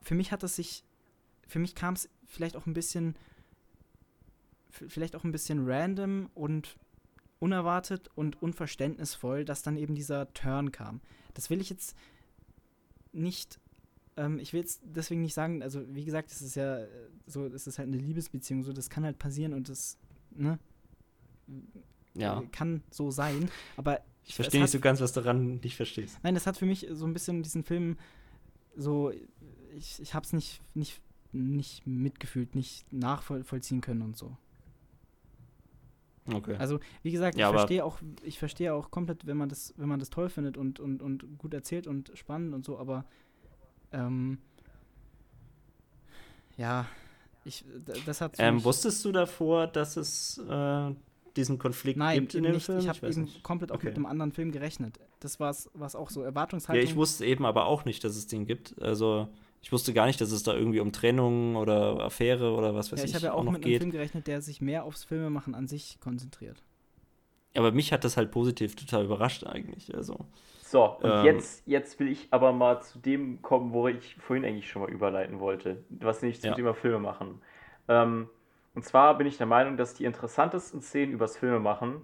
für 0.00 0.14
mich 0.14 0.32
hat 0.32 0.42
es 0.42 0.56
sich, 0.56 0.84
für 1.52 1.58
mich 1.58 1.74
kam 1.74 1.94
es 1.94 2.08
vielleicht 2.24 2.56
auch 2.56 2.66
ein 2.66 2.72
bisschen, 2.72 3.14
vielleicht 4.70 5.14
auch 5.14 5.22
ein 5.22 5.32
bisschen 5.32 5.68
random 5.68 6.30
und 6.34 6.76
unerwartet 7.40 8.10
und 8.14 8.40
unverständnisvoll, 8.40 9.44
dass 9.44 9.62
dann 9.62 9.76
eben 9.76 9.94
dieser 9.94 10.32
Turn 10.32 10.72
kam. 10.72 11.02
Das 11.34 11.50
will 11.50 11.60
ich 11.60 11.68
jetzt 11.68 11.94
nicht, 13.12 13.60
ähm, 14.16 14.38
ich 14.38 14.54
will 14.54 14.60
jetzt 14.60 14.80
deswegen 14.82 15.20
nicht 15.20 15.34
sagen, 15.34 15.62
also 15.62 15.82
wie 15.94 16.06
gesagt, 16.06 16.32
es 16.32 16.40
ist 16.40 16.54
ja 16.54 16.86
so, 17.26 17.44
es 17.46 17.66
ist 17.66 17.78
halt 17.78 17.88
eine 17.88 17.98
Liebesbeziehung, 17.98 18.62
so 18.62 18.72
das 18.72 18.88
kann 18.88 19.04
halt 19.04 19.18
passieren 19.18 19.52
und 19.52 19.68
das, 19.68 19.98
ne? 20.30 20.58
Ja. 22.14 22.42
Kann 22.52 22.82
so 22.90 23.10
sein, 23.10 23.50
aber 23.76 24.00
ich 24.24 24.36
verstehe 24.36 24.62
nicht 24.62 24.70
so 24.70 24.80
ganz, 24.80 25.02
was 25.02 25.12
daran 25.12 25.56
nicht 25.56 25.76
verstehst. 25.76 26.18
Nein, 26.22 26.34
das 26.34 26.46
hat 26.46 26.56
für 26.56 26.66
mich 26.66 26.86
so 26.92 27.04
ein 27.04 27.12
bisschen 27.12 27.42
diesen 27.42 27.64
Film 27.64 27.98
so, 28.74 29.12
ich, 29.76 30.00
ich 30.00 30.14
hab's 30.14 30.32
nicht, 30.32 30.60
nicht, 30.74 31.00
nicht 31.32 31.86
mitgefühlt, 31.86 32.54
nicht 32.54 32.92
nachvollziehen 32.92 33.80
können 33.80 34.02
und 34.02 34.16
so. 34.16 34.36
Okay. 36.32 36.54
Also, 36.56 36.78
wie 37.02 37.10
gesagt, 37.10 37.36
Ja, 37.36 37.48
ich 37.50 37.56
verstehe 37.56 37.84
auch, 37.84 37.98
ich 38.22 38.38
verstehe 38.38 38.72
auch 38.74 38.90
komplett, 38.90 39.26
wenn 39.26 39.36
man 39.36 39.48
das, 39.48 39.74
wenn 39.76 39.88
man 39.88 39.98
das 39.98 40.08
toll 40.10 40.28
findet 40.28 40.56
und, 40.56 40.78
und, 40.78 41.02
und 41.02 41.38
gut 41.38 41.52
erzählt 41.52 41.86
und 41.86 42.12
spannend 42.14 42.54
und 42.54 42.64
so, 42.64 42.78
aber 42.78 43.04
ähm, 43.92 44.38
ja, 46.56 46.86
ich, 47.44 47.64
das 48.06 48.20
hat 48.20 48.36
Ähm, 48.38 48.62
wusstest 48.62 49.04
du 49.04 49.10
davor, 49.10 49.66
dass 49.66 49.96
es 49.96 50.38
äh, 50.38 50.94
diesen 51.36 51.58
Konflikt 51.58 51.98
Nein, 51.98 52.20
gibt 52.20 52.34
in 52.34 52.44
dem 52.44 52.52
nicht. 52.54 52.66
Film? 52.66 52.78
Ich 52.78 52.88
habe 52.88 53.08
eben 53.08 53.22
nicht. 53.22 53.42
komplett 53.42 53.72
auch 53.72 53.76
Okay. 53.76 53.86
mit 53.88 53.96
einem 53.96 54.06
anderen 54.06 54.32
Film 54.32 54.52
gerechnet. 54.52 55.00
Das 55.18 55.40
war 55.40 55.50
es 55.50 55.68
auch 55.96 56.10
so. 56.10 56.20
Ja, 56.20 56.26
Erwartungshaltung. 56.26 56.84
ich 56.84 56.94
wusste 56.94 57.24
eben 57.26 57.46
aber 57.46 57.66
auch 57.66 57.84
nicht, 57.84 58.04
dass 58.04 58.16
es 58.16 58.26
den 58.28 58.46
gibt. 58.46 58.80
Also 58.80 59.28
ich 59.62 59.72
wusste 59.72 59.92
gar 59.94 60.06
nicht, 60.06 60.20
dass 60.20 60.32
es 60.32 60.42
da 60.42 60.54
irgendwie 60.54 60.80
um 60.80 60.92
Trennung 60.92 61.56
oder 61.56 62.00
Affäre 62.00 62.52
oder 62.52 62.74
was 62.74 62.92
weiß 62.92 63.00
ja, 63.00 63.04
ich, 63.04 63.10
ich 63.10 63.14
habe 63.14 63.26
ja 63.26 63.32
auch 63.32 63.44
noch 63.44 63.52
mit 63.52 63.62
einem 63.64 63.72
geht. 63.72 63.78
Film 63.78 63.90
gerechnet, 63.90 64.26
der 64.26 64.42
sich 64.42 64.60
mehr 64.60 64.84
aufs 64.84 65.04
Filmemachen 65.04 65.54
an 65.54 65.68
sich 65.68 65.98
konzentriert. 66.00 66.62
Aber 67.54 67.72
mich 67.72 67.92
hat 67.92 68.04
das 68.04 68.16
halt 68.16 68.30
positiv 68.30 68.76
total 68.76 69.04
überrascht 69.04 69.44
eigentlich. 69.44 69.94
Also 69.94 70.26
So, 70.60 70.84
und 70.84 71.04
Ähm. 71.04 71.24
jetzt, 71.24 71.66
jetzt 71.66 71.98
will 72.00 72.08
ich 72.08 72.28
aber 72.30 72.52
mal 72.52 72.80
zu 72.80 72.98
dem 72.98 73.42
kommen, 73.42 73.72
wo 73.72 73.88
ich 73.88 74.16
vorhin 74.16 74.44
eigentlich 74.44 74.70
schon 74.70 74.82
mal 74.82 74.90
überleiten 74.90 75.40
wollte, 75.40 75.84
was 75.90 76.22
nicht 76.22 76.40
zum 76.40 76.50
Ja. 76.50 76.54
Thema 76.54 76.74
Filme 76.74 76.98
machen. 76.98 77.42
Ähm, 77.88 78.28
und 78.74 78.84
zwar 78.84 79.18
bin 79.18 79.26
ich 79.26 79.36
der 79.36 79.46
Meinung, 79.46 79.76
dass 79.76 79.94
die 79.94 80.04
interessantesten 80.04 80.80
Szenen 80.80 81.12
übers 81.12 81.36
Filme 81.36 81.60
machen 81.60 82.02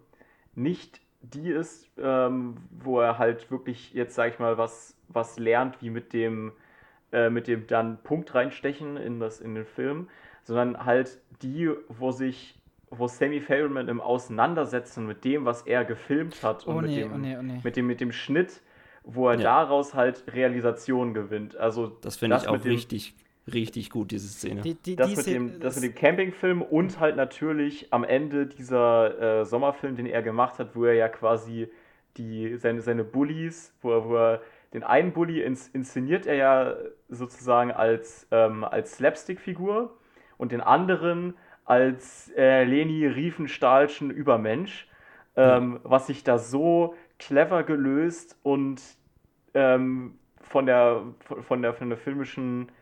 nicht 0.54 1.00
die 1.22 1.50
ist, 1.50 1.88
ähm, 1.98 2.56
wo 2.70 3.00
er 3.00 3.18
halt 3.18 3.50
wirklich 3.50 3.92
jetzt, 3.94 4.14
sag 4.16 4.32
ich 4.32 4.38
mal, 4.40 4.58
was, 4.58 4.96
was 5.08 5.38
lernt, 5.38 5.82
wie 5.82 5.90
mit 5.90 6.12
dem, 6.12 6.52
äh, 7.12 7.30
mit 7.30 7.46
dem 7.46 7.66
dann 7.66 7.98
Punkt 8.02 8.34
reinstechen 8.34 8.96
in, 8.96 9.20
das, 9.20 9.40
in 9.40 9.54
den 9.54 9.64
Film, 9.66 10.08
sondern 10.44 10.84
halt 10.84 11.18
die, 11.42 11.70
wo 11.88 12.10
sich 12.10 12.54
wo 12.90 13.06
Sammy 13.06 13.42
Fableman 13.42 13.86
im 13.88 14.00
Auseinandersetzen 14.00 15.06
mit 15.06 15.22
dem, 15.24 15.44
was 15.44 15.62
er 15.62 15.84
gefilmt 15.84 16.42
hat 16.42 16.66
und 16.66 16.76
Oh 16.76 16.80
mit 16.80 16.90
nee, 16.90 17.02
dem, 17.02 17.12
oh 17.12 17.18
nee, 17.18 17.36
oh 17.38 17.42
nee. 17.42 17.60
mit 17.62 17.76
dem, 17.76 17.86
mit 17.86 18.00
dem 18.00 18.12
Schnitt, 18.12 18.62
wo 19.04 19.28
er 19.28 19.34
Ja. 19.36 19.42
daraus 19.42 19.92
halt 19.92 20.24
Realisation 20.32 21.12
gewinnt. 21.12 21.54
Also 21.56 21.88
das 22.00 22.16
finde 22.16 22.36
ich 22.36 22.42
mit 22.42 22.50
auch 22.50 22.62
dem, 22.62 22.72
richtig, 22.72 23.14
richtig 23.52 23.90
gut, 23.90 24.10
diese 24.10 24.28
Szene. 24.28 24.62
Die, 24.62 24.72
die, 24.74 24.96
das, 24.96 25.10
die 25.10 25.16
mit 25.16 25.26
Szene- 25.26 25.50
dem, 25.50 25.60
das 25.60 25.74
das- 25.74 25.82
mit 25.82 25.92
dem 25.92 25.94
Campingfilm 26.00 26.62
und 26.62 26.98
halt 26.98 27.16
natürlich 27.16 27.92
am 27.92 28.04
Ende 28.04 28.46
dieser 28.46 29.40
äh, 29.40 29.44
Sommerfilm, 29.44 29.96
den 29.96 30.06
er 30.06 30.22
gemacht 30.22 30.58
hat, 30.58 30.74
wo 30.74 30.84
er 30.86 30.94
ja 30.94 31.08
quasi 31.08 31.68
die, 32.16 32.56
seine, 32.56 32.80
seine 32.80 33.04
Bullies, 33.04 33.74
wo 33.82 33.92
er, 33.92 34.04
wo 34.08 34.16
er 34.16 34.40
den 34.72 34.82
einen 34.82 35.12
Bully 35.12 35.42
ins, 35.42 35.68
inszeniert 35.68 36.26
er 36.26 36.34
ja 36.34 36.74
sozusagen 37.08 37.70
als, 37.72 38.26
ähm, 38.30 38.64
als 38.64 38.96
Slapstick-Figur 38.96 39.96
und 40.36 40.52
den 40.52 40.60
anderen 40.60 41.34
als 41.64 42.32
äh, 42.36 42.64
Leni 42.64 43.06
Riefenstahlschen 43.06 44.10
Übermensch, 44.10 44.88
ähm, 45.36 45.80
was 45.82 46.06
sich 46.06 46.24
da 46.24 46.38
so 46.38 46.94
clever 47.18 47.62
gelöst 47.62 48.38
und 48.42 48.80
ähm, 49.54 50.18
von, 50.40 50.66
der, 50.66 51.02
von, 51.20 51.62
der, 51.62 51.74
von 51.74 51.88
der 51.88 51.98
filmischen 51.98 52.72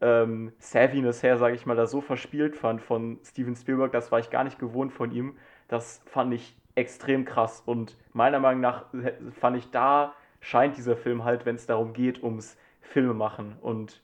ähm, 0.00 0.52
Savviness 0.58 1.22
her, 1.22 1.38
sage 1.38 1.54
ich 1.54 1.66
mal, 1.66 1.76
da 1.76 1.86
so 1.86 2.00
verspielt 2.00 2.56
fand 2.56 2.82
von 2.82 3.20
Steven 3.24 3.54
Spielberg, 3.54 3.92
das 3.92 4.10
war 4.10 4.18
ich 4.18 4.30
gar 4.30 4.44
nicht 4.44 4.58
gewohnt 4.58 4.92
von 4.92 5.12
ihm. 5.12 5.36
Das 5.68 6.02
fand 6.06 6.34
ich 6.34 6.56
extrem 6.74 7.24
krass 7.24 7.62
und 7.64 7.96
meiner 8.12 8.40
Meinung 8.40 8.60
nach 8.60 8.92
äh, 8.94 9.12
fand 9.40 9.56
ich, 9.56 9.70
da 9.70 10.14
scheint 10.42 10.76
dieser 10.76 10.96
Film 10.98 11.24
halt, 11.24 11.46
wenn 11.46 11.56
es 11.56 11.64
darum 11.66 11.94
geht, 11.94 12.22
ums 12.22 12.58
Filmemachen 12.82 13.56
und 13.62 14.02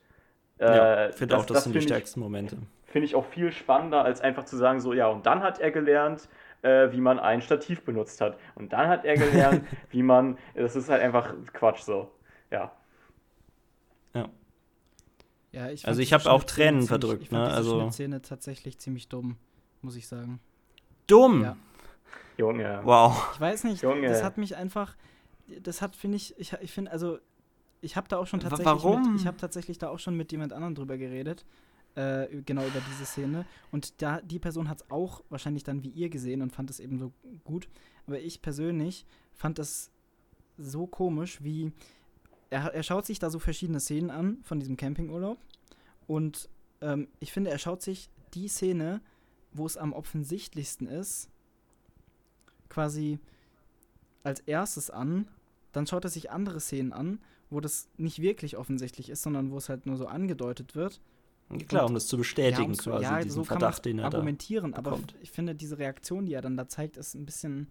äh, 0.57 0.65
ja, 0.65 1.11
finde 1.11 1.37
auch, 1.37 1.45
das, 1.45 1.55
das 1.57 1.63
sind 1.65 1.75
die 1.75 1.81
stärksten 1.81 2.19
Momente. 2.19 2.57
finde 2.85 3.05
ich 3.05 3.13
auch 3.15 3.25
viel 3.25 3.51
spannender, 3.51 4.03
als 4.03 4.19
einfach 4.21 4.45
zu 4.45 4.57
sagen, 4.57 4.79
so, 4.79 4.93
ja, 4.93 5.07
und 5.07 5.25
dann 5.27 5.41
hat 5.43 5.59
er 5.59 5.69
gelernt, 5.71 6.27
äh, 6.63 6.91
wie 6.91 6.99
man 6.99 7.19
ein 7.19 7.41
Stativ 7.41 7.83
benutzt 7.85 8.19
hat. 8.19 8.37
Und 8.55 8.73
dann 8.73 8.87
hat 8.89 9.05
er 9.05 9.15
gelernt, 9.15 9.63
wie 9.91 10.01
man, 10.03 10.37
das 10.55 10.75
ist 10.75 10.89
halt 10.89 11.01
einfach 11.01 11.33
Quatsch 11.53 11.81
so. 11.81 12.11
Ja. 12.51 12.71
Ja. 14.13 14.27
Ja, 15.51 15.69
ich 15.69 15.87
Also 15.87 16.01
ich 16.01 16.09
diese 16.09 16.19
hab 16.25 16.33
auch 16.33 16.43
Tränen 16.43 16.81
ziemlich- 16.81 16.89
verdrückt, 16.89 17.23
Ich 17.23 17.29
fand 17.29 17.41
ne? 17.43 17.47
diese 17.47 17.57
Also- 17.57 17.79
Schnittszene 17.81 18.21
tatsächlich 18.21 18.77
ziemlich 18.79 19.07
dumm, 19.07 19.37
muss 19.81 19.95
ich 19.95 20.07
sagen. 20.07 20.39
Dumm! 21.07 21.43
Ja. 21.43 21.55
Junge. 22.37 22.79
Wow. 22.83 23.31
Ich 23.33 23.41
weiß 23.41 23.63
nicht, 23.65 23.81
Junge. 23.83 24.07
das 24.07 24.23
hat 24.23 24.37
mich 24.37 24.55
einfach, 24.55 24.95
das 25.61 25.81
hat, 25.81 25.95
finde 25.95 26.17
ich, 26.17 26.37
ich, 26.37 26.53
ich 26.53 26.71
finde, 26.71 26.91
also, 26.91 27.19
ich 27.81 27.95
habe 27.95 28.07
da 28.07 28.17
auch 28.17 28.27
schon 28.27 28.39
tatsächlich 28.39 28.65
warum? 28.65 29.13
mit, 29.13 29.21
ich 29.21 29.27
habe 29.27 29.37
tatsächlich 29.37 29.77
da 29.77 29.89
auch 29.89 29.99
schon 29.99 30.15
mit 30.15 30.31
jemand 30.31 30.53
anderem 30.53 30.75
drüber 30.75 30.97
geredet, 30.97 31.45
äh, 31.95 32.27
genau 32.45 32.65
über 32.65 32.81
diese 32.91 33.05
Szene. 33.05 33.45
Und 33.71 34.01
da, 34.01 34.21
die 34.21 34.39
Person 34.39 34.69
hat 34.69 34.81
es 34.81 34.91
auch 34.91 35.23
wahrscheinlich 35.29 35.63
dann 35.63 35.83
wie 35.83 35.89
ihr 35.89 36.09
gesehen 36.09 36.41
und 36.41 36.51
fand 36.51 36.69
es 36.69 36.79
eben 36.79 36.97
so 36.97 37.13
gut. 37.43 37.69
Aber 38.05 38.19
ich 38.19 38.41
persönlich 38.41 39.05
fand 39.33 39.59
das 39.59 39.91
so 40.57 40.87
komisch, 40.87 41.41
wie, 41.41 41.71
er, 42.49 42.73
er 42.73 42.83
schaut 42.83 43.05
sich 43.05 43.19
da 43.19 43.29
so 43.29 43.39
verschiedene 43.39 43.79
Szenen 43.79 44.09
an 44.09 44.39
von 44.43 44.59
diesem 44.59 44.77
Campingurlaub. 44.77 45.37
Und 46.07 46.49
ähm, 46.81 47.07
ich 47.19 47.31
finde, 47.31 47.51
er 47.51 47.59
schaut 47.59 47.81
sich 47.81 48.09
die 48.33 48.47
Szene, 48.47 49.01
wo 49.53 49.65
es 49.65 49.77
am 49.77 49.93
offensichtlichsten 49.93 50.87
ist, 50.87 51.29
quasi 52.69 53.19
als 54.23 54.41
erstes 54.41 54.89
an. 54.89 55.27
Dann 55.71 55.85
schaut 55.87 56.03
er 56.03 56.09
sich 56.09 56.31
andere 56.31 56.59
Szenen 56.59 56.93
an, 56.93 57.19
wo 57.49 57.59
das 57.59 57.89
nicht 57.97 58.21
wirklich 58.21 58.57
offensichtlich 58.57 59.09
ist, 59.09 59.21
sondern 59.23 59.51
wo 59.51 59.57
es 59.57 59.69
halt 59.69 59.85
nur 59.85 59.97
so 59.97 60.07
angedeutet 60.07 60.75
wird. 60.75 61.01
Klar, 61.67 61.85
um 61.87 61.95
das 61.95 62.05
zu 62.07 62.17
bestätigen, 62.17 62.75
zu- 62.75 62.91
quasi, 62.91 63.03
ja, 63.03 63.17
diesen 63.21 63.31
so 63.31 63.41
kann 63.41 63.59
Verdacht, 63.59 63.83
den 63.85 63.97
er 63.99 64.09
da 64.09 64.17
argumentieren, 64.17 64.73
aber 64.75 64.91
bekommt. 64.91 65.13
f- 65.13 65.17
ich 65.21 65.31
finde, 65.31 65.55
diese 65.55 65.79
Reaktion, 65.79 66.25
die 66.27 66.33
er 66.33 66.41
dann 66.41 66.55
da 66.55 66.67
zeigt, 66.67 66.95
ist 66.95 67.15
ein 67.15 67.25
bisschen, 67.25 67.67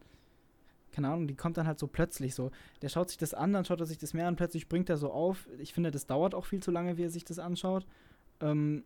keine 0.90 1.08
Ahnung, 1.08 1.28
die 1.28 1.36
kommt 1.36 1.56
dann 1.58 1.66
halt 1.68 1.78
so 1.78 1.86
plötzlich 1.86 2.34
so. 2.34 2.50
Der 2.82 2.88
schaut 2.88 3.08
sich 3.10 3.18
das 3.18 3.34
an, 3.34 3.52
dann 3.52 3.64
schaut 3.64 3.78
er 3.78 3.86
sich 3.86 3.98
das 3.98 4.14
mehr 4.14 4.26
an, 4.26 4.34
plötzlich 4.34 4.62
springt 4.62 4.90
er 4.90 4.96
so 4.96 5.12
auf. 5.12 5.46
Ich 5.60 5.72
finde, 5.74 5.92
das 5.92 6.06
dauert 6.06 6.34
auch 6.34 6.44
viel 6.46 6.60
zu 6.60 6.72
lange, 6.72 6.96
wie 6.96 7.04
er 7.04 7.10
sich 7.10 7.24
das 7.24 7.38
anschaut. 7.38 7.86
Ähm, 8.40 8.82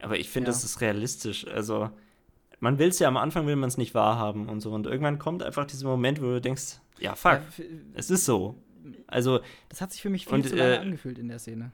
Aber 0.00 0.18
ich 0.18 0.30
finde, 0.30 0.48
Ja. 0.50 0.54
das 0.54 0.64
ist 0.64 0.80
realistisch. 0.80 1.46
Also, 1.46 1.90
man 2.60 2.78
will 2.78 2.88
es 2.88 2.98
ja 2.98 3.08
am 3.08 3.16
Anfang, 3.18 3.46
will 3.46 3.56
man 3.56 3.68
es 3.68 3.76
nicht 3.76 3.94
wahrhaben 3.94 4.48
und 4.48 4.60
so. 4.60 4.72
Und 4.72 4.86
irgendwann 4.86 5.18
kommt 5.18 5.42
einfach 5.42 5.66
dieser 5.66 5.86
Moment, 5.86 6.20
wo 6.22 6.26
du 6.26 6.40
denkst, 6.40 6.80
ja, 7.02 7.14
fuck, 7.14 7.32
ja, 7.32 7.38
f- 7.38 7.62
es 7.94 8.10
ist 8.10 8.24
so. 8.24 8.56
Also, 9.06 9.40
das 9.68 9.80
hat 9.80 9.92
sich 9.92 10.02
für 10.02 10.10
mich 10.10 10.26
viel 10.26 10.34
Und, 10.36 10.48
zu 10.48 10.56
lange 10.56 10.74
äh, 10.74 10.78
angefühlt 10.78 11.18
in 11.18 11.28
der 11.28 11.38
Szene. 11.38 11.70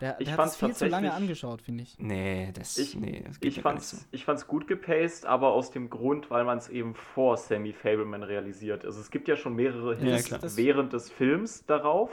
Der, 0.00 0.20
Ich 0.20 0.26
der 0.26 0.32
hat 0.34 0.40
fand's 0.40 0.54
es 0.54 0.60
viel 0.60 0.74
zu 0.74 0.86
lange 0.86 1.12
angeschaut, 1.12 1.60
finde 1.60 1.82
ich. 1.82 1.96
nee, 1.98 2.52
das, 2.54 2.78
Ich- 2.78 2.94
nee, 2.94 3.24
das 3.26 3.40
geht 3.40 3.56
Ich 3.56 3.62
gar 3.64 3.72
nicht 3.74 3.82
fand's, 3.84 4.02
so. 4.02 4.06
ich 4.12 4.24
fand's 4.24 4.46
gut 4.46 4.68
gepaced, 4.68 5.26
aber 5.26 5.52
aus 5.52 5.70
dem 5.72 5.90
Grund, 5.90 6.30
weil 6.30 6.44
man 6.44 6.58
es 6.58 6.68
eben 6.68 6.94
vor 6.94 7.36
Sammy 7.36 7.72
Fableman 7.72 8.22
realisiert. 8.22 8.84
Also 8.84 9.00
es 9.00 9.10
gibt 9.10 9.26
ja 9.26 9.36
schon 9.36 9.54
mehrere 9.56 9.94
Ja, 10.04 10.16
das- 10.38 10.56
während 10.56 10.92
des 10.92 11.10
Films 11.10 11.66
darauf 11.66 12.10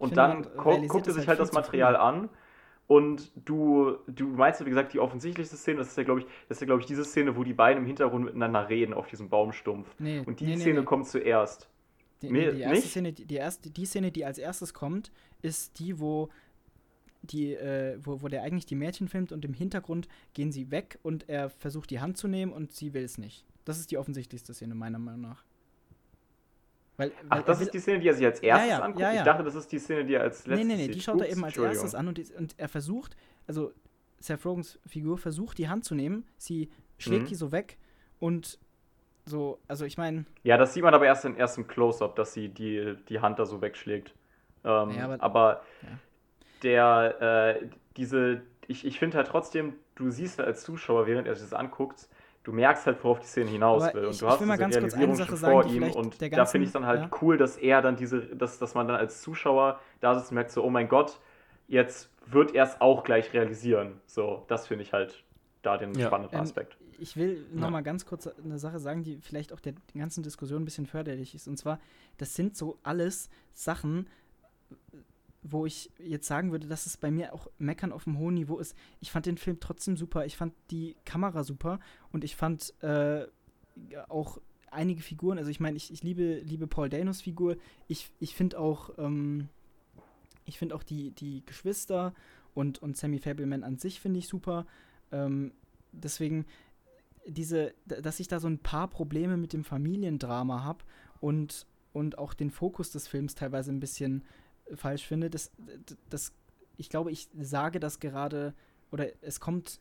und 0.00 0.08
finde, 0.08 0.16
dann 0.22 0.40
man 0.56 0.82
gu 0.82 0.86
guckt 0.88 1.06
er 1.06 1.10
es 1.10 1.16
sich 1.16 1.28
halt 1.28 1.38
halt 1.38 1.40
das 1.40 1.52
Material 1.52 1.94
an 1.94 2.28
und 2.88 3.30
du, 3.44 3.98
du 4.08 4.26
meinst 4.28 4.58
ja, 4.58 4.66
wie 4.66 4.70
gesagt, 4.70 4.92
die 4.94 4.98
offensichtlichste 4.98 5.56
Szene, 5.56 5.78
das 5.78 5.88
ist 5.88 5.96
ja, 5.98 6.02
glaube 6.02 6.20
ich, 6.20 6.26
das 6.48 6.56
ist 6.56 6.60
ja, 6.62 6.66
glaube 6.66 6.80
ich, 6.80 6.86
diese 6.86 7.04
Szene, 7.04 7.36
wo 7.36 7.44
die 7.44 7.52
beiden 7.54 7.82
im 7.82 7.86
Hintergrund 7.86 8.24
miteinander 8.24 8.68
reden 8.68 8.94
auf 8.94 9.06
diesem 9.06 9.28
Baumstumpf. 9.28 9.86
Nee, 10.00 10.22
Und 10.26 10.40
die 10.40 10.46
nee, 10.46 10.56
nee, 10.56 10.60
Szene 10.62 10.80
nee. 10.80 10.86
kommt 10.86 11.06
zuerst. 11.06 11.68
Die, 12.22 12.30
Nee, 12.30 12.46
nee, 12.46 12.52
die, 12.52 12.60
erste 12.60 12.76
nicht? 12.80 12.90
Szene, 12.90 13.12
die, 13.12 13.24
die, 13.26 13.34
erste, 13.36 13.70
die 13.70 13.86
Szene, 13.86 14.10
die 14.12 14.24
als 14.24 14.38
erstes 14.38 14.74
kommt, 14.74 15.12
ist 15.42 15.78
die, 15.78 16.00
wo 16.00 16.28
die, 17.22 17.54
äh, 17.54 17.98
wo, 18.02 18.22
wo 18.22 18.28
der 18.28 18.42
eigentlich 18.42 18.66
die 18.66 18.74
Mädchen 18.76 19.08
filmt 19.08 19.32
und 19.32 19.44
im 19.44 19.52
Hintergrund 19.54 20.08
gehen 20.34 20.52
sie 20.52 20.70
weg 20.70 20.98
und 21.02 21.28
er 21.28 21.50
versucht 21.50 21.90
die 21.90 22.00
Hand 22.00 22.16
zu 22.16 22.28
nehmen 22.28 22.52
und 22.52 22.72
sie 22.72 22.94
will 22.94 23.04
es 23.04 23.18
nicht. 23.18 23.44
Das 23.64 23.78
ist 23.78 23.90
die 23.90 23.98
offensichtlichste 23.98 24.54
Szene, 24.54 24.74
meiner 24.74 24.98
Meinung 24.98 25.20
nach. 25.22 25.44
Weil, 26.96 27.10
weil 27.10 27.40
Ach, 27.40 27.42
das 27.42 27.58
er 27.58 27.60
will, 27.60 27.66
ist 27.66 27.74
die 27.74 27.78
Szene, 27.80 28.00
die 28.00 28.08
er 28.08 28.14
sich 28.14 28.26
als 28.26 28.40
erstes 28.40 28.70
ja, 28.70 28.78
anguckt? 28.80 29.00
ja, 29.00 29.12
ja. 29.12 29.18
Ich 29.18 29.24
dachte, 29.24 29.44
das 29.44 29.54
ist 29.54 29.70
die 29.70 29.78
Szene, 29.78 30.04
die 30.04 30.14
er 30.14 30.22
als 30.22 30.44
Nee, 30.46 30.50
letztes 30.54 30.66
nee, 30.68 30.74
nee, 30.76 30.82
sieht. 30.86 30.94
die 30.96 31.00
schaut 31.00 31.20
er 31.20 31.26
Ups, 31.26 31.32
eben 31.36 31.44
als 31.44 31.56
erstes 31.56 31.94
an 31.94 32.08
und, 32.08 32.30
und 32.36 32.54
er 32.58 32.68
versucht, 32.68 33.16
also 33.46 33.72
Seth 34.20 34.44
Rogans 34.44 34.80
Figur 34.86 35.16
versucht, 35.18 35.58
die 35.58 35.68
Hand 35.68 35.84
zu 35.84 35.94
nehmen, 35.94 36.24
sie 36.38 36.70
schlägt 36.98 37.24
Mhm. 37.24 37.28
die 37.28 37.34
so 37.36 37.52
weg 37.52 37.78
und 38.18 38.58
so, 39.28 39.58
also 39.68 39.84
ich 39.84 39.98
meine. 39.98 40.24
Ja, 40.42 40.56
das 40.56 40.74
sieht 40.74 40.82
man 40.82 40.94
aber 40.94 41.06
erst, 41.06 41.24
in, 41.24 41.36
erst 41.36 41.58
im 41.58 41.66
Close-Up, 41.68 42.16
dass 42.16 42.32
sie 42.32 42.48
die, 42.48 42.96
die 43.08 43.20
Hand 43.20 43.38
da 43.38 43.46
so 43.46 43.60
wegschlägt. 43.60 44.14
Ähm, 44.64 44.90
ja, 44.90 45.04
aber, 45.04 45.22
aber 45.22 45.62
ja. 45.82 45.88
der, 46.62 47.58
äh, 47.60 47.66
diese, 47.96 48.42
ich, 48.66 48.84
ich 48.84 48.98
finde 48.98 49.16
halt 49.18 49.28
trotzdem, 49.28 49.74
du 49.94 50.10
siehst 50.10 50.38
halt 50.38 50.48
als 50.48 50.62
Zuschauer, 50.62 51.06
während 51.06 51.26
er 51.26 51.34
sich 51.34 51.48
das 51.48 51.58
anguckt, 51.58 52.08
du 52.44 52.52
merkst 52.52 52.86
halt, 52.86 53.02
worauf 53.04 53.20
die 53.20 53.26
Szene 53.26 53.50
hinaus 53.50 53.92
will. 53.92 54.06
Und 54.06 54.12
ich, 54.12 54.20
du 54.20 54.28
hast 54.28 54.40
diese 54.40 54.58
Realisierung 54.58 55.16
schon 55.16 55.36
sagen, 55.36 55.52
vor 55.52 55.66
ihm. 55.66 55.82
Und 55.82 56.18
ganzen, 56.18 56.30
da 56.30 56.46
finde 56.46 56.64
ich 56.64 56.68
es 56.68 56.72
dann 56.72 56.86
halt 56.86 57.02
ja. 57.02 57.10
cool, 57.20 57.36
dass 57.36 57.56
er 57.56 57.82
dann 57.82 57.96
diese, 57.96 58.20
dass, 58.20 58.58
dass 58.58 58.74
man 58.74 58.88
dann 58.88 58.96
als 58.96 59.22
Zuschauer 59.22 59.80
da 60.00 60.14
sitzt 60.14 60.30
und 60.30 60.36
merkt 60.36 60.50
so, 60.50 60.64
oh 60.64 60.70
mein 60.70 60.88
Gott, 60.88 61.20
jetzt 61.66 62.10
wird 62.26 62.54
er 62.54 62.64
es 62.64 62.80
auch 62.80 63.04
gleich 63.04 63.32
realisieren. 63.32 64.00
So, 64.06 64.44
das 64.48 64.66
finde 64.66 64.82
ich 64.82 64.92
halt 64.92 65.22
da 65.62 65.76
den 65.76 65.94
ja. 65.94 66.06
spannenden 66.06 66.36
ähm, 66.36 66.42
Aspekt. 66.42 66.78
Ich 66.98 67.16
will 67.16 67.46
noch 67.52 67.70
mal 67.70 67.82
ganz 67.82 68.04
kurz 68.04 68.26
eine 68.26 68.58
Sache 68.58 68.78
sagen, 68.78 69.04
die 69.04 69.18
vielleicht 69.20 69.52
auch 69.52 69.60
der 69.60 69.74
ganzen 69.94 70.22
Diskussion 70.22 70.62
ein 70.62 70.64
bisschen 70.64 70.86
förderlich 70.86 71.34
ist. 71.34 71.48
Und 71.48 71.56
zwar, 71.56 71.80
das 72.16 72.34
sind 72.34 72.56
so 72.56 72.78
alles 72.82 73.28
Sachen, 73.52 74.06
wo 75.42 75.66
ich 75.66 75.90
jetzt 75.98 76.26
sagen 76.26 76.50
würde, 76.50 76.66
dass 76.66 76.86
es 76.86 76.96
bei 76.96 77.10
mir 77.10 77.32
auch 77.32 77.48
Meckern 77.58 77.92
auf 77.92 78.06
einem 78.06 78.18
hohen 78.18 78.34
Niveau 78.34 78.58
ist. 78.58 78.74
Ich 79.00 79.10
fand 79.10 79.26
den 79.26 79.38
Film 79.38 79.58
trotzdem 79.60 79.96
super. 79.96 80.26
Ich 80.26 80.36
fand 80.36 80.52
die 80.70 80.96
Kamera 81.04 81.44
super 81.44 81.80
und 82.12 82.24
ich 82.24 82.36
fand 82.36 82.74
äh, 82.82 83.26
auch 84.08 84.40
einige 84.70 85.02
Figuren. 85.02 85.38
Also 85.38 85.50
ich 85.50 85.60
meine, 85.60 85.76
ich, 85.76 85.92
ich 85.92 86.02
liebe, 86.02 86.40
liebe 86.40 86.66
Paul 86.66 86.88
Danos 86.88 87.20
Figur. 87.20 87.56
Ich, 87.86 88.10
ich 88.20 88.34
finde 88.34 88.58
auch, 88.58 88.90
ähm, 88.98 89.48
ich 90.44 90.58
finde 90.58 90.74
auch 90.74 90.82
die, 90.82 91.12
die 91.12 91.44
Geschwister 91.46 92.14
und, 92.54 92.82
und 92.82 92.96
Sammy 92.96 93.18
Fableman 93.18 93.62
an 93.62 93.78
sich 93.78 94.00
finde 94.00 94.18
ich 94.18 94.28
super. 94.28 94.66
Ähm, 95.12 95.52
deswegen 95.92 96.44
diese, 97.28 97.74
dass 97.84 98.20
ich 98.20 98.28
da 98.28 98.40
so 98.40 98.48
ein 98.48 98.58
paar 98.58 98.88
Probleme 98.88 99.36
mit 99.36 99.52
dem 99.52 99.64
Familiendrama 99.64 100.64
habe 100.64 100.84
und, 101.20 101.66
und 101.92 102.18
auch 102.18 102.34
den 102.34 102.50
Fokus 102.50 102.90
des 102.90 103.06
Films 103.06 103.34
teilweise 103.34 103.70
ein 103.70 103.80
bisschen 103.80 104.24
falsch 104.74 105.06
finde. 105.06 105.30
Das, 105.30 105.50
das, 106.08 106.32
ich 106.76 106.88
glaube, 106.88 107.10
ich 107.12 107.28
sage 107.38 107.80
das 107.80 108.00
gerade, 108.00 108.54
oder 108.90 109.08
es 109.22 109.40
kommt 109.40 109.80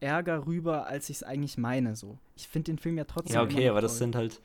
Ärger 0.00 0.46
rüber, 0.46 0.86
als 0.86 1.08
ich 1.10 1.16
es 1.16 1.22
eigentlich 1.22 1.58
meine. 1.58 1.96
So. 1.96 2.18
Ich 2.36 2.48
finde 2.48 2.72
den 2.72 2.78
Film 2.78 2.98
ja 2.98 3.04
trotzdem. 3.04 3.34
Ja, 3.34 3.42
okay, 3.42 3.68
aber 3.68 3.80
toll. 3.80 3.88
das 3.88 3.98
sind 3.98 4.16
halt. 4.16 4.40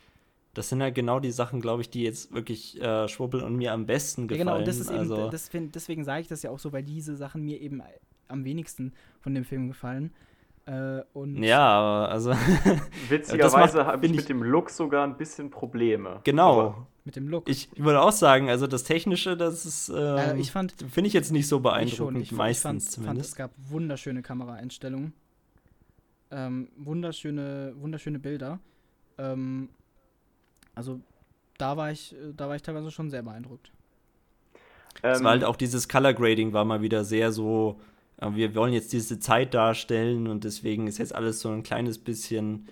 Das 0.53 0.67
sind 0.67 0.81
halt 0.81 0.95
genau 0.95 1.21
die 1.21 1.31
Sachen, 1.31 1.61
glaube 1.61 1.81
ich, 1.81 1.89
die 1.89 2.03
jetzt 2.03 2.33
wirklich 2.33 2.77
äh, 2.81 3.07
Schwubbel 3.07 3.41
und 3.41 3.55
mir 3.55 3.71
am 3.71 3.85
besten 3.85 4.27
gefallen. 4.27 4.47
Ja, 4.49 4.53
genau, 4.55 4.65
das 4.65 4.79
ist 4.79 4.89
also 4.89 5.17
eben, 5.17 5.31
das 5.31 5.47
find, 5.47 5.75
deswegen 5.75 6.03
sage 6.03 6.23
ich 6.23 6.27
das 6.27 6.43
ja 6.43 6.49
auch 6.49 6.59
so, 6.59 6.73
weil 6.73 6.83
diese 6.83 7.15
Sachen 7.15 7.45
mir 7.45 7.61
eben 7.61 7.81
am 8.27 8.43
wenigsten 8.43 8.91
von 9.21 9.33
dem 9.33 9.45
Film 9.45 9.69
gefallen. 9.69 10.11
Äh, 10.65 11.01
und 11.13 11.41
ja, 11.41 11.59
aber 11.59 12.09
also. 12.09 12.31
Witzigerweise 13.09 13.85
habe 13.85 14.05
ich 14.05 14.13
mit 14.13 14.29
dem 14.29 14.43
Look 14.43 14.69
sogar 14.69 15.03
ein 15.05 15.17
bisschen 15.17 15.49
Probleme. 15.49 16.21
Genau. 16.23 16.59
Aber 16.59 16.87
mit 17.03 17.15
dem 17.15 17.27
Look. 17.27 17.49
Ich 17.49 17.69
würde 17.75 18.01
auch 18.01 18.11
sagen, 18.11 18.49
also 18.49 18.67
das 18.67 18.83
Technische, 18.83 19.35
das 19.35 19.65
ist. 19.65 19.89
Äh, 19.89 20.37
ich 20.37 20.51
fand. 20.51 20.73
Finde 20.89 21.07
ich 21.07 21.13
jetzt 21.13 21.31
nicht 21.31 21.47
so 21.47 21.59
beeindruckend, 21.59 22.21
ich 22.21 22.29
schon, 22.29 22.35
ich 22.35 22.37
meistens 22.37 22.63
fand, 22.63 22.81
zumindest. 22.83 23.35
Fand, 23.37 23.49
es 23.49 23.55
gab 23.57 23.71
wunderschöne 23.71 24.21
Kameraeinstellungen. 24.21 25.13
Ähm, 26.29 26.69
wunderschöne, 26.77 27.73
wunderschöne 27.77 28.19
Bilder. 28.19 28.59
Ähm, 29.17 29.69
also 30.75 31.01
da 31.57 31.75
war 31.75 31.91
ich, 31.91 32.15
da 32.37 32.47
war 32.47 32.55
ich 32.55 32.61
teilweise 32.61 32.91
schon 32.91 33.09
sehr 33.09 33.23
beeindruckt. 33.23 33.71
Es 35.01 35.23
war 35.23 35.31
halt 35.31 35.43
auch 35.43 35.55
dieses 35.55 35.87
Color 35.89 36.13
Grading 36.13 36.53
war 36.53 36.65
mal 36.65 36.81
wieder 36.81 37.03
sehr 37.03 37.31
so 37.31 37.79
wir 38.29 38.55
wollen 38.55 38.73
jetzt 38.73 38.93
diese 38.93 39.19
Zeit 39.19 39.53
darstellen 39.53 40.27
und 40.27 40.43
deswegen 40.43 40.87
ist 40.87 40.99
jetzt 40.99 41.15
alles 41.15 41.39
so 41.39 41.49
ein 41.49 41.63
kleines 41.63 41.97
bisschen. 41.97 42.67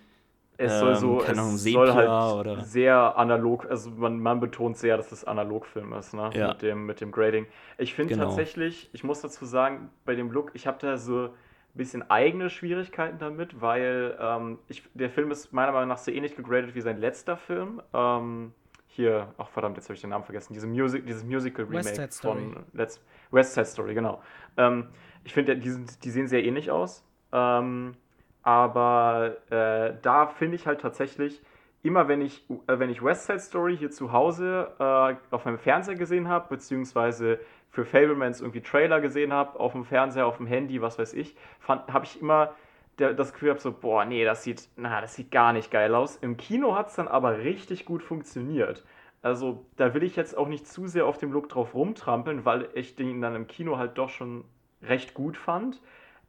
Es 0.57 0.77
soll 0.77 0.95
so, 0.95 1.23
ähm, 1.23 1.55
es 1.55 1.63
soll 1.63 1.93
halt 1.93 2.09
oder? 2.09 2.61
sehr 2.65 3.17
analog, 3.17 3.65
also 3.69 3.89
man, 3.91 4.19
man 4.19 4.41
betont 4.41 4.77
sehr, 4.77 4.97
dass 4.97 5.11
es 5.13 5.23
Analogfilm 5.23 5.93
ist, 5.93 6.13
ne? 6.13 6.29
Ja. 6.33 6.49
Mit, 6.49 6.61
dem, 6.61 6.85
mit 6.85 6.99
dem 6.99 7.11
Grading. 7.11 7.47
Ich 7.77 7.93
finde 7.93 8.13
genau. 8.13 8.25
tatsächlich, 8.25 8.89
ich 8.91 9.05
muss 9.05 9.21
dazu 9.21 9.45
sagen, 9.45 9.89
bei 10.03 10.15
dem 10.15 10.31
Look, 10.31 10.51
ich 10.55 10.67
habe 10.67 10.77
da 10.81 10.97
so 10.97 11.27
ein 11.27 11.29
bisschen 11.75 12.09
eigene 12.09 12.49
Schwierigkeiten 12.49 13.19
damit, 13.19 13.61
weil 13.61 14.17
ähm, 14.19 14.59
ich, 14.67 14.83
der 14.93 15.09
Film 15.09 15.31
ist 15.31 15.53
meiner 15.53 15.71
Meinung 15.71 15.87
nach 15.87 15.97
so 15.97 16.11
ähnlich 16.11 16.35
gegradet 16.35 16.75
wie 16.75 16.81
sein 16.81 16.97
letzter 16.97 17.37
Film. 17.37 17.81
Ähm, 17.93 18.51
hier, 18.87 19.33
ach 19.37 19.47
verdammt, 19.47 19.77
jetzt 19.77 19.85
habe 19.85 19.93
ich 19.95 20.01
den 20.01 20.09
Namen 20.09 20.25
vergessen, 20.25 20.53
diese 20.53 20.67
Music, 20.67 21.05
dieses 21.05 21.23
Musical-Remake 21.23 22.09
von 22.11 22.65
Let's, 22.73 23.01
West 23.31 23.53
Side 23.53 23.65
Story, 23.65 23.93
genau. 23.93 24.21
Ähm, 24.57 24.87
ich 25.23 25.33
finde, 25.33 25.57
die, 25.57 25.85
die 26.03 26.09
sehen 26.09 26.27
sehr 26.27 26.43
ähnlich 26.43 26.71
aus. 26.71 27.05
Ähm, 27.31 27.95
aber 28.43 29.37
äh, 29.49 29.93
da 30.01 30.27
finde 30.27 30.55
ich 30.55 30.65
halt 30.65 30.81
tatsächlich, 30.81 31.41
immer 31.83 32.07
wenn 32.07 32.21
ich, 32.21 32.49
äh, 32.67 32.79
wenn 32.79 32.89
ich 32.89 33.03
West 33.03 33.25
Side 33.25 33.39
Story 33.39 33.77
hier 33.77 33.91
zu 33.91 34.11
Hause 34.11 34.71
äh, 34.79 35.15
auf 35.33 35.45
meinem 35.45 35.59
Fernseher 35.59 35.95
gesehen 35.95 36.27
habe, 36.27 36.47
beziehungsweise 36.49 37.39
für 37.69 37.85
Fablemans 37.85 38.41
irgendwie 38.41 38.61
Trailer 38.61 39.01
gesehen 39.01 39.31
habe, 39.31 39.59
auf 39.59 39.73
dem 39.73 39.85
Fernseher, 39.85 40.25
auf 40.25 40.37
dem 40.37 40.47
Handy, 40.47 40.81
was 40.81 40.97
weiß 40.97 41.13
ich, 41.13 41.35
habe 41.67 42.05
ich 42.05 42.19
immer 42.19 42.53
der, 42.97 43.13
das 43.13 43.33
Gefühl 43.33 43.51
habe, 43.51 43.59
so, 43.59 43.71
boah, 43.71 44.05
nee, 44.05 44.25
das 44.25 44.43
sieht, 44.43 44.67
na, 44.75 45.01
das 45.01 45.15
sieht 45.15 45.31
gar 45.31 45.53
nicht 45.53 45.71
geil 45.71 45.95
aus. 45.95 46.17
Im 46.17 46.37
Kino 46.37 46.75
hat 46.75 46.87
es 46.87 46.95
dann 46.95 47.07
aber 47.07 47.39
richtig 47.39 47.85
gut 47.85 48.03
funktioniert. 48.03 48.83
Also 49.21 49.65
da 49.75 49.93
will 49.93 50.03
ich 50.03 50.15
jetzt 50.15 50.37
auch 50.37 50.47
nicht 50.47 50.67
zu 50.67 50.87
sehr 50.87 51.05
auf 51.05 51.17
dem 51.17 51.31
Look 51.31 51.49
drauf 51.49 51.73
rumtrampeln, 51.73 52.45
weil 52.45 52.69
ich 52.73 52.95
den 52.95 53.21
dann 53.21 53.35
im 53.35 53.47
Kino 53.47 53.77
halt 53.77 53.97
doch 53.97 54.09
schon 54.09 54.45
recht 54.81 55.13
gut 55.13 55.37
fand. 55.37 55.81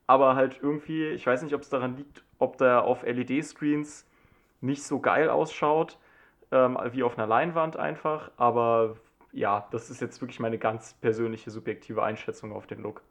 Aber 0.06 0.34
halt 0.34 0.58
irgendwie, 0.60 1.06
ich 1.06 1.24
weiß 1.26 1.42
nicht, 1.42 1.54
ob 1.54 1.62
es 1.62 1.68
daran 1.68 1.96
liegt, 1.96 2.24
ob 2.38 2.58
der 2.58 2.82
auf 2.82 3.04
LED-Screens 3.04 4.06
nicht 4.60 4.82
so 4.82 4.98
geil 4.98 5.30
ausschaut, 5.30 5.98
ähm, 6.50 6.76
wie 6.90 7.04
auf 7.04 7.16
einer 7.16 7.28
Leinwand 7.28 7.76
einfach. 7.76 8.32
Aber 8.36 8.96
ja, 9.32 9.68
das 9.70 9.88
ist 9.88 10.00
jetzt 10.00 10.20
wirklich 10.20 10.40
meine 10.40 10.58
ganz 10.58 10.94
persönliche, 10.94 11.50
subjektive 11.52 12.02
Einschätzung 12.02 12.52
auf 12.52 12.66
den 12.66 12.82
Look. 12.82 13.02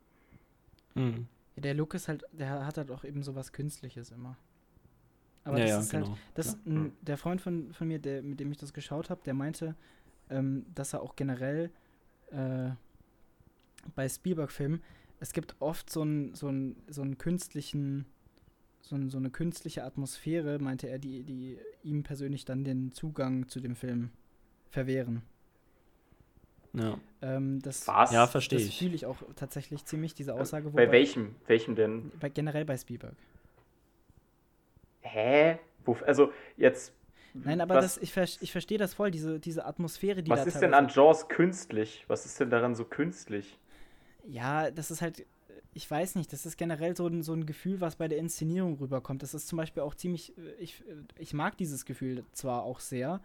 Mhm. 0.95 1.27
Ja, 1.56 1.61
der 1.61 1.73
Look 1.73 1.93
ist 1.93 2.10
halt, 2.10 2.26
der 2.34 2.65
hat 2.65 2.77
halt 2.77 2.91
auch 2.91 3.06
eben 3.06 3.23
so 3.23 3.34
was 3.35 3.53
Künstliches 3.53 4.11
immer. 4.11 4.35
Aber 5.44 5.57
ja, 5.57 5.66
das 5.66 5.72
ja, 5.72 5.80
ist 5.80 5.91
genau. 5.91 6.07
halt, 6.10 6.18
das, 6.36 6.57
ja. 6.66 6.72
m, 6.72 6.94
der 7.02 7.18
Freund 7.18 7.41
von, 7.41 7.74
von 7.74 7.88
mir, 7.88 7.99
der, 7.99 8.22
mit 8.22 8.40
dem 8.40 8.52
ich 8.52 8.57
das 8.57 8.74
geschaut 8.74 9.10
habe, 9.10 9.22
der 9.26 9.34
meinte, 9.34 9.76
ähm, 10.30 10.66
dass 10.76 10.94
er 10.94 11.02
auch 11.02 11.16
generell 11.16 11.72
äh, 12.32 12.70
bei 13.95 14.07
Spielberg-Filmen 14.07 14.82
es 15.20 15.34
gibt 15.34 15.56
oft 15.60 15.90
so 15.90 16.02
einen 16.02 16.34
so 16.34 16.52
so 16.88 17.03
künstlichen, 17.18 18.06
so, 18.82 18.98
so 19.10 19.18
eine 19.18 19.30
künstliche 19.30 19.84
Atmosphäre, 19.84 20.60
meinte 20.60 20.88
er, 20.88 20.99
die, 20.99 21.24
die 21.24 21.57
ihm 21.84 22.03
persönlich 22.03 22.45
dann 22.45 22.64
den 22.64 22.91
Zugang 22.91 23.48
zu 23.48 23.60
dem 23.60 23.76
Film 23.76 24.11
verwehren. 24.70 25.22
Ja. 26.74 26.99
Ähm, 27.22 27.61
das, 27.61 27.88
Was? 27.88 28.11
Ja, 28.11 28.28
verstehe 28.28 28.60
ich. 28.60 28.68
Das 28.68 28.76
fühle 28.76 28.95
ich 28.95 29.06
auch 29.06 29.18
tatsächlich 29.36 29.86
ziemlich, 29.86 30.14
diese 30.14 30.36
Aussage. 30.36 30.70
Bei 30.70 30.91
welchem? 30.91 31.36
Welchem 31.48 31.76
denn? 31.76 32.11
Bei, 32.20 32.30
generell 32.30 32.64
bei 32.64 32.78
Spielberg. 32.78 33.16
Hä? 35.11 35.60
Also 36.06 36.31
jetzt. 36.57 36.94
Nein, 37.34 37.61
aber 37.61 37.76
das, 37.76 37.98
ich, 37.98 38.11
ver 38.11 38.23
ich 38.23 38.52
verstehe 38.52 38.77
das 38.77 38.94
voll, 38.94 39.11
diese, 39.11 39.40
diese 39.40 39.65
Atmosphäre, 39.65 40.23
die 40.23 40.31
was 40.31 40.40
da 40.40 40.45
Was 40.48 40.53
ist 40.56 40.61
denn 40.61 40.73
an 40.73 40.88
Jaws 40.88 41.30
künstlich? 41.30 42.06
Was 42.07 42.26
ist 42.26 42.40
denn 42.40 42.49
daran 42.49 42.76
so 42.76 42.86
künstlich? 42.86 43.57
ja, 44.30 44.72
das 44.72 44.91
ist 44.91 45.02
halt, 45.02 45.26
ich 45.73 45.90
weiß 45.90 46.15
nicht, 46.15 46.31
das 46.34 46.45
ist 46.45 46.57
generell 46.57 46.95
so 46.95 47.07
ein, 47.07 47.23
so 47.23 47.34
ein 47.34 47.45
Gefühl, 47.45 47.81
was 47.81 47.95
bei 47.95 48.07
der 48.07 48.18
Inszenierung 48.18 48.77
rüberkommt. 48.80 49.23
Das 49.23 49.34
ist 49.34 49.48
zum 49.48 49.57
Beispiel 49.57 49.84
auch 49.84 49.95
ziemlich, 49.95 50.38
äh, 50.38 50.53
ich, 50.60 50.81
äh, 50.81 50.94
ich 51.18 51.34
mag 51.34 51.57
dieses 51.57 51.86
Gefühl 51.86 52.23
zwar 52.31 52.64
auch 52.64 52.80
sehr, 52.80 53.22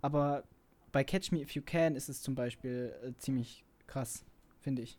aber 0.00 0.44
bei 0.92 1.04
Catch 1.04 1.32
Me 1.32 1.40
If 1.40 1.50
You 1.52 1.62
Can 1.64 1.96
ist 1.96 2.08
es 2.08 2.22
zum 2.22 2.34
Beispiel 2.34 2.94
äh, 3.04 3.12
ziemlich 3.18 3.64
krass, 3.86 4.24
finde 4.60 4.82
ich. 4.82 4.98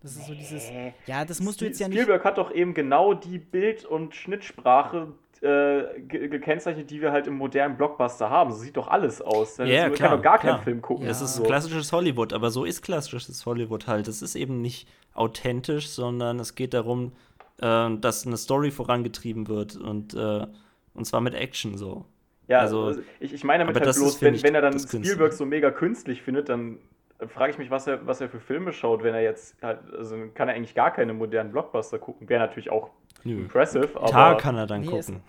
Das 0.00 0.14
ist 0.14 0.26
so 0.26 0.34
dieses. 0.34 0.70
Ja, 1.06 1.24
das 1.24 1.40
musst 1.40 1.60
du 1.60 1.64
jetzt 1.64 1.80
ja 1.80 1.88
nicht. 1.88 1.98
Spielberg 1.98 2.24
hat 2.24 2.38
doch 2.38 2.52
eben 2.52 2.72
genau 2.72 3.14
die 3.14 3.38
Bild- 3.38 3.84
und 3.84 4.14
Schnittsprache 4.14 5.12
äh, 5.40 6.00
gekennzeichnet, 6.00 6.90
die 6.90 7.00
wir 7.00 7.12
halt 7.12 7.26
im 7.26 7.34
modernen 7.34 7.76
Blockbuster 7.76 8.28
haben. 8.28 8.50
So 8.50 8.58
sieht 8.58 8.76
doch 8.76 8.88
alles 8.88 9.22
aus. 9.22 9.58
Ja, 9.58 9.64
yeah, 9.64 9.90
klar, 9.90 10.10
kann 10.10 10.18
doch 10.18 10.22
gar 10.22 10.38
klar. 10.38 10.54
keinen 10.54 10.64
Film 10.64 10.82
gucken. 10.82 11.04
Ja. 11.04 11.10
Das 11.10 11.22
ist 11.22 11.36
so. 11.36 11.44
klassisches 11.44 11.92
Hollywood, 11.92 12.32
aber 12.32 12.50
so 12.50 12.64
ist 12.64 12.82
klassisches 12.82 13.46
Hollywood 13.46 13.86
halt. 13.86 14.08
Es 14.08 14.22
ist 14.22 14.34
eben 14.34 14.60
nicht 14.60 14.88
authentisch, 15.14 15.88
sondern 15.88 16.40
es 16.40 16.54
geht 16.54 16.74
darum, 16.74 17.12
äh, 17.60 17.96
dass 17.98 18.26
eine 18.26 18.36
Story 18.36 18.70
vorangetrieben 18.70 19.48
wird 19.48 19.76
und, 19.76 20.14
äh, 20.14 20.46
und 20.94 21.04
zwar 21.04 21.20
mit 21.20 21.34
Action 21.34 21.76
so. 21.76 22.04
Ja, 22.48 22.60
also, 22.60 22.84
also 22.86 23.02
ich, 23.20 23.34
ich 23.34 23.44
meine 23.44 23.64
damit 23.64 23.76
halt 23.76 23.94
bloß, 23.94 24.22
wenn, 24.22 24.42
wenn 24.42 24.54
er 24.54 24.62
dann 24.62 24.78
Spielberg 24.78 25.34
so 25.34 25.44
mega 25.44 25.70
künstlich 25.70 26.22
findet, 26.22 26.48
dann 26.48 26.78
frage 27.26 27.52
ich 27.52 27.58
mich, 27.58 27.70
was 27.70 27.86
er, 27.86 28.06
was 28.06 28.20
er 28.20 28.28
für 28.28 28.40
Filme 28.40 28.72
schaut, 28.72 29.02
wenn 29.02 29.14
er 29.14 29.22
jetzt 29.22 29.60
halt, 29.62 29.80
also 29.92 30.16
kann 30.34 30.48
er 30.48 30.54
eigentlich 30.54 30.74
gar 30.74 30.92
keine 30.92 31.12
modernen 31.12 31.50
Blockbuster 31.50 31.98
gucken. 31.98 32.28
Wäre 32.28 32.40
natürlich 32.40 32.70
auch 32.70 32.90
Nö. 33.24 33.40
impressive, 33.40 33.90
aber. 33.96 34.10
Da 34.10 34.34
kann 34.34 34.56
er 34.56 34.66
dann 34.66 34.82
nee, 34.82 34.86
gucken. 34.86 35.22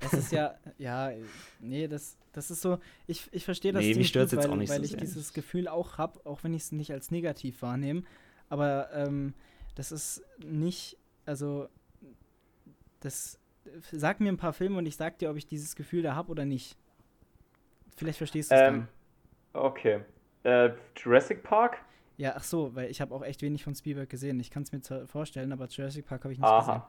Es, 0.00 0.12
ist 0.12 0.32
ja, 0.32 0.54
ja, 0.78 1.10
nee, 1.60 1.88
das, 1.88 2.16
das 2.32 2.50
ist 2.50 2.62
so, 2.62 2.78
ich, 3.06 3.28
ich 3.32 3.44
verstehe 3.44 3.72
das 3.72 3.82
nee, 3.82 3.94
mich 3.94 4.08
stört 4.08 4.30
gut, 4.30 4.38
jetzt 4.38 4.44
weil, 4.44 4.52
auch 4.52 4.58
nicht 4.58 4.70
weil 4.70 4.78
so 4.78 4.84
ich 4.84 4.90
sehr. 4.90 5.00
dieses 5.00 5.32
Gefühl 5.32 5.68
auch 5.68 5.98
habe, 5.98 6.20
auch 6.24 6.42
wenn 6.44 6.54
ich 6.54 6.62
es 6.62 6.72
nicht 6.72 6.92
als 6.92 7.10
negativ 7.10 7.62
wahrnehme. 7.62 8.02
Aber 8.48 8.88
ähm, 8.92 9.34
das 9.74 9.92
ist 9.92 10.22
nicht, 10.38 10.98
also 11.24 11.68
das 13.00 13.38
sag 13.90 14.20
mir 14.20 14.30
ein 14.30 14.36
paar 14.36 14.52
Filme 14.52 14.78
und 14.78 14.86
ich 14.86 14.96
sag 14.96 15.18
dir, 15.18 15.30
ob 15.30 15.36
ich 15.36 15.46
dieses 15.46 15.76
Gefühl 15.76 16.02
da 16.02 16.14
habe 16.14 16.30
oder 16.30 16.44
nicht. 16.44 16.76
Vielleicht 17.96 18.18
verstehst 18.18 18.50
du 18.50 18.54
es 18.54 18.60
Ähm, 18.60 18.88
okay. 19.52 20.00
Äh, 20.42 20.70
Jurassic 20.96 21.42
Park? 21.42 21.78
Ja, 22.22 22.34
ach 22.36 22.44
so, 22.44 22.72
weil 22.76 22.88
ich 22.88 23.00
habe 23.00 23.12
auch 23.12 23.24
echt 23.24 23.42
wenig 23.42 23.64
von 23.64 23.74
Spielberg 23.74 24.08
gesehen. 24.08 24.38
Ich 24.38 24.52
kann 24.52 24.62
es 24.62 24.70
mir 24.70 24.80
zwar 24.80 25.08
vorstellen, 25.08 25.50
aber 25.50 25.66
Jurassic 25.66 26.06
Park 26.06 26.22
habe 26.22 26.32
ich 26.32 26.38
nicht 26.38 26.48
gesehen. 26.48 26.70
Aha. 26.70 26.88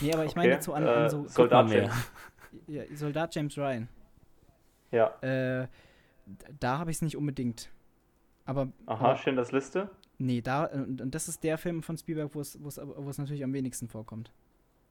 Nee, 0.00 0.12
aber 0.12 0.24
ich 0.24 0.30
Okay, 0.30 0.38
meine 0.38 0.52
jetzt 0.52 0.66
so 0.66 0.72
an, 0.72 0.86
an 0.86 1.06
äh, 1.06 1.10
so 1.10 1.26
Soldat 1.26 1.66
Guck 1.66 1.74
mal 1.74 1.82
James. 1.82 2.12
ja, 2.68 2.82
Soldat 2.94 3.34
James 3.34 3.58
Ryan. 3.58 3.88
Ja. 4.92 5.08
Äh, 5.20 5.66
da 6.60 6.78
habe 6.78 6.92
ich 6.92 6.98
es 6.98 7.02
nicht 7.02 7.16
unbedingt. 7.16 7.70
Aber, 8.44 8.68
Aha, 8.86 9.04
aber 9.04 9.16
Schindlers 9.16 9.50
Liste. 9.50 9.90
nee, 10.18 10.40
da 10.40 10.66
und, 10.66 11.00
und 11.00 11.12
das 11.12 11.26
ist 11.26 11.42
der 11.42 11.58
Film 11.58 11.82
von 11.82 11.98
Spielberg, 11.98 12.32
wo 12.32 12.40
es 12.40 12.56
wo 12.62 13.10
natürlich 13.18 13.42
am 13.42 13.52
wenigsten 13.52 13.88
vorkommt. 13.88 14.32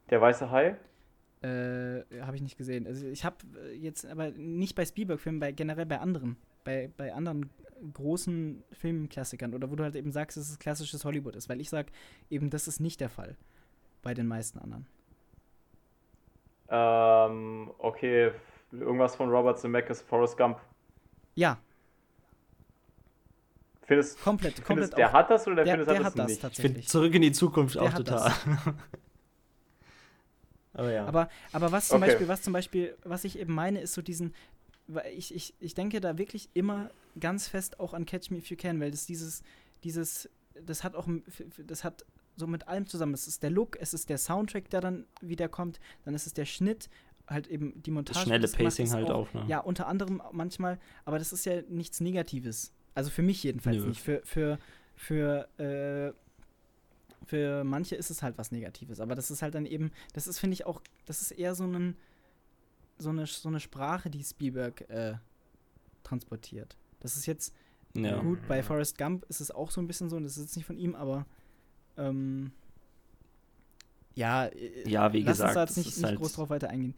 Der 0.10 0.20
Weiße 0.20 0.52
Hai. 0.52 0.76
Äh, 1.44 2.04
habe 2.20 2.36
ich 2.36 2.42
nicht 2.42 2.58
gesehen. 2.58 2.86
Also 2.86 3.08
ich 3.08 3.24
habe 3.24 3.38
jetzt 3.74 4.06
aber 4.06 4.32
nicht 4.32 4.76
bei 4.76 4.84
Spielberg-Filmen, 4.86 5.40
bei 5.40 5.54
generell 5.54 5.86
bei 5.86 6.02
anderen, 6.02 6.36
bei, 6.70 6.90
bei 6.98 7.14
anderen 7.14 7.50
großen 7.94 8.64
Filmklassikern 8.74 9.54
oder 9.56 9.72
wo 9.72 9.76
du 9.76 9.84
halt 9.84 9.96
eben 9.96 10.12
sagst, 10.12 10.38
dass 10.38 10.50
es 10.50 10.60
klassisches 10.60 11.04
Hollywood 11.04 11.36
ist, 11.36 11.50
weil 11.50 11.60
ich 11.62 11.70
sag 11.70 11.88
eben, 12.30 12.50
das 12.50 12.68
ist 12.68 12.80
nicht 12.80 13.00
der 13.02 13.10
Fall 13.10 13.36
bei 14.04 14.14
den 14.14 14.28
meisten 14.28 14.60
anderen. 14.60 14.86
Ähm, 16.70 17.72
okay. 17.80 18.32
Irgendwas 18.72 19.16
von 19.16 19.30
Robert 19.30 19.60
Zemeckis, 19.60 20.02
Forrest 20.04 20.38
Gump. 20.38 20.60
Ja, 21.36 21.58
Findest, 23.88 24.22
komplett, 24.22 24.54
findest 24.54 24.68
komplett. 24.92 24.98
der 25.00 25.10
auch- 25.10 25.14
hat 25.14 25.32
das 25.32 25.48
oder 25.48 25.56
der, 25.56 25.66
der, 25.66 25.74
findest 25.86 25.90
der 25.90 25.98
hat 26.06 26.06
das 26.06 26.14
das 26.14 26.28
nicht? 26.28 26.42
Tatsächlich. 26.44 26.88
zurück 26.88 27.16
in 27.16 27.24
die 27.24 27.32
Zukunft 27.32 27.74
Der 27.74 27.82
auch 27.82 27.94
total. 27.94 28.32
aber 30.74 30.92
ja. 30.92 31.06
Aber, 31.08 31.28
aber 31.54 31.72
was 31.72 31.88
zum 31.88 31.98
Okay. 31.98 32.12
Beispiel, 32.12 32.28
was 32.28 32.42
zum 32.44 32.54
Beispiel, 32.54 32.96
was 33.04 33.24
ich 33.24 33.40
eben 33.40 33.56
meine, 33.56 33.82
ist 33.82 33.94
so 33.94 34.04
diesen, 34.04 34.36
weil 34.90 35.14
ich, 35.14 35.34
ich, 35.34 35.54
ich 35.60 35.74
denke 35.76 36.02
da 36.02 36.18
wirklich 36.18 36.50
immer 36.54 36.90
ganz 37.20 37.48
fest 37.48 37.80
auch 37.80 37.94
an 37.94 38.06
Catch 38.06 38.32
Me 38.32 38.38
If 38.38 38.50
You 38.50 38.58
Can, 38.58 38.80
weil 38.80 38.92
das 38.92 39.06
dieses, 39.06 39.44
dieses, 39.84 40.30
das 40.66 40.84
hat 40.84 40.96
auch, 40.96 41.08
das 41.66 41.84
hat 41.84 42.06
so 42.36 42.48
mit 42.48 42.68
allem 42.68 42.88
zusammen. 42.88 43.14
Es 43.14 43.28
ist 43.28 43.44
der 43.44 43.52
Look, 43.52 43.78
es 43.80 43.94
ist 43.94 44.10
der 44.10 44.18
Soundtrack, 44.18 44.70
der 44.70 44.82
dann 44.82 45.06
wieder 45.22 45.48
kommt, 45.48 45.80
dann 46.06 46.14
ist 46.16 46.26
es 46.26 46.34
der 46.34 46.46
Schnitt, 46.46 46.90
halt 47.28 47.48
eben 47.48 47.82
die 47.84 47.92
Montage. 47.92 48.16
das 48.16 48.24
schnelle 48.24 48.42
das 48.42 48.54
Pacing 48.54 48.92
halt 48.92 49.10
auch. 49.12 49.32
Ne? 49.34 49.46
Ja, 49.48 49.60
unter 49.60 49.88
anderem 49.88 50.22
manchmal, 50.32 50.80
aber 51.06 51.20
das 51.20 51.32
ist 51.32 51.46
ja 51.46 51.62
nichts 51.70 52.02
Negatives. 52.02 52.74
Also 52.96 53.12
für 53.12 53.22
mich 53.22 53.44
jedenfalls 53.44 53.78
Nö. 53.78 53.90
nicht. 53.90 54.02
Für, 54.02 54.22
für, 54.26 54.58
für, 54.96 55.48
äh, 55.60 56.14
für 57.26 57.64
manche 57.64 57.96
ist 57.96 58.10
es 58.10 58.24
halt 58.24 58.38
was 58.38 58.52
Negatives. 58.52 59.00
Aber 59.00 59.14
das 59.14 59.30
ist 59.30 59.44
halt 59.44 59.54
dann 59.54 59.68
eben, 59.68 59.92
das 60.14 60.26
ist, 60.26 60.40
finde 60.40 60.56
ich, 60.56 60.66
auch, 60.66 60.82
das 61.06 61.22
ist 61.22 61.32
eher 61.32 61.54
so, 61.54 61.66
ein, 61.66 61.96
so, 63.00 63.10
eine, 63.10 63.26
so 63.26 63.50
eine 63.50 63.60
Sprache, 63.60 64.10
die 64.10 64.24
Spielberg 64.24 64.82
äh, 64.90 65.16
transportiert. 66.04 66.78
Das 67.00 67.16
ist 67.16 67.26
jetzt 67.26 67.54
Ja. 67.96 68.20
gut, 68.20 68.40
bei 68.48 68.62
Forrest 68.62 68.98
Gump 68.98 69.26
ist 69.30 69.42
es 69.42 69.50
auch 69.52 69.72
so 69.72 69.82
ein 69.82 69.88
bisschen 69.88 70.10
so, 70.10 70.18
und 70.18 70.24
das 70.24 70.38
ist 70.38 70.44
jetzt 70.44 70.56
nicht 70.58 70.66
von 70.66 70.78
ihm, 70.78 70.96
aber 70.96 71.26
ähm, 71.98 72.52
ja, 74.16 74.46
äh, 74.48 74.88
Ja, 74.90 75.14
wie 75.14 75.22
lass 75.22 75.38
gesagt, 75.38 75.50
uns 75.50 75.54
da 75.56 75.62
jetzt 75.64 75.78
nicht, 75.78 75.98
nicht 75.98 76.06
halt- 76.06 76.18
groß 76.20 76.34
drauf 76.34 76.50
weiter 76.50 76.70
eingehen. 76.70 76.96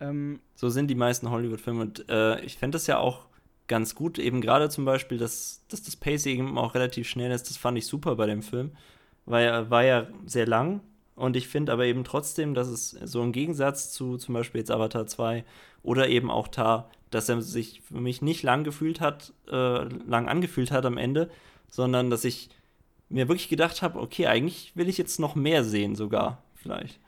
Ähm, 0.00 0.40
So 0.54 0.68
sind 0.70 0.88
die 0.88 0.94
meisten 0.94 1.30
Hollywood-Filme. 1.30 1.80
Und 1.82 2.08
äh, 2.08 2.40
ich 2.42 2.56
fände 2.56 2.76
das 2.76 2.86
ja 2.86 2.98
auch 2.98 3.26
ganz 3.66 3.94
gut, 3.94 4.18
eben 4.18 4.40
gerade 4.40 4.68
zum 4.70 4.84
Beispiel, 4.84 5.18
dass, 5.18 5.62
dass 5.68 5.82
das 5.82 5.96
Pacing 5.96 6.38
eben 6.38 6.58
auch 6.58 6.74
relativ 6.74 7.08
schnell 7.08 7.30
ist. 7.32 7.50
Das 7.50 7.56
fand 7.56 7.76
ich 7.78 7.86
super 7.86 8.16
bei 8.16 8.26
dem 8.26 8.42
Film. 8.42 8.72
Weil 9.26 9.46
er 9.46 9.70
war 9.70 9.84
ja 9.84 10.06
sehr 10.26 10.46
lang. 10.46 10.80
Und 11.20 11.36
ich 11.36 11.48
finde 11.48 11.72
aber 11.72 11.84
eben 11.84 12.02
trotzdem, 12.02 12.54
dass 12.54 12.68
es 12.68 12.90
so 13.04 13.22
im 13.22 13.32
Gegensatz 13.32 13.92
zu 13.92 14.16
zum 14.16 14.32
Beispiel 14.32 14.60
jetzt 14.60 14.70
Avatar 14.70 15.06
2 15.06 15.44
oder 15.82 16.08
eben 16.08 16.30
auch 16.30 16.48
Tar, 16.48 16.88
dass 17.10 17.28
er 17.28 17.42
sich 17.42 17.82
für 17.82 18.00
mich 18.00 18.22
nicht 18.22 18.42
lang 18.42 18.64
gefühlt 18.64 19.00
hat, 19.02 19.34
äh, 19.50 19.84
lang 19.84 20.28
angefühlt 20.28 20.70
hat 20.70 20.86
am 20.86 20.96
Ende, 20.96 21.28
sondern 21.68 22.08
dass 22.08 22.24
ich 22.24 22.48
mir 23.10 23.28
wirklich 23.28 23.50
gedacht 23.50 23.82
habe, 23.82 24.00
okay, 24.00 24.28
eigentlich 24.28 24.72
will 24.76 24.88
ich 24.88 24.96
jetzt 24.96 25.20
noch 25.20 25.34
mehr 25.34 25.62
sehen 25.62 25.94
sogar, 25.94 26.42
vielleicht. 26.54 26.98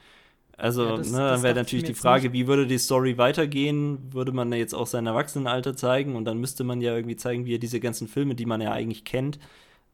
Also, 0.59 0.84
Ja, 0.84 0.97
das- 0.97 1.10
ne, 1.10 1.18
dann 1.18 1.43
wäre 1.43 1.55
natürlich 1.55 1.84
die 1.84 1.94
Frage, 1.94 2.24
nicht. 2.24 2.32
wie 2.34 2.47
würde 2.47 2.66
die 2.66 2.76
Story 2.78 3.16
weitergehen? 3.16 4.12
Würde 4.12 4.32
man 4.32 4.51
da 4.51 4.59
jetzt 4.59 4.74
auch 4.74 4.86
sein 4.86 5.06
Erwachsenenalter 5.06 5.74
zeigen 5.74 6.16
und 6.16 6.26
dann 6.26 6.36
müsste 6.39 6.64
man 6.64 6.82
ja 6.82 6.94
irgendwie 6.94 7.16
zeigen, 7.16 7.47
wie 7.47 7.55
er 7.55 7.59
diese 7.59 7.80
ganzen 7.80 8.09
Filme, 8.09 8.34
die 8.34 8.44
man 8.47 8.60
ja 8.60 8.72
eigentlich 8.72 9.05
kennt, 9.06 9.39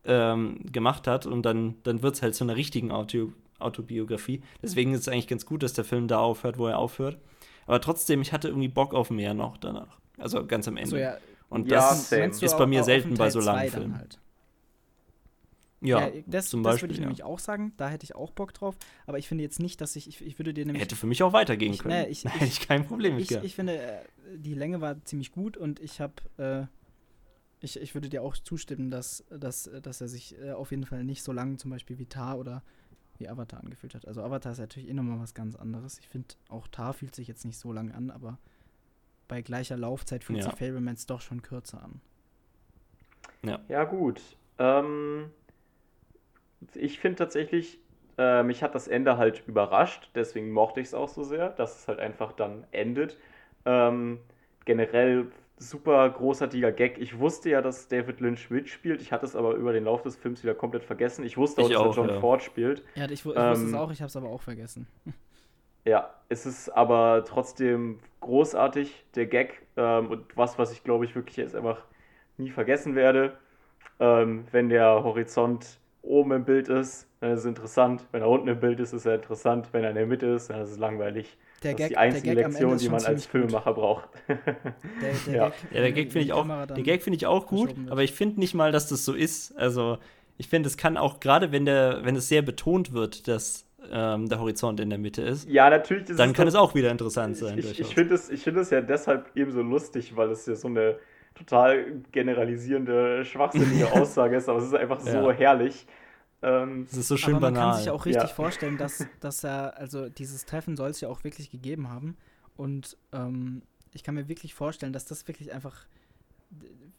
ähm, 0.05 0.59
gemacht 0.73 1.07
hat 1.07 1.24
und 1.27 1.43
dann, 1.45 1.77
dann 1.85 2.03
wird 2.03 2.16
es 2.16 2.23
halt 2.23 2.35
zu 2.35 2.43
einer 2.43 2.57
richtigen 2.57 2.90
Auto 2.90 3.32
Autobiografie. 3.59 4.43
Deswegen 4.63 4.93
ist 4.95 5.01
es 5.01 5.09
eigentlich 5.09 5.29
ganz 5.29 5.45
gut, 5.47 5.63
dass 5.63 5.73
der 5.73 5.85
Film 5.85 6.09
da 6.09 6.19
aufhört, 6.21 6.59
wo 6.59 6.67
er 6.67 6.79
aufhört. 6.79 7.19
Aber 7.67 7.81
trotzdem, 7.81 8.23
ich 8.23 8.33
hatte 8.33 8.49
irgendwie 8.49 8.69
Bock 8.69 8.95
auf 8.95 9.11
mehr 9.11 9.35
noch 9.35 9.57
danach. 9.59 9.99
Also 10.17 10.45
ganz 10.47 10.67
am 10.69 10.77
Ende. 10.77 10.91
so, 10.91 10.97
ja, 10.97 11.17
Und 11.49 11.71
Ja, 11.71 11.77
das 11.91 12.09
du 12.11 12.45
ist 12.47 12.57
bei 12.59 12.67
mir 12.67 12.83
selten 12.85 13.15
bei 13.15 13.31
so 13.31 13.41
langen 13.41 13.71
Filmen. 13.71 13.97
Halt. 13.99 14.19
Ja, 15.81 16.09
Ja, 16.09 16.23
das, 16.27 16.49
zum 16.49 16.63
das 16.65 16.73
Beispiel, 16.75 16.89
würde 16.89 16.93
ich 16.95 16.99
ja. 16.99 17.05
nämlich 17.05 17.23
auch 17.23 17.39
sagen. 17.39 17.73
Da 17.77 17.89
hätte 17.89 18.03
ich 18.05 18.15
auch 18.17 18.33
Bock 18.33 18.53
drauf. 18.53 18.75
Aber 19.07 19.19
ich 19.19 19.29
finde 19.29 19.45
jetzt 19.45 19.61
nicht, 19.61 19.81
dass 19.81 19.95
ich, 19.97 20.09
ich, 20.09 20.21
ich 20.25 20.39
würde 20.39 20.53
dir 20.53 20.67
nämlich. 20.67 20.83
hätte 20.83 20.97
für 20.97 21.07
mich 21.07 21.23
auch 21.23 21.33
weitergehen 21.33 21.73
Ich- 21.73 21.81
können. 21.81 22.03
nee, 22.03 22.09
ich- 22.09 22.25
hätte 22.25 22.45
ich 22.47 22.67
kein 22.67 22.85
Problem 22.87 23.15
mit 23.17 23.31
ich, 23.31 23.37
ich 23.37 23.55
finde, 23.55 23.79
äh, 23.81 23.99
die 24.35 24.55
Länge 24.55 24.81
war 24.81 25.03
ziemlich 25.05 25.31
gut 25.31 25.57
und 25.57 25.79
ich 25.79 26.01
habe, 26.01 26.15
äh, 26.39 26.67
ich, 27.61 27.81
ich 27.81 27.95
würde 27.95 28.09
dir 28.09 28.23
auch 28.23 28.37
zustimmen, 28.37 28.91
dass, 28.91 29.25
dass, 29.31 29.71
dass 29.83 30.01
er 30.01 30.09
sich 30.09 30.37
äh, 30.41 30.51
auf 30.53 30.71
jeden 30.73 30.85
Fall 30.85 31.05
nicht 31.05 31.23
so 31.23 31.33
lang 31.33 31.59
zum 31.59 31.71
Beispiel 31.71 31.99
wie 31.99 32.07
Tar 32.07 32.39
oder 32.39 32.63
wie 33.19 33.28
Avatar 33.28 33.61
angefühlt 33.61 33.95
hat. 33.95 34.07
Also 34.07 34.23
Avatar 34.23 34.53
ist 34.53 34.59
natürlich 34.59 34.89
eh 34.89 34.95
nochmal 34.95 35.20
was 35.20 35.35
ganz 35.35 35.57
anderes. 35.57 35.99
Ich 35.99 36.09
finde, 36.09 36.35
auch 36.49 36.69
Tar 36.69 36.93
fühlt 36.95 37.15
sich 37.15 37.28
jetzt 37.28 37.45
nicht 37.45 37.59
so 37.59 37.73
lang 37.73 37.93
an, 37.93 38.11
aber 38.11 38.39
bei 39.28 39.43
gleicher 39.43 39.77
Laufzeit 39.77 40.24
fühlt 40.24 40.39
Ja. 40.39 40.45
sich 40.45 40.59
Fablemans 40.59 41.07
doch 41.07 41.20
schon 41.20 41.43
kürzer 41.43 41.82
an. 41.82 42.01
Ja, 43.69 43.85
gut. 43.85 44.20
Ähm, 44.59 45.31
ich 46.74 46.99
finde 46.99 47.16
tatsächlich, 47.16 47.78
äh, 48.16 48.43
mich 48.43 48.62
hat 48.62 48.74
das 48.74 48.89
Ende 48.89 49.16
halt 49.16 49.47
überrascht, 49.47 50.11
deswegen 50.15 50.51
mochte 50.51 50.81
ich 50.81 50.89
es 50.89 50.95
auch 50.95 51.09
so 51.09 51.23
sehr, 51.23 51.51
dass 51.51 51.81
es 51.81 51.89
halt 51.89 52.01
einfach 52.01 52.32
dann 52.32 52.66
endet. 52.73 53.16
Ähm, 53.65 54.19
generell 54.65 55.31
super 55.59 56.09
großartiger 56.11 56.73
Gag. 56.73 56.99
Ich 56.99 57.19
wusste 57.19 57.51
ja, 57.51 57.63
dass 57.63 57.89
David 57.89 58.21
Lynch 58.21 58.51
mitspielt, 58.51 59.03
ich 59.03 59.13
hatte 59.13 59.27
es 59.27 59.37
aber 59.37 59.55
über 59.55 59.73
den 59.73 59.85
Lauf 59.85 60.03
des 60.03 60.17
Films 60.17 60.43
wieder 60.43 60.55
komplett 60.55 60.85
vergessen. 60.85 61.25
Ich 61.25 61.37
wusste 61.37 61.63
auch, 61.63 61.69
Ich 61.69 61.71
dass 61.71 61.83
auch, 61.83 61.87
er 61.87 61.91
John 61.91 62.09
ja. 62.09 62.21
Ford 62.21 62.43
spielt. 62.43 62.85
Ja, 62.95 63.07
ich, 63.11 63.25
ich 63.25 63.25
wusste 63.25 63.67
es 63.67 63.73
Ähm, 63.73 63.75
auch, 63.75 63.91
ich 63.91 64.01
habe 64.01 64.09
es 64.09 64.17
aber 64.17 64.29
auch 64.29 64.43
vergessen. 64.43 64.87
Ja, 65.85 66.11
es 66.29 66.45
ist 66.47 66.69
aber 66.71 67.25
trotzdem 67.27 68.01
großartig, 68.21 69.05
der 69.15 69.27
Gag. 69.27 69.63
Ähm, 69.77 70.11
und 70.11 70.37
was, 70.37 70.59
was 70.59 70.73
ich 70.73 70.85
glaube 70.85 71.05
ich 71.05 71.15
wirklich 71.15 71.37
jetzt 71.37 71.55
einfach 71.57 71.85
nie 72.37 72.51
vergessen 72.51 72.95
werde. 72.95 73.39
Ähm, 74.01 74.47
wenn 74.53 74.69
der 74.71 75.05
Horizont 75.05 75.79
oben 76.03 76.33
im 76.33 76.45
Bild 76.45 76.69
ist, 76.69 77.09
dann 77.21 77.33
ist 77.33 77.41
es 77.41 77.47
interessant. 77.47 78.07
Wenn 78.13 78.23
er 78.23 78.29
unten 78.31 78.49
im 78.49 78.61
Bild 78.61 78.81
ist, 78.81 78.93
ist 78.95 79.07
er 79.07 79.17
interessant. 79.17 79.69
Wenn 79.73 79.85
er 79.85 79.91
in 79.91 79.97
der 79.97 80.07
Mitte 80.07 80.27
ist, 80.29 80.51
dann 80.51 80.63
ist 80.63 80.71
es 80.73 80.79
langweilig. 80.79 81.39
Der 81.63 81.73
das 81.73 81.79
Gag, 81.79 81.85
ist 81.87 81.91
die 81.91 81.97
einzige 81.97 82.27
der 82.27 82.35
Gag 82.37 82.45
am 82.45 82.51
Lektion, 82.53 82.79
die 82.79 82.87
man 82.89 82.95
als 82.95 83.05
ziemlich 83.05 83.25
gut. 83.25 83.31
Filmemacher 83.33 83.73
braucht. 83.75 84.09
Der, 84.29 84.39
der 85.27 85.35
Ja. 85.35 85.49
Gag, 85.49 85.55
Ja, 85.73 85.81
der 85.81 85.93
Gag 85.93 86.13
finde 86.13 86.25
ich 86.27 86.33
auch, 86.33 86.47
der 86.67 86.83
Gag 86.83 87.03
finde 87.03 87.17
ich 87.17 87.27
auch 87.27 87.47
gut, 87.47 87.75
aber 87.91 88.03
ich 88.03 88.13
finde 88.13 88.39
nicht 88.41 88.55
mal, 88.55 88.71
dass 88.73 88.89
das 88.89 89.05
so 89.05 89.13
ist. 89.15 89.57
Also, 89.59 89.99
ich 90.37 90.49
finde, 90.49 90.69
es 90.69 90.77
kann 90.77 90.97
auch, 90.97 91.19
gerade 91.21 91.51
wenn 91.53 91.65
der, 91.65 92.01
wenn 92.05 92.15
es 92.17 92.29
sehr 92.29 92.43
betont 92.43 92.93
wird, 92.93 93.27
dass 93.27 93.65
ähm, 93.91 94.29
der 94.29 94.39
Horizont 94.41 94.81
in 94.81 94.91
der 94.91 94.99
Mitte 94.99 95.23
ist, 95.23 95.49
ja, 95.49 95.69
natürlich 95.71 96.09
ist 96.11 96.19
dann 96.19 96.31
es 96.31 96.37
kann 96.37 96.47
das- 96.47 96.55
es 96.55 96.61
auch 96.61 96.75
wieder 96.75 96.91
interessant 96.91 97.37
sein. 97.37 97.59
ich, 97.59 97.81
ich 97.81 97.95
finde 97.95 98.15
es, 98.15 98.29
ich 98.29 98.43
find 98.43 98.57
es 98.59 98.71
ja 98.71 98.81
deshalb 98.81 99.31
eben 99.37 99.51
so 99.51 99.63
lustig, 99.63 100.15
weil 100.17 100.31
es 100.31 100.47
ja 100.47 100.55
so 100.55 100.69
eine 100.69 100.97
total 101.35 101.85
generalisierende, 102.13 103.25
schwachsinnige 103.25 103.91
Aussage 103.93 104.37
ist, 104.37 104.49
aber 104.49 104.59
es 104.59 104.65
ist 104.67 104.75
einfach 104.75 105.01
so 105.01 105.31
Ja. 105.31 105.33
herrlich. 105.33 105.87
Ähm, 106.43 106.86
Es 106.90 106.97
ist 106.97 107.09
so 107.09 107.16
schön 107.16 107.35
Aber 107.35 107.47
man 107.47 107.55
banal. 107.55 107.73
kann 107.73 107.78
sich 107.82 107.90
auch 107.90 108.06
richtig 108.06 108.28
Ja. 108.31 108.35
vorstellen, 108.35 108.78
dass, 108.78 109.05
dass 109.20 109.44
er, 109.44 109.77
also 109.77 110.09
dieses 110.09 110.44
Treffen 110.44 110.77
soll 110.77 110.90
es 110.90 111.01
ja 111.01 111.09
auch 111.09 111.24
wirklich 111.24 111.51
gegeben 111.51 111.89
haben. 111.89 112.16
Und 112.56 112.97
ähm, 113.12 113.62
ich 113.93 114.02
kann 114.05 114.15
mir 114.15 114.28
wirklich 114.28 114.55
vorstellen, 114.55 114.93
dass 114.93 115.05
das 115.05 115.27
wirklich 115.28 115.52
einfach. 115.52 115.86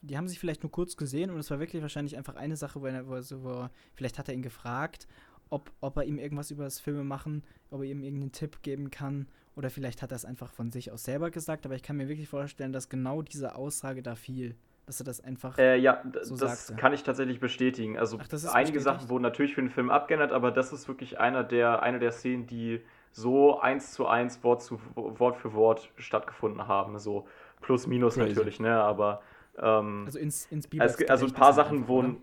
Die 0.02 0.16
haben 0.16 0.28
sich 0.28 0.38
vielleicht 0.38 0.62
nur 0.62 0.70
kurz 0.72 0.96
gesehen 0.96 1.30
und 1.30 1.38
es 1.38 1.50
war 1.50 1.58
wirklich 1.58 1.82
wahrscheinlich 1.82 2.16
einfach 2.16 2.36
eine 2.36 2.56
Sache, 2.56 2.80
wo 2.80 2.86
er, 2.86 3.06
wo 3.08 3.14
er, 3.14 3.22
so, 3.22 3.42
wo 3.42 3.48
er 3.50 3.70
vielleicht 3.94 4.18
hat 4.18 4.28
er 4.28 4.34
ihn 4.34 4.42
gefragt, 4.42 5.06
ob, 5.50 5.70
ob 5.80 5.96
er 5.96 6.04
ihm 6.04 6.18
irgendwas 6.18 6.50
über 6.50 6.64
das 6.64 6.78
Filme 6.80 7.04
machen, 7.04 7.42
ob 7.70 7.80
er 7.82 7.86
ihm 7.86 8.02
irgendeinen 8.02 8.32
Tipp 8.32 8.62
geben 8.62 8.90
kann. 8.90 9.26
Oder 9.56 9.68
vielleicht 9.68 10.00
hat 10.02 10.12
er 10.12 10.16
es 10.16 10.24
einfach 10.24 10.52
von 10.52 10.70
sich 10.70 10.92
aus 10.92 11.02
selber 11.04 11.30
gesagt, 11.30 11.66
aber 11.66 11.74
ich 11.74 11.82
kann 11.82 11.96
mir 11.96 12.08
wirklich 12.08 12.28
vorstellen, 12.28 12.72
dass 12.72 12.88
genau 12.88 13.20
diese 13.22 13.56
Aussage 13.56 14.02
da 14.02 14.14
fiel. 14.14 14.54
Dass 14.86 15.00
er 15.00 15.04
das 15.04 15.20
einfach. 15.20 15.58
Äh, 15.58 15.78
ja, 15.78 16.02
So 16.22 16.36
das 16.36 16.66
sagt 16.66 16.70
er. 16.70 16.76
kann 16.76 16.92
ich 16.92 17.02
tatsächlich 17.02 17.40
bestätigen. 17.40 17.98
Also 17.98 18.18
Ach, 18.20 18.28
das 18.28 18.44
ist 18.44 18.50
einige 18.50 18.78
bestätigt? 18.78 18.84
Sachen 18.84 19.08
wurden 19.10 19.22
natürlich 19.22 19.54
für 19.54 19.62
den 19.62 19.70
Film 19.70 19.90
abgeändert, 19.90 20.32
aber 20.32 20.50
das 20.50 20.72
ist 20.72 20.88
wirklich 20.88 21.18
einer 21.20 21.44
der, 21.44 21.82
eine 21.82 21.98
der 21.98 22.12
Szenen, 22.12 22.46
die 22.46 22.80
so 23.12 23.58
eins 23.60 23.92
zu 23.92 24.06
eins, 24.06 24.42
Wort, 24.44 24.62
zu, 24.62 24.80
Wort 24.94 25.36
für 25.36 25.52
Wort 25.54 25.90
stattgefunden 25.96 26.66
haben. 26.68 26.98
So 26.98 27.26
plus 27.60 27.86
minus 27.86 28.14
Crazy. 28.16 28.28
natürlich, 28.28 28.60
ne? 28.60 28.80
Aber 28.80 29.22
ähm, 29.58 30.04
also 30.06 30.18
ins, 30.18 30.46
ins 30.46 30.68
ge- 30.70 31.08
also 31.08 31.26
ein 31.26 31.32
paar 31.32 31.46
halt 31.46 31.56
Sachen 31.56 31.78
einfach, 31.78 31.88
wurden. 31.88 32.08
oder? 32.10 32.20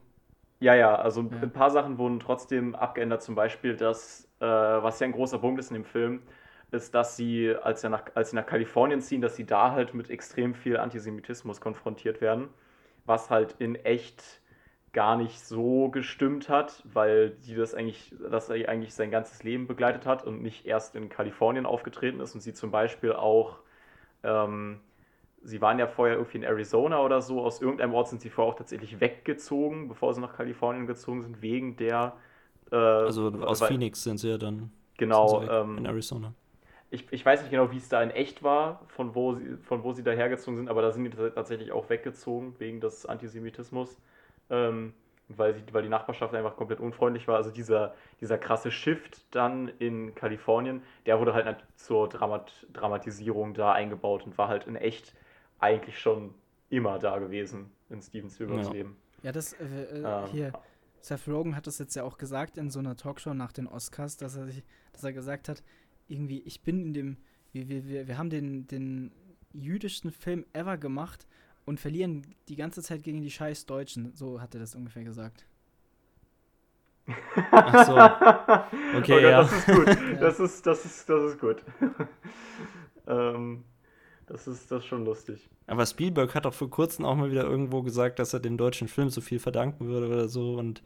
Ja, 0.60 0.74
ja, 0.76 0.96
also 0.96 1.22
Ja. 1.22 1.38
ein 1.44 1.52
paar 1.52 1.70
Sachen 1.72 1.98
wurden 2.00 2.20
trotzdem 2.20 2.74
abgeändert. 2.76 3.22
Zum 3.22 3.36
Beispiel, 3.36 3.76
dass, 3.76 4.26
äh, 4.40 4.46
was 4.46 5.00
ja 5.00 5.06
ein 5.08 5.12
großer 5.14 5.38
Punkt 5.40 5.60
ist 5.60 5.70
in 5.70 5.76
dem 5.76 5.86
Film, 5.86 6.22
ist, 6.72 6.94
dass 6.94 7.15
sie, 7.15 7.56
als 7.61 7.81
sie, 7.81 7.89
nach, 7.89 8.03
als 8.15 8.31
sie 8.31 8.35
nach 8.35 8.45
Kalifornien 8.45 9.02
ziehen, 9.02 9.22
dass 9.22 9.35
sie 9.35 9.45
da 9.45 9.72
halt 9.72 9.94
mit 9.94 10.10
extrem 10.10 10.53
viel 10.53 10.77
Antisemitismus 10.77 11.61
konfrontiert 11.61 12.22
werden, 12.22 12.49
was 13.06 13.30
halt 13.30 13.56
in 13.60 13.76
echt 13.76 14.41
gar 14.94 15.15
nicht 15.15 15.39
so 15.39 15.89
gestimmt 15.89 16.49
hat, 16.49 16.84
weil 16.91 17.35
sie 17.39 17.56
das 17.56 17.73
eigentlich, 17.73 18.14
dass 18.31 18.49
er 18.49 18.68
eigentlich 18.68 18.94
sein 18.94 19.11
ganzes 19.11 19.44
Leben 19.44 19.68
begleitet 19.68 20.06
hat 20.06 20.26
und 20.26 20.41
nicht 20.41 20.65
erst 20.65 20.95
in 20.95 21.07
Kalifornien 21.07 21.65
aufgetreten 21.65 22.19
ist 22.19 22.34
und 22.34 22.41
sie 22.41 22.53
zum 22.53 22.72
Beispiel 22.72 23.14
auch, 23.14 23.60
ähm, 24.23 24.80
sie 25.44 25.61
waren 25.61 25.77
ja 25.80 25.88
vorher 25.88 26.15
irgendwie 26.15 26.38
in 26.38 26.44
Arizona 26.44 26.99
oder 27.02 27.22
so, 27.22 27.41
aus 27.41 27.61
irgendeinem 27.61 27.94
Ort 27.94 28.10
sind 28.10 28.22
sie 28.22 28.30
vorher 28.30 28.53
auch 28.53 28.57
tatsächlich 28.57 28.99
weggezogen, 28.99 29.88
bevor 29.88 30.14
sie 30.14 30.22
nach 30.22 30.35
Kalifornien 30.35 30.88
gezogen 30.88 31.22
sind, 31.22 31.41
wegen 31.41 31.77
der. 31.77 32.14
Äh, 32.72 32.76
also 32.76 33.27
aus 33.27 33.61
weil, 33.61 33.68
Phoenix 33.68 34.03
sind 34.03 34.18
sie 34.18 34.31
ja 34.31 34.38
dann. 34.38 34.72
Genau. 34.98 35.44
Ähm, 35.44 35.77
in 35.77 35.85
Arizona. 35.85 36.34
Ich, 36.90 37.12
ich 37.12 37.26
weiß 37.26 37.42
nicht 37.42 37.52
genau, 37.52 37.72
wie 37.72 37.78
es 37.78 37.90
da 37.90 38.02
in 38.02 38.12
echt 38.12 38.44
war, 38.44 38.82
von 38.88 39.14
wo 39.14 39.36
sie, 39.36 39.58
von 39.64 39.84
wo 39.84 39.92
sie 39.92 40.04
dahergezogen 40.04 40.56
sind, 40.58 40.70
aber 40.70 40.82
da 40.82 40.92
sind 40.92 41.04
die 41.04 41.10
tatsächlich 41.10 41.72
auch 41.72 41.90
weggezogen 41.90 42.56
wegen 42.60 42.80
des 42.80 43.06
Antisemitismus 43.06 43.98
ähm, 44.50 44.94
weil, 45.30 45.54
sie, 45.54 45.62
weil 45.72 45.84
die 45.84 45.90
Nachbarschaft 45.90 46.34
einfach 46.34 46.56
komplett 46.56 46.80
unfreundlich 46.80 47.28
war. 47.28 47.36
Also 47.36 47.52
dieser, 47.52 47.94
dieser 48.22 48.38
krasse 48.38 48.72
Shift 48.72 49.26
dann 49.32 49.70
in 49.80 50.16
Kalifornien, 50.16 50.82
der 51.06 51.20
wurde 51.20 51.34
halt 51.34 51.58
zur 51.76 52.08
Dramat 52.08 52.68
Dramatisierung 52.74 53.54
da 53.54 53.74
eingebaut 53.74 54.26
und 54.26 54.38
war 54.38 54.48
halt 54.48 54.68
in 54.68 54.76
echt 54.76 55.14
eigentlich 55.60 56.00
schon 56.00 56.34
immer 56.70 57.00
da 57.00 57.18
gewesen 57.20 57.72
in 57.90 58.02
Steven 58.02 58.30
Spielbergs 58.30 58.68
ja. 58.68 58.74
Leben. 58.74 58.98
Ja, 59.24 59.32
das 59.32 59.54
äh, 59.54 59.66
äh, 59.66 60.04
ähm, 60.04 60.26
hier. 60.32 60.54
Seth 61.00 61.28
Rogen 61.28 61.56
hat 61.56 61.68
das 61.68 61.78
jetzt 61.80 61.96
ja 61.96 62.04
auch 62.04 62.18
gesagt 62.18 62.58
in 62.58 62.70
so 62.70 62.80
einer 62.80 62.96
Talkshow 62.96 63.34
nach 63.34 63.54
den 63.54 63.68
Oscars, 63.68 64.18
dass 64.18 64.36
er 64.36 64.46
sich, 64.46 64.64
dass 64.94 65.04
er 65.04 65.14
gesagt 65.14 65.48
hat, 65.48 65.64
irgendwie, 66.08 66.42
ich 66.46 66.62
bin 66.62 66.82
in 66.82 66.94
dem, 66.94 67.18
wir, 67.52 67.68
wir, 67.68 68.08
wir 68.08 68.18
haben 68.18 68.30
den, 68.30 68.68
den 68.68 69.12
jüdischsten 69.54 70.12
Film 70.12 70.46
ever 70.54 70.78
gemacht 70.78 71.28
und 71.66 71.80
verlieren 71.80 72.24
die 72.48 72.56
ganze 72.56 72.82
Zeit 72.82 73.04
gegen 73.04 73.22
die 73.22 73.32
scheiß 73.32 73.66
Deutschen. 73.66 74.14
So 74.16 74.40
hat 74.42 74.54
er 74.56 74.60
das 74.60 74.76
ungefähr 74.76 75.04
gesagt. 75.04 75.46
Ach 77.52 77.86
so. 77.86 77.98
Okay, 78.98 79.18
oh 79.18 79.20
ja. 79.20 79.42
Das 79.42 79.52
ist 79.52 79.66
gut. 79.68 79.86
Das 80.20 80.40
ist, 80.40 80.66
das 80.66 80.86
ist, 80.86 81.10
das 81.10 81.24
ist 81.32 81.40
gut. 81.40 81.64
ähm, 83.08 83.64
das 84.26 84.48
ist, 84.48 84.72
das 84.72 84.80
ist 84.80 84.86
schon 84.86 85.06
lustig. 85.06 85.50
Aber 85.68 85.86
Spielberg 85.86 86.36
hat 86.36 86.46
auch 86.46 86.54
vor 86.54 86.70
kurzem 86.70 87.06
auch 87.06 87.16
mal 87.16 87.32
wieder 87.32 87.44
irgendwo 87.44 87.82
gesagt, 87.82 88.20
dass 88.20 88.34
er 88.34 88.40
dem 88.40 88.58
deutschen 88.58 88.88
Film 88.88 89.10
so 89.10 89.22
viel 89.22 89.40
verdanken 89.40 89.88
würde 89.88 90.08
oder 90.08 90.28
so. 90.28 90.56
Und 90.58 90.84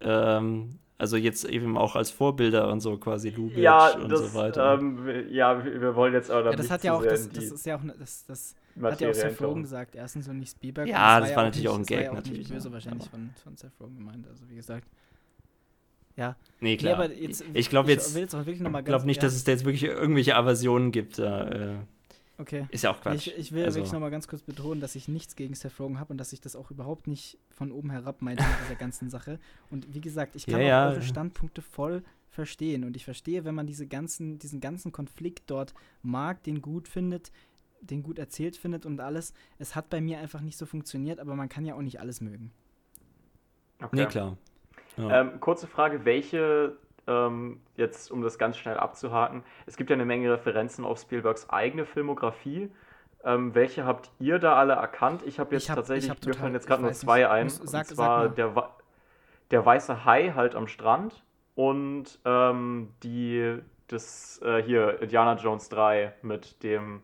ähm, 0.00 0.78
also 0.98 1.16
jetzt 1.16 1.44
eben 1.44 1.76
auch 1.76 1.94
als 1.94 2.10
Vorbilder 2.10 2.68
und 2.70 2.80
so 2.80 2.96
quasi 2.96 3.30
Lubitsch 3.30 3.58
ja, 3.58 3.94
und 3.96 4.10
das, 4.10 4.32
so 4.32 4.38
weiter. 4.38 4.78
Ähm, 4.80 5.26
ja, 5.30 5.62
wir 5.64 5.94
wollen 5.94 6.14
jetzt 6.14 6.30
aber 6.30 6.50
ja, 6.50 6.56
das 6.56 6.70
hat 6.70 6.84
ja 6.84 6.94
auch, 6.94 7.04
das, 7.04 7.28
das 7.28 7.44
ist 7.44 7.66
ja 7.66 7.76
auch, 7.76 7.82
das, 7.98 8.24
das 8.24 8.54
hat 8.82 9.00
ja 9.00 9.10
auch 9.10 9.14
Seth 9.14 9.40
Rogen 9.42 9.62
gesagt. 9.62 9.94
Erstens 9.94 10.28
und 10.28 10.38
nicht 10.38 10.52
Spielberg. 10.52 10.88
Ja, 10.88 11.20
das, 11.20 11.30
war, 11.30 11.36
war 11.36 11.44
natürlich 11.44 11.68
auch 11.68 11.78
ein 11.78 11.84
Gag, 11.84 12.04
ja 12.04 12.12
natürlich. 12.12 12.48
böse 12.48 12.72
wahrscheinlich 12.72 13.08
von, 13.08 13.30
von 13.42 13.56
Seth 13.56 13.72
Rogen 13.80 13.96
gemeint, 13.96 14.26
also 14.26 14.48
wie 14.48 14.56
gesagt. 14.56 14.88
Ja. 16.16 16.34
Nee, 16.60 16.78
klar. 16.78 17.08
Nee, 17.08 17.14
jetzt, 17.14 17.44
ich 17.52 17.68
glaube 17.68 17.90
jetzt, 17.90 18.16
ich 18.16 18.28
glaube 18.28 19.06
nicht, 19.06 19.22
dass 19.22 19.34
es 19.34 19.44
da 19.44 19.52
jetzt 19.52 19.66
wirklich 19.66 19.84
irgendwelche 19.84 20.34
Aversionen 20.34 20.92
gibt. 20.92 21.18
Äh, 21.18 21.74
Okay. 22.38 22.66
Ist 22.70 22.84
ja 22.84 22.90
auch 22.90 23.00
Quatsch. 23.00 23.28
Ich, 23.28 23.38
ich 23.38 23.52
will 23.52 23.64
also. 23.64 23.76
wirklich 23.76 23.92
nochmal 23.92 24.10
ganz 24.10 24.28
kurz 24.28 24.42
betonen, 24.42 24.80
dass 24.80 24.94
ich 24.94 25.08
nichts 25.08 25.36
gegen 25.36 25.54
Seth 25.54 25.78
Rogen 25.80 25.98
habe 25.98 26.12
und 26.12 26.18
dass 26.18 26.32
ich 26.32 26.40
das 26.40 26.54
auch 26.54 26.70
überhaupt 26.70 27.06
nicht 27.06 27.38
von 27.50 27.72
oben 27.72 27.90
herab 27.90 28.20
meinte 28.20 28.44
mit 28.44 28.52
dieser 28.64 28.74
ganzen 28.74 29.08
Sache. 29.08 29.38
Und 29.70 29.94
wie 29.94 30.00
gesagt, 30.00 30.36
ich 30.36 30.46
kann 30.46 30.60
ja, 30.60 30.66
auch 30.66 30.68
ja. 30.68 30.88
eure 30.90 31.02
Standpunkte 31.02 31.62
voll 31.62 32.02
verstehen. 32.28 32.84
Und 32.84 32.94
ich 32.96 33.04
verstehe, 33.04 33.44
wenn 33.44 33.54
man 33.54 33.66
diese 33.66 33.86
ganzen, 33.86 34.38
diesen 34.38 34.60
ganzen 34.60 34.92
Konflikt 34.92 35.44
dort 35.50 35.72
mag, 36.02 36.42
den 36.42 36.60
gut 36.60 36.88
findet, 36.88 37.32
den 37.80 38.02
gut 38.02 38.18
erzählt 38.18 38.56
findet 38.56 38.84
und 38.84 39.00
alles. 39.00 39.32
Es 39.58 39.74
hat 39.74 39.88
bei 39.88 40.00
mir 40.00 40.18
einfach 40.18 40.40
nicht 40.42 40.58
so 40.58 40.66
funktioniert, 40.66 41.18
aber 41.18 41.34
man 41.34 41.48
kann 41.48 41.64
ja 41.64 41.74
auch 41.74 41.82
nicht 41.82 42.00
alles 42.00 42.20
mögen. 42.20 42.52
Okay. 43.80 43.96
Nee, 43.96 44.06
klar. 44.06 44.36
Ja. 44.96 45.20
Ähm, 45.20 45.40
kurze 45.40 45.66
Frage, 45.66 46.04
welche 46.04 46.76
ähm, 47.06 47.60
jetzt 47.76 48.10
um 48.10 48.22
das 48.22 48.38
ganz 48.38 48.56
schnell 48.56 48.76
abzuhaken, 48.76 49.42
es 49.66 49.76
gibt 49.76 49.90
ja 49.90 49.94
eine 49.94 50.04
Menge 50.04 50.32
Referenzen 50.32 50.84
auf 50.84 50.98
Spielbergs 51.00 51.48
eigene 51.50 51.84
Filmografie. 51.84 52.70
Ähm, 53.24 53.54
welche 53.54 53.84
habt 53.84 54.10
ihr 54.18 54.38
da 54.38 54.54
alle 54.54 54.74
erkannt? 54.74 55.22
Ich 55.24 55.38
habe 55.38 55.54
jetzt 55.54 55.64
ich 55.64 55.70
hab, 55.70 55.76
tatsächlich, 55.76 56.10
hab 56.10 56.20
total, 56.20 56.34
mir 56.34 56.40
fallen 56.40 56.54
jetzt 56.54 56.66
gerade 56.66 56.82
nur 56.82 56.92
zwei 56.92 57.18
nicht. 57.18 57.28
ein. 57.28 57.44
Muss, 57.44 57.56
sag, 57.56 57.88
und 57.88 57.96
zwar 57.96 58.28
der, 58.28 58.70
der 59.50 59.66
weiße 59.66 60.04
Hai 60.04 60.32
halt 60.34 60.54
am 60.54 60.68
Strand 60.68 61.24
und 61.56 62.20
ähm, 62.24 62.92
die, 63.02 63.58
das 63.88 64.40
äh, 64.42 64.62
hier, 64.62 65.00
Indiana 65.00 65.34
Jones 65.36 65.68
3 65.70 66.12
mit 66.22 66.62
dem, 66.62 67.02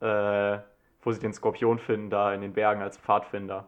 äh, 0.00 0.58
wo 1.02 1.12
sie 1.12 1.20
den 1.20 1.32
Skorpion 1.32 1.78
finden, 1.78 2.08
da 2.08 2.32
in 2.32 2.40
den 2.40 2.52
Bergen 2.52 2.82
als 2.82 2.96
Pfadfinder. 2.96 3.66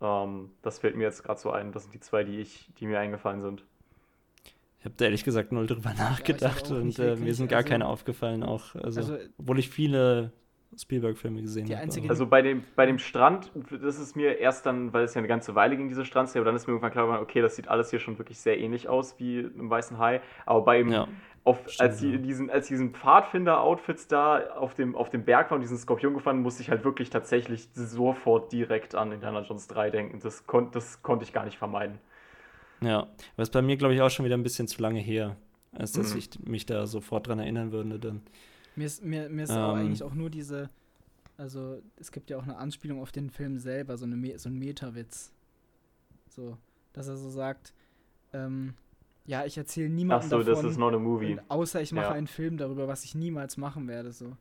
Ähm, 0.00 0.52
das 0.62 0.78
fällt 0.78 0.96
mir 0.96 1.04
jetzt 1.04 1.24
gerade 1.24 1.40
so 1.40 1.50
ein. 1.50 1.72
Das 1.72 1.84
sind 1.84 1.94
die 1.94 2.00
zwei, 2.00 2.24
die, 2.24 2.40
ich, 2.40 2.70
die 2.78 2.86
mir 2.86 3.00
eingefallen 3.00 3.40
sind. 3.40 3.64
Ich 4.78 4.84
habe 4.84 4.94
da 4.96 5.06
ehrlich 5.06 5.24
gesagt 5.24 5.52
null 5.52 5.66
drüber 5.66 5.92
nachgedacht 5.94 6.70
ja, 6.70 6.76
und 6.76 6.98
äh, 6.98 7.16
mir 7.16 7.34
sind 7.34 7.48
gar 7.48 7.58
also, 7.58 7.68
keine 7.68 7.86
aufgefallen, 7.86 8.42
auch, 8.42 8.74
also, 8.76 9.00
also 9.00 9.18
obwohl 9.38 9.58
ich 9.58 9.70
viele 9.70 10.32
Spielberg-Filme 10.76 11.42
gesehen 11.42 11.68
habe. 11.74 12.08
Also 12.08 12.26
bei 12.26 12.42
dem, 12.42 12.62
bei 12.76 12.86
dem 12.86 12.98
Strand, 12.98 13.50
das 13.82 13.98
ist 13.98 14.14
mir 14.14 14.38
erst 14.38 14.66
dann, 14.66 14.92
weil 14.92 15.04
es 15.04 15.14
ja 15.14 15.18
eine 15.18 15.28
ganze 15.28 15.54
Weile 15.54 15.76
ging, 15.76 15.88
diese 15.88 16.04
Strandszene, 16.04 16.42
aber 16.42 16.50
dann 16.50 16.56
ist 16.56 16.66
mir 16.66 16.74
irgendwann 16.74 16.92
klar 16.92 17.20
okay, 17.20 17.40
das 17.40 17.56
sieht 17.56 17.68
alles 17.68 17.90
hier 17.90 17.98
schon 17.98 18.18
wirklich 18.18 18.38
sehr 18.38 18.58
ähnlich 18.60 18.88
aus 18.88 19.18
wie 19.18 19.40
im 19.40 19.70
Weißen 19.70 19.98
Hai. 19.98 20.20
Aber 20.44 20.62
bei 20.62 20.80
ihm, 20.80 20.92
ja, 20.92 21.08
auf, 21.44 21.68
stimmt, 21.68 21.80
als, 21.80 22.00
die, 22.00 22.18
diesen, 22.18 22.50
als 22.50 22.68
diesen 22.68 22.92
Pfadfinder-Outfits 22.92 24.08
da 24.08 24.50
auf 24.50 24.74
dem, 24.74 24.94
auf 24.94 25.08
dem 25.08 25.24
Berg 25.24 25.50
waren, 25.50 25.60
diesen 25.60 25.78
Skorpion 25.78 26.14
gefahren, 26.14 26.42
musste 26.42 26.62
ich 26.62 26.70
halt 26.70 26.84
wirklich 26.84 27.08
tatsächlich 27.08 27.68
sofort 27.72 28.52
direkt 28.52 28.94
an 28.94 29.12
Indiana 29.12 29.40
Jones 29.40 29.66
3 29.68 29.90
denken. 29.90 30.20
Das, 30.20 30.46
kon 30.46 30.70
das 30.72 31.02
konnte 31.02 31.24
ich 31.24 31.32
gar 31.32 31.46
nicht 31.46 31.56
vermeiden. 31.56 31.98
Ja, 32.80 33.00
aber 33.34 33.42
ist 33.42 33.52
bei 33.52 33.62
mir, 33.62 33.76
glaube 33.76 33.94
ich, 33.94 34.00
auch 34.00 34.10
schon 34.10 34.24
wieder 34.24 34.36
ein 34.36 34.42
bisschen 34.42 34.68
zu 34.68 34.80
lange 34.80 35.00
her, 35.00 35.36
als 35.72 35.92
dass 35.92 36.12
mhm. 36.12 36.18
ich 36.18 36.40
mich 36.40 36.66
da 36.66 36.86
sofort 36.86 37.26
dran 37.26 37.38
erinnern 37.38 37.72
würde. 37.72 37.98
Dann. 37.98 38.22
Mir 38.76 38.86
ist, 38.86 39.04
mir, 39.04 39.28
mir 39.28 39.42
ist 39.42 39.50
ähm, 39.50 39.56
auch 39.56 39.74
eigentlich 39.74 40.02
auch 40.02 40.14
nur 40.14 40.30
diese, 40.30 40.70
also 41.36 41.82
es 41.96 42.12
gibt 42.12 42.30
ja 42.30 42.36
auch 42.36 42.42
eine 42.42 42.56
Anspielung 42.56 43.00
auf 43.00 43.12
den 43.12 43.30
Film 43.30 43.58
selber, 43.58 43.96
so, 43.96 44.06
eine, 44.06 44.38
so 44.38 44.48
ein 44.48 44.58
Metawitz. 44.58 45.32
So, 46.28 46.56
dass 46.92 47.08
er 47.08 47.16
so 47.16 47.30
sagt, 47.30 47.72
ähm, 48.32 48.74
ja, 49.26 49.44
ich 49.44 49.58
erzähle 49.58 49.88
niemandem 49.88 50.26
Ach 50.26 50.30
so, 50.30 50.38
davon, 50.42 50.64
das 50.64 50.72
ist 50.72 50.78
not 50.78 50.94
a 50.94 50.98
movie. 50.98 51.38
Außer 51.48 51.80
ich 51.80 51.92
mache 51.92 52.06
ja. 52.06 52.12
einen 52.12 52.26
Film 52.26 52.56
darüber, 52.56 52.88
was 52.88 53.04
ich 53.04 53.14
niemals 53.14 53.56
machen 53.56 53.88
werde, 53.88 54.12
so. 54.12 54.36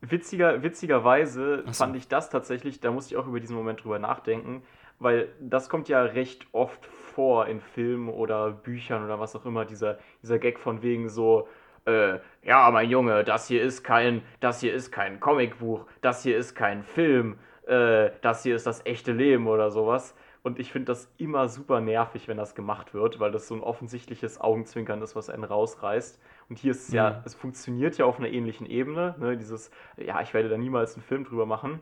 Witziger, 0.00 0.62
witzigerweise 0.62 1.64
so. 1.66 1.72
fand 1.72 1.96
ich 1.96 2.08
das 2.08 2.30
tatsächlich, 2.30 2.80
da 2.80 2.90
musste 2.90 3.14
ich 3.14 3.18
auch 3.18 3.26
über 3.26 3.40
diesen 3.40 3.56
Moment 3.56 3.82
drüber 3.82 3.98
nachdenken, 3.98 4.62
weil 4.98 5.28
das 5.40 5.68
kommt 5.68 5.88
ja 5.88 6.02
recht 6.02 6.46
oft 6.52 6.88
vor 7.10 7.46
in 7.46 7.60
Filmen 7.60 8.08
oder 8.08 8.50
Büchern 8.50 9.04
oder 9.04 9.20
was 9.20 9.36
auch 9.36 9.44
immer, 9.44 9.64
dieser, 9.64 9.98
dieser 10.22 10.38
Gag 10.38 10.58
von 10.58 10.82
wegen 10.82 11.08
so, 11.08 11.48
äh, 11.86 12.18
ja, 12.42 12.70
mein 12.70 12.88
Junge, 12.88 13.24
das 13.24 13.48
hier 13.48 13.62
ist 13.62 13.82
kein, 13.82 14.22
das 14.40 14.60
hier 14.60 14.72
ist 14.72 14.90
kein 14.90 15.20
Comicbuch, 15.20 15.86
das 16.00 16.22
hier 16.22 16.36
ist 16.36 16.54
kein 16.54 16.82
Film, 16.82 17.38
äh, 17.66 18.10
das 18.22 18.42
hier 18.42 18.56
ist 18.56 18.66
das 18.66 18.84
echte 18.86 19.12
Leben 19.12 19.46
oder 19.46 19.70
sowas. 19.70 20.14
Und 20.42 20.58
ich 20.58 20.72
finde 20.72 20.86
das 20.86 21.12
immer 21.18 21.48
super 21.48 21.80
nervig, 21.80 22.26
wenn 22.26 22.38
das 22.38 22.54
gemacht 22.54 22.94
wird, 22.94 23.20
weil 23.20 23.30
das 23.30 23.46
so 23.46 23.54
ein 23.54 23.60
offensichtliches 23.60 24.40
Augenzwinkern 24.40 25.02
ist, 25.02 25.14
was 25.14 25.28
einen 25.28 25.44
rausreißt. 25.44 26.18
Und 26.48 26.58
hier 26.58 26.70
ist 26.70 26.88
es 26.88 26.94
ja, 26.94 27.10
ja, 27.10 27.22
es 27.26 27.34
funktioniert 27.34 27.98
ja 27.98 28.06
auf 28.06 28.18
einer 28.18 28.28
ähnlichen 28.28 28.66
Ebene, 28.66 29.14
ne? 29.18 29.36
dieses, 29.36 29.70
ja, 29.98 30.20
ich 30.22 30.32
werde 30.32 30.48
da 30.48 30.56
niemals 30.56 30.94
einen 30.94 31.02
Film 31.02 31.24
drüber 31.24 31.44
machen. 31.44 31.80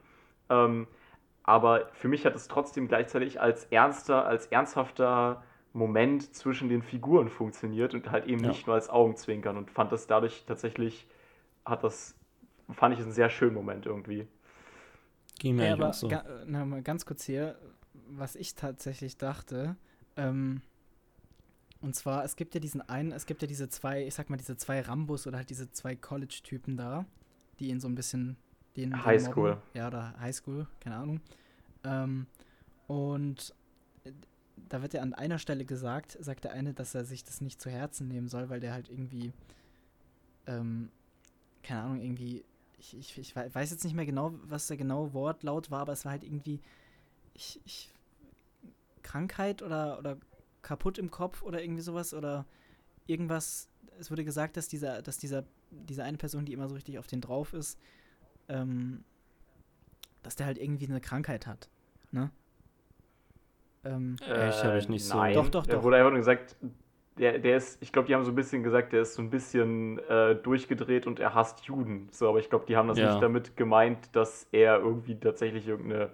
Ähm, 0.51 0.89
aber 1.49 1.89
für 1.95 2.09
mich 2.09 2.27
hat 2.27 2.37
es 2.37 2.47
trotzdem 2.47 2.89
gleichzeitig 2.89 3.41
als 3.41 3.65
ernster, 3.71 4.27
als 4.27 4.49
ernsthafter 4.49 5.43
Moment 5.73 6.35
zwischen 6.35 6.69
den 6.69 6.83
Figuren 6.83 7.31
funktioniert 7.31 7.95
und 7.95 8.11
halt 8.11 8.27
eben 8.27 8.43
ja. 8.43 8.51
nicht 8.51 8.67
nur 8.67 8.75
als 8.75 8.91
Augenzwinkern 8.91 9.57
und 9.57 9.71
fand 9.71 9.91
das 9.91 10.07
dadurch 10.07 10.45
tatsächlich, 10.47 11.07
hat 11.65 11.85
das, 11.85 12.15
fand 12.71 12.95
ich 12.95 13.01
einen 13.01 13.13
sehr 13.13 13.31
schönen 13.31 13.55
Moment 13.55 13.87
irgendwie. 13.87 14.29
Ging 15.39 15.57
mir 15.57 15.69
ja, 15.69 15.73
aber 15.73 15.95
so. 15.95 16.09
Ga, 16.09 16.23
na, 16.45 16.67
mal 16.67 16.83
ganz 16.83 17.07
kurz 17.07 17.25
hier, 17.25 17.59
was 17.95 18.37
ich 18.37 18.55
tatsächlich 18.55 19.17
dachte, 19.17 19.77
ähm, 20.17 20.61
und 21.81 21.95
zwar, 21.95 22.25
es 22.25 22.37
gibt 22.37 22.53
ja 22.53 22.61
diesen 22.61 22.87
einen, 22.91 23.11
es 23.11 23.25
gibt 23.25 23.41
ja 23.41 23.49
diese 23.49 23.71
zwei, 23.71 24.05
ich 24.05 24.15
sag 24.15 24.29
mal, 24.29 24.37
diese 24.37 24.59
zwei 24.59 24.83
Rambus 24.83 25.27
oder 25.27 25.39
halt 25.39 25.49
diese 25.49 25.73
zwei 25.73 25.97
College-Typen 25.97 26.77
da, 26.77 27.07
die 27.59 27.69
ihn 27.69 27.81
so 27.81 27.89
ein 27.89 27.95
bisschen 27.95 28.37
den 28.79 29.05
Highschool. 29.05 29.59
Ja, 29.75 29.89
oder 29.89 30.15
Highschool, 30.21 30.67
keine 30.81 30.97
Ahnung. 30.97 31.21
Ähm, 31.85 32.27
und 32.87 33.55
äh, 34.05 34.13
da 34.69 34.83
wird 34.83 34.95
ja 34.95 35.03
an 35.03 35.15
einer 35.15 35.39
Stelle 35.39 35.65
gesagt, 35.65 36.17
sagt 36.21 36.45
der 36.45 36.53
eine, 36.53 36.75
dass 36.75 36.95
er 36.95 37.05
sich 37.05 37.25
das 37.25 37.41
nicht 37.41 37.61
zu 37.61 37.71
Herzen 37.71 38.09
nehmen 38.09 38.29
soll, 38.29 38.49
weil 38.49 38.61
der 38.61 38.73
halt 38.73 38.89
irgendwie, 38.89 39.33
ähm, 40.47 40.91
keine 41.63 41.83
Ahnung, 41.83 42.01
irgendwie, 42.01 42.45
ich, 42.79 42.97
ich, 42.97 43.19
ich 43.19 43.37
weiß 43.37 43.71
jetzt 43.71 43.85
nicht 43.85 43.95
mehr 43.95 44.07
genau, 44.07 44.35
was 44.45 44.67
der 44.67 44.77
genaue 44.77 45.13
Wortlaut 45.13 45.71
war, 45.71 45.81
aber 45.81 45.93
es 45.93 46.05
war 46.05 46.13
halt 46.13 46.25
irgendwie, 46.25 46.61
ich, 47.35 47.61
ich, 47.65 47.93
Krankheit 49.03 49.63
oder, 49.63 49.99
oder 49.99 50.17
kaputt 50.63 50.99
im 50.99 51.11
Kopf 51.11 51.43
oder 51.43 51.63
irgendwie 51.63 51.83
sowas 51.83 52.13
oder 52.13 52.45
irgendwas 53.07 53.69
es 53.99 54.11
wurde 54.11 54.25
gesagt, 54.25 54.57
dass 54.57 54.69
dieser, 54.69 55.03
dass 55.03 55.19
dieser, 55.19 55.45
diese 55.71 56.05
eine 56.05 56.17
Person, 56.17 56.45
die 56.45 56.53
immer 56.53 56.69
so 56.69 56.75
richtig 56.75 56.99
auf 56.99 57.07
den 57.07 57.21
drauf 57.21 57.53
ist, 57.53 57.79
ähm, 58.49 59.05
dass 60.23 60.37
der 60.37 60.47
halt 60.47 60.59
irgendwie 60.59 60.87
eine 60.89 61.01
Krankheit 61.01 61.47
hat. 61.47 61.69
Ne? 62.11 62.31
Ähm, 63.85 64.17
Echt, 64.21 64.65
habe 64.65 64.79
ich 64.79 64.89
nicht 64.89 65.05
so. 65.05 65.17
Nein, 65.17 65.35
doch, 65.35 65.49
doch, 65.49 65.67
doch. 65.67 65.75
doch. 65.77 65.83
wurde 65.83 65.97
einfach 65.97 66.11
nur 66.11 66.19
gesagt, 66.19 66.57
der, 67.17 67.39
der 67.39 67.57
ist, 67.57 67.81
ich 67.83 67.93
glaube, 67.93 68.07
die 68.09 68.15
haben 68.15 68.25
so 68.25 68.31
ein 68.33 68.35
bisschen 68.35 68.63
gesagt, 68.63 68.93
der 68.93 69.03
ist 69.03 69.15
so 69.15 69.23
ein 69.23 69.31
bisschen 69.31 69.99
äh, 70.09 70.35
durchgedreht 70.37 71.07
und 71.07 71.19
er 71.21 71.35
hasst 71.35 71.61
Juden. 71.65 72.09
So, 72.13 72.29
aber 72.29 72.39
ich 72.39 72.49
glaube, 72.49 72.67
die 72.67 72.77
haben 72.77 72.89
das 72.89 72.99
Ja. 72.99 73.11
nicht 73.13 73.23
damit 73.23 73.57
gemeint, 73.57 74.15
dass 74.15 74.47
er 74.53 74.79
irgendwie 74.79 75.19
tatsächlich 75.19 75.67
irgendeine 75.67 76.11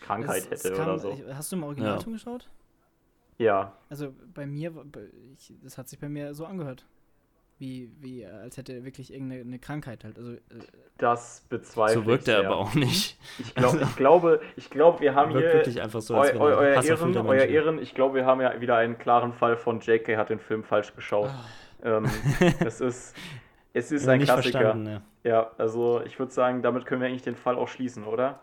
Krankheit 0.00 0.42
Es- 0.50 0.60
es 0.60 0.64
hätte 0.64 0.76
kam- 0.76 0.88
oder 0.88 0.98
so. 0.98 1.10
ich- 1.10 1.24
Hast 1.34 1.50
du 1.52 1.56
im 1.56 1.62
Originalton 1.64 2.12
Ja. 2.12 2.16
geschaut? 2.16 2.48
Ja. 3.38 3.76
Also 3.88 4.14
bei 4.34 4.46
mir, 4.46 4.72
ich, 5.36 5.52
das 5.62 5.78
hat 5.78 5.88
sich 5.88 5.98
bei 5.98 6.08
mir 6.08 6.32
so 6.34 6.46
angehört. 6.46 6.86
Wie, 7.58 7.90
wie, 8.00 8.22
äh, 8.22 8.26
als 8.30 8.58
hätte 8.58 8.74
er 8.74 8.84
wirklich 8.84 9.12
irgendeine 9.12 9.40
eine 9.42 9.58
Krankheit 9.58 10.04
halt. 10.04 10.18
Also, 10.18 10.32
äh, 10.32 10.38
Das 10.98 11.40
bezweifle 11.48 11.94
so 12.02 12.06
wirkt 12.06 12.28
ich 12.28 12.34
er 12.34 12.40
sehr. 12.40 12.50
aber 12.50 12.58
auch 12.58 12.74
nicht. 12.74 13.18
Ich, 13.38 13.54
glaub, 13.54 13.80
ich 13.80 13.96
glaube, 13.96 14.40
ich 14.56 14.68
glaube, 14.70 15.00
wir 15.00 15.14
haben 15.14 15.32
Wirkt 15.32 15.46
hier 15.46 15.54
wirklich 15.54 15.80
einfach 15.80 16.02
so, 16.02 16.16
als 16.16 16.34
eu, 16.34 16.40
eu, 16.40 16.48
er 16.50 16.56
euer, 16.58 16.82
Ehren, 16.84 17.16
euer. 17.26 17.44
Ehren, 17.46 17.78
ich 17.80 17.94
glaube, 17.94 18.16
wir 18.16 18.26
haben 18.26 18.40
ja 18.42 18.60
wieder 18.60 18.76
einen 18.76 18.98
klaren 18.98 19.32
Fall 19.32 19.56
von 19.56 19.80
JK 19.80 20.16
hat 20.18 20.28
den 20.28 20.38
Film 20.38 20.64
falsch 20.64 20.94
geschaut. 20.94 21.30
ah, 21.30 21.44
Ähm, 21.82 22.04
es 22.60 22.80
ist, 22.82 23.16
es 23.72 23.90
ist 23.90 24.06
ein 24.06 24.20
Klassiker. 24.20 24.58
verstanden, 24.60 24.86
ja. 24.90 25.02
Ja, 25.24 25.50
also 25.56 26.02
ich 26.04 26.18
würde 26.18 26.32
sagen, 26.32 26.60
damit 26.62 26.84
können 26.84 27.00
wir 27.00 27.08
eigentlich 27.08 27.22
den 27.22 27.36
Fall 27.36 27.56
auch 27.56 27.68
schließen, 27.68 28.04
oder? 28.04 28.40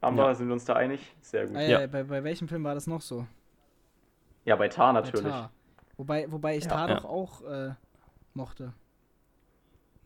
Amber, 0.00 0.26
Ja. 0.28 0.34
sind 0.34 0.46
wir 0.46 0.52
uns 0.54 0.64
da 0.64 0.74
einig? 0.74 1.12
Sehr 1.22 1.46
gut. 1.48 1.56
ah, 1.56 1.60
Ja. 1.60 1.80
ja. 1.80 1.86
bei, 1.88 2.04
bei 2.04 2.22
welchem 2.22 2.46
Film 2.46 2.62
war 2.62 2.74
das 2.74 2.86
noch 2.86 3.00
so? 3.00 3.26
Ja, 4.44 4.54
bei 4.56 4.68
Tar 4.68 4.92
Bei 4.94 5.00
natürlich. 5.00 5.26
Tar. 5.26 5.50
Wobei, 5.96 6.30
wobei 6.30 6.56
ich 6.56 6.64
Ja. 6.64 6.70
Tar 6.70 6.88
Ja. 6.88 6.94
doch 6.96 7.04
auch 7.04 7.42
äh, 7.42 7.70
mochte. 8.34 8.72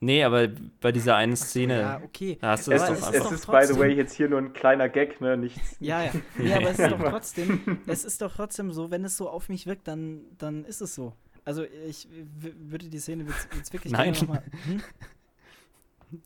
Nee, 0.00 0.22
aber 0.22 0.46
bei 0.80 0.92
dieser 0.92 1.16
einen 1.16 1.34
Szene, 1.36 1.80
Ja, 1.80 2.00
okay. 2.04 2.38
da 2.40 2.50
hast 2.50 2.68
du 2.68 2.70
Es 2.72 2.82
das 2.82 2.88
doch 2.88 2.96
es 3.08 3.14
einfach. 3.14 3.32
ist 3.32 3.40
by 3.46 3.52
the 3.52 3.52
trotzdem- 3.66 3.78
way, 3.80 3.92
jetzt 3.94 4.14
hier 4.14 4.28
nur 4.28 4.38
ein 4.38 4.52
kleiner 4.52 4.88
Gag, 4.88 5.20
ne? 5.20 5.36
Nichts. 5.36 5.76
Ja, 5.80 6.04
ja. 6.04 6.12
Nee, 6.38 6.54
aber 6.54 6.70
es 6.70 6.78
ist 6.78 6.92
doch 6.92 7.00
trotzdem, 7.10 7.78
es 7.86 8.04
ist 8.04 8.22
doch 8.22 8.32
trotzdem 8.32 8.70
so, 8.72 8.92
wenn 8.92 9.04
es 9.04 9.16
so 9.16 9.28
auf 9.28 9.48
mich 9.48 9.66
wirkt, 9.66 9.88
dann, 9.88 10.20
dann 10.38 10.64
ist 10.64 10.80
es 10.80 10.94
so. 10.94 11.14
Also 11.44 11.64
ich 11.64 12.06
würde 12.12 12.88
die 12.88 12.98
Szene 13.00 13.24
jetzt, 13.24 13.48
jetzt 13.56 13.72
wirklich 13.72 13.92
Nein. 13.92 14.12
gerne 14.12 14.26
noch 14.26 14.34
mal, 14.34 14.42
hm? 14.66 14.82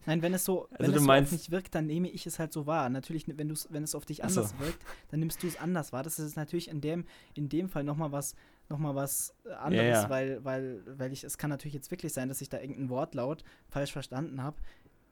Nein, 0.07 0.23
wenn 0.23 0.33
es 0.35 0.45
so, 0.45 0.69
wenn 0.71 0.79
Also 0.81 0.93
du 0.93 0.99
es 0.99 1.05
so 1.05 1.13
auf 1.13 1.33
mich 1.33 1.51
wirkt, 1.51 1.75
dann 1.75 1.87
nehme 1.87 2.09
ich 2.09 2.27
es 2.27 2.39
halt 2.39 2.53
so 2.53 2.67
wahr. 2.67 2.89
Natürlich, 2.89 3.27
wenn, 3.27 3.53
wenn 3.71 3.83
es 3.83 3.95
auf 3.97 4.05
dich 4.05 4.23
Ach 4.23 4.31
so. 4.31 4.41
anders 4.43 4.59
wirkt, 4.61 4.79
dann 5.11 5.19
nimmst 5.21 5.43
du 5.43 5.47
es 5.49 5.57
anders 5.59 5.93
wahr. 5.93 6.03
Das 6.05 6.19
ist 6.21 6.37
natürlich 6.37 6.69
in 6.69 6.81
dem, 6.81 7.05
in 7.35 7.49
dem 7.49 7.69
Fall 7.69 7.83
nochmal 7.83 8.13
was, 8.13 8.37
noch 8.73 8.79
mal 8.79 8.95
was 8.95 9.35
äh, 9.45 9.53
anderes, 9.53 10.03
ja. 10.03 10.11
Weil, 10.11 10.45
weil, 10.45 10.83
weil 10.99 11.13
ich, 11.13 11.23
es 11.25 11.39
kann 11.39 11.51
natürlich 11.51 11.75
jetzt 11.75 11.91
wirklich 11.91 12.13
sein, 12.13 12.29
dass 12.29 12.41
ich 12.41 12.49
da 12.49 12.59
irgendein 12.61 12.89
Wortlaut 12.91 13.45
falsch 13.69 13.93
verstanden 13.93 14.43
habe. 14.43 14.57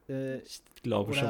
Äh, 0.09 0.39
Ich 0.39 0.63
glaube 0.83 1.15
schon. 1.15 1.29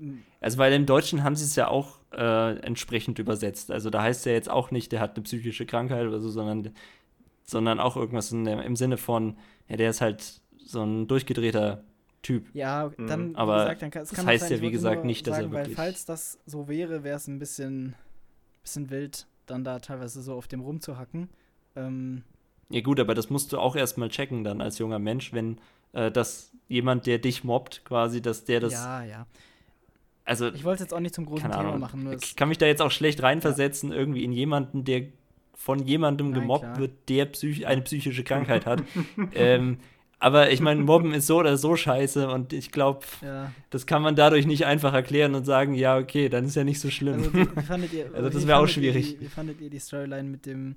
ähm, 0.00 0.22
Also, 0.40 0.58
weil 0.58 0.72
im 0.72 0.86
Deutschen 0.86 1.22
haben 1.22 1.36
sie 1.36 1.44
es 1.44 1.54
ja 1.56 1.68
auch 1.68 2.00
äh, 2.12 2.56
entsprechend 2.60 3.18
übersetzt. 3.18 3.70
Also, 3.70 3.90
da 3.90 4.02
heißt 4.02 4.26
ja 4.26 4.32
jetzt 4.32 4.50
auch 4.50 4.70
nicht, 4.70 4.90
der 4.92 5.00
hat 5.00 5.14
eine 5.16 5.22
psychische 5.24 5.66
Krankheit 5.66 6.06
oder 6.06 6.20
so, 6.20 6.30
sondern, 6.30 6.74
sondern 7.44 7.80
auch 7.80 7.96
irgendwas 7.96 8.32
in 8.32 8.44
der, 8.44 8.62
im 8.64 8.76
Sinne 8.76 8.96
von, 8.96 9.36
ja, 9.68 9.76
der 9.76 9.90
ist 9.90 10.00
halt 10.00 10.40
so 10.58 10.82
ein 10.82 11.06
durchgedrehter 11.06 11.84
Typ. 12.22 12.48
Ja, 12.52 12.90
Mhm. 12.96 13.06
dann, 13.06 13.36
Aber 13.36 13.54
wie 13.54 13.58
gesagt, 13.60 13.82
dann 13.82 13.90
kann, 13.92 14.02
es 14.02 14.08
das 14.10 14.16
kann 14.18 14.26
heißt 14.26 14.48
sein, 14.48 14.58
ja, 14.58 14.60
wie 14.62 14.70
gesagt, 14.72 15.04
nicht, 15.04 15.26
dass 15.26 15.36
er 15.36 15.42
sagen, 15.42 15.52
weil 15.52 15.60
wirklich- 15.64 15.76
falls 15.76 16.04
das 16.04 16.38
so 16.46 16.66
wäre, 16.68 17.04
wäre 17.04 17.16
es 17.16 17.28
ein 17.28 17.38
bisschen, 17.38 17.94
bisschen 18.62 18.90
wild, 18.90 19.26
dann 19.46 19.62
da 19.64 19.78
teilweise 19.78 20.20
so 20.20 20.34
auf 20.34 20.48
dem 20.48 20.60
rumzuhacken. 20.60 21.28
Ähm, 21.86 22.22
Ja, 22.70 22.80
gut, 22.80 23.00
aber 23.00 23.14
das 23.14 23.30
musst 23.30 23.52
du 23.52 23.58
auch 23.58 23.76
erstmal 23.76 24.08
checken 24.08 24.44
dann 24.44 24.60
als 24.60 24.78
junger 24.78 24.98
Mensch, 24.98 25.32
wenn 25.32 25.58
äh, 25.92 26.10
das 26.10 26.52
jemand, 26.68 27.06
der 27.06 27.18
dich 27.18 27.44
mobbt, 27.44 27.84
quasi, 27.84 28.20
dass 28.20 28.44
der 28.44 28.60
das. 28.60 28.72
ja, 28.72 29.04
ja. 29.04 29.26
Also, 30.24 30.48
Ich 30.48 30.62
wollte 30.62 30.74
es 30.74 30.80
jetzt 30.80 30.92
auch 30.92 31.00
nicht 31.00 31.14
zum 31.14 31.24
großen 31.24 31.50
Thema 31.50 31.60
Ahnung. 31.60 31.80
machen. 31.80 32.18
Ich 32.22 32.36
kann 32.36 32.50
mich 32.50 32.58
da 32.58 32.66
jetzt 32.66 32.82
auch 32.82 32.90
schlecht 32.90 33.22
reinversetzen, 33.22 33.92
irgendwie 33.92 34.24
in 34.24 34.32
jemanden, 34.32 34.84
der 34.84 35.04
von 35.54 35.78
jemandem 35.86 36.30
Nein, 36.30 36.40
gemobbt 36.40 36.64
klar. 36.64 36.78
wird, 36.78 37.08
der 37.08 37.24
psych 37.26 37.66
eine 37.66 37.80
psychische 37.80 38.24
Krankheit 38.24 38.66
hat. 38.66 38.82
ähm, 39.34 39.78
aber 40.20 40.50
ich 40.50 40.60
meine, 40.60 40.82
Mobben 40.82 41.14
ist 41.14 41.26
so 41.28 41.38
oder 41.38 41.56
so 41.56 41.76
scheiße 41.76 42.28
und 42.28 42.52
ich 42.52 42.72
glaube, 42.72 43.06
ja. 43.22 43.52
das 43.70 43.86
kann 43.86 44.02
man 44.02 44.16
dadurch 44.16 44.46
nicht 44.46 44.66
einfach 44.66 44.92
erklären 44.92 45.34
und 45.34 45.44
sagen, 45.44 45.74
ja, 45.74 45.96
okay, 45.96 46.28
dann 46.28 46.44
ist 46.44 46.56
ja 46.56 46.64
nicht 46.64 46.80
so 46.80 46.90
schlimm. 46.90 47.14
Also, 47.14 47.32
wie, 47.34 47.46
wie 47.46 47.96
ihr, 47.96 48.10
Also 48.14 48.28
das 48.28 48.42
wie 48.42 48.48
wär 48.48 48.58
auch 48.58 48.66
schwierig. 48.66 49.16
Die, 49.18 49.20
wie 49.20 49.28
fandet 49.28 49.60
ihr 49.60 49.70
die 49.70 49.78
Storyline 49.78 50.28
mit 50.28 50.44
dem, 50.44 50.76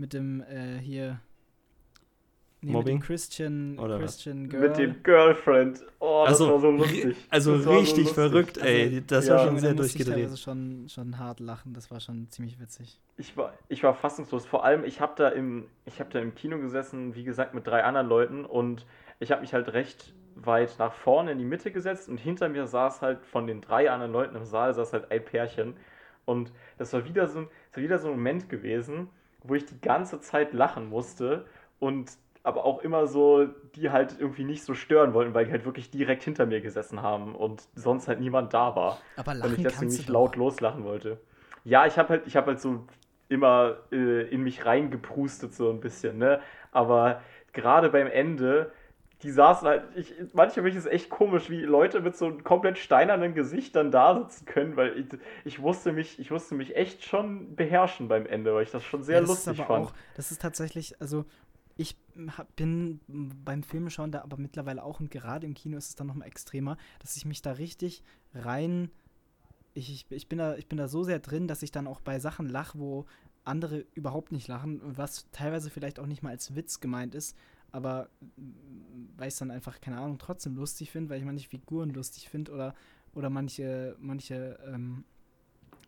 mit 0.00 0.12
dem, 0.14 0.40
äh, 0.42 0.78
hier, 0.78 1.20
nee, 2.62 2.72
Mobbing? 2.72 2.94
Mit 2.98 3.02
dem 3.02 3.06
Christian, 3.06 3.78
Oder 3.78 4.00
was? 4.02 4.16
Christian 4.16 4.48
Girl. 4.48 4.68
Mit 4.68 4.76
dem 4.78 5.02
Girlfriend. 5.02 5.84
Oh, 5.98 6.24
das 6.26 6.40
Also, 6.40 6.50
war 6.50 6.60
so 6.60 6.70
lustig. 6.70 7.16
also 7.30 7.56
Das 7.56 7.64
so 7.64 7.70
richtig 7.70 7.96
lustig. 8.04 8.14
verrückt, 8.14 8.58
ey. 8.58 8.82
Also, 8.86 9.00
das 9.06 9.28
ja. 9.28 9.34
war 9.36 9.46
schon 9.46 9.58
sehr 9.58 9.74
musste 9.74 9.98
ich 9.98 10.04
durchgedreht. 10.04 10.14
teilweise 10.16 10.36
schon, 10.36 10.88
schon 10.88 11.18
hart 11.18 11.40
lachen, 11.40 11.74
das 11.74 11.90
war 11.90 12.00
schon 12.00 12.28
ziemlich 12.30 12.60
witzig. 12.60 13.00
Ich 13.16 13.36
war, 13.36 13.52
ich 13.68 13.82
war 13.82 13.94
fassungslos. 13.94 14.46
Vor 14.46 14.64
allem, 14.64 14.84
ich 14.84 15.00
habe 15.00 15.12
da, 15.16 15.28
im- 15.28 15.68
ich 15.84 16.00
hab 16.00 16.10
da 16.10 16.20
im 16.20 16.34
Kino 16.34 16.58
gesessen, 16.58 17.14
wie 17.14 17.24
gesagt, 17.24 17.54
mit 17.54 17.66
drei 17.66 17.84
anderen 17.84 18.08
Leuten 18.08 18.44
und 18.44 18.86
ich 19.18 19.30
habe 19.30 19.42
mich 19.42 19.52
halt 19.52 19.72
recht 19.72 20.14
weit 20.36 20.76
nach 20.78 20.94
vorne 20.94 21.32
in 21.32 21.38
die 21.38 21.44
Mitte 21.44 21.70
gesetzt 21.70 22.08
und 22.08 22.18
hinter 22.18 22.48
mir 22.48 22.66
saß 22.66 23.02
halt 23.02 23.26
von 23.26 23.46
den 23.46 23.60
drei 23.60 23.90
anderen 23.90 24.12
Leuten 24.12 24.36
im 24.36 24.44
Saal 24.44 24.72
saß 24.74 24.92
halt 24.94 25.10
ein 25.10 25.24
Pärchen 25.24 25.76
und 26.24 26.52
das 26.78 26.92
war 26.94 27.04
wieder 27.04 27.26
so 27.28 27.40
ein, 27.40 27.48
das 27.70 27.76
war 27.76 27.82
wieder 27.84 27.98
so 27.98 28.08
ein 28.08 28.14
Moment 28.14 28.48
gewesen, 28.48 29.08
wo 29.44 29.54
ich 29.54 29.66
die 29.66 29.80
ganze 29.80 30.20
Zeit 30.20 30.52
lachen 30.52 30.88
musste 30.88 31.46
und 31.78 32.12
aber 32.42 32.64
auch 32.64 32.80
immer 32.80 33.06
so, 33.06 33.46
die 33.74 33.90
halt 33.90 34.16
irgendwie 34.18 34.44
nicht 34.44 34.64
so 34.64 34.72
stören 34.74 35.12
wollten, 35.12 35.34
weil 35.34 35.44
die 35.44 35.50
halt 35.50 35.66
wirklich 35.66 35.90
direkt 35.90 36.22
hinter 36.22 36.46
mir 36.46 36.60
gesessen 36.60 37.02
haben 37.02 37.34
und 37.34 37.62
sonst 37.74 38.08
halt 38.08 38.20
niemand 38.20 38.54
da 38.54 38.74
war 38.74 38.98
Aber 39.16 39.32
und 39.32 39.52
ich 39.52 39.62
lachen 39.62 39.62
deswegen 39.62 39.92
nicht 39.92 40.08
laut 40.08 40.36
loslachen 40.36 40.84
wollte. 40.84 41.20
Ja, 41.64 41.86
ich 41.86 41.98
habe 41.98 42.08
halt, 42.08 42.26
ich 42.26 42.36
habe 42.36 42.48
halt 42.48 42.60
so 42.60 42.86
immer 43.28 43.76
äh, 43.92 44.22
in 44.28 44.42
mich 44.42 44.64
reingeprustet 44.64 45.54
so 45.54 45.70
ein 45.70 45.80
bisschen, 45.80 46.18
ne? 46.18 46.40
Aber 46.72 47.20
gerade 47.52 47.90
beim 47.90 48.06
Ende, 48.06 48.72
die 49.22 49.30
saßen 49.30 49.68
halt, 49.68 49.84
ich, 49.96 50.14
manchmal 50.32 50.64
finde 50.64 50.70
ich 50.70 50.76
es 50.76 50.86
echt 50.86 51.10
komisch, 51.10 51.50
wie 51.50 51.60
Leute 51.60 52.00
mit 52.00 52.16
so 52.16 52.26
einem 52.26 52.42
komplett 52.42 52.78
steinernen 52.78 53.34
Gesicht 53.34 53.76
dann 53.76 53.90
da 53.90 54.18
sitzen 54.18 54.46
können, 54.46 54.76
weil 54.76 54.98
ich, 54.98 55.06
ich 55.44 55.58
musste 55.58 55.92
mich, 55.92 56.18
ich 56.18 56.30
musste 56.30 56.54
mich 56.54 56.74
echt 56.74 57.04
schon 57.04 57.54
beherrschen 57.54 58.08
beim 58.08 58.26
Ende, 58.26 58.54
weil 58.54 58.62
ich 58.62 58.70
das 58.70 58.82
schon 58.82 59.02
sehr 59.02 59.16
Ja, 59.16 59.20
das 59.20 59.28
lustig 59.28 59.52
ist 59.54 59.60
aber 59.60 59.66
fand. 59.66 59.86
Auch, 59.86 59.92
das 60.14 60.30
ist 60.30 60.40
tatsächlich, 60.40 61.00
also 61.00 61.26
ich 61.76 61.96
hab, 62.36 62.54
bin 62.56 63.00
beim 63.08 63.62
Filmschauen 63.62 64.10
da 64.10 64.22
aber 64.22 64.36
mittlerweile 64.38 64.82
auch 64.82 65.00
und 65.00 65.10
gerade 65.10 65.46
im 65.46 65.54
Kino 65.54 65.76
ist 65.76 65.88
es 65.88 65.96
dann 65.96 66.06
nochmal 66.06 66.28
extremer, 66.28 66.76
dass 67.00 67.16
ich 67.16 67.24
mich 67.24 67.42
da 67.42 67.52
richtig 67.52 68.02
rein, 68.34 68.90
ich, 69.74 69.90
ich, 69.92 70.06
ich, 70.10 70.28
bin 70.28 70.38
da, 70.38 70.56
ich 70.56 70.66
bin 70.66 70.78
da 70.78 70.88
so 70.88 71.04
sehr 71.04 71.18
drin, 71.18 71.46
dass 71.46 71.62
ich 71.62 71.70
dann 71.70 71.86
auch 71.86 72.00
bei 72.00 72.18
Sachen 72.18 72.48
lache, 72.48 72.78
wo 72.78 73.06
andere 73.44 73.84
überhaupt 73.94 74.32
nicht 74.32 74.48
lachen, 74.48 74.80
was 74.82 75.30
teilweise 75.32 75.70
vielleicht 75.70 75.98
auch 75.98 76.06
nicht 76.06 76.22
mal 76.22 76.30
als 76.30 76.54
Witz 76.54 76.80
gemeint 76.80 77.14
ist, 77.14 77.36
aber 77.72 78.08
mm, 78.36 79.10
weil 79.16 79.28
ich 79.28 79.34
es 79.34 79.38
dann 79.38 79.50
einfach, 79.50 79.80
keine 79.80 79.98
Ahnung, 79.98 80.18
trotzdem 80.18 80.56
lustig 80.56 80.90
finde, 80.90 81.10
weil 81.10 81.18
ich 81.18 81.24
manche 81.24 81.48
Figuren 81.48 81.90
lustig 81.90 82.28
finde 82.28 82.52
oder, 82.52 82.74
oder 83.14 83.30
manche, 83.30 83.96
manche 83.98 84.58
ähm, 84.66 85.04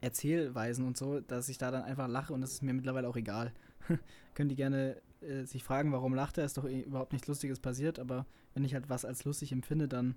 Erzählweisen 0.00 0.86
und 0.86 0.96
so, 0.96 1.20
dass 1.20 1.48
ich 1.48 1.58
da 1.58 1.70
dann 1.70 1.82
einfach 1.82 2.08
lache 2.08 2.32
und 2.32 2.40
das 2.40 2.52
ist 2.52 2.62
mir 2.62 2.74
mittlerweile 2.74 3.08
auch 3.08 3.16
egal. 3.16 3.52
Können 4.34 4.48
die 4.48 4.56
gerne 4.56 5.00
äh, 5.20 5.44
sich 5.44 5.64
fragen, 5.64 5.92
warum 5.92 6.14
lacht 6.14 6.38
er, 6.38 6.44
ist 6.44 6.58
doch 6.58 6.64
eh 6.64 6.80
überhaupt 6.80 7.12
nichts 7.12 7.28
Lustiges 7.28 7.60
passiert, 7.60 7.98
aber 7.98 8.26
wenn 8.54 8.64
ich 8.64 8.74
halt 8.74 8.88
was 8.88 9.04
als 9.04 9.24
lustig 9.24 9.52
empfinde, 9.52 9.88
dann, 9.88 10.16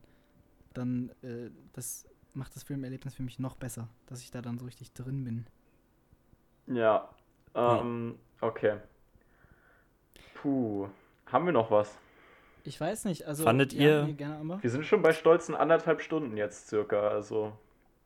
dann 0.73 1.09
äh, 1.21 1.51
das 1.73 2.05
macht 2.33 2.55
das 2.55 2.63
Filmerlebnis 2.63 3.15
für 3.15 3.23
mich 3.23 3.39
noch 3.39 3.55
besser, 3.55 3.87
dass 4.07 4.21
ich 4.21 4.31
da 4.31 4.41
dann 4.41 4.57
so 4.57 4.65
richtig 4.65 4.91
drin 4.93 5.23
bin. 5.23 5.45
Ja, 6.67 7.09
ähm, 7.53 8.17
okay. 8.41 8.77
Puh, 10.33 10.89
haben 11.27 11.45
wir 11.45 11.53
noch 11.53 11.71
was? 11.71 11.97
Ich 12.63 12.79
weiß 12.81 13.05
nicht, 13.05 13.25
also 13.25 13.43
Fandet 13.43 13.73
ihr-. 13.73 14.07
Wir 14.17 14.69
sind 14.69 14.85
schon 14.85 15.01
bei 15.01 15.13
stolzen 15.13 15.53
anderthalb 15.55 16.01
Stunden 16.01 16.35
jetzt 16.37 16.67
circa, 16.69 17.07
also. 17.09 17.53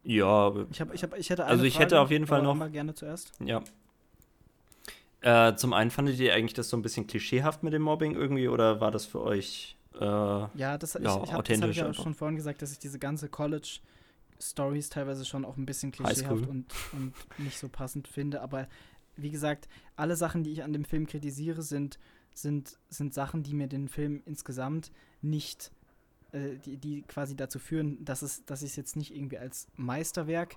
Ja, 0.04 0.26
aber- 0.28 0.66
Ich 0.72 0.82
habe 0.82 0.94
ich 0.96 1.04
hab, 1.04 1.18
ich 1.18 1.30
hätte 1.30 1.44
eine 1.44 1.52
Also 1.52 1.64
ich 1.66 1.80
hätte 1.80 1.96
Frage, 1.96 2.02
auf 2.04 2.12
jeden 2.12 2.28
Fall 2.28 2.42
noch- 2.42 2.52
Amber 2.52 2.70
gerne 2.70 2.94
zuerst. 2.94 3.32
ja. 3.40 3.62
Äh, 5.22 5.56
zum 5.56 5.74
einen 5.74 5.92
fandet 5.92 6.18
ihr 6.20 6.34
eigentlich 6.34 6.54
das 6.54 6.70
so 6.70 6.78
ein 6.78 6.82
bisschen 6.82 7.06
klischeehaft 7.06 7.62
mit 7.62 7.74
dem 7.74 7.82
Mobbing 7.82 8.16
irgendwie 8.16 8.48
oder 8.48 8.80
war 8.80 8.90
das 8.90 9.06
für 9.06 9.20
euch 9.22 9.76
äh, 10.00 10.06
Ja, 10.06 10.78
das, 10.78 10.96
ich, 10.96 11.04
Ja, 11.04 11.10
ich 11.10 11.14
hab, 11.16 11.20
das 11.22 11.30
habe 11.32 11.40
authentisch 11.40 11.70
ich 11.72 11.78
ja 11.78 11.90
auch 11.90 11.94
schon 11.94 12.14
vorhin 12.14 12.38
gesagt, 12.38 12.62
dass 12.62 12.72
ich 12.72 12.80
diese 12.80 13.00
ganze 13.00 13.28
College-Stories 13.28 14.88
teilweise 14.90 15.26
schon 15.26 15.44
auch 15.44 15.58
ein 15.58 15.66
bisschen 15.66 15.92
klischeehaft 15.92 16.48
und, 16.48 16.68
und 16.94 17.14
nicht 17.38 17.60
so 17.60 17.68
passend 17.68 18.08
finde. 18.08 18.42
Aber 18.42 18.68
wie 19.18 19.30
gesagt, 19.30 19.68
alle 19.98 20.16
Sachen, 20.16 20.44
die 20.46 20.52
ich 20.54 20.64
an 20.64 20.72
dem 20.72 20.86
Film 20.86 21.06
kritisiere, 21.06 21.64
sind, 21.64 22.00
sind, 22.42 22.80
sind 22.90 23.14
Sachen, 23.14 23.44
die 23.44 23.54
mir 23.54 23.68
den 23.68 23.88
Film 23.88 24.22
insgesamt 24.26 24.92
nicht, 25.22 25.72
äh, 26.32 26.58
die, 26.58 26.78
die 26.78 27.02
quasi 27.04 27.36
dazu 27.36 27.60
führen, 27.60 28.04
dass, 28.06 28.22
es, 28.22 28.46
dass 28.46 28.62
ich 28.62 28.72
es 28.72 28.76
jetzt 28.76 28.96
nicht 28.96 29.14
irgendwie 29.16 29.38
als 29.38 29.68
Meisterwerk 29.76 30.56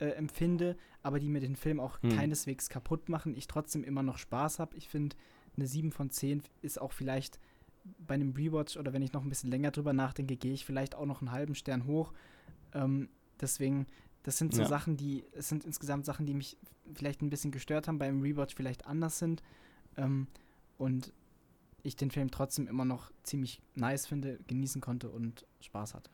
äh, 0.00 0.06
empfinde, 0.10 0.76
aber 1.02 1.18
die 1.20 1.28
mir 1.28 1.40
den 1.40 1.56
Film 1.56 1.80
auch 1.80 2.00
Hm. 2.02 2.10
keineswegs 2.10 2.68
kaputt 2.68 3.08
machen. 3.08 3.34
Ich 3.36 3.46
trotzdem 3.46 3.84
immer 3.84 4.02
noch 4.02 4.18
Spaß 4.18 4.58
habe. 4.58 4.76
Ich 4.76 4.88
finde, 4.88 5.16
eine 5.56 5.66
7 5.66 5.90
von 5.92 6.10
10 6.10 6.42
ist 6.62 6.80
auch 6.80 6.92
vielleicht 6.92 7.40
bei 7.98 8.14
einem 8.14 8.32
Rewatch 8.34 8.76
oder 8.76 8.92
wenn 8.92 9.02
ich 9.02 9.12
noch 9.12 9.22
ein 9.22 9.28
bisschen 9.28 9.50
länger 9.50 9.70
drüber 9.70 9.92
nachdenke, 9.92 10.36
gehe 10.36 10.52
ich 10.52 10.64
vielleicht 10.64 10.94
auch 10.94 11.06
noch 11.06 11.20
einen 11.22 11.32
halben 11.32 11.54
Stern 11.54 11.86
hoch. 11.86 12.12
Ähm, 12.74 13.08
deswegen, 13.40 13.86
das 14.24 14.36
sind 14.38 14.54
so 14.54 14.62
Ja. 14.62 14.68
Sachen, 14.68 14.96
die, 14.96 15.24
es 15.32 15.48
sind 15.48 15.64
insgesamt 15.64 16.04
Sachen, 16.04 16.26
die 16.26 16.34
mich 16.34 16.58
vielleicht 16.94 17.22
ein 17.22 17.30
bisschen 17.30 17.50
gestört 17.50 17.88
haben, 17.88 17.98
beim 17.98 18.20
Rewatch 18.20 18.54
vielleicht 18.54 18.86
anders 18.86 19.18
sind. 19.18 19.42
Ähm, 19.96 20.26
und 20.78 21.12
ich 21.82 21.96
den 21.96 22.10
Film 22.10 22.30
trotzdem 22.30 22.66
immer 22.66 22.84
noch 22.84 23.10
ziemlich 23.22 23.60
nice 23.74 24.06
finde, 24.06 24.38
genießen 24.46 24.80
konnte 24.80 25.08
und 25.10 25.46
Spaß 25.60 25.94
hatte. 25.94 26.10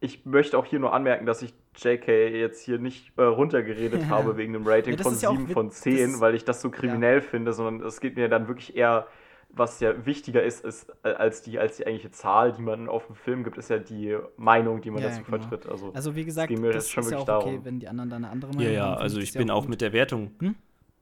Ich 0.00 0.26
möchte 0.26 0.58
auch 0.58 0.64
hier 0.66 0.80
nur 0.80 0.92
anmerken, 0.92 1.26
dass 1.26 1.42
ich 1.42 1.54
JK 1.76 2.08
jetzt 2.08 2.64
hier 2.64 2.78
nicht 2.78 3.12
äh, 3.16 3.22
runtergeredet 3.22 4.02
Ja. 4.02 4.08
habe 4.08 4.36
wegen 4.36 4.54
einem 4.54 4.66
Rating 4.66 4.92
Ja, 4.92 4.96
das 4.98 5.06
von 5.06 5.14
ist 5.14 5.22
ja 5.22 5.28
auch 5.30 5.36
7 5.36 5.48
wit- 5.48 5.52
von 5.54 5.68
das 5.68 5.80
10, 5.80 6.10
ist- 6.10 6.20
weil 6.20 6.34
ich 6.34 6.44
das 6.44 6.60
so 6.60 6.70
kriminell 6.70 7.20
finde, 7.20 7.52
sondern 7.52 7.86
es 7.86 8.00
geht 8.00 8.16
mir 8.16 8.28
dann 8.28 8.48
wirklich 8.48 8.76
eher, 8.76 9.06
was 9.50 9.78
ja 9.80 10.04
wichtiger 10.04 10.42
ist, 10.42 10.64
ist 10.64 10.90
äh, 11.04 11.10
als, 11.10 11.42
die, 11.42 11.58
als 11.58 11.76
die 11.76 11.86
eigentliche 11.86 12.10
Zahl, 12.10 12.52
die 12.52 12.62
man 12.62 12.88
auf 12.88 13.06
dem 13.06 13.14
Film 13.14 13.44
gibt, 13.44 13.58
ist 13.58 13.70
ja 13.70 13.78
die 13.78 14.18
Meinung, 14.36 14.80
die 14.80 14.90
man 14.90 15.02
Ja, 15.02 15.08
dazu 15.08 15.20
ja, 15.20 15.24
genau. 15.26 15.38
vertritt. 15.38 15.66
Also, 15.70 15.92
Also 15.92 16.16
wie 16.16 16.24
gesagt, 16.24 16.48
ging 16.48 16.60
mir 16.60 16.72
das 16.72 16.84
jetzt 16.86 16.92
schon 16.92 17.04
ist 17.04 17.10
ja 17.12 17.18
auch 17.18 17.26
wirklich 17.28 17.36
okay, 17.44 17.50
darum. 17.52 17.64
wenn 17.64 17.78
die 17.80 17.88
anderen 17.88 18.10
da 18.10 18.16
eine 18.16 18.28
andere 18.30 18.50
Ja, 18.52 18.56
Meinung 18.58 18.72
ja, 18.74 18.84
haben. 18.86 19.02
also 19.02 19.14
finde 19.14 19.24
ich 19.24 19.30
das 19.30 19.34
ja 19.34 19.40
bin 19.40 19.50
auch 19.50 19.60
gut. 19.62 19.70
mit 19.70 19.80
der 19.82 19.92
Wertung, 19.92 20.32
Hm? 20.40 20.54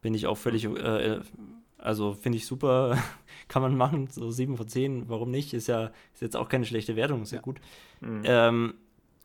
bin 0.03 0.15
ich 0.15 0.27
auch 0.27 0.37
völlig, 0.37 0.65
äh, 0.67 0.69
äh, 1.15 1.21
also 1.83 2.15
finde 2.15 2.37
ich 2.39 2.47
super, 2.47 2.97
kann 3.49 3.63
man 3.63 3.77
machen, 3.77 4.09
so 4.09 4.31
7 4.31 4.57
von 4.57 4.69
10, 4.69 5.09
warum 5.09 5.31
nicht? 5.31 5.55
Ist 5.55 5.67
ja 5.67 5.91
ist 6.15 6.23
jetzt 6.23 6.37
auch 6.37 6.49
keine 6.49 6.65
schlechte 6.65 6.97
Wertung, 6.97 7.23
ist 7.23 7.33
ja, 7.33 7.37
Ja. 7.39 7.43
gut. 7.43 7.61
mh. 8.01 8.23
Ähm, 8.25 8.75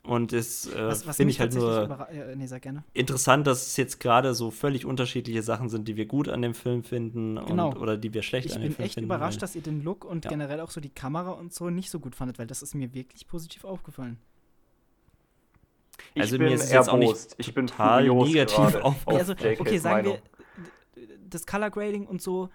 und 0.04 0.34
es 0.34 0.68
äh, 0.68 0.94
finde 0.94 1.32
ich 1.32 1.40
halt 1.40 1.52
tatsächlich 1.54 1.88
nur 1.88 2.10
äh, 2.12 2.36
nee, 2.36 2.48
interessant, 2.94 3.48
dass 3.48 3.66
es 3.66 3.76
jetzt 3.76 4.00
gerade 4.00 4.36
so 4.36 4.52
völlig 4.52 4.86
unterschiedliche 4.86 5.42
Sachen 5.42 5.68
sind, 5.68 5.88
die 5.88 5.96
wir 5.96 6.06
gut 6.06 6.30
an 6.30 6.44
dem 6.44 6.54
Film 6.54 6.84
finden 6.84 7.40
Genau. 7.48 7.70
und, 7.72 7.78
oder 7.80 7.98
die 7.98 8.14
wir 8.14 8.22
schlecht 8.22 8.46
Ich 8.46 8.56
an 8.56 8.62
dem 8.62 8.68
bin 8.68 8.76
Film 8.76 8.86
echt 8.86 8.94
finden. 8.94 9.08
überrascht, 9.08 9.38
weil- 9.38 9.42
dass 9.42 9.56
ihr 9.56 9.64
den 9.64 9.84
Look 9.84 10.06
und 10.06 10.24
Ja. 10.26 10.30
generell 10.30 10.60
auch 10.60 10.70
so 10.70 10.80
die 10.80 10.92
Kamera 10.92 11.32
und 11.32 11.56
so 11.56 11.72
nicht 11.72 11.90
so 11.90 12.00
gut 12.00 12.16
fandet, 12.16 12.38
weil 12.38 12.46
das 12.46 12.62
ist 12.62 12.76
mir 12.76 12.94
wirklich 12.94 13.26
positiv 13.28 13.64
aufgefallen. 13.66 14.20
ich 16.14 16.22
also 16.22 16.38
bin 16.38 16.48
mir 16.50 16.54
ist 16.54 16.66
es 16.66 16.72
jetzt 16.72 16.90
auch 16.90 16.98
nicht. 16.98 17.16
Ich 17.38 17.54
bin 17.54 17.68
total 17.68 18.04
negativ 18.08 18.56
gerade 18.58 18.84
auf- 18.84 18.96
auf 19.08 19.14
Nee, 19.14 19.18
also, 19.20 19.34
okay, 19.34 19.78
sagen 19.80 19.96
Meinung. 20.06 20.14
wir, 20.14 20.22
das 21.30 21.46
Color 21.46 21.70
Grading 21.72 22.06
und 22.08 22.22
so 22.22 22.50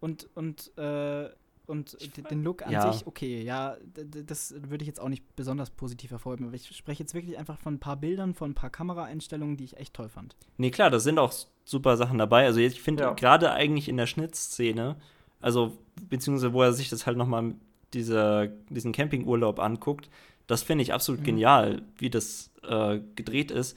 und, 0.00 0.28
und, 0.34 0.76
äh, 0.78 1.28
und 1.66 1.96
den 2.30 2.42
Look 2.42 2.62
an 2.66 2.72
Ja. 2.72 2.92
sich, 2.92 3.06
okay, 3.06 3.42
ja, 3.42 3.76
das 3.94 4.52
würde 4.68 4.82
ich 4.82 4.88
jetzt 4.88 5.00
auch 5.00 5.08
nicht 5.08 5.36
besonders 5.36 5.70
positiv 5.70 6.10
hervorheben, 6.10 6.46
aber 6.46 6.56
ich 6.56 6.66
spreche 6.76 7.02
jetzt 7.02 7.14
wirklich 7.14 7.38
einfach 7.38 7.58
von 7.58 7.74
ein 7.74 7.78
paar 7.80 7.96
Bildern, 7.96 8.34
von 8.34 8.50
ein 8.50 8.54
paar 8.54 8.70
Kameraeinstellungen, 8.70 9.56
die 9.56 9.64
ich 9.64 9.76
echt 9.76 9.94
toll 9.94 10.08
fand. 10.08 10.34
Nee, 10.56 10.70
klar, 10.70 10.90
da 10.90 10.98
sind 10.98 11.18
auch 11.18 11.32
super 11.64 11.96
Sachen 11.96 12.18
dabei. 12.18 12.44
Also 12.46 12.58
ich 12.60 12.80
finde 12.82 13.04
Ja. 13.04 13.12
gerade 13.12 13.52
eigentlich 13.52 13.88
in 13.88 13.96
der 13.96 14.06
Schnittszene, 14.06 14.96
also 15.40 15.78
beziehungsweise 16.08 16.52
wo 16.52 16.62
er 16.62 16.72
sich 16.72 16.88
das 16.88 17.06
halt 17.06 17.16
nochmal 17.16 17.54
dieser, 17.94 18.48
diesen 18.68 18.92
Campingurlaub 18.92 19.60
anguckt, 19.60 20.10
das 20.48 20.62
finde 20.64 20.82
ich 20.82 20.92
absolut 20.92 21.20
Mhm. 21.20 21.24
genial, 21.26 21.82
wie 21.98 22.10
das 22.10 22.50
äh, 22.64 22.98
gedreht 23.14 23.52
ist. 23.52 23.76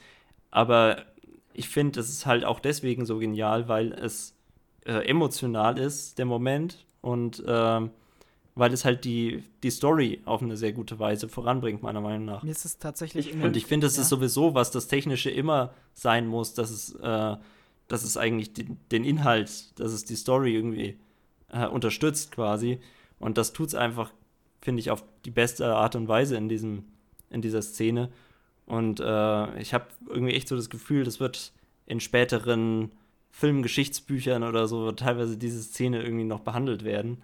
Aber 0.50 1.04
ich 1.52 1.68
finde, 1.68 2.00
es 2.00 2.08
ist 2.08 2.26
halt 2.26 2.44
auch 2.44 2.58
deswegen 2.58 3.06
so 3.06 3.18
genial, 3.18 3.68
weil 3.68 3.92
es 3.92 4.33
äh, 4.84 5.08
emotional 5.08 5.78
ist, 5.78 6.18
der 6.18 6.26
Moment, 6.26 6.84
und 7.00 7.42
ähm, 7.46 7.90
weil 8.54 8.72
es 8.72 8.84
halt 8.84 9.04
die, 9.04 9.42
die 9.62 9.70
Story 9.70 10.20
auf 10.24 10.42
eine 10.42 10.56
sehr 10.56 10.72
gute 10.72 10.98
Weise 10.98 11.28
voranbringt, 11.28 11.82
meiner 11.82 12.00
Meinung 12.00 12.24
nach. 12.24 12.42
Mir 12.42 12.52
ist 12.52 12.64
es 12.64 12.78
tatsächlich 12.78 13.34
Ich 13.34 13.42
Und 13.42 13.56
ich 13.56 13.66
finde, 13.66 13.86
es 13.86 13.96
ja. 13.96 14.02
ist 14.02 14.08
sowieso, 14.08 14.54
was 14.54 14.70
das 14.70 14.86
Technische 14.86 15.30
immer 15.30 15.74
sein 15.94 16.26
muss, 16.26 16.54
dass 16.54 16.70
es, 16.70 16.94
äh, 16.94 17.36
dass 17.88 18.04
es 18.04 18.16
eigentlich 18.16 18.52
den, 18.52 18.78
den 18.92 19.04
Inhalt, 19.04 19.78
dass 19.80 19.92
es 19.92 20.04
die 20.04 20.14
Story 20.14 20.54
irgendwie 20.54 20.96
äh, 21.50 21.66
unterstützt 21.66 22.30
quasi. 22.30 22.78
Und 23.18 23.38
das 23.38 23.52
tut 23.52 23.68
es 23.68 23.74
einfach, 23.74 24.12
finde 24.60 24.80
ich, 24.80 24.90
auf 24.90 25.02
die 25.24 25.30
beste 25.30 25.74
Art 25.74 25.96
und 25.96 26.06
Weise 26.06 26.36
in, 26.36 26.48
diesem, 26.48 26.84
in 27.30 27.42
dieser 27.42 27.62
Szene. 27.62 28.10
Und 28.66 29.00
äh, 29.00 29.60
ich 29.60 29.74
habe 29.74 29.86
irgendwie 30.08 30.34
echt 30.34 30.48
so 30.48 30.54
das 30.56 30.70
Gefühl, 30.70 31.04
das 31.04 31.18
wird 31.18 31.52
in 31.86 32.00
späteren 32.00 32.92
Filmgeschichtsbüchern 33.34 34.44
oder 34.44 34.68
so 34.68 34.92
teilweise 34.92 35.36
diese 35.36 35.60
Szene 35.60 36.00
irgendwie 36.00 36.22
noch 36.22 36.38
behandelt 36.38 36.84
werden, 36.84 37.20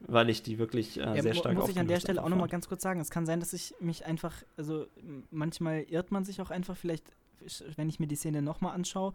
weil 0.00 0.30
ich 0.30 0.42
die 0.42 0.58
wirklich 0.58 0.98
äh, 0.98 1.02
Ja, 1.16 1.22
sehr 1.22 1.34
stark 1.34 1.54
muss 1.54 1.68
ich 1.68 1.78
an 1.78 1.86
der 1.86 2.00
Stelle 2.00 2.24
auch 2.24 2.30
nochmal 2.30 2.48
ganz 2.48 2.66
kurz 2.66 2.82
sagen, 2.82 2.98
es 2.98 3.10
kann 3.10 3.26
sein, 3.26 3.40
dass 3.40 3.52
ich 3.52 3.74
mich 3.78 4.06
einfach, 4.06 4.32
also 4.56 4.86
manchmal 5.30 5.82
irrt 5.82 6.10
man 6.12 6.24
sich 6.24 6.40
auch 6.40 6.50
einfach, 6.50 6.78
vielleicht, 6.78 7.04
wenn 7.76 7.90
ich 7.90 8.00
mir 8.00 8.06
die 8.06 8.16
Szene 8.16 8.40
nochmal 8.40 8.74
anschaue, 8.74 9.12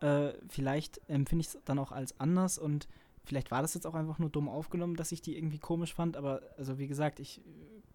äh, 0.00 0.32
vielleicht 0.50 1.00
empfinde 1.08 1.40
ich 1.40 1.46
es 1.46 1.58
dann 1.64 1.78
auch 1.78 1.92
als 1.92 2.20
anders 2.20 2.58
und 2.58 2.86
vielleicht 3.24 3.50
war 3.50 3.62
das 3.62 3.72
jetzt 3.72 3.86
auch 3.86 3.94
einfach 3.94 4.18
nur 4.18 4.28
dumm 4.28 4.50
aufgenommen, 4.50 4.96
dass 4.96 5.12
ich 5.12 5.22
die 5.22 5.34
irgendwie 5.34 5.58
komisch 5.58 5.94
fand, 5.94 6.14
aber 6.14 6.42
also 6.58 6.78
wie 6.78 6.88
gesagt, 6.88 7.20
ich 7.20 7.38
äh, 7.38 7.42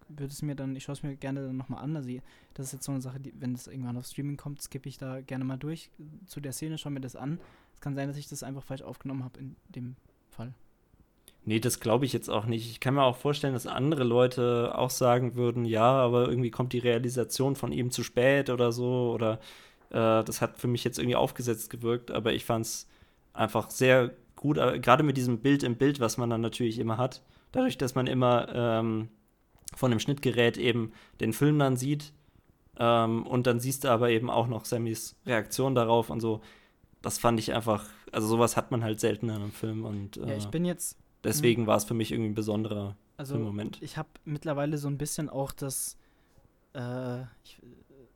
würde 0.08 0.32
es 0.32 0.42
mir 0.42 0.56
dann, 0.56 0.74
ich 0.74 0.82
schaue 0.82 0.94
es 0.94 1.04
mir 1.04 1.14
gerne 1.14 1.46
dann 1.46 1.56
nochmal 1.56 1.84
an, 1.84 1.94
also 1.94 2.10
das 2.54 2.66
ist 2.66 2.72
jetzt 2.72 2.84
so 2.84 2.90
eine 2.90 3.00
Sache, 3.00 3.20
die, 3.20 3.32
wenn 3.38 3.54
es 3.54 3.68
irgendwann 3.68 3.96
auf 3.96 4.06
Streaming 4.06 4.36
kommt, 4.36 4.60
skippe 4.60 4.88
ich 4.88 4.98
da 4.98 5.20
gerne 5.20 5.44
mal 5.44 5.56
durch. 5.56 5.90
Zu 6.26 6.40
der 6.40 6.52
Szene, 6.52 6.78
schaue 6.78 6.90
mir 6.90 7.00
das 7.00 7.14
an. 7.14 7.38
Es 7.76 7.80
kann 7.82 7.94
sein, 7.94 8.08
dass 8.08 8.16
ich 8.16 8.26
das 8.26 8.42
einfach 8.42 8.64
falsch 8.64 8.82
aufgenommen 8.82 9.22
habe 9.22 9.38
in 9.38 9.54
dem 9.68 9.96
Fall. 10.30 10.52
Nee, 11.44 11.60
das 11.60 11.78
glaube 11.78 12.06
ich 12.06 12.12
jetzt 12.12 12.28
auch 12.28 12.46
nicht. 12.46 12.68
Ich 12.68 12.80
kann 12.80 12.94
mir 12.94 13.04
auch 13.04 13.16
vorstellen, 13.16 13.52
dass 13.52 13.68
andere 13.68 14.02
Leute 14.02 14.72
auch 14.76 14.90
sagen 14.90 15.36
würden, 15.36 15.64
ja, 15.64 15.84
aber 15.84 16.28
irgendwie 16.28 16.50
kommt 16.50 16.72
die 16.72 16.80
Realisation 16.80 17.54
von 17.54 17.70
ihm 17.70 17.92
zu 17.92 18.02
spät 18.02 18.50
oder 18.50 18.72
so. 18.72 19.12
Oder 19.12 19.34
äh, 19.90 20.24
das 20.24 20.40
hat 20.40 20.58
für 20.58 20.66
mich 20.66 20.82
jetzt 20.82 20.98
irgendwie 20.98 21.14
aufgesetzt 21.14 21.70
gewirkt, 21.70 22.10
aber 22.10 22.32
ich 22.32 22.44
fand 22.44 22.66
es 22.66 22.88
einfach 23.32 23.70
sehr 23.70 24.10
gut, 24.34 24.58
äh, 24.58 24.80
gerade 24.80 25.04
mit 25.04 25.16
diesem 25.16 25.38
Bild 25.38 25.62
im 25.62 25.76
Bild, 25.76 26.00
was 26.00 26.16
man 26.16 26.30
dann 26.30 26.40
natürlich 26.40 26.78
immer 26.78 26.96
hat. 26.96 27.22
Dadurch, 27.52 27.78
dass 27.78 27.94
man 27.94 28.08
immer 28.08 28.48
ähm, 28.52 29.08
von 29.76 29.90
dem 29.90 30.00
Schnittgerät 30.00 30.56
eben 30.56 30.92
den 31.20 31.32
Film 31.32 31.58
dann 31.60 31.76
sieht 31.76 32.12
ähm, 32.78 33.26
und 33.26 33.46
dann 33.46 33.60
siehst 33.60 33.84
du 33.84 33.88
aber 33.88 34.10
eben 34.10 34.30
auch 34.30 34.48
noch 34.48 34.64
Sammys 34.64 35.14
Reaktion 35.26 35.74
darauf 35.74 36.10
und 36.10 36.20
so. 36.20 36.40
Das 37.06 37.18
fand 37.18 37.38
ich 37.38 37.54
einfach, 37.54 37.84
also 38.10 38.26
sowas 38.26 38.56
hat 38.56 38.72
man 38.72 38.82
halt 38.82 38.98
selten 38.98 39.28
in 39.28 39.36
einem 39.36 39.52
Film 39.52 39.84
und 39.84 40.16
äh, 40.16 40.30
Ja, 40.30 40.36
ich 40.36 40.48
bin 40.48 40.64
jetzt 40.64 40.98
Deswegen 41.22 41.66
war 41.68 41.76
es 41.76 41.84
für 41.84 41.94
mich 41.94 42.10
irgendwie 42.10 42.30
ein 42.30 42.34
besonderer 42.34 42.96
Also 43.16 43.34
Filmmoment. 43.34 43.80
ich 43.80 43.96
habe 43.96 44.08
mittlerweile 44.24 44.76
so 44.76 44.88
ein 44.88 44.98
bisschen 44.98 45.28
auch 45.28 45.52
das, 45.52 45.96
äh, 46.74 47.22
ich, 47.44 47.62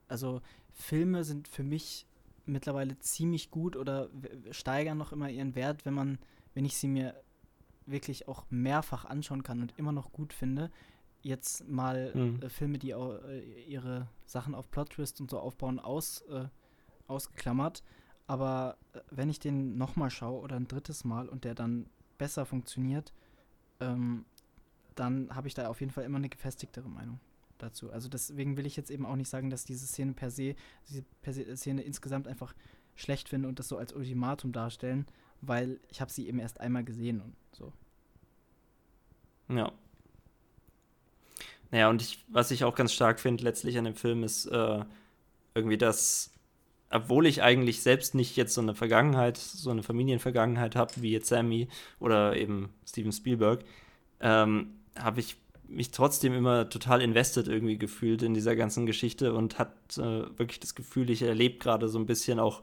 also 0.08 0.40
Filme 0.72 1.22
sind 1.22 1.46
für 1.46 1.62
mich 1.62 2.04
mittlerweile 2.46 2.98
ziemlich 2.98 3.52
gut 3.52 3.76
oder 3.76 4.08
steigern 4.50 4.98
noch 4.98 5.12
immer 5.12 5.30
ihren 5.30 5.54
Wert, 5.54 5.84
wenn 5.86 5.94
man, 5.94 6.18
wenn 6.54 6.64
ich 6.64 6.76
sie 6.76 6.88
mir 6.88 7.14
wirklich 7.86 8.26
auch 8.26 8.44
mehrfach 8.50 9.04
anschauen 9.04 9.44
kann 9.44 9.60
und 9.62 9.72
immer 9.78 9.92
noch 9.92 10.10
gut 10.12 10.32
finde. 10.32 10.68
Jetzt 11.22 11.68
mal 11.68 12.12
Mhm. 12.14 12.42
äh, 12.42 12.48
Filme, 12.48 12.78
die 12.78 12.90
äh, 12.90 13.62
ihre 13.68 14.08
Sachen 14.26 14.56
auf 14.56 14.68
Plot-Twist 14.72 15.20
und 15.20 15.30
so 15.30 15.38
aufbauen, 15.38 15.78
aus, 15.78 16.22
äh, 16.22 16.46
ausgeklammert. 17.06 17.84
Aber 18.30 18.76
äh, 18.92 19.00
wenn 19.10 19.28
ich 19.28 19.40
den 19.40 19.76
nochmal 19.76 20.08
schaue 20.08 20.40
oder 20.40 20.54
ein 20.54 20.68
drittes 20.68 21.02
Mal 21.02 21.28
und 21.28 21.42
der 21.42 21.56
dann 21.56 21.86
besser 22.16 22.46
funktioniert, 22.46 23.12
ähm, 23.80 24.24
dann 24.94 25.34
habe 25.34 25.48
ich 25.48 25.54
da 25.54 25.66
auf 25.66 25.80
jeden 25.80 25.90
Fall 25.90 26.04
immer 26.04 26.18
eine 26.18 26.28
gefestigtere 26.28 26.88
Meinung 26.88 27.18
dazu. 27.58 27.90
Also 27.90 28.08
deswegen 28.08 28.56
will 28.56 28.66
ich 28.66 28.76
jetzt 28.76 28.92
eben 28.92 29.04
auch 29.04 29.16
nicht 29.16 29.28
sagen, 29.28 29.50
dass 29.50 29.64
diese 29.64 29.84
Szene 29.84 30.12
per 30.12 30.30
se, 30.30 30.54
diese 30.88 31.02
per 31.22 31.32
se 31.32 31.56
Szene 31.56 31.82
insgesamt 31.82 32.28
einfach 32.28 32.54
schlecht 32.94 33.28
finde 33.28 33.48
und 33.48 33.58
das 33.58 33.66
so 33.66 33.76
als 33.76 33.92
Ultimatum 33.92 34.52
darstellen, 34.52 35.08
weil 35.40 35.80
ich 35.88 36.00
habe 36.00 36.12
sie 36.12 36.28
eben 36.28 36.38
erst 36.38 36.60
einmal 36.60 36.84
gesehen 36.84 37.20
und 37.20 37.34
so. 37.50 37.72
Ja. 39.48 39.72
Naja, 41.72 41.90
und 41.90 42.00
ich, 42.00 42.24
was 42.28 42.52
ich 42.52 42.62
auch 42.62 42.76
ganz 42.76 42.92
stark 42.92 43.18
finde 43.18 43.42
letztlich 43.42 43.76
an 43.76 43.86
dem 43.86 43.96
Film 43.96 44.22
ist 44.22 44.46
äh, 44.46 44.84
irgendwie, 45.54 45.78
dass, 45.78 46.30
obwohl 46.90 47.26
ich 47.26 47.42
eigentlich 47.42 47.82
selbst 47.82 48.14
nicht 48.14 48.36
jetzt 48.36 48.54
so 48.54 48.60
eine 48.60 48.74
Vergangenheit, 48.74 49.36
so 49.36 49.70
eine 49.70 49.82
Familienvergangenheit 49.82 50.76
habe, 50.76 50.92
wie 50.96 51.12
jetzt 51.12 51.28
Sammy 51.28 51.68
oder 51.98 52.36
eben 52.36 52.70
Steven 52.86 53.12
Spielberg, 53.12 53.64
ähm, 54.20 54.74
habe 54.98 55.20
ich 55.20 55.36
mich 55.68 55.92
trotzdem 55.92 56.34
immer 56.34 56.68
total 56.68 57.00
invested 57.00 57.46
irgendwie 57.46 57.78
gefühlt 57.78 58.22
in 58.22 58.34
dieser 58.34 58.56
ganzen 58.56 58.86
Geschichte 58.86 59.32
und 59.32 59.58
hat 59.58 59.72
äh, 59.98 60.36
wirklich 60.36 60.58
das 60.58 60.74
Gefühl, 60.74 61.10
ich 61.10 61.22
erlebe 61.22 61.58
gerade 61.58 61.88
so 61.88 61.98
ein 61.98 62.06
bisschen 62.06 62.40
auch 62.40 62.62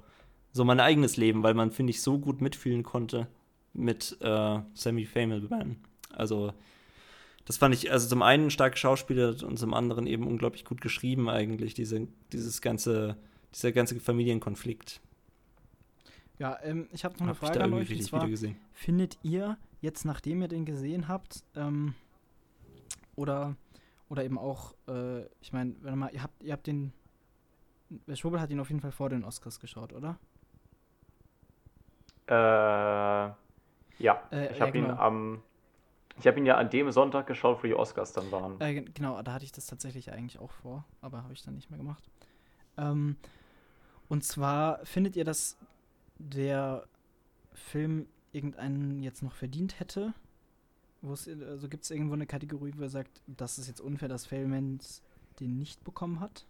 so 0.52 0.66
mein 0.66 0.82
eigenes 0.82 1.16
Leben, 1.16 1.44
weil 1.44 1.54
man, 1.54 1.72
finde 1.72 1.92
ich, 1.92 2.02
so 2.02 2.20
gut 2.20 2.42
mitfühlen 2.42 2.84
konnte 2.84 3.28
mit 3.74 4.18
äh, 4.22 4.60
Sammy 4.74 5.06
Fableman. 5.06 5.78
Also 6.12 6.52
das 7.46 7.58
fand 7.58 7.74
ich, 7.74 7.92
also 7.92 8.10
zum 8.10 8.24
einen 8.24 8.50
stark 8.52 8.78
Schauspieler 8.78 9.36
und 9.44 9.58
zum 9.58 9.74
anderen 9.74 10.06
eben 10.06 10.28
unglaublich 10.28 10.66
gut 10.66 10.82
geschrieben 10.82 11.30
eigentlich, 11.30 11.74
diese, 11.74 12.08
dieses 12.34 12.62
ganze, 12.62 13.16
dieser 13.58 13.72
ganze 13.72 14.00
Familienkonflikt. 14.00 15.02
Ja, 16.40 16.60
ähm, 16.62 16.88
ich 16.92 17.04
habe 17.04 17.16
noch 17.16 17.22
eine 17.22 17.30
Hab 17.30 17.36
ich 17.36 17.40
Frage 17.48 17.60
da 17.60 17.66
an 17.66 17.72
irgendwie 17.72 17.82
euch. 17.84 17.90
Und 17.90 17.96
richtig 17.96 18.10
zwar, 18.10 18.22
wieder 18.22 18.30
gesehen. 18.30 18.58
findet 18.74 19.18
ihr 19.24 19.58
jetzt, 19.82 20.06
nachdem 20.06 20.42
ihr 20.42 20.48
den 20.48 20.66
gesehen 20.66 21.08
habt, 21.08 21.44
ähm, 21.56 21.96
oder, 23.16 23.56
oder 24.10 24.24
eben 24.24 24.38
auch, 24.38 24.76
äh, 24.88 25.24
ich 25.42 25.52
meine, 25.52 25.76
wenn 25.82 25.98
mal, 25.98 26.14
ihr 26.14 26.22
habt, 26.22 26.44
ihr 26.44 26.54
habt 26.54 26.68
den, 26.68 26.94
der 27.90 28.16
Schwurbel 28.16 28.40
hat 28.40 28.52
ihn 28.52 28.60
auf 28.60 28.70
jeden 28.70 28.82
Fall 28.82 28.92
vor 28.92 29.10
den 29.10 29.24
Oscars 29.24 29.60
geschaut, 29.60 29.94
oder? 29.94 30.20
Äh, 32.28 32.34
ja, 34.04 34.22
Äh, 34.32 34.52
ich 34.52 34.60
ja, 34.60 34.68
habe 34.68 34.78
ihn 34.78 34.84
genau. 34.86 34.98
am 34.98 35.42
Ich 36.20 36.28
habe 36.28 36.38
ihn 36.38 36.46
ja 36.46 36.58
an 36.58 36.70
dem 36.70 36.92
Sonntag 36.92 37.26
geschaut, 37.26 37.64
wo 37.64 37.68
die 37.68 37.74
Oscars 37.74 38.14
dann 38.14 38.32
waren. 38.32 38.60
Äh, 38.62 38.82
genau, 38.82 39.22
da 39.24 39.34
hatte 39.34 39.46
ich 39.46 39.52
das 39.52 39.66
tatsächlich 39.66 40.12
eigentlich 40.12 40.40
auch 40.40 40.52
vor, 40.52 40.86
aber 41.02 41.24
habe 41.24 41.34
ich 41.34 41.42
dann 41.44 41.56
nicht 41.56 41.70
mehr 41.72 41.78
gemacht. 41.78 42.04
Ähm, 42.78 43.16
und 44.10 44.24
zwar 44.24 44.86
findet 44.86 45.16
ihr, 45.16 45.26
dass 45.26 45.58
der 46.18 46.86
Film 47.54 48.08
irgendeinen 48.32 49.02
jetzt 49.02 49.24
noch 49.24 49.34
verdient 49.34 49.80
hätte? 49.80 50.14
also 51.04 51.70
gibt 51.70 51.84
es 51.84 51.92
irgendwo 51.92 52.16
eine 52.16 52.26
Kategorie, 52.26 52.74
wo 52.76 52.82
er 52.82 52.90
sagt, 52.90 53.22
das 53.28 53.60
ist 53.60 53.68
jetzt 53.68 53.80
unfair, 53.80 54.10
dass 54.10 54.26
Failmans 54.26 55.02
den 55.40 55.58
nicht 55.58 55.84
bekommen 55.84 56.20
hat? 56.20 56.46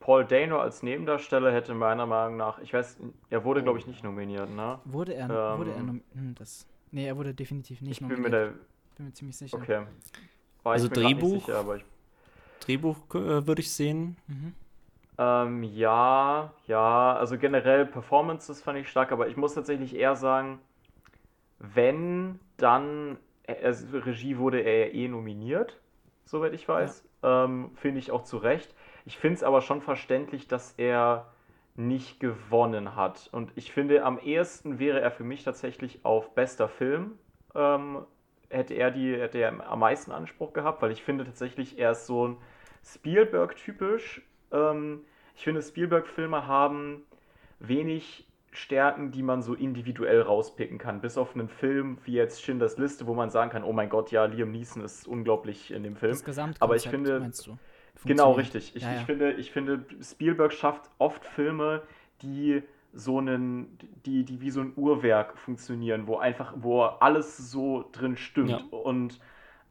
Paul 0.00 0.24
Dano 0.24 0.58
als 0.58 0.82
Nebendarsteller 0.82 1.52
hätte 1.52 1.74
meiner 1.74 2.06
Meinung 2.06 2.36
nach, 2.36 2.58
ich 2.58 2.72
weiß, 2.72 2.98
er 3.30 3.44
wurde, 3.44 3.60
oh. 3.60 3.64
glaube 3.64 3.78
ich, 3.78 3.86
nicht 3.86 4.02
nominiert, 4.02 4.50
ne? 4.50 4.78
Wurde 4.84 5.14
er, 5.14 5.30
ähm, 5.30 5.58
wurde 5.58 5.70
er 5.72 5.82
nominiert? 5.82 6.04
Hm, 6.14 6.34
nee, 6.90 7.06
er 7.06 7.16
wurde 7.16 7.34
definitiv 7.34 7.80
nicht 7.80 7.92
ich 7.92 8.00
nominiert. 8.00 8.22
Bin 8.22 8.32
mir, 8.32 8.46
da, 8.46 8.52
bin 8.96 9.06
mir 9.06 9.12
ziemlich 9.12 9.36
sicher. 9.36 9.56
Okay. 9.56 9.86
War 10.62 10.72
also 10.72 10.88
Drehbuch? 10.88 11.46
Sicher, 11.46 11.80
Drehbuch 12.60 12.98
äh, 13.14 13.46
würde 13.46 13.60
ich 13.60 13.70
sehen. 13.70 14.16
Mhm. 14.26 14.54
Ähm, 15.16 15.62
ja, 15.62 16.52
ja, 16.66 17.16
also 17.16 17.38
generell 17.38 17.86
Performances 17.86 18.62
fand 18.62 18.78
ich 18.78 18.88
stark, 18.88 19.12
aber 19.12 19.28
ich 19.28 19.36
muss 19.36 19.54
tatsächlich 19.54 19.94
eher 19.94 20.16
sagen, 20.16 20.60
wenn, 21.58 22.40
dann, 22.56 23.18
also 23.62 23.98
Regie 23.98 24.38
wurde 24.38 24.60
er 24.60 24.86
ja 24.86 24.92
eh 24.92 25.08
nominiert, 25.08 25.80
soweit 26.24 26.52
ich 26.52 26.68
weiß. 26.68 27.04
Ja. 27.22 27.44
Ähm, 27.44 27.70
finde 27.76 28.00
ich 28.00 28.10
auch 28.10 28.24
zu 28.24 28.38
Recht. 28.38 28.74
Ich 29.06 29.18
finde 29.18 29.36
es 29.36 29.42
aber 29.42 29.60
schon 29.60 29.80
verständlich, 29.80 30.48
dass 30.48 30.72
er 30.72 31.26
nicht 31.76 32.20
gewonnen 32.20 32.96
hat. 32.96 33.28
Und 33.32 33.52
ich 33.56 33.72
finde, 33.72 34.04
am 34.04 34.18
ehesten 34.18 34.78
wäre 34.78 35.00
er 35.00 35.10
für 35.10 35.24
mich 35.24 35.44
tatsächlich 35.44 36.04
auf 36.04 36.34
bester 36.34 36.68
Film. 36.68 37.18
Ähm, 37.54 38.04
hätte 38.48 38.74
er 38.74 38.90
die, 38.90 39.16
hätte 39.16 39.38
er 39.38 39.68
am 39.68 39.78
meisten 39.80 40.12
Anspruch 40.12 40.52
gehabt, 40.52 40.82
weil 40.82 40.92
ich 40.92 41.02
finde 41.02 41.24
tatsächlich, 41.24 41.78
er 41.78 41.92
ist 41.92 42.06
so 42.06 42.28
ein 42.28 42.36
Spielberg-typisch 42.84 44.22
ähm, 44.54 45.00
ich 45.36 45.44
finde, 45.44 45.62
Spielberg-Filme 45.62 46.46
haben 46.46 47.02
wenig 47.58 48.26
Stärken, 48.52 49.10
die 49.10 49.22
man 49.22 49.42
so 49.42 49.54
individuell 49.54 50.22
rauspicken 50.22 50.78
kann. 50.78 51.00
Bis 51.00 51.18
auf 51.18 51.34
einen 51.34 51.48
Film 51.48 51.98
wie 52.04 52.12
jetzt 52.12 52.42
Schindlers 52.42 52.78
Liste, 52.78 53.06
wo 53.06 53.14
man 53.14 53.30
sagen 53.30 53.50
kann, 53.50 53.64
oh 53.64 53.72
mein 53.72 53.88
Gott, 53.88 54.12
ja, 54.12 54.24
Liam 54.26 54.52
Neeson 54.52 54.82
ist 54.82 55.08
unglaublich 55.08 55.72
in 55.72 55.82
dem 55.82 55.96
Film. 55.96 56.12
Das 56.12 56.24
Gesamtkonzept, 56.24 56.62
Aber 56.62 56.76
ich 56.76 56.88
finde, 56.88 57.18
meinst 57.18 57.46
du? 57.46 57.58
Genau, 58.04 58.32
richtig. 58.32 58.76
Ich, 58.76 58.82
ja, 58.82 58.92
ja. 58.92 59.00
ich, 59.00 59.06
finde, 59.06 59.32
ich 59.32 59.50
finde, 59.50 59.84
Spielberg 60.00 60.52
schafft 60.52 60.90
oft 60.98 61.24
Filme, 61.24 61.82
die 62.22 62.62
so 62.92 63.18
einen, 63.18 63.76
die, 64.06 64.24
die 64.24 64.40
wie 64.40 64.50
so 64.50 64.60
ein 64.60 64.72
Uhrwerk 64.76 65.36
funktionieren, 65.36 66.06
wo 66.06 66.18
einfach, 66.18 66.54
wo 66.56 66.82
alles 66.82 67.36
so 67.50 67.88
drin 67.90 68.16
stimmt. 68.16 68.50
Ja. 68.50 68.58
Und 68.70 69.18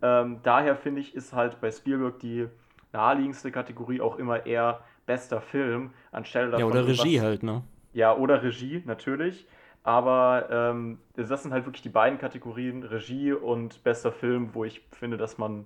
ähm, 0.02 0.40
daher 0.44 0.76
finde 0.76 1.00
ich, 1.00 1.16
ist 1.16 1.32
halt 1.34 1.62
bei 1.62 1.72
Spielberg 1.72 2.20
die 2.20 2.48
naheliegendste 2.94 3.52
Kategorie 3.52 4.00
auch 4.02 4.18
immer 4.18 4.46
eher 4.46 4.82
bester 5.06 5.42
Film 5.42 5.92
anstelle 6.12 6.52
davon. 6.52 6.60
Ja, 6.60 6.66
oder 6.68 6.88
Regie 6.88 7.18
was, 7.18 7.24
halt, 7.24 7.44
ne? 7.44 7.64
Ja, 7.94 8.16
oder 8.16 8.42
Regie, 8.42 8.82
natürlich. 8.86 9.46
Aber 9.84 10.48
ähm, 10.50 11.00
das 11.16 11.44
sind 11.44 11.52
halt 11.52 11.66
wirklich 11.66 11.82
die 11.82 11.90
beiden 11.90 12.18
Kategorien, 12.18 12.84
Regie 12.84 13.34
und 13.34 13.84
bester 13.84 14.14
Film, 14.14 14.54
wo 14.54 14.64
ich 14.64 14.82
finde, 14.92 15.18
dass 15.18 15.38
man, 15.38 15.66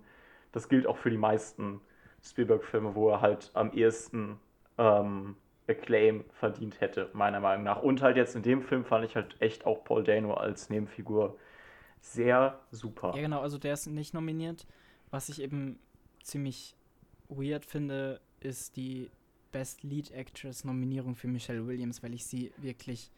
das 0.51 0.69
gilt 0.69 0.87
auch 0.87 0.97
für 0.97 1.11
die 1.11 1.17
meisten 1.17 1.81
Spielberg-Filme, 2.23 2.95
wo 2.95 3.11
er 3.11 3.21
halt 3.21 3.51
am 3.53 3.71
ehesten 3.73 4.39
ähm, 4.79 5.35
Acclaim 5.67 6.23
verdient 6.31 6.81
hätte, 6.81 7.09
meiner 7.13 7.39
Meinung 7.39 7.63
nach. 7.63 7.83
Und 7.83 8.01
halt 8.01 8.17
jetzt 8.17 8.35
in 8.35 8.41
dem 8.41 8.63
Film 8.63 8.85
fand 8.85 9.05
ich 9.05 9.15
halt 9.15 9.39
echt 9.39 9.65
auch 9.67 9.83
Paul 9.83 10.03
Dano 10.03 10.33
als 10.33 10.69
Nebenfigur 10.69 11.37
sehr 11.99 12.59
super. 12.71 13.13
Ja, 13.15 13.21
genau, 13.21 13.41
also 13.41 13.57
der 13.57 13.73
ist 13.73 13.85
nicht 13.87 14.13
nominiert. 14.13 14.65
Was 15.11 15.29
ich 15.29 15.41
eben 15.41 15.79
ziemlich 16.23 16.76
weird 17.29 17.65
finde, 17.65 18.21
ist 18.39 18.75
die 18.75 19.09
Best 19.51 19.83
Lead 19.83 20.11
Actress 20.11 20.63
Nominierung 20.63 21.15
für 21.15 21.27
Michelle 21.27 21.65
Williams, 21.65 22.03
weil 22.03 22.13
ich 22.13 22.25
sie 22.25 22.51
wirklich 22.57 23.11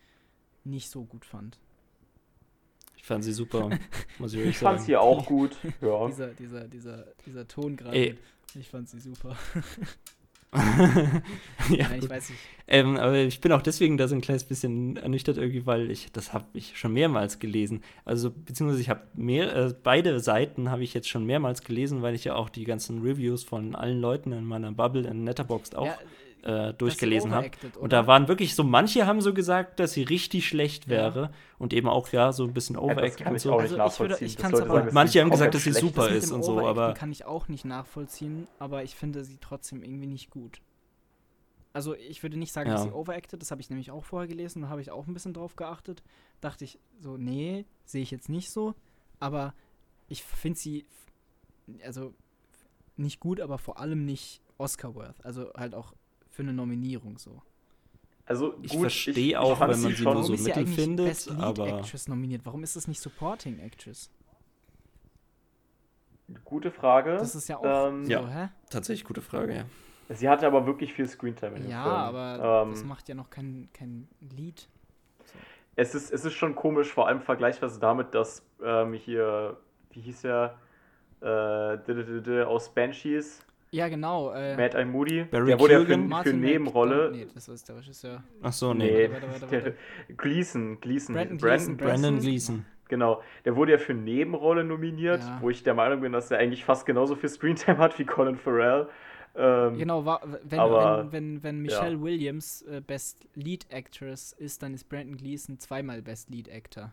nicht 0.63 0.89
so 0.89 1.03
gut 1.03 1.25
fand. 1.25 1.59
Ich 2.95 3.03
fand 3.03 3.23
sie 3.23 3.33
super, 3.33 3.69
muss 4.19 4.33
ich, 4.33 4.41
ich 4.41 4.57
sagen. 4.57 4.77
fand 4.77 4.85
sie 4.85 4.95
auch 4.97 5.25
gut. 5.25 5.57
Ja. 5.81 6.07
dieser, 6.07 6.27
dieser, 6.33 6.67
dieser, 6.67 7.07
dieser 7.25 7.47
Ton 7.47 7.75
gerade. 7.75 8.17
Ich 8.55 8.67
fand 8.69 8.89
sie 8.89 8.99
super. 8.99 9.37
ja, 11.69 11.89
Nein, 11.89 11.99
ich 12.01 12.09
weiß 12.09 12.29
nicht. 12.29 12.41
Ähm, 12.67 12.97
aber 12.97 13.17
ich 13.17 13.39
bin 13.39 13.51
auch 13.51 13.61
deswegen 13.61 13.97
da 13.97 14.07
so 14.07 14.15
ein 14.15 14.21
kleines 14.21 14.43
bisschen 14.43 14.97
ernüchtert 14.97 15.37
irgendwie, 15.37 15.65
weil 15.65 15.91
ich, 15.91 16.11
das 16.11 16.33
habe 16.33 16.45
ich 16.53 16.77
schon 16.77 16.93
mehrmals 16.93 17.39
gelesen. 17.39 17.81
Also, 18.05 18.31
beziehungsweise 18.31 18.81
ich 18.81 18.89
habe 18.89 19.01
mehr, 19.13 19.55
äh, 19.55 19.73
beide 19.83 20.19
Seiten 20.19 20.71
habe 20.71 20.83
ich 20.83 20.93
jetzt 20.93 21.07
schon 21.09 21.25
mehrmals 21.25 21.63
gelesen, 21.63 22.01
weil 22.01 22.15
ich 22.15 22.23
ja 22.23 22.35
auch 22.35 22.49
die 22.49 22.63
ganzen 22.63 23.01
Reviews 23.01 23.43
von 23.43 23.75
allen 23.75 23.99
Leuten 23.99 24.31
in 24.31 24.43
meiner 24.43 24.71
Bubble 24.71 25.07
in 25.07 25.25
Letterboxd 25.25 25.75
auch 25.75 25.85
ja, 25.85 25.97
äh, 26.43 26.73
durchgelesen 26.73 27.33
habe. 27.33 27.51
Und 27.79 27.93
da 27.93 28.07
waren 28.07 28.27
wirklich 28.27 28.55
so, 28.55 28.63
manche 28.63 29.05
haben 29.05 29.21
so 29.21 29.33
gesagt, 29.33 29.79
dass 29.79 29.93
sie 29.93 30.03
richtig 30.03 30.47
schlecht 30.47 30.87
wäre 30.87 31.21
ja. 31.21 31.31
und 31.57 31.73
eben 31.73 31.87
auch 31.87 32.09
ja 32.09 32.31
so 32.31 32.43
ein 32.43 32.53
bisschen 32.53 32.77
overacted 32.77 33.25
ja, 33.25 33.31
und 33.31 33.39
so. 33.39 33.53
Auch 33.53 33.61
nicht 33.61 33.79
also. 33.79 34.03
Ich 34.05 34.09
würde, 34.09 34.25
ich 34.25 34.45
aber, 34.45 34.57
sagen, 34.57 34.89
manche 34.93 35.21
haben 35.21 35.29
gesagt, 35.29 35.55
dass 35.55 35.63
sie 35.63 35.73
super 35.73 36.09
ist 36.09 36.31
und 36.31 36.43
so, 36.43 36.65
aber 36.65 36.93
kann 36.93 37.11
ich 37.11 37.25
auch 37.25 37.47
nicht 37.47 37.65
nachvollziehen, 37.65 38.47
aber 38.59 38.83
ich 38.83 38.95
finde 38.95 39.23
sie 39.23 39.37
trotzdem 39.39 39.83
irgendwie 39.83 40.07
nicht 40.07 40.29
gut. 40.29 40.61
Also 41.71 41.95
ich 41.95 42.23
würde 42.23 42.37
nicht 42.37 42.51
sagen, 42.51 42.69
ja. 42.69 42.75
dass 42.75 42.83
sie 42.83 42.91
overacted, 42.91 43.41
das 43.41 43.51
habe 43.51 43.61
ich 43.61 43.69
nämlich 43.69 43.91
auch 43.91 44.03
vorher 44.03 44.27
gelesen, 44.27 44.63
da 44.63 44.69
habe 44.69 44.81
ich 44.81 44.91
auch 44.91 45.07
ein 45.07 45.13
bisschen 45.13 45.33
drauf 45.33 45.55
geachtet. 45.55 46.01
Dachte 46.41 46.65
ich 46.65 46.79
so, 46.99 47.17
nee, 47.17 47.65
sehe 47.85 48.01
ich 48.01 48.11
jetzt 48.11 48.27
nicht 48.27 48.51
so, 48.51 48.73
aber 49.19 49.53
ich 50.07 50.23
finde 50.23 50.57
sie 50.57 50.85
also 51.85 52.13
nicht 52.97 53.19
gut, 53.19 53.39
aber 53.39 53.57
vor 53.57 53.79
allem 53.79 54.05
nicht 54.05 54.41
Oscar-worth. 54.57 55.23
Also 55.23 55.51
halt 55.55 55.73
auch 55.73 55.93
für 56.39 56.43
eine 56.43 56.53
Nominierung 56.53 57.17
so. 57.17 57.41
Also 58.25 58.55
ich 58.61 58.77
verstehe 58.77 59.37
auch, 59.37 59.59
wenn 59.59 59.67
man 59.67 59.93
sie 59.93 60.03
nur 60.03 60.23
so 60.23 60.31
mittel 60.31 60.65
findet, 60.67 61.07
Best 61.07 61.29
Lead 61.29 61.39
aber 61.41 61.79
Actress 61.79 62.07
nominiert. 62.07 62.45
Warum 62.45 62.63
ist 62.63 62.77
das 62.77 62.87
nicht 62.87 63.01
Supporting 63.01 63.59
Actress? 63.59 64.09
Gute 66.45 66.71
Frage. 66.71 67.17
Das 67.17 67.35
ist 67.35 67.49
ja 67.49 67.57
auch 67.57 67.89
ähm, 67.89 68.05
so, 68.05 68.11
ja, 68.11 68.25
hä? 68.25 68.49
Tatsächlich 68.69 69.03
gute 69.03 69.21
Frage, 69.21 69.53
ja. 69.53 69.65
Sie 70.15 70.29
hatte 70.29 70.47
aber 70.47 70.65
wirklich 70.65 70.93
viel 70.93 71.09
Screentime 71.09 71.57
in 71.57 71.63
dem 71.63 71.71
ja, 71.71 71.83
Film. 71.83 71.95
Ja, 71.95 72.01
aber 72.03 72.63
ähm, 72.63 72.71
das 72.71 72.85
macht 72.85 73.09
ja 73.09 73.15
noch 73.15 73.29
kein, 73.29 73.67
kein 73.73 74.07
Lied. 74.21 74.69
So. 75.25 75.33
Es, 75.75 75.93
ist, 75.93 76.09
es 76.09 76.23
ist 76.23 76.33
schon 76.33 76.55
komisch, 76.55 76.93
vor 76.93 77.07
allem 77.09 77.19
vergleichsweise 77.19 77.81
damit, 77.81 78.15
dass 78.15 78.45
ähm, 78.63 78.93
hier, 78.93 79.57
wie 79.91 79.99
hieß 79.99 80.23
er, 80.23 80.57
äh, 81.21 82.43
aus 82.43 82.73
Banshees, 82.73 83.45
ja, 83.71 83.87
genau. 83.87 84.31
Äh, 84.31 84.55
Mad 84.57 84.77
Eye 84.77 84.85
Moody. 84.85 85.23
Barry 85.25 85.47
der 85.47 85.59
wurde 85.59 85.73
ja 85.73 85.85
für, 85.85 86.29
für 86.29 86.35
Nebenrolle. 86.35 87.11
Nee, 87.11 87.27
das 87.33 87.47
ist 87.47 87.69
der 87.69 87.77
Regisseur. 87.77 88.23
Ach 88.41 88.53
so, 88.53 88.73
nee. 88.73 89.07
nee 89.07 89.11
warte, 89.11 89.27
warte, 89.31 89.51
warte, 89.51 89.75
Gleason. 90.17 90.79
Gleason. 90.81 91.13
Brandon, 91.15 91.37
Brandon, 91.37 91.77
Brandon 91.77 92.19
Gleason. 92.19 92.65
Genau. 92.87 93.21
Der 93.45 93.55
wurde 93.55 93.73
ja 93.73 93.77
für 93.77 93.93
Nebenrolle 93.93 94.63
nominiert, 94.63 95.21
ja. 95.21 95.37
wo 95.41 95.49
ich 95.49 95.63
der 95.63 95.75
Meinung 95.75 96.01
bin, 96.01 96.11
dass 96.11 96.31
er 96.31 96.39
eigentlich 96.39 96.65
fast 96.65 96.85
genauso 96.85 97.15
viel 97.15 97.29
Screentime 97.29 97.77
hat 97.77 97.97
wie 97.99 98.05
Colin 98.05 98.35
Farrell. 98.35 98.89
Ähm, 99.35 99.77
genau, 99.77 100.05
wenn, 100.43 100.59
aber, 100.59 101.03
wenn, 101.03 101.11
wenn, 101.11 101.43
wenn 101.43 101.59
Michelle 101.59 101.95
ja. 101.95 102.01
Williams 102.01 102.63
äh, 102.63 102.81
Best 102.81 103.27
Lead 103.35 103.67
Actress 103.69 104.33
ist, 104.33 104.63
dann 104.63 104.73
ist 104.73 104.89
Brandon 104.89 105.17
Gleason 105.17 105.59
zweimal 105.59 106.01
Best 106.01 106.31
Lead 106.31 106.49
Actor. 106.51 106.91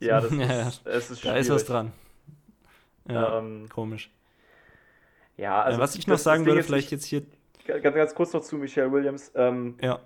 So. 0.00 0.06
Ja, 0.06 0.20
das 0.22 0.32
ist, 0.32 0.86
es 0.86 1.10
ist 1.10 1.24
Da 1.24 1.36
ist 1.36 1.50
was 1.50 1.66
dran. 1.66 1.92
Ja, 3.06 3.38
ähm, 3.38 3.68
komisch. 3.68 4.10
Ja, 5.40 5.62
also. 5.62 5.80
was 5.80 5.94
ich 5.94 6.06
noch 6.06 6.18
sagen 6.18 6.44
würde, 6.44 6.62
vielleicht 6.62 6.90
jetzt 6.90 7.06
hier. 7.06 7.22
Ganz, 7.66 7.82
ganz 7.82 8.14
kurz 8.14 8.32
noch 8.32 8.42
zu 8.42 8.56
Michelle 8.56 8.92
Williams. 8.92 9.32
Ähm, 9.34 9.76
ja. 9.80 10.00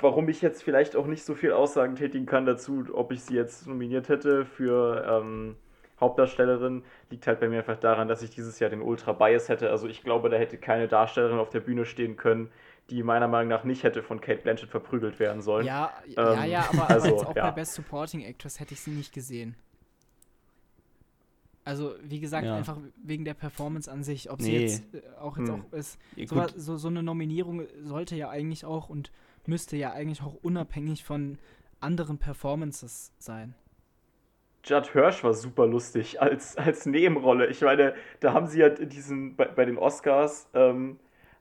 Warum 0.00 0.28
ich 0.28 0.42
jetzt 0.42 0.62
vielleicht 0.62 0.96
auch 0.96 1.06
nicht 1.06 1.24
so 1.24 1.34
viel 1.34 1.52
Aussagen 1.52 1.96
tätigen 1.96 2.26
kann 2.26 2.44
dazu, 2.44 2.84
ob 2.92 3.12
ich 3.12 3.22
sie 3.22 3.34
jetzt 3.34 3.66
nominiert 3.66 4.08
hätte 4.08 4.44
für 4.44 5.04
ähm, 5.08 5.56
Hauptdarstellerin, 6.00 6.82
liegt 7.10 7.26
halt 7.26 7.40
bei 7.40 7.48
mir 7.48 7.58
einfach 7.58 7.76
daran, 7.76 8.08
dass 8.08 8.22
ich 8.22 8.30
dieses 8.30 8.58
Jahr 8.58 8.70
den 8.70 8.82
Ultra 8.82 9.12
Bias 9.12 9.48
hätte. 9.48 9.70
Also 9.70 9.86
ich 9.86 10.02
glaube, 10.02 10.28
da 10.28 10.36
hätte 10.36 10.58
keine 10.58 10.88
Darstellerin 10.88 11.38
auf 11.38 11.50
der 11.50 11.60
Bühne 11.60 11.84
stehen 11.84 12.16
können, 12.16 12.50
die 12.88 13.02
meiner 13.02 13.28
Meinung 13.28 13.48
nach 13.48 13.64
nicht 13.64 13.84
hätte 13.84 14.02
von 14.02 14.20
Kate 14.20 14.42
Blanchett 14.42 14.70
verprügelt 14.70 15.20
werden 15.20 15.42
sollen. 15.42 15.66
Ja, 15.66 15.92
ähm, 16.06 16.14
ja, 16.16 16.44
ja, 16.44 16.68
aber, 16.72 16.90
also, 16.90 17.06
aber 17.06 17.16
jetzt 17.16 17.26
auch 17.26 17.36
ja. 17.36 17.50
bei 17.50 17.52
Best 17.52 17.74
Supporting 17.74 18.22
Actress 18.22 18.58
hätte 18.58 18.74
ich 18.74 18.80
sie 18.80 18.90
nicht 18.90 19.12
gesehen. 19.12 19.56
Also, 21.64 21.94
wie 22.02 22.20
gesagt, 22.20 22.46
ja. 22.46 22.56
einfach 22.56 22.78
wegen 23.02 23.24
der 23.24 23.34
Performance 23.34 23.90
an 23.90 24.02
sich, 24.02 24.30
ob 24.30 24.40
nee. 24.40 24.44
sie 24.44 24.56
jetzt 24.56 24.94
äh, 24.94 25.02
auch 25.20 25.36
jetzt 25.36 25.48
hm. 25.48 25.62
auch 25.62 25.72
ist. 25.72 25.98
So, 26.26 26.46
so, 26.56 26.76
so, 26.76 26.88
eine 26.88 27.02
Nominierung 27.02 27.62
sollte 27.82 28.16
ja 28.16 28.30
eigentlich 28.30 28.64
auch 28.64 28.88
und 28.88 29.12
müsste 29.46 29.76
ja 29.76 29.92
eigentlich 29.92 30.22
auch 30.22 30.36
unabhängig 30.42 31.04
von 31.04 31.38
anderen 31.80 32.18
Performances 32.18 33.12
sein. 33.18 33.54
Judd 34.64 34.92
Hirsch 34.92 35.24
war 35.24 35.34
super 35.34 35.66
lustig 35.66 36.20
als, 36.22 36.56
als 36.56 36.86
Nebenrolle. 36.86 37.46
Ich 37.48 37.60
meine, 37.60 37.94
da 38.20 38.32
haben 38.32 38.46
sie 38.46 38.60
ja 38.60 38.68
diesen, 38.68 39.36
bei, 39.36 39.46
bei 39.46 39.64
den 39.64 39.78
Oscars, 39.78 40.48
ähm, 40.54 40.98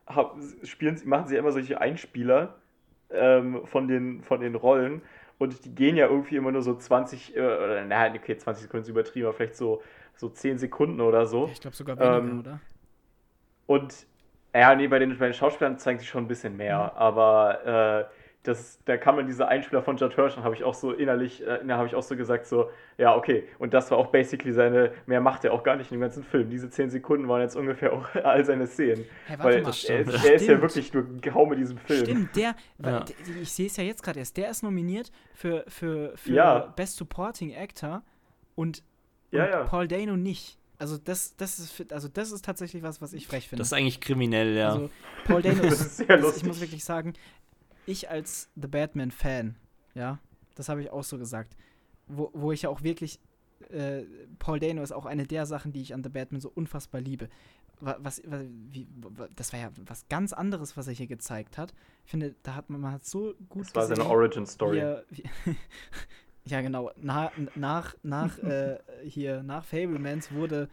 hab, 0.08 0.36
spielen, 0.64 1.00
machen 1.06 1.28
sie 1.28 1.36
immer 1.36 1.52
solche 1.52 1.80
Einspieler 1.80 2.56
ähm, 3.10 3.66
von, 3.66 3.88
den, 3.88 4.24
von 4.24 4.40
den 4.42 4.56
Rollen 4.56 5.02
und 5.38 5.64
die 5.66 5.74
gehen 5.74 5.96
ja 5.96 6.08
irgendwie 6.08 6.36
immer 6.36 6.52
nur 6.52 6.62
so 6.62 6.76
20, 6.76 7.36
äh, 7.36 7.40
oder 7.40 7.86
naja, 7.86 8.14
okay, 8.16 8.38
20 8.38 8.64
Sekunden 8.64 8.84
ist 8.84 8.90
übertrieben, 8.90 9.28
aber 9.28 9.36
vielleicht 9.36 9.56
so, 9.56 9.82
so 10.20 10.28
10 10.30 10.58
Sekunden 10.58 11.00
oder 11.02 11.26
so. 11.26 11.50
Ich 11.52 11.62
glaube 11.62 11.76
sogar 11.78 11.98
weniger, 11.98 12.18
Ähm, 12.18 12.40
oder? 12.42 12.60
Und 13.68 14.06
ja, 14.54 14.76
nee, 14.76 14.88
bei 14.88 15.00
den, 15.00 15.18
bei 15.18 15.26
den 15.28 15.34
Schauspielern 15.34 15.78
zeigen 15.78 16.00
sich 16.00 16.10
schon 16.10 16.24
ein 16.26 16.28
bisschen 16.28 16.58
mehr, 16.58 16.96
aber 16.98 18.08
äh, 18.10 18.14
das, 18.44 18.80
da 18.86 18.98
kam 18.98 19.18
dann 19.18 19.28
dieser 19.28 19.48
Einspieler 19.48 19.84
von 19.84 19.96
Judd 19.98 20.16
Hirsch 20.16 20.36
und 20.38 20.44
habe 20.44 20.56
ich 20.56 20.64
auch 20.64 20.74
so 20.74 20.92
innerlich, 20.92 21.46
äh, 21.46 21.60
da 21.66 21.78
habe 21.78 21.88
ich 21.88 21.94
auch 21.94 22.02
so 22.02 22.16
gesagt, 22.18 22.48
so, 22.48 22.70
ja, 22.98 23.16
okay, 23.16 23.48
und 23.60 23.74
das 23.74 23.92
war 23.92 23.98
auch 23.98 24.08
basically 24.08 24.52
seine, 24.52 24.92
mehr 25.06 25.22
macht 25.22 25.46
er 25.46 25.54
auch 25.54 25.62
gar 25.64 25.76
nicht 25.76 25.92
in 25.92 25.98
dem 25.98 26.02
ganzen 26.02 26.24
Film. 26.24 26.50
Diese 26.50 26.70
10 26.70 26.90
Sekunden 26.90 27.28
waren 27.30 27.42
jetzt 27.42 27.56
ungefähr 27.56 27.94
auch 27.94 28.08
all 28.24 28.44
seine 28.44 28.66
Szenen. 28.66 29.06
Hey, 29.28 29.38
warte 29.38 29.44
Weil 29.44 29.62
mal. 29.62 29.74
er, 29.88 30.26
er 30.26 30.34
ist 30.34 30.48
ja 30.48 30.62
wirklich 30.62 30.92
nur 30.94 31.06
kaum 31.22 31.54
in 31.54 31.60
diesem 31.60 31.78
Film. 31.78 32.06
Stimmt, 32.06 32.36
der, 32.36 32.56
Ja. 32.84 33.00
der- 33.02 33.16
ich 33.42 33.52
sehe 33.52 33.68
es 33.68 33.78
ja 33.78 33.84
jetzt 33.84 34.02
gerade 34.04 34.20
erst, 34.20 34.36
der 34.36 34.50
ist 34.50 34.64
nominiert 34.64 35.12
für, 35.36 35.64
für, 35.68 36.18
für 36.18 36.32
Ja. 36.34 36.60
Best 36.76 36.98
Supporting 36.98 37.54
Actor 37.56 38.02
und 38.56 38.84
Ja, 39.32 39.50
ja. 39.50 39.64
Paul 39.66 39.88
Dano 39.88 40.16
nicht. 40.18 40.58
Also 40.78 40.98
das, 40.98 41.36
das 41.36 41.60
ist, 41.60 41.92
also 41.92 42.08
das 42.08 42.32
ist 42.32 42.46
tatsächlich 42.46 42.84
was, 42.84 43.02
was 43.02 43.14
ich 43.14 43.28
frech 43.28 43.50
finde. 43.50 43.62
Das 43.62 43.68
ist 43.68 43.74
eigentlich 43.74 44.00
kriminell, 44.00 44.56
ja. 44.56 44.70
Also 44.74 44.90
Paul 45.26 45.42
Dano 45.42 45.62
Das 45.64 45.74
ist, 45.74 45.82
ist 45.82 45.98
sehr 45.98 46.08
das, 46.08 46.18
ich 46.18 46.24
lustig. 46.24 46.44
muss 46.46 46.62
wirklich 46.62 46.84
sagen, 46.86 47.14
ich 47.86 48.10
als 48.10 48.50
The 48.56 48.68
Batman-Fan, 48.68 49.56
ja, 49.94 50.20
das 50.56 50.70
habe 50.70 50.82
ich 50.82 50.90
auch 50.92 51.04
so 51.04 51.18
gesagt, 51.18 51.56
wo, 52.08 52.30
wo 52.34 52.52
ich 52.52 52.62
ja 52.64 52.70
auch 52.70 52.82
wirklich, 52.82 53.20
äh, 53.72 54.04
Paul 54.40 54.60
Dano 54.60 54.82
ist 54.82 54.92
auch 54.94 55.06
eine 55.06 55.28
der 55.28 55.46
Sachen, 55.46 55.74
die 55.74 55.82
ich 55.82 55.94
an 55.94 56.02
The 56.04 56.10
Batman 56.10 56.40
so 56.42 56.50
unfassbar 56.54 57.02
liebe. 57.02 57.28
Wa- 57.82 57.98
Was, 58.00 58.22
was, 58.26 58.42
wie, 58.72 58.88
das 59.36 59.52
war 59.54 59.60
ja 59.60 59.72
was 59.86 60.08
ganz 60.10 60.32
anderes, 60.34 60.76
was 60.78 60.88
er 60.88 60.94
hier 60.94 61.08
gezeigt 61.08 61.58
hat. 61.58 61.74
Ich 62.06 62.12
finde, 62.12 62.36
da 62.44 62.56
hat 62.56 62.70
man, 62.70 62.80
man 62.82 62.94
hat 62.94 63.06
so 63.06 63.34
gut 63.50 63.66
Das 63.66 63.76
war 63.76 63.84
seine 63.88 63.98
gesehen, 64.00 64.12
Origin 64.12 64.44
wie 64.44 64.50
Story. 64.50 64.80
er- 64.80 65.06
wie, 65.10 65.24
ja, 66.46 66.62
genau. 66.62 66.92
Na, 66.98 67.32
nach, 67.56 67.96
nach, 68.04 68.38
äh, 68.40 68.80
hier, 69.04 69.44
nach 69.44 69.64
Fablemans 69.64 70.32
wurde, 70.32 70.70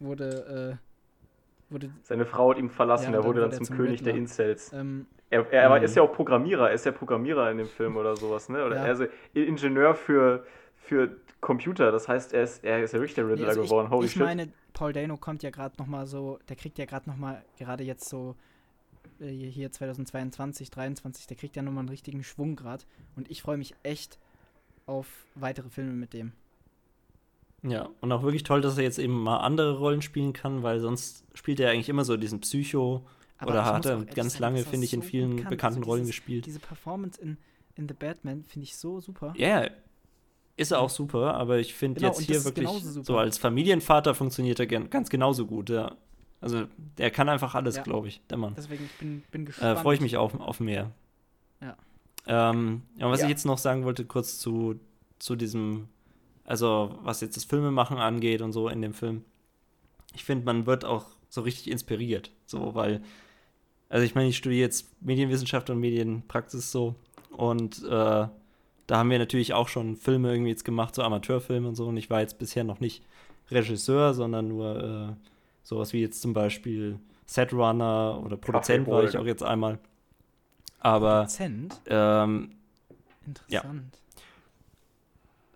wurde, 0.00 0.78
äh, 0.78 1.72
wurde, 1.72 1.90
Seine 2.02 2.24
Frau 2.26 2.50
hat 2.50 2.58
ihn 2.58 2.70
verlassen, 2.70 3.12
Ja, 3.12 3.18
er 3.18 3.20
und 3.20 3.26
wurde 3.26 3.40
dann 3.42 3.50
er 3.50 3.56
zum 3.58 3.66
zum 3.66 3.76
König 3.76 4.02
der 4.02 4.14
Riddler. 4.14 4.22
Incels. 4.22 4.72
ähm, 4.72 5.06
Er, 5.30 5.46
er 5.52 5.68
war- 5.70 5.78
Mhm. 5.78 5.84
ist 5.84 5.94
ja 5.96 6.02
auch 6.02 6.12
Programmierer, 6.14 6.68
er 6.68 6.74
ist 6.74 6.86
ja 6.86 6.92
Programmierer 6.92 7.50
in 7.50 7.58
dem 7.58 7.66
Film 7.66 7.96
oder 7.98 8.16
sowas, 8.16 8.48
ne? 8.48 8.64
Oder 8.64 8.76
Ja. 8.76 8.82
also 8.84 9.06
Ingenieur 9.34 9.94
für, 9.94 10.46
für 10.76 11.18
Computer, 11.42 11.92
das 11.92 12.08
heißt, 12.08 12.32
er 12.32 12.44
ist, 12.44 12.64
er 12.64 12.82
ist 12.82 12.92
ja 12.94 12.98
wirklich 12.98 13.14
der 13.14 13.24
Nee, 13.24 13.32
Riddler 13.32 13.48
also 13.48 13.62
geworden. 13.62 13.90
Holy 13.90 14.06
ich, 14.06 14.12
ich 14.12 14.12
shit. 14.14 14.22
meine, 14.22 14.48
Paul 14.72 14.92
Dano 14.94 15.16
kommt 15.18 15.42
ja 15.42 15.50
gerade 15.50 15.74
noch 15.78 15.86
mal 15.86 16.06
so, 16.06 16.38
der 16.48 16.56
kriegt 16.56 16.78
ja 16.78 16.86
gerade 16.86 17.08
noch 17.10 17.16
mal, 17.18 17.44
gerade 17.58 17.84
jetzt 17.84 18.08
so 18.08 18.36
äh, 19.20 19.26
hier 19.28 19.70
2022, 19.70 20.70
2023, 20.70 21.26
der 21.26 21.36
kriegt 21.36 21.56
ja 21.56 21.62
noch 21.62 21.72
mal 21.72 21.80
einen 21.80 21.88
richtigen 21.90 22.24
Schwung 22.24 22.56
gerade 22.56 22.84
und 23.16 23.30
ich 23.30 23.42
freue 23.42 23.58
mich 23.58 23.74
echt 23.82 24.18
auf 24.88 25.06
weitere 25.36 25.68
Filme 25.70 25.92
mit 25.92 26.12
dem. 26.12 26.32
Ja, 27.62 27.88
und 28.00 28.12
auch 28.12 28.22
wirklich 28.22 28.44
toll, 28.44 28.60
dass 28.60 28.78
er 28.78 28.84
jetzt 28.84 28.98
eben 28.98 29.20
mal 29.22 29.38
andere 29.38 29.78
Rollen 29.78 30.00
spielen 30.02 30.32
kann, 30.32 30.62
weil 30.62 30.78
sonst 30.80 31.24
spielt 31.34 31.58
er 31.60 31.70
eigentlich 31.70 31.88
immer 31.88 32.04
so 32.04 32.16
diesen 32.16 32.40
Psycho 32.40 33.04
Aber 33.38 33.50
oder 33.50 33.64
hat 33.64 33.84
er 33.84 34.04
ganz 34.04 34.34
sagen, 34.34 34.42
lange, 34.42 34.62
finde 34.64 34.84
ich, 34.86 34.94
in 34.94 35.02
so 35.02 35.08
vielen 35.08 35.30
gut 35.32 35.40
kann. 35.42 35.50
bekannten 35.50 35.78
Also 35.80 35.90
Rollen 35.90 36.02
dieses- 36.02 36.14
gespielt. 36.16 36.46
Diese 36.46 36.60
Performance 36.60 37.20
in, 37.20 37.36
in 37.74 37.88
The 37.88 37.94
Batman 37.94 38.44
finde 38.44 38.64
ich 38.64 38.76
so 38.76 39.00
super. 39.00 39.34
Ja, 39.36 39.68
ist 40.56 40.70
er 40.70 40.80
auch 40.80 40.90
super, 40.90 41.34
aber 41.34 41.58
ich 41.58 41.74
finde 41.74 42.00
Genau, 42.00 42.12
jetzt 42.12 42.20
hier 42.26 42.36
ist 42.36 42.44
wirklich 42.44 42.68
so 43.04 43.16
als 43.18 43.38
Familienvater 43.38 44.14
funktioniert 44.14 44.58
er 44.60 44.66
ganz 44.66 45.08
genauso 45.10 45.46
gut, 45.46 45.70
ja. 45.70 45.96
Also 46.40 46.66
der 46.96 47.10
kann 47.10 47.28
einfach 47.28 47.56
alles, 47.56 47.76
Ja. 47.76 47.82
glaube 47.82 48.06
ich, 48.06 48.20
der 48.30 48.38
Mann. 48.38 48.54
Deswegen 48.56 48.84
ich 48.84 48.92
bin, 48.98 49.22
bin 49.32 49.42
Äh, 49.42 49.46
gespannt. 49.46 49.78
Freue 49.80 49.94
ich 49.96 50.00
mich 50.00 50.16
auf, 50.16 50.38
auf 50.38 50.60
mehr. 50.60 50.92
Ähm, 52.28 52.82
ja, 52.96 53.10
was 53.10 53.20
Ja. 53.20 53.26
ich 53.26 53.30
jetzt 53.30 53.46
noch 53.46 53.58
sagen 53.58 53.84
wollte, 53.84 54.04
kurz 54.04 54.38
zu, 54.38 54.78
zu 55.18 55.34
diesem, 55.34 55.88
also 56.44 56.98
was 57.02 57.20
jetzt 57.20 57.36
das 57.36 57.44
Filmemachen 57.44 57.98
angeht 57.98 58.42
und 58.42 58.52
so 58.52 58.68
in 58.68 58.82
dem 58.82 58.92
Film. 58.94 59.24
Ich 60.14 60.24
finde, 60.24 60.44
man 60.44 60.66
wird 60.66 60.84
auch 60.84 61.06
so 61.28 61.40
richtig 61.40 61.70
inspiriert. 61.70 62.30
So, 62.46 62.74
weil, 62.74 63.02
also 63.88 64.04
ich 64.04 64.14
meine, 64.14 64.28
ich 64.28 64.36
studiere 64.36 64.60
jetzt 64.60 65.02
Medienwissenschaft 65.02 65.70
und 65.70 65.80
Medienpraxis 65.80 66.70
so 66.70 66.94
und 67.30 67.82
äh, 67.84 67.88
da 68.86 68.96
haben 68.96 69.10
wir 69.10 69.18
natürlich 69.18 69.52
auch 69.52 69.68
schon 69.68 69.96
Filme 69.96 70.30
irgendwie 70.32 70.50
jetzt 70.50 70.64
gemacht, 70.64 70.94
so 70.94 71.02
Amateurfilme 71.02 71.68
und 71.68 71.74
so. 71.74 71.86
Und 71.86 71.96
ich 71.98 72.08
war 72.08 72.20
jetzt 72.20 72.38
bisher 72.38 72.64
noch 72.64 72.80
nicht 72.80 73.02
Regisseur, 73.50 74.14
sondern 74.14 74.48
nur 74.48 75.16
äh, 75.16 75.26
sowas 75.62 75.92
wie 75.92 76.00
jetzt 76.00 76.22
zum 76.22 76.32
Beispiel 76.32 76.98
Setrunner 77.26 78.22
oder 78.24 78.38
Produzent 78.38 78.86
war 78.86 79.04
ich 79.04 79.18
auch 79.18 79.26
jetzt 79.26 79.42
einmal. 79.42 79.78
Aber 80.80 81.22
Dezent. 81.22 81.80
ähm, 81.86 82.52
Interessant. 83.26 83.98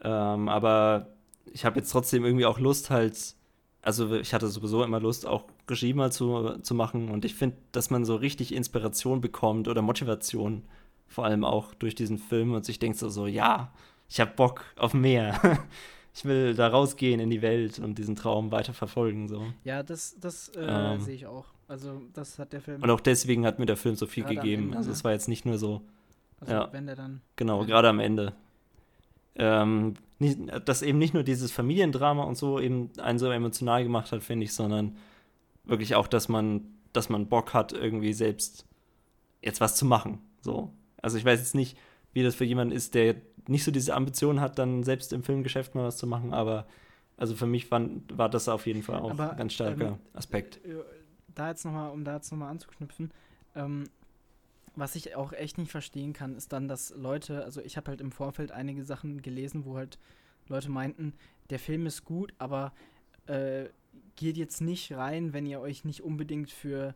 ähm, 0.02 0.48
aber 0.48 1.08
ich 1.52 1.64
habe 1.64 1.78
jetzt 1.78 1.90
trotzdem 1.90 2.24
irgendwie 2.24 2.46
auch 2.46 2.58
Lust 2.58 2.90
halt, 2.90 3.34
also 3.82 4.14
ich 4.14 4.34
hatte 4.34 4.48
sowieso 4.48 4.82
immer 4.82 5.00
Lust, 5.00 5.26
auch 5.26 5.44
Regie 5.68 5.94
mal 5.94 6.12
zu, 6.12 6.58
zu 6.62 6.74
machen 6.74 7.08
und 7.08 7.24
ich 7.24 7.34
finde, 7.34 7.56
dass 7.72 7.90
man 7.90 8.04
so 8.04 8.16
richtig 8.16 8.54
Inspiration 8.54 9.20
bekommt 9.20 9.68
oder 9.68 9.82
Motivation, 9.82 10.64
vor 11.08 11.24
allem 11.24 11.44
auch 11.44 11.74
durch 11.74 11.94
diesen 11.94 12.18
Film 12.18 12.52
und 12.52 12.64
sich 12.64 12.78
denkt 12.78 12.98
so, 12.98 13.08
so 13.08 13.26
ja, 13.26 13.72
ich 14.08 14.20
habe 14.20 14.32
Bock 14.36 14.64
auf 14.76 14.94
mehr. 14.94 15.40
ich 16.14 16.24
will 16.24 16.54
da 16.54 16.68
rausgehen 16.68 17.20
in 17.20 17.30
die 17.30 17.42
Welt 17.42 17.78
und 17.78 17.96
diesen 17.98 18.16
Traum 18.16 18.50
weiter 18.52 18.74
verfolgen. 18.74 19.28
So. 19.28 19.46
Ja, 19.64 19.82
das, 19.82 20.16
das 20.20 20.48
äh, 20.50 20.60
Ähm. 20.60 21.00
sehe 21.00 21.14
ich 21.14 21.26
auch. 21.26 21.46
Also 21.68 22.02
das 22.12 22.38
hat 22.38 22.52
der 22.52 22.60
Film. 22.60 22.82
Und 22.82 22.90
auch 22.90 23.00
deswegen 23.00 23.46
hat 23.46 23.58
mir 23.58 23.66
der 23.66 23.76
Film 23.78 23.94
so 23.96 24.06
viel 24.06 24.24
gegeben. 24.24 24.64
Ende, 24.64 24.76
Also 24.76 24.90
ne? 24.90 24.94
es 24.94 25.04
war 25.04 25.12
jetzt 25.12 25.28
nicht 25.28 25.46
nur 25.46 25.56
so, 25.58 25.80
also 26.40 26.52
ja. 26.52 26.68
wenn 26.72 26.86
der 26.86 26.96
dann. 26.96 27.22
Genau, 27.36 27.60
Ja. 27.60 27.66
gerade 27.66 27.88
am 27.88 27.98
Ende. 28.00 28.34
Ähm, 29.36 29.94
nicht, 30.18 30.38
dass 30.66 30.82
eben 30.82 30.98
nicht 30.98 31.14
nur 31.14 31.22
dieses 31.22 31.50
Familiendrama 31.50 32.24
und 32.24 32.36
so 32.36 32.60
eben 32.60 32.90
einen 32.98 33.18
so 33.18 33.30
emotional 33.30 33.82
gemacht 33.82 34.12
hat, 34.12 34.22
finde 34.22 34.44
ich, 34.44 34.52
sondern 34.52 34.96
wirklich 35.64 35.94
auch, 35.94 36.06
dass 36.06 36.28
man, 36.28 36.66
dass 36.92 37.08
man 37.08 37.26
Bock 37.28 37.54
hat, 37.54 37.72
irgendwie 37.72 38.12
selbst 38.12 38.66
jetzt 39.40 39.60
was 39.62 39.76
zu 39.76 39.86
machen. 39.86 40.18
So. 40.42 40.70
Also 41.00 41.16
ich 41.16 41.24
weiß 41.24 41.40
jetzt 41.40 41.54
nicht, 41.54 41.76
wie 42.12 42.22
das 42.22 42.34
für 42.34 42.44
jemanden 42.44 42.74
ist, 42.74 42.94
der 42.94 43.16
nicht 43.48 43.64
so 43.64 43.70
diese 43.70 43.94
Ambition 43.94 44.40
hat, 44.40 44.58
dann 44.58 44.82
selbst 44.82 45.12
im 45.12 45.22
Filmgeschäft 45.22 45.74
mal 45.74 45.84
was 45.84 45.96
zu 45.96 46.06
machen, 46.06 46.32
aber 46.32 46.66
also 47.16 47.34
für 47.34 47.46
mich 47.46 47.70
war, 47.70 47.82
war 48.12 48.28
das 48.28 48.48
auf 48.48 48.66
jeden 48.66 48.82
Fall 48.82 49.00
auch 49.00 49.10
Aber, 49.10 49.32
ein 49.32 49.36
ganz 49.36 49.52
starker 49.52 49.88
ähm, 49.88 49.98
Aspekt. 50.12 50.64
Äh, 50.64 50.76
Da 51.34 51.48
jetzt 51.48 51.64
nochmal, 51.64 51.90
um 51.90 52.04
da 52.04 52.16
jetzt 52.16 52.30
nochmal 52.30 52.50
anzuknüpfen, 52.50 53.10
ähm, 53.54 53.84
was 54.74 54.96
ich 54.96 55.14
auch 55.16 55.32
echt 55.32 55.58
nicht 55.58 55.70
verstehen 55.70 56.12
kann, 56.12 56.34
ist 56.34 56.52
dann, 56.52 56.66
dass 56.66 56.94
Leute, 56.96 57.44
also 57.44 57.60
ich 57.60 57.76
habe 57.76 57.90
halt 57.90 58.00
im 58.00 58.10
Vorfeld 58.10 58.52
einige 58.52 58.84
Sachen 58.84 59.20
gelesen, 59.20 59.64
wo 59.64 59.76
halt 59.76 59.98
Leute 60.48 60.70
meinten, 60.70 61.12
der 61.50 61.58
Film 61.58 61.86
ist 61.86 62.04
gut, 62.04 62.32
aber 62.38 62.72
äh, 63.26 63.66
geht 64.16 64.36
jetzt 64.36 64.60
nicht 64.60 64.92
rein, 64.92 65.32
wenn 65.32 65.46
ihr 65.46 65.60
euch 65.60 65.84
nicht 65.84 66.02
unbedingt 66.02 66.50
für, 66.50 66.94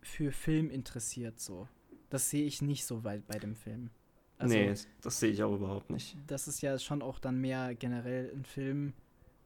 für 0.00 0.32
Film 0.32 0.70
interessiert, 0.70 1.38
so. 1.40 1.68
Das 2.08 2.30
sehe 2.30 2.44
ich 2.44 2.62
nicht 2.62 2.84
so 2.84 3.04
weit 3.04 3.26
bei 3.26 3.38
dem 3.38 3.54
Film. 3.54 3.90
Also, 4.38 4.54
nee, 4.54 4.74
das 5.02 5.20
sehe 5.20 5.30
ich 5.30 5.42
auch 5.42 5.54
überhaupt 5.54 5.90
nicht. 5.90 6.16
das 6.26 6.48
ist 6.48 6.60
ja 6.62 6.78
schon 6.78 7.00
auch 7.02 7.18
dann 7.20 7.40
mehr 7.40 7.74
generell 7.74 8.32
ein 8.34 8.44
Film 8.44 8.92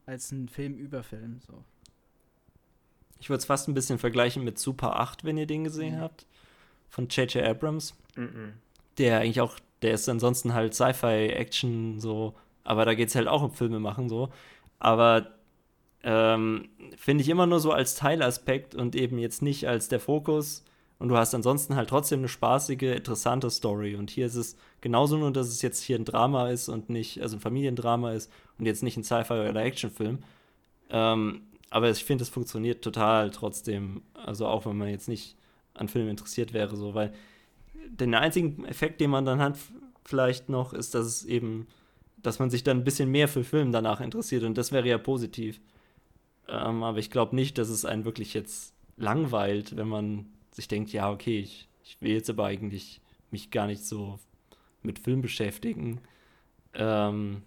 als 0.06 0.30
ein 0.32 0.48
Film 0.48 0.74
über 0.78 1.02
Film, 1.02 1.40
so. 1.46 1.62
Ich 3.18 3.28
würde 3.30 3.38
es 3.38 3.44
fast 3.46 3.66
ein 3.68 3.74
bisschen 3.74 3.98
vergleichen 3.98 4.44
mit 4.44 4.58
Super 4.58 5.00
8, 5.00 5.24
wenn 5.24 5.36
ihr 5.38 5.46
den 5.46 5.64
gesehen 5.64 5.96
Mhm. 5.96 6.00
habt, 6.00 6.26
von 6.88 7.08
J.J. 7.08 7.44
Abrams. 7.44 7.94
Mhm. 8.16 8.54
der 8.98 9.20
eigentlich 9.20 9.42
auch, 9.42 9.58
der 9.82 9.92
ist 9.92 10.08
ansonsten 10.08 10.54
halt 10.54 10.72
Sci-Fi, 10.74 11.28
Action, 11.28 12.00
so, 12.00 12.34
aber 12.64 12.86
da 12.86 12.94
geht 12.94 13.08
es 13.10 13.14
halt 13.14 13.28
auch 13.28 13.42
um 13.42 13.50
Filme 13.52 13.78
machen, 13.78 14.08
so. 14.08 14.30
Aber 14.78 15.32
ähm, 16.02 16.68
finde 16.96 17.22
ich 17.22 17.28
immer 17.28 17.44
nur 17.46 17.60
so 17.60 17.72
als 17.72 17.94
Teilaspekt 17.96 18.74
und 18.74 18.96
eben 18.96 19.18
jetzt 19.18 19.42
nicht 19.42 19.68
als 19.68 19.88
der 19.88 20.00
Fokus. 20.00 20.64
Und 20.98 21.08
du 21.08 21.16
hast 21.16 21.34
ansonsten 21.34 21.76
halt 21.76 21.90
trotzdem 21.90 22.20
eine 22.20 22.28
spaßige, 22.28 22.94
interessante 22.94 23.50
Story. 23.50 23.96
Und 23.96 24.10
hier 24.10 24.26
ist 24.26 24.34
es 24.34 24.56
genauso 24.80 25.18
nur, 25.18 25.30
dass 25.30 25.48
es 25.48 25.60
jetzt 25.60 25.82
hier 25.82 25.98
ein 25.98 26.06
Drama 26.06 26.48
ist 26.48 26.68
und 26.68 26.88
nicht, 26.88 27.20
also 27.20 27.36
ein 27.36 27.40
Familiendrama 27.40 28.12
ist 28.12 28.32
und 28.58 28.64
jetzt 28.64 28.82
nicht 28.82 28.96
ein 28.96 29.04
Sci-Fi 29.04 29.34
oder 29.34 29.62
Actionfilm. 29.62 30.20
Ähm, 30.88 31.42
aber 31.68 31.90
ich 31.90 32.04
finde, 32.04 32.22
es 32.22 32.30
funktioniert 32.30 32.82
total 32.82 33.30
trotzdem. 33.30 34.02
Also 34.14 34.46
auch 34.46 34.64
wenn 34.64 34.78
man 34.78 34.88
jetzt 34.88 35.08
nicht 35.08 35.36
an 35.74 35.88
Filmen 35.88 36.10
interessiert 36.10 36.54
wäre, 36.54 36.76
so, 36.76 36.94
weil 36.94 37.12
den 37.88 38.14
einzigen 38.14 38.64
Effekt, 38.64 39.00
den 39.00 39.10
man 39.10 39.26
dann 39.26 39.40
hat, 39.40 39.58
vielleicht 40.04 40.48
noch, 40.48 40.72
ist, 40.72 40.94
dass 40.94 41.06
es 41.06 41.24
eben, 41.24 41.66
dass 42.22 42.38
man 42.38 42.48
sich 42.50 42.64
dann 42.64 42.78
ein 42.78 42.84
bisschen 42.84 43.10
mehr 43.10 43.28
für 43.28 43.44
Film 43.44 43.72
danach 43.72 44.00
interessiert 44.00 44.44
und 44.44 44.56
das 44.56 44.72
wäre 44.72 44.88
ja 44.88 44.98
positiv. 44.98 45.60
Ähm, 46.48 46.82
aber 46.82 46.98
ich 46.98 47.10
glaube 47.10 47.36
nicht, 47.36 47.58
dass 47.58 47.68
es 47.68 47.84
einen 47.84 48.04
wirklich 48.04 48.32
jetzt 48.32 48.72
langweilt, 48.96 49.76
wenn 49.76 49.88
man 49.88 50.26
sich 50.56 50.68
denkt, 50.68 50.92
ja, 50.92 51.10
okay, 51.10 51.38
ich, 51.40 51.68
ich 51.84 52.00
will 52.00 52.12
jetzt 52.12 52.30
aber 52.30 52.46
eigentlich 52.46 53.00
mich 53.30 53.50
gar 53.50 53.66
nicht 53.66 53.84
so 53.84 54.18
mit 54.82 54.98
Film 54.98 55.20
beschäftigen. 55.22 56.00
Ähm, 56.74 57.42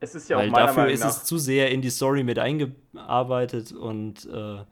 Es 0.00 0.14
ist 0.14 0.28
ja 0.28 0.38
auch 0.38 0.48
weil 0.50 0.50
meiner 0.50 0.66
dafür 0.66 0.84
Meinung 0.84 0.94
ist 0.94 1.04
es 1.04 1.24
zu 1.24 1.38
sehr 1.38 1.70
in 1.70 1.82
die 1.82 1.90
Story 1.90 2.22
mit 2.24 2.38
eingearbeitet 2.38 3.72
und 3.72 4.26
äh, 4.26 4.64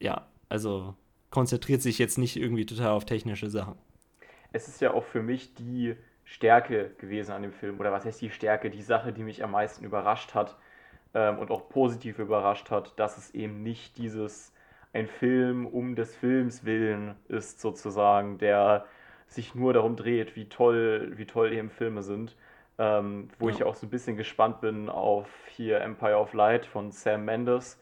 ja, 0.00 0.28
also 0.48 0.94
konzentriert 1.30 1.82
sich 1.82 1.98
jetzt 1.98 2.18
nicht 2.18 2.36
irgendwie 2.36 2.66
total 2.66 2.90
auf 2.90 3.04
technische 3.04 3.50
Sachen. 3.50 3.76
es 4.52 4.68
ist 4.68 4.80
ja 4.80 4.92
auch 4.92 5.04
für 5.04 5.22
mich 5.22 5.54
die 5.54 5.96
Stärke 6.24 6.90
gewesen 6.98 7.32
an 7.32 7.42
dem 7.42 7.52
Film. 7.52 7.78
Oder 7.80 7.92
was 7.92 8.04
heißt 8.04 8.20
die 8.20 8.30
Stärke? 8.30 8.70
Die 8.70 8.82
Sache, 8.82 9.12
die 9.12 9.22
mich 9.22 9.42
am 9.44 9.52
meisten 9.52 9.84
überrascht 9.84 10.34
hat 10.34 10.56
ähm, 11.14 11.38
und 11.38 11.50
auch 11.50 11.68
positiv 11.68 12.18
überrascht 12.18 12.70
hat, 12.70 12.98
dass 12.98 13.18
es 13.18 13.30
eben 13.32 13.62
nicht 13.62 13.98
dieses 13.98 14.52
ein 14.92 15.06
Film 15.06 15.66
um 15.66 15.94
des 15.94 16.14
Films 16.16 16.64
willen 16.64 17.14
ist, 17.28 17.60
sozusagen, 17.60 18.38
der 18.38 18.86
sich 19.26 19.54
nur 19.54 19.72
darum 19.72 19.94
dreht, 19.96 20.34
wie 20.34 20.48
toll, 20.48 21.12
wie 21.16 21.26
toll 21.26 21.52
eben 21.52 21.70
Filme 21.70 22.02
sind. 22.02 22.36
Ähm, 22.78 23.28
wo 23.38 23.48
Ja. 23.48 23.54
ich 23.54 23.64
auch 23.64 23.74
so 23.74 23.86
ein 23.86 23.90
bisschen 23.90 24.16
gespannt 24.16 24.60
bin 24.62 24.88
auf 24.88 25.28
hier 25.50 25.80
Empire 25.82 26.16
of 26.16 26.32
Light 26.32 26.64
von 26.66 26.90
Sam 26.92 27.24
Mendes, 27.26 27.78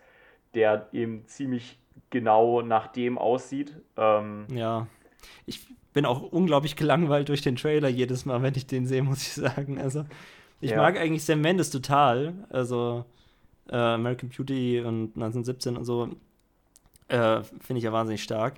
der 0.54 0.88
eben 0.92 1.24
ziemlich 1.26 1.78
genau 2.10 2.62
nach 2.62 2.88
dem 2.88 3.16
aussieht. 3.16 3.76
Ähm, 3.96 4.46
Ja. 4.50 4.86
Ich 5.46 5.66
bin 5.92 6.04
auch 6.04 6.20
unglaublich 6.20 6.76
gelangweilt 6.76 7.28
durch 7.28 7.42
den 7.42 7.56
Trailer 7.56 7.88
jedes 7.88 8.24
Mal, 8.26 8.42
wenn 8.42 8.54
ich 8.54 8.66
den 8.66 8.86
sehe, 8.86 9.02
muss 9.02 9.22
ich 9.22 9.32
sagen. 9.34 9.78
Also, 9.80 10.04
ich 10.60 10.72
Ja. 10.72 10.78
mag 10.78 10.98
eigentlich 10.98 11.24
Sam 11.24 11.40
Mendes 11.40 11.70
total. 11.70 12.34
Also, 12.50 13.04
äh, 13.70 13.76
American 13.76 14.30
Beauty 14.30 14.80
und 14.80 15.16
1917 15.16 15.76
und 15.76 15.84
so 15.84 16.08
äh, 17.08 17.42
finde 17.42 17.78
ich 17.78 17.84
ja 17.84 17.92
wahnsinnig 17.92 18.22
stark. 18.22 18.54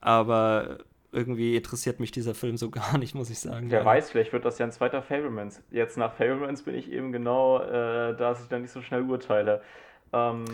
Aber 0.00 0.78
irgendwie 1.10 1.56
interessiert 1.56 2.00
mich 2.00 2.10
dieser 2.10 2.34
Film 2.34 2.56
so 2.56 2.70
gar 2.70 2.98
nicht, 2.98 3.14
muss 3.14 3.30
ich 3.30 3.38
sagen. 3.38 3.70
Wer 3.70 3.84
weiß, 3.84 4.10
vielleicht 4.10 4.32
wird 4.32 4.44
das 4.44 4.58
ja 4.58 4.66
ein 4.66 4.72
zweiter 4.72 5.02
Fablemans. 5.02 5.62
Jetzt 5.70 5.96
nach 5.96 6.12
Fablemans 6.14 6.62
bin 6.62 6.74
ich 6.74 6.90
eben 6.90 7.12
genau, 7.12 7.60
äh, 7.60 8.16
dass 8.16 8.42
ich 8.42 8.48
dann 8.48 8.62
nicht 8.62 8.72
so 8.72 8.82
schnell 8.82 9.02
urteile. 9.02 9.62
Ähm, 10.12 10.44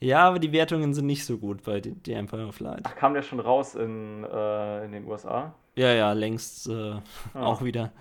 Ja, 0.00 0.28
aber 0.28 0.38
die 0.38 0.52
Wertungen 0.52 0.94
sind 0.94 1.06
nicht 1.06 1.24
so 1.24 1.38
gut 1.38 1.62
bei 1.64 1.80
The 2.04 2.12
Empire 2.12 2.46
of 2.46 2.60
Light. 2.60 2.82
ach, 2.84 2.96
kam 2.96 3.14
der 3.14 3.22
schon 3.22 3.40
raus 3.40 3.74
in, 3.74 4.24
äh, 4.24 4.84
in 4.84 4.92
den 4.92 5.06
USA? 5.06 5.54
Ja, 5.74 5.92
ja, 5.92 6.12
längst 6.12 6.68
äh, 6.68 6.92
Ah. 7.34 7.44
auch 7.46 7.62
wieder. 7.62 7.92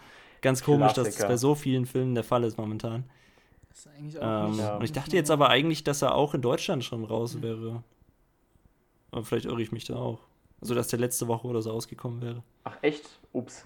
Ganz 0.41 0.63
komisch, 0.63 0.93
dass 0.93 1.07
es 1.07 1.15
Klassiker. 1.15 1.27
bei 1.33 1.37
so 1.37 1.55
vielen 1.55 1.85
Filmen 1.87 2.13
der 2.15 2.23
Fall 2.23 2.43
ist 2.43 2.57
momentan. 2.57 3.03
Das 3.69 3.79
ist 3.79 3.87
eigentlich 3.97 4.19
auch 4.19 4.45
Ähm, 4.45 4.51
nicht, 4.51 4.59
Ja. 4.59 4.75
Und 4.77 4.83
ich 4.83 4.91
dachte 4.93 5.15
jetzt 5.15 5.31
aber 5.31 5.49
eigentlich, 5.49 5.83
dass 5.83 6.01
er 6.03 6.13
auch 6.15 6.33
in 6.35 6.41
Deutschland 6.41 6.83
schon 6.85 7.03
raus 7.03 7.41
wäre. 7.41 7.83
Aber 9.15 9.23
vielleicht 9.23 9.45
irre 9.45 9.61
ich 9.61 9.71
mich 9.71 9.85
da 9.85 9.95
auch. 9.95 10.19
Also, 10.59 10.75
dass 10.75 10.89
der 10.89 10.99
letzte 10.99 11.29
Woche 11.29 11.47
oder 11.47 11.61
so 11.61 11.71
rausgekommen 11.71 12.21
wäre. 12.21 12.43
Ach 12.65 12.77
echt? 12.81 13.21
Ups. 13.31 13.65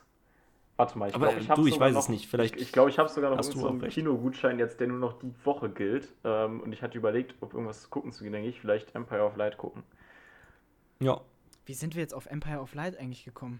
Warte 0.78 0.98
mal, 0.98 1.10
ich 1.10 1.16
glaube, 1.16 1.40
ich 1.40 1.46
äh, 1.46 1.50
habe 1.50 1.62
du, 1.62 1.68
ich 1.68 1.74
sogar 1.74 1.88
weiß 1.88 1.96
noch, 1.96 2.02
es 2.04 2.10
nicht. 2.10 2.28
Vielleicht 2.28 2.56
Ich, 2.56 2.72
glaube, 2.72 2.92
ich 2.92 3.00
habe 3.00 3.10
sogar 3.10 3.36
noch 3.36 3.42
so 3.42 3.68
einen 3.68 3.82
recht. 3.82 3.96
Kinogutschein 3.96 4.60
jetzt, 4.60 4.80
der 4.80 4.88
nur 4.88 5.00
noch 5.00 5.18
die 5.18 5.34
Woche 5.44 5.72
gilt. 5.72 6.14
Ähm, 6.24 6.62
und 6.62 6.72
ich 6.72 6.84
hatte 6.84 7.00
überlegt, 7.00 7.34
ob 7.42 7.56
irgendwas 7.56 7.90
gucken 7.90 8.12
zu 8.12 8.24
gehen, 8.24 8.32
denke 8.32 8.48
ich. 8.48 8.62
Vielleicht 8.62 8.94
Empire 8.94 9.24
of 9.24 9.36
Light 9.38 9.58
gucken. 9.58 9.82
Ja, 11.00 11.20
Wie 11.66 11.74
sind 11.74 11.96
wir 11.96 12.02
jetzt 12.04 12.14
auf 12.14 12.28
Empire 12.28 12.60
of 12.60 12.76
Light 12.76 12.96
eigentlich 12.96 13.26
gekommen? 13.26 13.60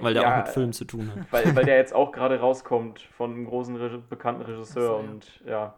weil 0.00 0.14
der 0.14 0.22
Ja, 0.22 0.32
auch 0.32 0.46
mit 0.46 0.48
Film 0.48 0.72
zu 0.72 0.86
tun 0.86 1.12
hat. 1.14 1.30
Weil, 1.30 1.54
weil 1.54 1.64
der 1.66 1.76
jetzt 1.76 1.92
auch 1.92 2.12
gerade 2.12 2.40
rauskommt 2.40 3.02
von 3.02 3.32
einem 3.32 3.44
großen 3.44 3.76
Regi 3.76 3.98
bekannten 4.08 4.42
Regisseur 4.42 4.86
so, 4.86 4.92
ja. 4.94 4.98
und 4.98 5.40
ja. 5.44 5.74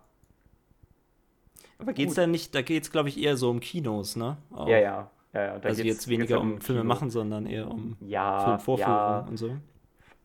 Aber 1.82 1.92
geht's 1.92 2.14
da 2.14 2.26
nicht, 2.26 2.54
da 2.54 2.62
geht's, 2.62 2.90
glaube 2.90 3.08
ich, 3.08 3.18
eher 3.20 3.36
so 3.36 3.50
um 3.50 3.60
Kinos, 3.60 4.16
ne? 4.16 4.36
Auch. 4.50 4.68
Ja, 4.68 4.78
ja. 4.78 5.10
ja, 5.34 5.40
ja. 5.42 5.58
Da 5.58 5.68
Also 5.68 5.82
geht's- 5.82 5.96
jetzt 5.96 6.08
weniger 6.08 6.36
geht's 6.40 6.40
um 6.54 6.60
Filme 6.60 6.84
machen, 6.84 7.10
sondern 7.10 7.46
eher 7.46 7.70
um 7.70 7.96
Ja, 8.00 8.44
Filmvorführung 8.44 8.90
ja, 8.90 9.18
und 9.28 9.36
so. 9.36 9.56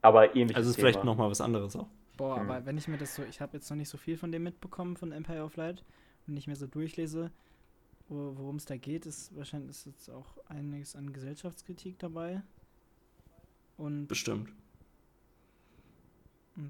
aber 0.02 0.36
ähnlich. 0.36 0.56
Also 0.56 0.70
ist 0.70 0.76
vielleicht 0.78 1.04
nochmal 1.04 1.30
was 1.30 1.42
anderes 1.42 1.76
auch. 1.76 1.88
Boah, 2.16 2.40
Hm. 2.40 2.50
aber 2.50 2.66
wenn 2.66 2.78
ich 2.78 2.88
mir 2.88 2.98
das 2.98 3.14
so, 3.16 3.24
ich 3.24 3.42
habe 3.42 3.58
jetzt 3.58 3.70
noch 3.70 3.78
nicht 3.78 3.90
so 3.90 3.98
viel 3.98 4.18
von 4.18 4.32
dem 4.32 4.44
mitbekommen, 4.44 4.96
von 4.98 5.12
Empire 5.12 5.44
of 5.44 5.56
Light, 5.58 5.84
und 6.28 6.34
nicht 6.34 6.48
mehr 6.48 6.56
so 6.56 6.66
durchlese, 6.68 7.32
wo- 8.10 8.34
worum 8.38 8.56
es 8.58 8.66
da 8.66 8.76
geht, 8.78 9.06
ist 9.06 9.36
wahrscheinlich 9.36 9.70
ist 9.72 9.86
jetzt 9.86 10.10
auch 10.10 10.26
einiges 10.48 10.96
an 10.96 11.14
Gesellschaftskritik 11.14 12.00
dabei. 12.00 12.42
Und, 13.78 14.08
Bestimmt. 14.08 14.50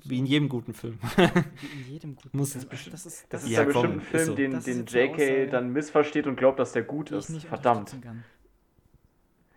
So, 0.03 0.09
Wie 0.09 0.19
in 0.19 0.25
jedem 0.25 0.49
guten 0.49 0.73
Film. 0.73 0.99
wie 1.15 1.81
in 1.81 1.91
jedem 1.93 2.15
guten 2.15 2.29
Muss 2.37 2.51
Film. 2.53 2.65
es 2.71 2.89
das 2.91 3.05
ist, 3.05 3.25
Das 3.29 3.43
ist 3.43 3.49
Ja, 3.49 3.63
ja, 3.63 3.71
komm, 3.71 3.81
bestimmt 3.83 3.95
ein 3.95 4.01
Film, 4.01 4.25
so. 4.25 4.35
den, 4.35 4.51
Das 4.51 4.63
den 4.65 4.85
JK 4.85 5.13
Aussage. 5.13 5.47
dann 5.49 5.73
missversteht 5.73 6.27
und 6.27 6.35
glaubt, 6.35 6.59
dass 6.59 6.73
der 6.73 6.83
gut 6.83 7.11
ist. 7.11 7.29
nicht 7.29 7.47
Verdammt. 7.47 7.95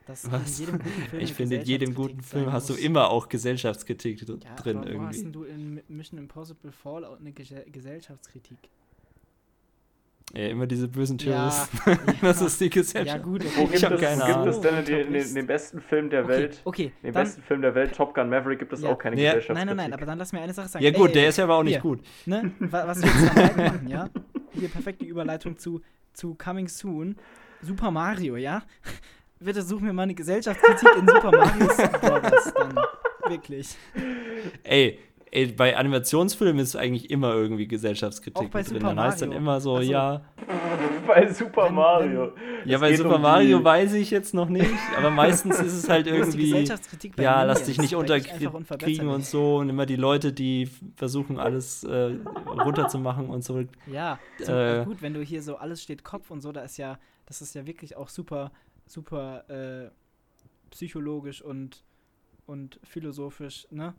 Was? 0.07 0.25
in 0.25 0.67
jedem 0.67 0.79
guten 0.79 0.91
Film 1.11 1.21
Ich 1.23 1.35
finde, 1.35 1.57
in 1.57 1.63
jedem 1.63 1.95
guten 1.95 2.21
Film 2.23 2.53
hast 2.53 2.69
du 2.69 2.75
immer 2.75 3.11
auch 3.11 3.29
Gesellschaftskritik 3.29 4.21
ja, 4.27 4.55
drin 4.57 4.79
aber 4.79 4.87
wo 4.95 5.03
hast 5.03 5.17
irgendwie. 5.17 5.23
denn 5.23 5.33
du 5.33 5.45
in 5.45 5.81
Mission 5.89 6.19
Impossible 6.19 6.73
Fallout 6.73 7.21
eine 7.21 7.33
Ge 7.33 7.65
Gesellschaftskritik? 7.71 8.59
Ja, 10.33 10.47
immer 10.49 10.67
diese 10.67 10.87
bösen 10.89 11.19
Ja, 11.19 11.25
Terroristen. 11.51 11.79
das 12.23 12.41
ja. 12.41 12.47
ist 12.47 12.61
die 12.61 12.65
Ja 12.67 12.71
Gesellschaft. 12.71 13.23
gut, 13.25 13.45
Wo 13.57 13.63
okay. 13.63 13.73
gibt, 13.73 13.85
hab 13.85 13.93
es, 13.93 14.01
keine 14.01 14.21
wo 14.23 14.27
gibt 14.45 14.47
es 14.55 14.61
denn 14.61 14.75
den, 14.77 14.85
den, 14.85 15.03
Terrorist. 15.07 15.37
den 15.37 15.47
besten 15.47 15.81
Film 15.81 16.11
der 16.11 16.21
okay, 16.25 16.29
Welt? 16.33 16.61
okay, 16.65 16.93
Den 17.03 17.13
dann, 17.13 17.25
besten 17.25 17.43
Film 17.43 17.63
der 17.63 17.75
Welt, 17.75 17.95
Top 17.97 18.15
Gun 18.15 18.29
Maverick, 18.31 18.59
gibt 18.61 18.73
es 18.73 18.83
Ja. 18.83 18.91
auch 18.91 18.99
keine 18.99 19.17
Nee, 19.17 19.23
Gesellschaftskritik. 19.25 19.67
Nein, 19.67 19.77
nein, 19.77 19.91
nein, 19.91 19.93
aber 19.99 20.07
dann 20.07 20.19
lass 20.19 20.33
mir 20.33 20.41
eine 20.41 20.53
Sache 20.55 20.69
sagen. 20.69 20.85
Ja 20.85 20.91
gut, 20.93 21.09
Ey, 21.09 21.15
der 21.15 21.29
ist 21.31 21.37
ja 21.39 21.45
aber 21.45 21.57
auch 21.57 21.63
nicht 21.65 21.73
hier. 21.75 21.81
gut. 21.83 22.01
Ne? 22.27 22.53
wa- 22.61 22.87
Was 22.87 23.03
wir 23.03 23.09
jetzt 23.09 23.37
dabei 23.37 23.69
machen, 23.71 23.89
ja? 23.89 24.09
Hier 24.53 24.69
perfekte 24.69 25.05
Überleitung 25.05 25.57
zu, 25.59 25.81
zu 26.13 26.35
Coming 26.35 26.69
Soon. 26.69 27.17
Super 27.63 27.91
Mario, 27.91 28.37
ja? 28.37 28.63
Bitte 29.41 29.63
such 29.63 29.81
mir 29.81 29.93
mal 29.93 30.03
eine 30.05 30.15
Gesellschaftskritik 30.15 30.89
in 30.99 31.09
Super 31.09 31.31
Mario 31.33 31.67
Brothers 31.67 32.53
dann. 32.55 32.75
Wirklich. 33.29 33.77
Ey, 34.63 34.99
ey, 35.33 35.47
bei 35.53 35.77
Animationsfilmen 35.77 36.61
ist 36.61 36.77
eigentlich 36.77 37.11
immer 37.11 37.35
irgendwie 37.35 37.67
Gesellschaftskritik 37.69 38.47
Auch 38.49 38.51
bei 38.51 38.59
mit 38.61 38.69
drin. 38.71 38.75
Super 38.81 38.95
Dann 38.95 39.01
heißt 39.01 39.23
dann 39.23 39.29
Mario. 39.31 39.43
immer 39.43 39.61
so, 39.61 39.77
Ach 39.77 39.83
so. 39.83 39.91
ja. 39.93 40.21
Bei 41.07 41.27
Super 41.33 41.71
Mario. 41.71 42.33
Ja, 42.65 42.77
Es 42.77 42.81
bei 42.81 42.95
Super 42.95 43.17
um 43.17 43.23
Mario 43.23 43.59
die- 43.59 43.65
weiß 43.65 43.95
ich 43.95 44.11
jetzt 44.13 44.33
noch 44.33 44.49
nicht, 44.49 44.71
aber 44.97 45.11
meistens 45.11 45.59
ist 45.59 45.73
es 45.73 45.89
halt 45.89 46.07
irgendwie, 46.07 46.51
Gesellschaftskritik 46.51 47.17
bei 47.17 47.23
ja, 47.25 47.43
lass 47.43 47.65
dich 47.65 47.79
nicht 47.79 47.97
unterkriegen 47.97 49.09
und 49.09 49.25
so 49.25 49.57
und 49.57 49.69
immer 49.71 49.87
die 49.87 49.97
Leute, 49.97 50.33
die 50.33 50.69
versuchen 50.97 51.41
alles 51.41 51.83
äh, 51.83 52.17
runterzumachen 52.65 53.29
und 53.29 53.43
so. 53.43 53.65
Ja, 53.87 54.21
Äh, 54.39 54.85
gut, 54.85 55.03
wenn 55.03 55.15
du 55.15 55.21
hier 55.23 55.43
so 55.43 55.57
alles 55.57 55.83
steht 55.83 56.05
Kopf 56.05 56.31
und 56.31 56.43
so, 56.43 56.53
da 56.53 56.63
ist 56.63 56.77
ja, 56.77 56.99
das 57.27 57.43
ist 57.43 57.55
ja 57.55 57.67
wirklich 57.67 57.97
auch 57.97 58.09
super, 58.09 58.53
super 58.87 59.49
äh, 59.51 59.91
psychologisch 60.71 61.43
und, 61.43 61.83
und 62.47 62.79
philosophisch, 62.85 63.67
ne? 63.71 63.95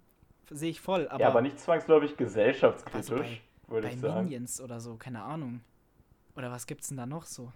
Sehe 0.53 0.69
ich 0.72 0.82
voll, 0.82 1.07
aber, 1.07 1.22
ja, 1.22 1.28
aber 1.30 1.41
nicht 1.41 1.60
zwangsläufig 1.60 2.18
gesellschaftskritisch, 2.18 3.41
würde 3.68 3.88
bei 3.88 3.94
ich 3.94 3.99
sagen. 3.99 4.26
Minions 4.26 4.60
oder 4.60 4.80
so, 4.82 4.95
keine 4.98 5.23
Ahnung. 5.23 5.61
Oder 6.36 6.52
was 6.52 6.68
gibt's 6.68 6.90
denn 6.90 6.98
da 6.98 7.06
noch 7.06 7.26
so? 7.26 7.52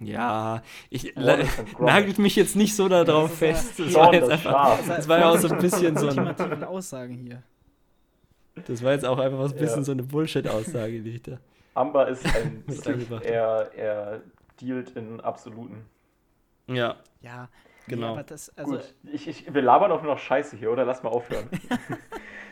Ja, 0.00 0.62
ich 0.90 1.14
Gromit. 1.14 1.80
nagelt 1.80 2.18
mich 2.18 2.34
jetzt 2.36 2.56
nicht 2.56 2.74
so 2.74 2.88
darauf 2.88 3.30
das 3.30 3.40
ja- 3.40 3.46
fest. 3.54 3.78
Das 3.78 3.92
Shaun 3.92 4.06
war 4.06 4.14
jetzt 4.14 4.22
das 4.24 4.30
einfach, 4.32 4.78
das 4.86 5.08
war 5.08 5.18
ja 5.18 5.30
auch 5.30 5.36
so 5.38 5.48
ein 5.48 5.58
bisschen 5.58 5.96
so 5.96 6.08
ein, 6.08 6.18
ultimativen 6.18 6.64
Aussagen 6.64 7.14
hier. 7.14 7.42
das 8.66 8.82
war 8.82 8.92
jetzt 8.92 9.04
auch 9.04 9.18
einfach 9.18 9.46
so 9.48 9.54
ein 9.54 9.60
bisschen 9.60 9.78
Ja. 9.80 9.84
so 9.84 9.92
eine 9.92 10.02
Bullshit-Aussage, 10.02 11.02
die 11.02 11.10
ich 11.10 11.22
da. 11.22 11.38
Amber 11.74 12.08
ist 12.08 12.24
ein. 12.26 12.64
Er, 13.22 13.70
er 13.74 14.22
dealt 14.60 14.90
in 14.90 15.20
Absoluten. 15.20 15.84
Ja, 16.66 16.96
Ja, 17.22 17.48
Genau. 17.88 18.06
Nee, 18.08 18.12
aber 18.12 18.22
das, 18.22 18.56
also, 18.56 18.72
Gut, 18.72 18.94
ich, 19.12 19.26
ich, 19.28 19.52
wir 19.54 19.62
labern 19.62 19.90
auch 19.92 20.02
nur 20.02 20.12
noch 20.14 20.20
Scheiße 20.20 20.56
hier, 20.56 20.70
oder? 20.70 20.84
Lass 20.84 21.02
mal 21.02 21.08
aufhören. 21.10 21.48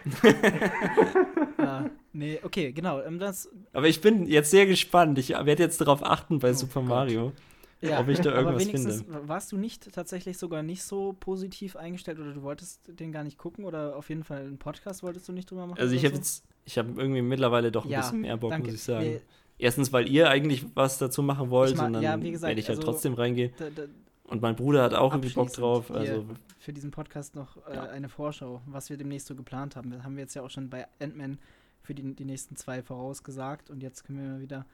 ah, 1.58 1.84
nee, 2.12 2.40
okay, 2.42 2.72
genau. 2.72 3.00
Ähm, 3.02 3.18
das, 3.18 3.48
aber 3.72 3.88
ich 3.88 4.00
bin 4.00 4.26
jetzt 4.26 4.50
sehr 4.50 4.66
gespannt. 4.66 5.18
Ich 5.18 5.30
werde 5.30 5.62
jetzt 5.62 5.80
darauf 5.80 6.02
achten 6.02 6.38
bei 6.38 6.50
Oh 6.50 6.54
Super 6.54 6.80
Gott. 6.80 6.88
Mario, 6.88 7.32
ja, 7.80 8.00
ob 8.00 8.08
ich 8.08 8.18
da 8.20 8.30
aber 8.30 8.40
irgendwas 8.40 8.66
wenigstens 8.66 9.02
finde. 9.02 9.28
warst 9.28 9.52
du 9.52 9.56
nicht 9.56 9.92
tatsächlich 9.92 10.38
sogar 10.38 10.62
nicht 10.62 10.82
so 10.82 11.14
positiv 11.18 11.76
eingestellt 11.76 12.18
oder 12.18 12.32
du 12.32 12.42
wolltest 12.42 12.80
den 12.88 13.12
gar 13.12 13.24
nicht 13.24 13.38
gucken 13.38 13.64
oder 13.64 13.96
auf 13.96 14.08
jeden 14.08 14.24
Fall 14.24 14.40
einen 14.40 14.58
Podcast 14.58 15.02
wolltest 15.02 15.28
du 15.28 15.32
nicht 15.32 15.50
drüber 15.50 15.66
machen? 15.66 15.78
Also 15.80 15.94
ich 15.94 16.04
habe 16.04 16.14
so? 16.14 16.20
jetzt, 16.20 16.44
ich 16.64 16.78
habe 16.78 16.90
irgendwie 16.96 17.22
mittlerweile 17.22 17.70
doch 17.72 17.84
ein 17.84 17.90
Ja, 17.90 18.00
bisschen 18.00 18.20
mehr 18.22 18.36
Bock, 18.36 18.50
Danke. 18.50 18.66
muss 18.66 18.74
ich 18.74 18.82
sagen. 18.82 19.04
Nee, 19.06 19.20
Erstens, 19.58 19.92
weil 19.92 20.08
ihr 20.08 20.30
eigentlich 20.30 20.64
was 20.74 20.96
dazu 20.96 21.22
machen 21.22 21.50
wollt 21.50 21.72
Ich 21.72 21.76
ma- 21.76 21.84
und 21.86 21.92
dann 21.92 22.02
ja, 22.02 22.22
wie 22.22 22.30
gesagt, 22.30 22.48
werde 22.48 22.60
ich 22.60 22.68
halt 22.68 22.78
also- 22.78 22.92
trotzdem 22.92 23.12
reingehen. 23.12 23.52
da, 23.58 23.66
da, 23.74 23.82
Und 24.30 24.40
mein 24.42 24.54
Bruder 24.56 24.82
hat 24.84 24.94
auch 24.94 25.12
irgendwie 25.12 25.34
Bock 25.34 25.52
drauf. 25.52 25.88
hier 25.88 25.96
Also 25.96 26.26
für 26.58 26.72
diesen 26.72 26.90
Podcast 26.90 27.34
noch 27.34 27.56
äh, 27.66 27.74
Ja. 27.74 27.82
eine 27.84 28.08
Vorschau, 28.08 28.62
was 28.66 28.88
wir 28.88 28.96
demnächst 28.96 29.26
so 29.26 29.34
geplant 29.34 29.76
haben. 29.76 29.90
Das 29.90 30.02
haben 30.04 30.16
wir 30.16 30.22
jetzt 30.22 30.34
ja 30.34 30.42
auch 30.42 30.50
schon 30.50 30.70
bei 30.70 30.86
Ant-Man 31.00 31.38
für 31.82 31.94
die, 31.94 32.14
die 32.14 32.24
nächsten 32.24 32.56
zwei 32.56 32.82
vorausgesagt 32.82 33.70
und 33.70 33.82
jetzt 33.82 34.04
können 34.04 34.22
wir 34.22 34.28
mal 34.30 34.40
wieder 34.40 34.66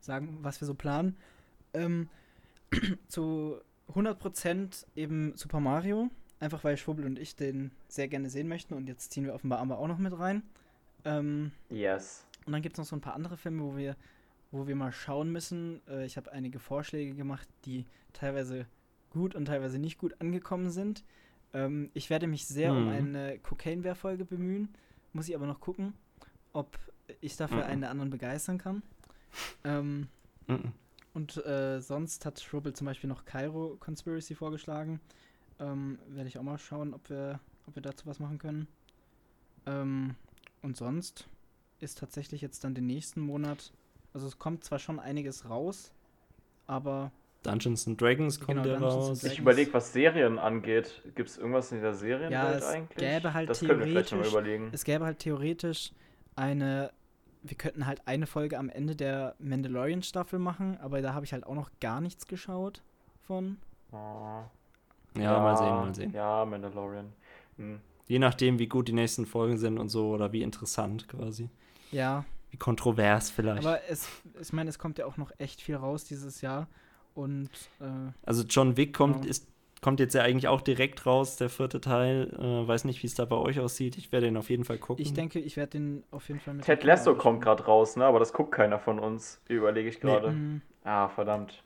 sagen, 0.00 0.38
was 0.42 0.60
wir 0.60 0.66
so 0.66 0.74
planen. 0.74 1.16
Ähm, 1.74 2.08
zu 3.08 3.58
100% 3.94 4.86
eben 4.96 5.36
Super 5.36 5.60
Mario, 5.60 6.10
einfach 6.40 6.64
weil 6.64 6.76
Schwubbel 6.76 7.04
und 7.06 7.18
ich 7.18 7.36
den 7.36 7.70
sehr 7.88 8.08
gerne 8.08 8.28
sehen 8.30 8.48
möchten 8.48 8.74
und 8.74 8.88
jetzt 8.88 9.12
ziehen 9.12 9.24
wir 9.24 9.34
offenbar 9.34 9.60
Amber 9.60 9.78
auch 9.78 9.88
noch 9.88 9.98
mit 9.98 10.18
rein. 10.18 10.42
Ähm, 11.04 11.52
Yes. 11.70 12.26
und 12.46 12.52
dann 12.52 12.62
gibt 12.62 12.74
es 12.74 12.78
noch 12.78 12.86
so 12.86 12.96
ein 12.96 13.00
paar 13.00 13.14
andere 13.14 13.36
Filme, 13.36 13.62
wo 13.62 13.76
wir, 13.76 13.94
wo 14.50 14.66
wir 14.66 14.74
mal 14.74 14.90
schauen 14.92 15.30
müssen. 15.30 15.80
Äh, 15.88 16.06
ich 16.06 16.16
habe 16.16 16.32
einige 16.32 16.58
Vorschläge 16.58 17.14
gemacht, 17.14 17.46
die 17.66 17.84
teilweise 18.14 18.66
gut 19.14 19.34
und 19.34 19.46
teilweise 19.46 19.78
nicht 19.78 19.96
gut 19.98 20.20
angekommen 20.20 20.70
sind. 20.70 21.02
Ähm, 21.54 21.90
ich 21.94 22.10
werde 22.10 22.26
mich 22.26 22.46
sehr 22.46 22.72
um 22.72 22.82
Mhm. 22.84 22.88
eine 22.90 23.38
Cocaine-Bear-Folge 23.38 24.24
bemühen. 24.26 24.68
Muss 25.14 25.28
ich 25.28 25.34
aber 25.34 25.46
noch 25.46 25.60
gucken, 25.60 25.94
ob 26.52 26.78
ich 27.22 27.36
dafür 27.36 27.58
Mhm. 27.58 27.70
einen 27.70 27.80
der 27.80 27.90
anderen 27.90 28.10
begeistern 28.10 28.58
kann. 28.58 28.82
Ähm, 29.64 30.08
mhm. 30.46 30.72
und 31.14 31.44
äh, 31.46 31.80
sonst 31.80 32.26
hat 32.26 32.40
Schrubbel 32.40 32.72
zum 32.74 32.84
Beispiel 32.86 33.08
noch 33.08 33.24
Cairo 33.24 33.76
Conspiracy 33.80 34.34
vorgeschlagen. 34.34 35.00
Ähm, 35.60 35.98
werde 36.08 36.28
ich 36.28 36.38
auch 36.38 36.42
mal 36.42 36.58
schauen, 36.58 36.92
ob 36.92 37.08
wir 37.08 37.40
ob 37.66 37.74
wir 37.76 37.82
dazu 37.82 38.06
was 38.06 38.18
machen 38.20 38.38
können. 38.38 38.66
Ähm, 39.66 40.16
und 40.62 40.76
sonst 40.76 41.26
ist 41.80 41.98
tatsächlich 41.98 42.40
jetzt 42.42 42.62
dann 42.64 42.74
den 42.74 42.86
nächsten 42.86 43.20
Monat, 43.20 43.72
also 44.12 44.26
es 44.26 44.38
kommt 44.38 44.64
zwar 44.64 44.78
schon 44.78 44.98
einiges 45.00 45.48
raus, 45.48 45.92
aber 46.66 47.10
Dungeons 47.44 47.86
and 47.86 48.00
Dragons 48.00 48.40
kommt 48.40 48.62
Genau, 48.62 48.74
ja 48.74 48.78
Dungeons 48.80 48.94
and 48.94 49.00
raus. 49.10 49.18
Dragons. 49.20 49.32
Ich 49.32 49.38
überlege, 49.38 49.72
was 49.74 49.92
Serien 49.92 50.38
angeht. 50.38 51.02
Gibt 51.14 51.28
es 51.28 51.38
irgendwas 51.38 51.70
in 51.72 51.80
der 51.80 51.94
Serienwelt 51.94 52.32
Ja, 52.32 52.52
es 52.52 52.64
eigentlich? 52.64 52.96
gäbe 52.98 53.34
halt 53.34 53.48
das 53.50 53.60
können 53.60 53.78
wir 53.80 53.86
vielleicht 53.86 54.12
mal 54.12 54.18
theoretisch- 54.22 54.32
überlegen. 54.32 54.68
es 54.72 54.84
gäbe 54.84 55.04
halt 55.04 55.18
theoretisch 55.18 55.92
eine, 56.36 56.90
wir 57.42 57.56
könnten 57.56 57.86
halt 57.86 58.02
eine 58.06 58.26
Folge 58.26 58.58
am 58.58 58.68
Ende 58.68 58.96
der 58.96 59.34
Mandalorian-Staffel 59.38 60.38
machen, 60.38 60.78
aber 60.80 61.00
da 61.02 61.14
habe 61.14 61.24
ich 61.26 61.32
halt 61.32 61.46
auch 61.46 61.54
noch 61.54 61.70
gar 61.80 62.00
nichts 62.00 62.26
geschaut 62.26 62.82
von. 63.26 63.58
Oh, 63.92 64.42
Ja, 65.16 65.38
mal 65.38 65.56
sehen, 65.56 65.68
mal 65.68 65.94
sehen. 65.94 66.12
Ja, 66.12 66.44
Mandalorian. 66.44 67.12
Hm. 67.58 67.80
Je 68.08 68.18
nachdem, 68.18 68.58
wie 68.58 68.66
gut 68.66 68.88
die 68.88 68.92
nächsten 68.92 69.24
Folgen 69.26 69.56
sind 69.58 69.78
und 69.78 69.88
so 69.88 70.10
oder 70.10 70.32
wie 70.32 70.42
interessant 70.42 71.06
quasi. 71.08 71.48
Ja, 71.92 72.24
Wie 72.50 72.56
kontrovers 72.56 73.30
vielleicht. 73.30 73.64
aber 73.64 73.78
es, 73.88 74.08
ich 74.40 74.52
meine, 74.52 74.68
es 74.70 74.78
kommt 74.78 74.98
ja 74.98 75.06
auch 75.06 75.16
noch 75.16 75.30
echt 75.38 75.60
viel 75.62 75.76
raus 75.76 76.04
dieses 76.04 76.40
Jahr 76.40 76.66
und 77.14 77.48
äh, 77.80 77.84
also 78.24 78.42
John 78.48 78.76
Wick 78.76 78.94
kommt, 78.94 79.16
Genau. 79.22 79.28
ist, 79.30 79.46
kommt 79.80 80.00
jetzt 80.00 80.14
ja 80.14 80.22
eigentlich 80.22 80.48
auch 80.48 80.60
direkt 80.62 81.04
raus, 81.06 81.36
der 81.36 81.48
vierte 81.48 81.80
Teil. 81.80 82.32
Äh, 82.38 82.66
weiß 82.66 82.84
nicht, 82.84 83.02
wie 83.02 83.06
es 83.06 83.14
da 83.14 83.24
bei 83.24 83.36
euch 83.36 83.60
aussieht. 83.60 83.96
Ich 83.98 84.12
werde 84.12 84.26
ihn 84.28 84.36
auf 84.36 84.50
jeden 84.50 84.64
Fall 84.64 84.78
gucken. 84.78 85.02
ich 85.04 85.12
denke, 85.12 85.38
ich 85.38 85.56
werde 85.56 85.72
den 85.72 86.04
auf 86.10 86.26
jeden 86.28 86.40
Fall 86.40 86.54
mit. 86.54 86.64
Ted 86.64 86.84
Lasso 86.84 87.14
kommt 87.14 87.42
gerade 87.42 87.64
raus, 87.64 87.96
ne? 87.96 88.04
Aber 88.04 88.18
das 88.18 88.32
guckt 88.32 88.52
keiner 88.52 88.78
von 88.78 88.98
uns. 88.98 89.40
Überlege 89.48 89.88
ich 89.88 90.00
gerade. 90.00 90.30
Mhm. 90.30 90.62
Ah, 90.84 91.08
verdammt. 91.08 91.62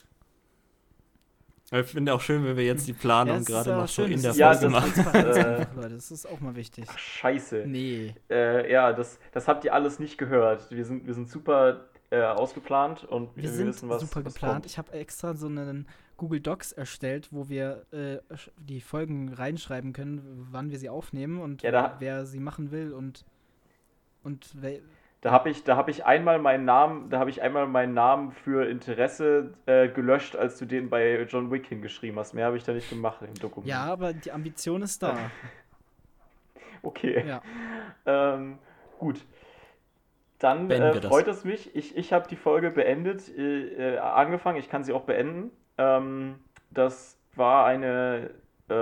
Ich 1.71 1.87
finde 1.87 2.15
auch 2.15 2.21
schön, 2.23 2.45
wenn 2.47 2.57
wir 2.57 2.65
jetzt 2.65 2.89
die 2.89 2.95
Planung 2.95 3.37
Ja, 3.37 3.43
gerade 3.43 3.71
noch 3.73 3.89
so 3.89 4.03
schön, 4.03 4.07
in 4.13 4.15
es 4.15 4.23
der 4.23 4.33
Ja, 4.33 4.55
Folge 4.55 4.71
machen. 4.71 5.15
Äh. 5.15 5.67
Leute, 5.77 5.95
das 5.97 6.11
ist 6.11 6.25
auch 6.27 6.41
mal 6.41 6.57
wichtig. 6.57 6.87
Ach, 6.89 6.99
scheiße. 6.99 7.65
Nee. 7.67 8.15
Äh, 8.31 8.73
ja, 8.73 8.95
das, 8.95 9.19
das 9.33 9.47
habt 9.49 9.65
ihr 9.67 9.75
alles 9.75 9.99
nicht 9.99 10.17
gehört. 10.17 10.71
Wir 10.71 10.87
sind, 10.87 11.07
wir 11.07 11.13
sind 11.13 11.29
super 11.29 11.89
äh, 12.11 12.23
ausgeplant 12.23 13.05
und 13.05 13.35
Wir 13.37 13.45
wir, 13.45 13.51
sind 13.51 13.69
wissen, 13.69 13.89
was 13.89 14.01
super 14.03 14.25
was 14.25 14.35
geplant. 14.35 14.55
kommt. 14.55 14.67
Ich 14.67 14.79
habe 14.79 14.93
extra 14.93 15.35
so 15.35 15.47
einen 15.47 15.87
Google 16.17 16.41
Docs 16.41 16.73
erstellt, 16.73 17.29
wo 17.31 17.49
wir 17.49 17.85
äh, 17.93 18.19
die 18.59 18.81
Folgen 18.81 19.33
reinschreiben 19.33 19.93
können, 19.93 20.49
wann 20.51 20.71
wir 20.71 20.79
sie 20.79 20.89
aufnehmen 20.89 21.41
und 21.41 21.63
Ja, 21.63 21.97
wer 21.99 22.27
sie 22.27 22.41
machen 22.41 22.71
will 22.71 22.93
und 22.93 23.25
und 24.25 24.61
wel 24.61 24.83
Da 25.21 25.31
habe 25.31 25.51
ich, 25.51 25.65
da 25.65 25.77
hab 25.77 25.89
ich 25.89 26.05
einmal 26.07 26.39
meinen 26.39 26.65
Namen, 26.65 27.09
da 27.11 27.19
habe 27.21 27.31
ich 27.31 27.41
einmal 27.43 27.67
meinen 27.67 27.95
Namen 27.95 28.33
für 28.33 28.69
Interesse 28.69 29.53
äh, 29.67 29.89
gelöscht, 29.89 30.35
als 30.35 30.59
du 30.59 30.65
den 30.67 30.91
bei 30.91 31.23
John 31.29 31.51
Wick 31.51 31.67
hingeschrieben 31.67 32.19
hast. 32.19 32.35
Mehr 32.35 32.47
habe 32.47 32.57
ich 32.57 32.65
da 32.65 32.73
nicht 32.73 32.89
gemacht 32.91 33.21
im 33.23 33.35
Dokument. 33.35 33.69
ja, 33.69 33.85
aber 33.85 34.13
die 34.13 34.33
Ambition 34.33 34.83
ist 34.83 35.03
da. 35.03 35.17
Okay. 36.83 37.25
ja. 37.27 37.43
Ähm, 38.07 38.59
gut. 38.99 39.25
Dann 40.39 40.71
äh, 40.71 41.01
freut 41.03 41.27
es 41.29 41.45
mich. 41.45 41.75
Ich, 41.75 41.97
ich 41.97 42.13
habe 42.13 42.29
die 42.29 42.37
Folge 42.37 42.71
beendet, 42.71 43.29
äh, 43.37 43.95
äh, 43.95 43.99
angefangen. 43.99 44.59
Ich 44.59 44.69
kann 44.69 44.85
sie 44.85 44.93
auch 44.93 45.03
beenden. 45.03 45.51
Ähm, 45.79 46.37
das 46.71 47.19
war 47.35 47.67
eine 47.67 48.31
äh, 48.69 48.73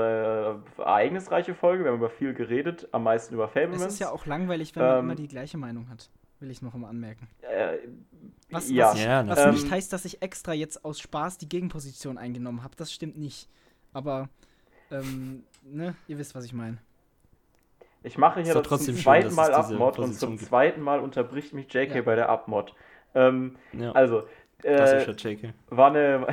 ereignisreiche 0.81 1.55
Folge. 1.55 1.85
Wir 1.85 1.91
haben 1.93 1.99
über 1.99 2.11
viel 2.11 2.35
geredet, 2.35 2.89
am 2.93 3.05
meisten 3.05 3.35
über 3.35 3.45
Es 3.47 3.53
Fablemans. 3.53 3.85
ist 3.95 3.99
ja 4.01 4.11
auch 4.11 4.27
langweilig, 4.27 4.75
wenn 4.77 4.83
man 4.83 4.99
Ähm, 4.99 5.05
immer 5.05 5.15
die 5.15 5.29
gleiche 5.29 5.57
Meinung 5.59 5.89
hat. 5.89 6.11
Will 6.41 6.51
ich 6.51 6.61
noch 6.61 6.75
mal 6.75 6.89
anmerken. 6.89 7.29
Äh, 7.41 7.79
Was, 8.51 8.69
ja. 8.71 8.91
was, 8.91 9.03
Ja, 9.03 9.27
was 9.27 9.47
nicht 9.55 9.71
heißt, 9.71 9.91
dass 9.93 10.05
ich 10.05 10.21
extra 10.21 10.53
jetzt 10.53 10.85
aus 10.85 11.01
Spaß 11.01 11.39
die 11.39 11.49
Gegenposition 11.49 12.19
eingenommen 12.19 12.63
habe. 12.63 12.75
Das 12.77 12.93
stimmt 12.93 13.17
nicht. 13.17 13.49
Aber 13.95 14.29
ähm, 14.91 15.45
ne, 15.63 15.95
ihr 16.09 16.19
wisst, 16.19 16.35
was 16.35 16.45
ich 16.45 16.53
meine. 16.53 16.77
Ich 18.07 18.19
mache 18.19 18.41
hier 18.41 18.55
das 18.55 18.69
zum 18.69 18.79
schön, 18.79 18.97
zweiten 18.97 19.27
es 19.29 19.35
Mal 19.35 19.53
Abmod 19.53 19.99
und 19.99 20.15
zum 20.15 20.37
gibt. 20.37 20.45
zweiten 20.49 20.81
Mal 20.81 21.01
unterbricht 21.01 21.53
mich 21.53 21.73
JK 21.73 21.97
Ja. 21.97 22.03
bei 22.03 22.15
der 22.15 22.29
Abmod. 22.29 22.75
Ähm, 23.15 23.57
Ja, 23.73 23.93
also, 23.93 24.23
äh, 24.63 25.11
JK. 25.11 25.53
war 25.71 25.89
eine, 25.89 26.27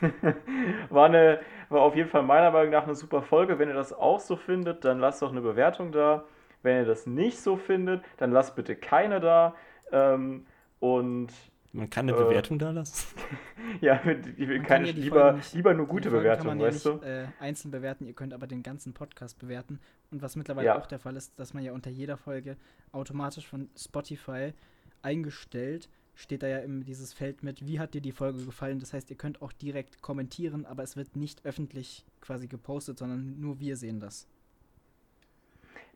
war 0.90 1.06
eine, 1.06 1.40
war 1.68 1.82
auf 1.82 1.94
jeden 1.96 2.08
Fall 2.08 2.22
meiner 2.22 2.50
Meinung 2.50 2.70
nach 2.72 2.84
eine 2.84 2.94
super 2.94 3.22
Folge. 3.22 3.58
Wenn 3.58 3.68
ihr 3.68 3.74
das 3.74 3.92
auch 3.92 4.18
so 4.20 4.36
findet, 4.36 4.84
dann 4.84 4.98
lasst 4.98 5.22
doch 5.22 5.30
eine 5.30 5.40
Bewertung 5.40 5.92
da. 5.92 6.24
Wenn 6.62 6.78
ihr 6.78 6.84
das 6.86 7.06
nicht 7.06 7.38
so 7.40 7.56
findet, 7.56 8.02
dann 8.16 8.32
lasst 8.32 8.56
bitte 8.56 8.74
keine 8.74 9.20
da. 9.20 9.54
Ähm, 9.92 10.46
und 10.80 11.28
Man 11.76 11.90
kann 11.90 12.08
eine 12.08 12.16
äh, 12.16 12.22
Bewertung 12.24 12.58
da 12.58 12.70
lassen. 12.70 13.16
ja, 13.80 14.00
ich 14.04 14.46
will 14.48 14.62
keine, 14.62 14.62
kann 14.62 14.84
ja 14.86 14.92
lieber, 14.92 15.32
nicht- 15.32 15.54
lieber 15.54 15.74
nur 15.74 15.86
Die 15.86 15.90
gute 15.90 16.10
Folgen 16.10 16.24
kann 16.26 16.38
Bewertungen, 16.38 16.58
man 16.58 16.60
ja 16.60 16.66
weißt 16.74 16.86
nicht, 16.86 17.02
du? 17.02 17.06
Äh, 17.06 17.26
einzeln 17.40 17.70
bewerten, 17.72 18.06
ihr 18.06 18.12
könnt 18.12 18.32
aber 18.32 18.46
den 18.46 18.62
ganzen 18.62 18.94
Podcast 18.94 19.38
bewerten. 19.40 19.80
Und 20.12 20.22
was 20.22 20.36
mittlerweile 20.36 20.66
Ja. 20.68 20.78
auch 20.78 20.86
der 20.86 21.00
Fall 21.00 21.16
ist, 21.16 21.38
dass 21.38 21.52
man 21.52 21.64
ja 21.64 21.72
unter 21.72 21.90
jeder 21.90 22.16
Folge 22.16 22.56
automatisch 22.92 23.46
von 23.48 23.68
Spotify 23.76 24.52
eingestellt, 25.02 25.88
steht 26.14 26.44
da 26.44 26.46
ja 26.46 26.58
immer 26.58 26.84
dieses 26.84 27.12
Feld 27.12 27.42
mit, 27.42 27.66
wie 27.66 27.80
hat 27.80 27.92
dir 27.94 28.00
die 28.00 28.12
Folge 28.12 28.44
gefallen? 28.44 28.78
Das 28.78 28.92
heißt, 28.92 29.10
ihr 29.10 29.16
könnt 29.16 29.42
auch 29.42 29.50
direkt 29.52 30.00
kommentieren, 30.00 30.64
aber 30.66 30.84
es 30.84 30.96
wird 30.96 31.16
nicht 31.16 31.44
öffentlich 31.44 32.04
quasi 32.20 32.46
gepostet, 32.46 32.98
sondern 32.98 33.40
nur 33.40 33.58
wir 33.58 33.76
sehen 33.76 33.98
das. 33.98 34.28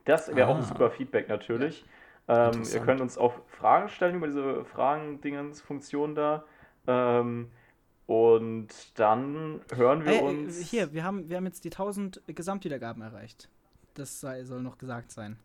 Das 0.05 0.35
wäre 0.35 0.49
auch 0.49 0.57
ein 0.57 0.63
Ah. 0.63 0.67
super 0.67 0.91
Feedback 0.91 1.29
natürlich. 1.29 1.85
Ähm, 2.29 2.63
ihr 2.73 2.81
könnt 2.81 3.01
uns 3.01 3.17
auch 3.19 3.35
Fragen 3.47 3.89
stellen 3.89 4.17
über 4.17 4.27
diese 4.27 4.65
Fragen-Dingens-Funktion 4.65 6.15
da. 6.15 6.45
Ähm, 6.87 7.51
und 8.07 8.99
dann 8.99 9.61
hören 9.75 10.05
wir 10.05 10.13
äh, 10.15 10.21
uns. 10.23 10.59
hier, 10.59 10.93
wir 10.93 11.05
haben, 11.05 11.29
wir 11.29 11.37
haben 11.37 11.47
jetzt 11.47 11.65
die 11.65 11.71
1000 11.71 12.23
Gesamtwiedergaben 12.27 13.03
erreicht. 13.03 13.49
Das 13.95 14.21
sei, 14.21 14.45
soll 14.45 14.63
noch 14.63 14.79
gesagt 14.79 15.11
sein. 15.11 15.39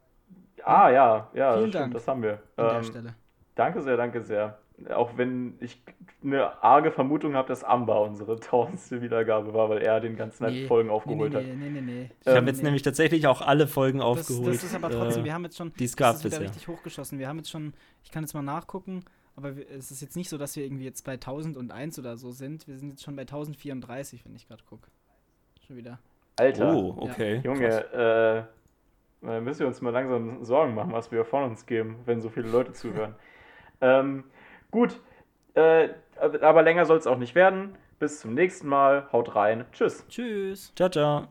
Ah, 0.63 0.89
ja, 0.89 1.29
ja, 1.33 1.57
Vielen 1.57 1.71
stimmt, 1.71 1.75
Dank 1.75 1.93
das 1.93 2.07
haben 2.07 2.21
wir. 2.21 2.41
An 2.55 2.69
der 2.69 2.79
Ähm, 2.79 2.83
Stelle. 2.83 3.15
danke 3.55 3.81
sehr, 3.81 3.97
danke 3.97 4.21
sehr. 4.23 4.59
Auch 4.89 5.17
wenn 5.17 5.55
ich 5.59 5.81
eine 6.23 6.63
arge 6.63 6.91
Vermutung 6.91 7.35
habe, 7.35 7.47
dass 7.47 7.63
Amber 7.63 8.01
unsere 8.01 8.39
tausendste 8.39 9.01
Wiedergabe 9.01 9.53
war, 9.53 9.69
weil 9.69 9.79
er 9.81 9.99
den 9.99 10.15
ganzen 10.15 10.45
Nee, 10.45 10.65
Folgen 10.67 10.89
aufgeholt 10.89 11.31
nee, 11.33 11.39
hat. 11.39 11.45
nee, 11.45 11.55
nee, 11.55 11.69
nee, 11.69 11.81
nee. 11.81 12.09
Ich 12.21 12.27
habe 12.27 12.39
ähm, 12.39 12.47
jetzt 12.47 12.63
nämlich 12.63 12.81
tatsächlich 12.81 13.27
auch 13.27 13.41
alle 13.41 13.67
Folgen 13.67 13.99
Das, 13.99 14.07
aufgeholt. 14.07 14.55
das 14.55 14.63
ist 14.63 14.75
aber 14.75 14.89
trotzdem, 14.89 15.21
äh, 15.21 15.25
wir 15.25 15.33
haben 15.33 15.43
jetzt 15.43 15.57
schon, 15.57 15.73
die 15.77 15.85
es 15.85 15.95
das 15.95 16.17
ist 16.17 16.23
wieder 16.25 16.37
bisher. 16.39 16.49
richtig 16.49 16.67
hochgeschossen. 16.67 17.19
Wir 17.19 17.27
haben 17.27 17.37
jetzt 17.37 17.49
schon, 17.49 17.73
ich 18.03 18.11
kann 18.11 18.23
jetzt 18.23 18.33
mal 18.33 18.41
nachgucken, 18.41 19.03
aber 19.35 19.55
wir, 19.57 19.69
es 19.69 19.91
ist 19.91 20.01
jetzt 20.01 20.15
nicht 20.15 20.29
so, 20.29 20.37
dass 20.37 20.55
wir 20.55 20.63
irgendwie 20.63 20.85
jetzt 20.85 21.03
bei 21.05 21.13
1001 21.13 21.99
oder 21.99 22.17
so 22.17 22.31
sind. 22.31 22.67
Wir 22.67 22.77
sind 22.77 22.89
jetzt 22.91 23.03
schon 23.03 23.15
bei 23.15 23.23
1034, 23.23 24.25
wenn 24.25 24.35
ich 24.35 24.47
gerade 24.47 24.63
gucke. 24.63 24.87
Schon 25.67 25.75
wieder. 25.77 25.99
Alter, 26.37 26.73
Oh, 26.75 26.95
okay. 26.99 27.41
Junge, 27.43 27.67
äh, 27.93 28.43
da 29.25 29.39
müssen 29.41 29.59
wir 29.61 29.67
uns 29.67 29.81
mal 29.81 29.91
langsam 29.91 30.43
Sorgen 30.43 30.73
machen, 30.75 30.91
was 30.91 31.11
wir 31.11 31.23
von 31.25 31.43
uns 31.43 31.65
geben, 31.65 31.97
wenn 32.05 32.21
so 32.21 32.29
viele 32.29 32.49
Leute 32.49 32.73
zuhören. 32.73 33.15
ähm, 33.81 34.23
gut, 34.73 34.99
äh, 35.53 35.89
aber 36.19 36.63
länger 36.63 36.85
soll 36.85 36.97
es 36.97 37.07
auch 37.07 37.17
nicht 37.17 37.35
werden. 37.35 37.77
Bis 37.99 38.19
zum 38.19 38.33
nächsten 38.33 38.67
Mal. 38.67 39.07
Haut 39.13 39.35
rein. 39.35 39.65
Tschüss. 39.71 40.05
Tschüss. 40.09 40.73
Ciao, 40.75 40.89
ciao. 40.89 41.27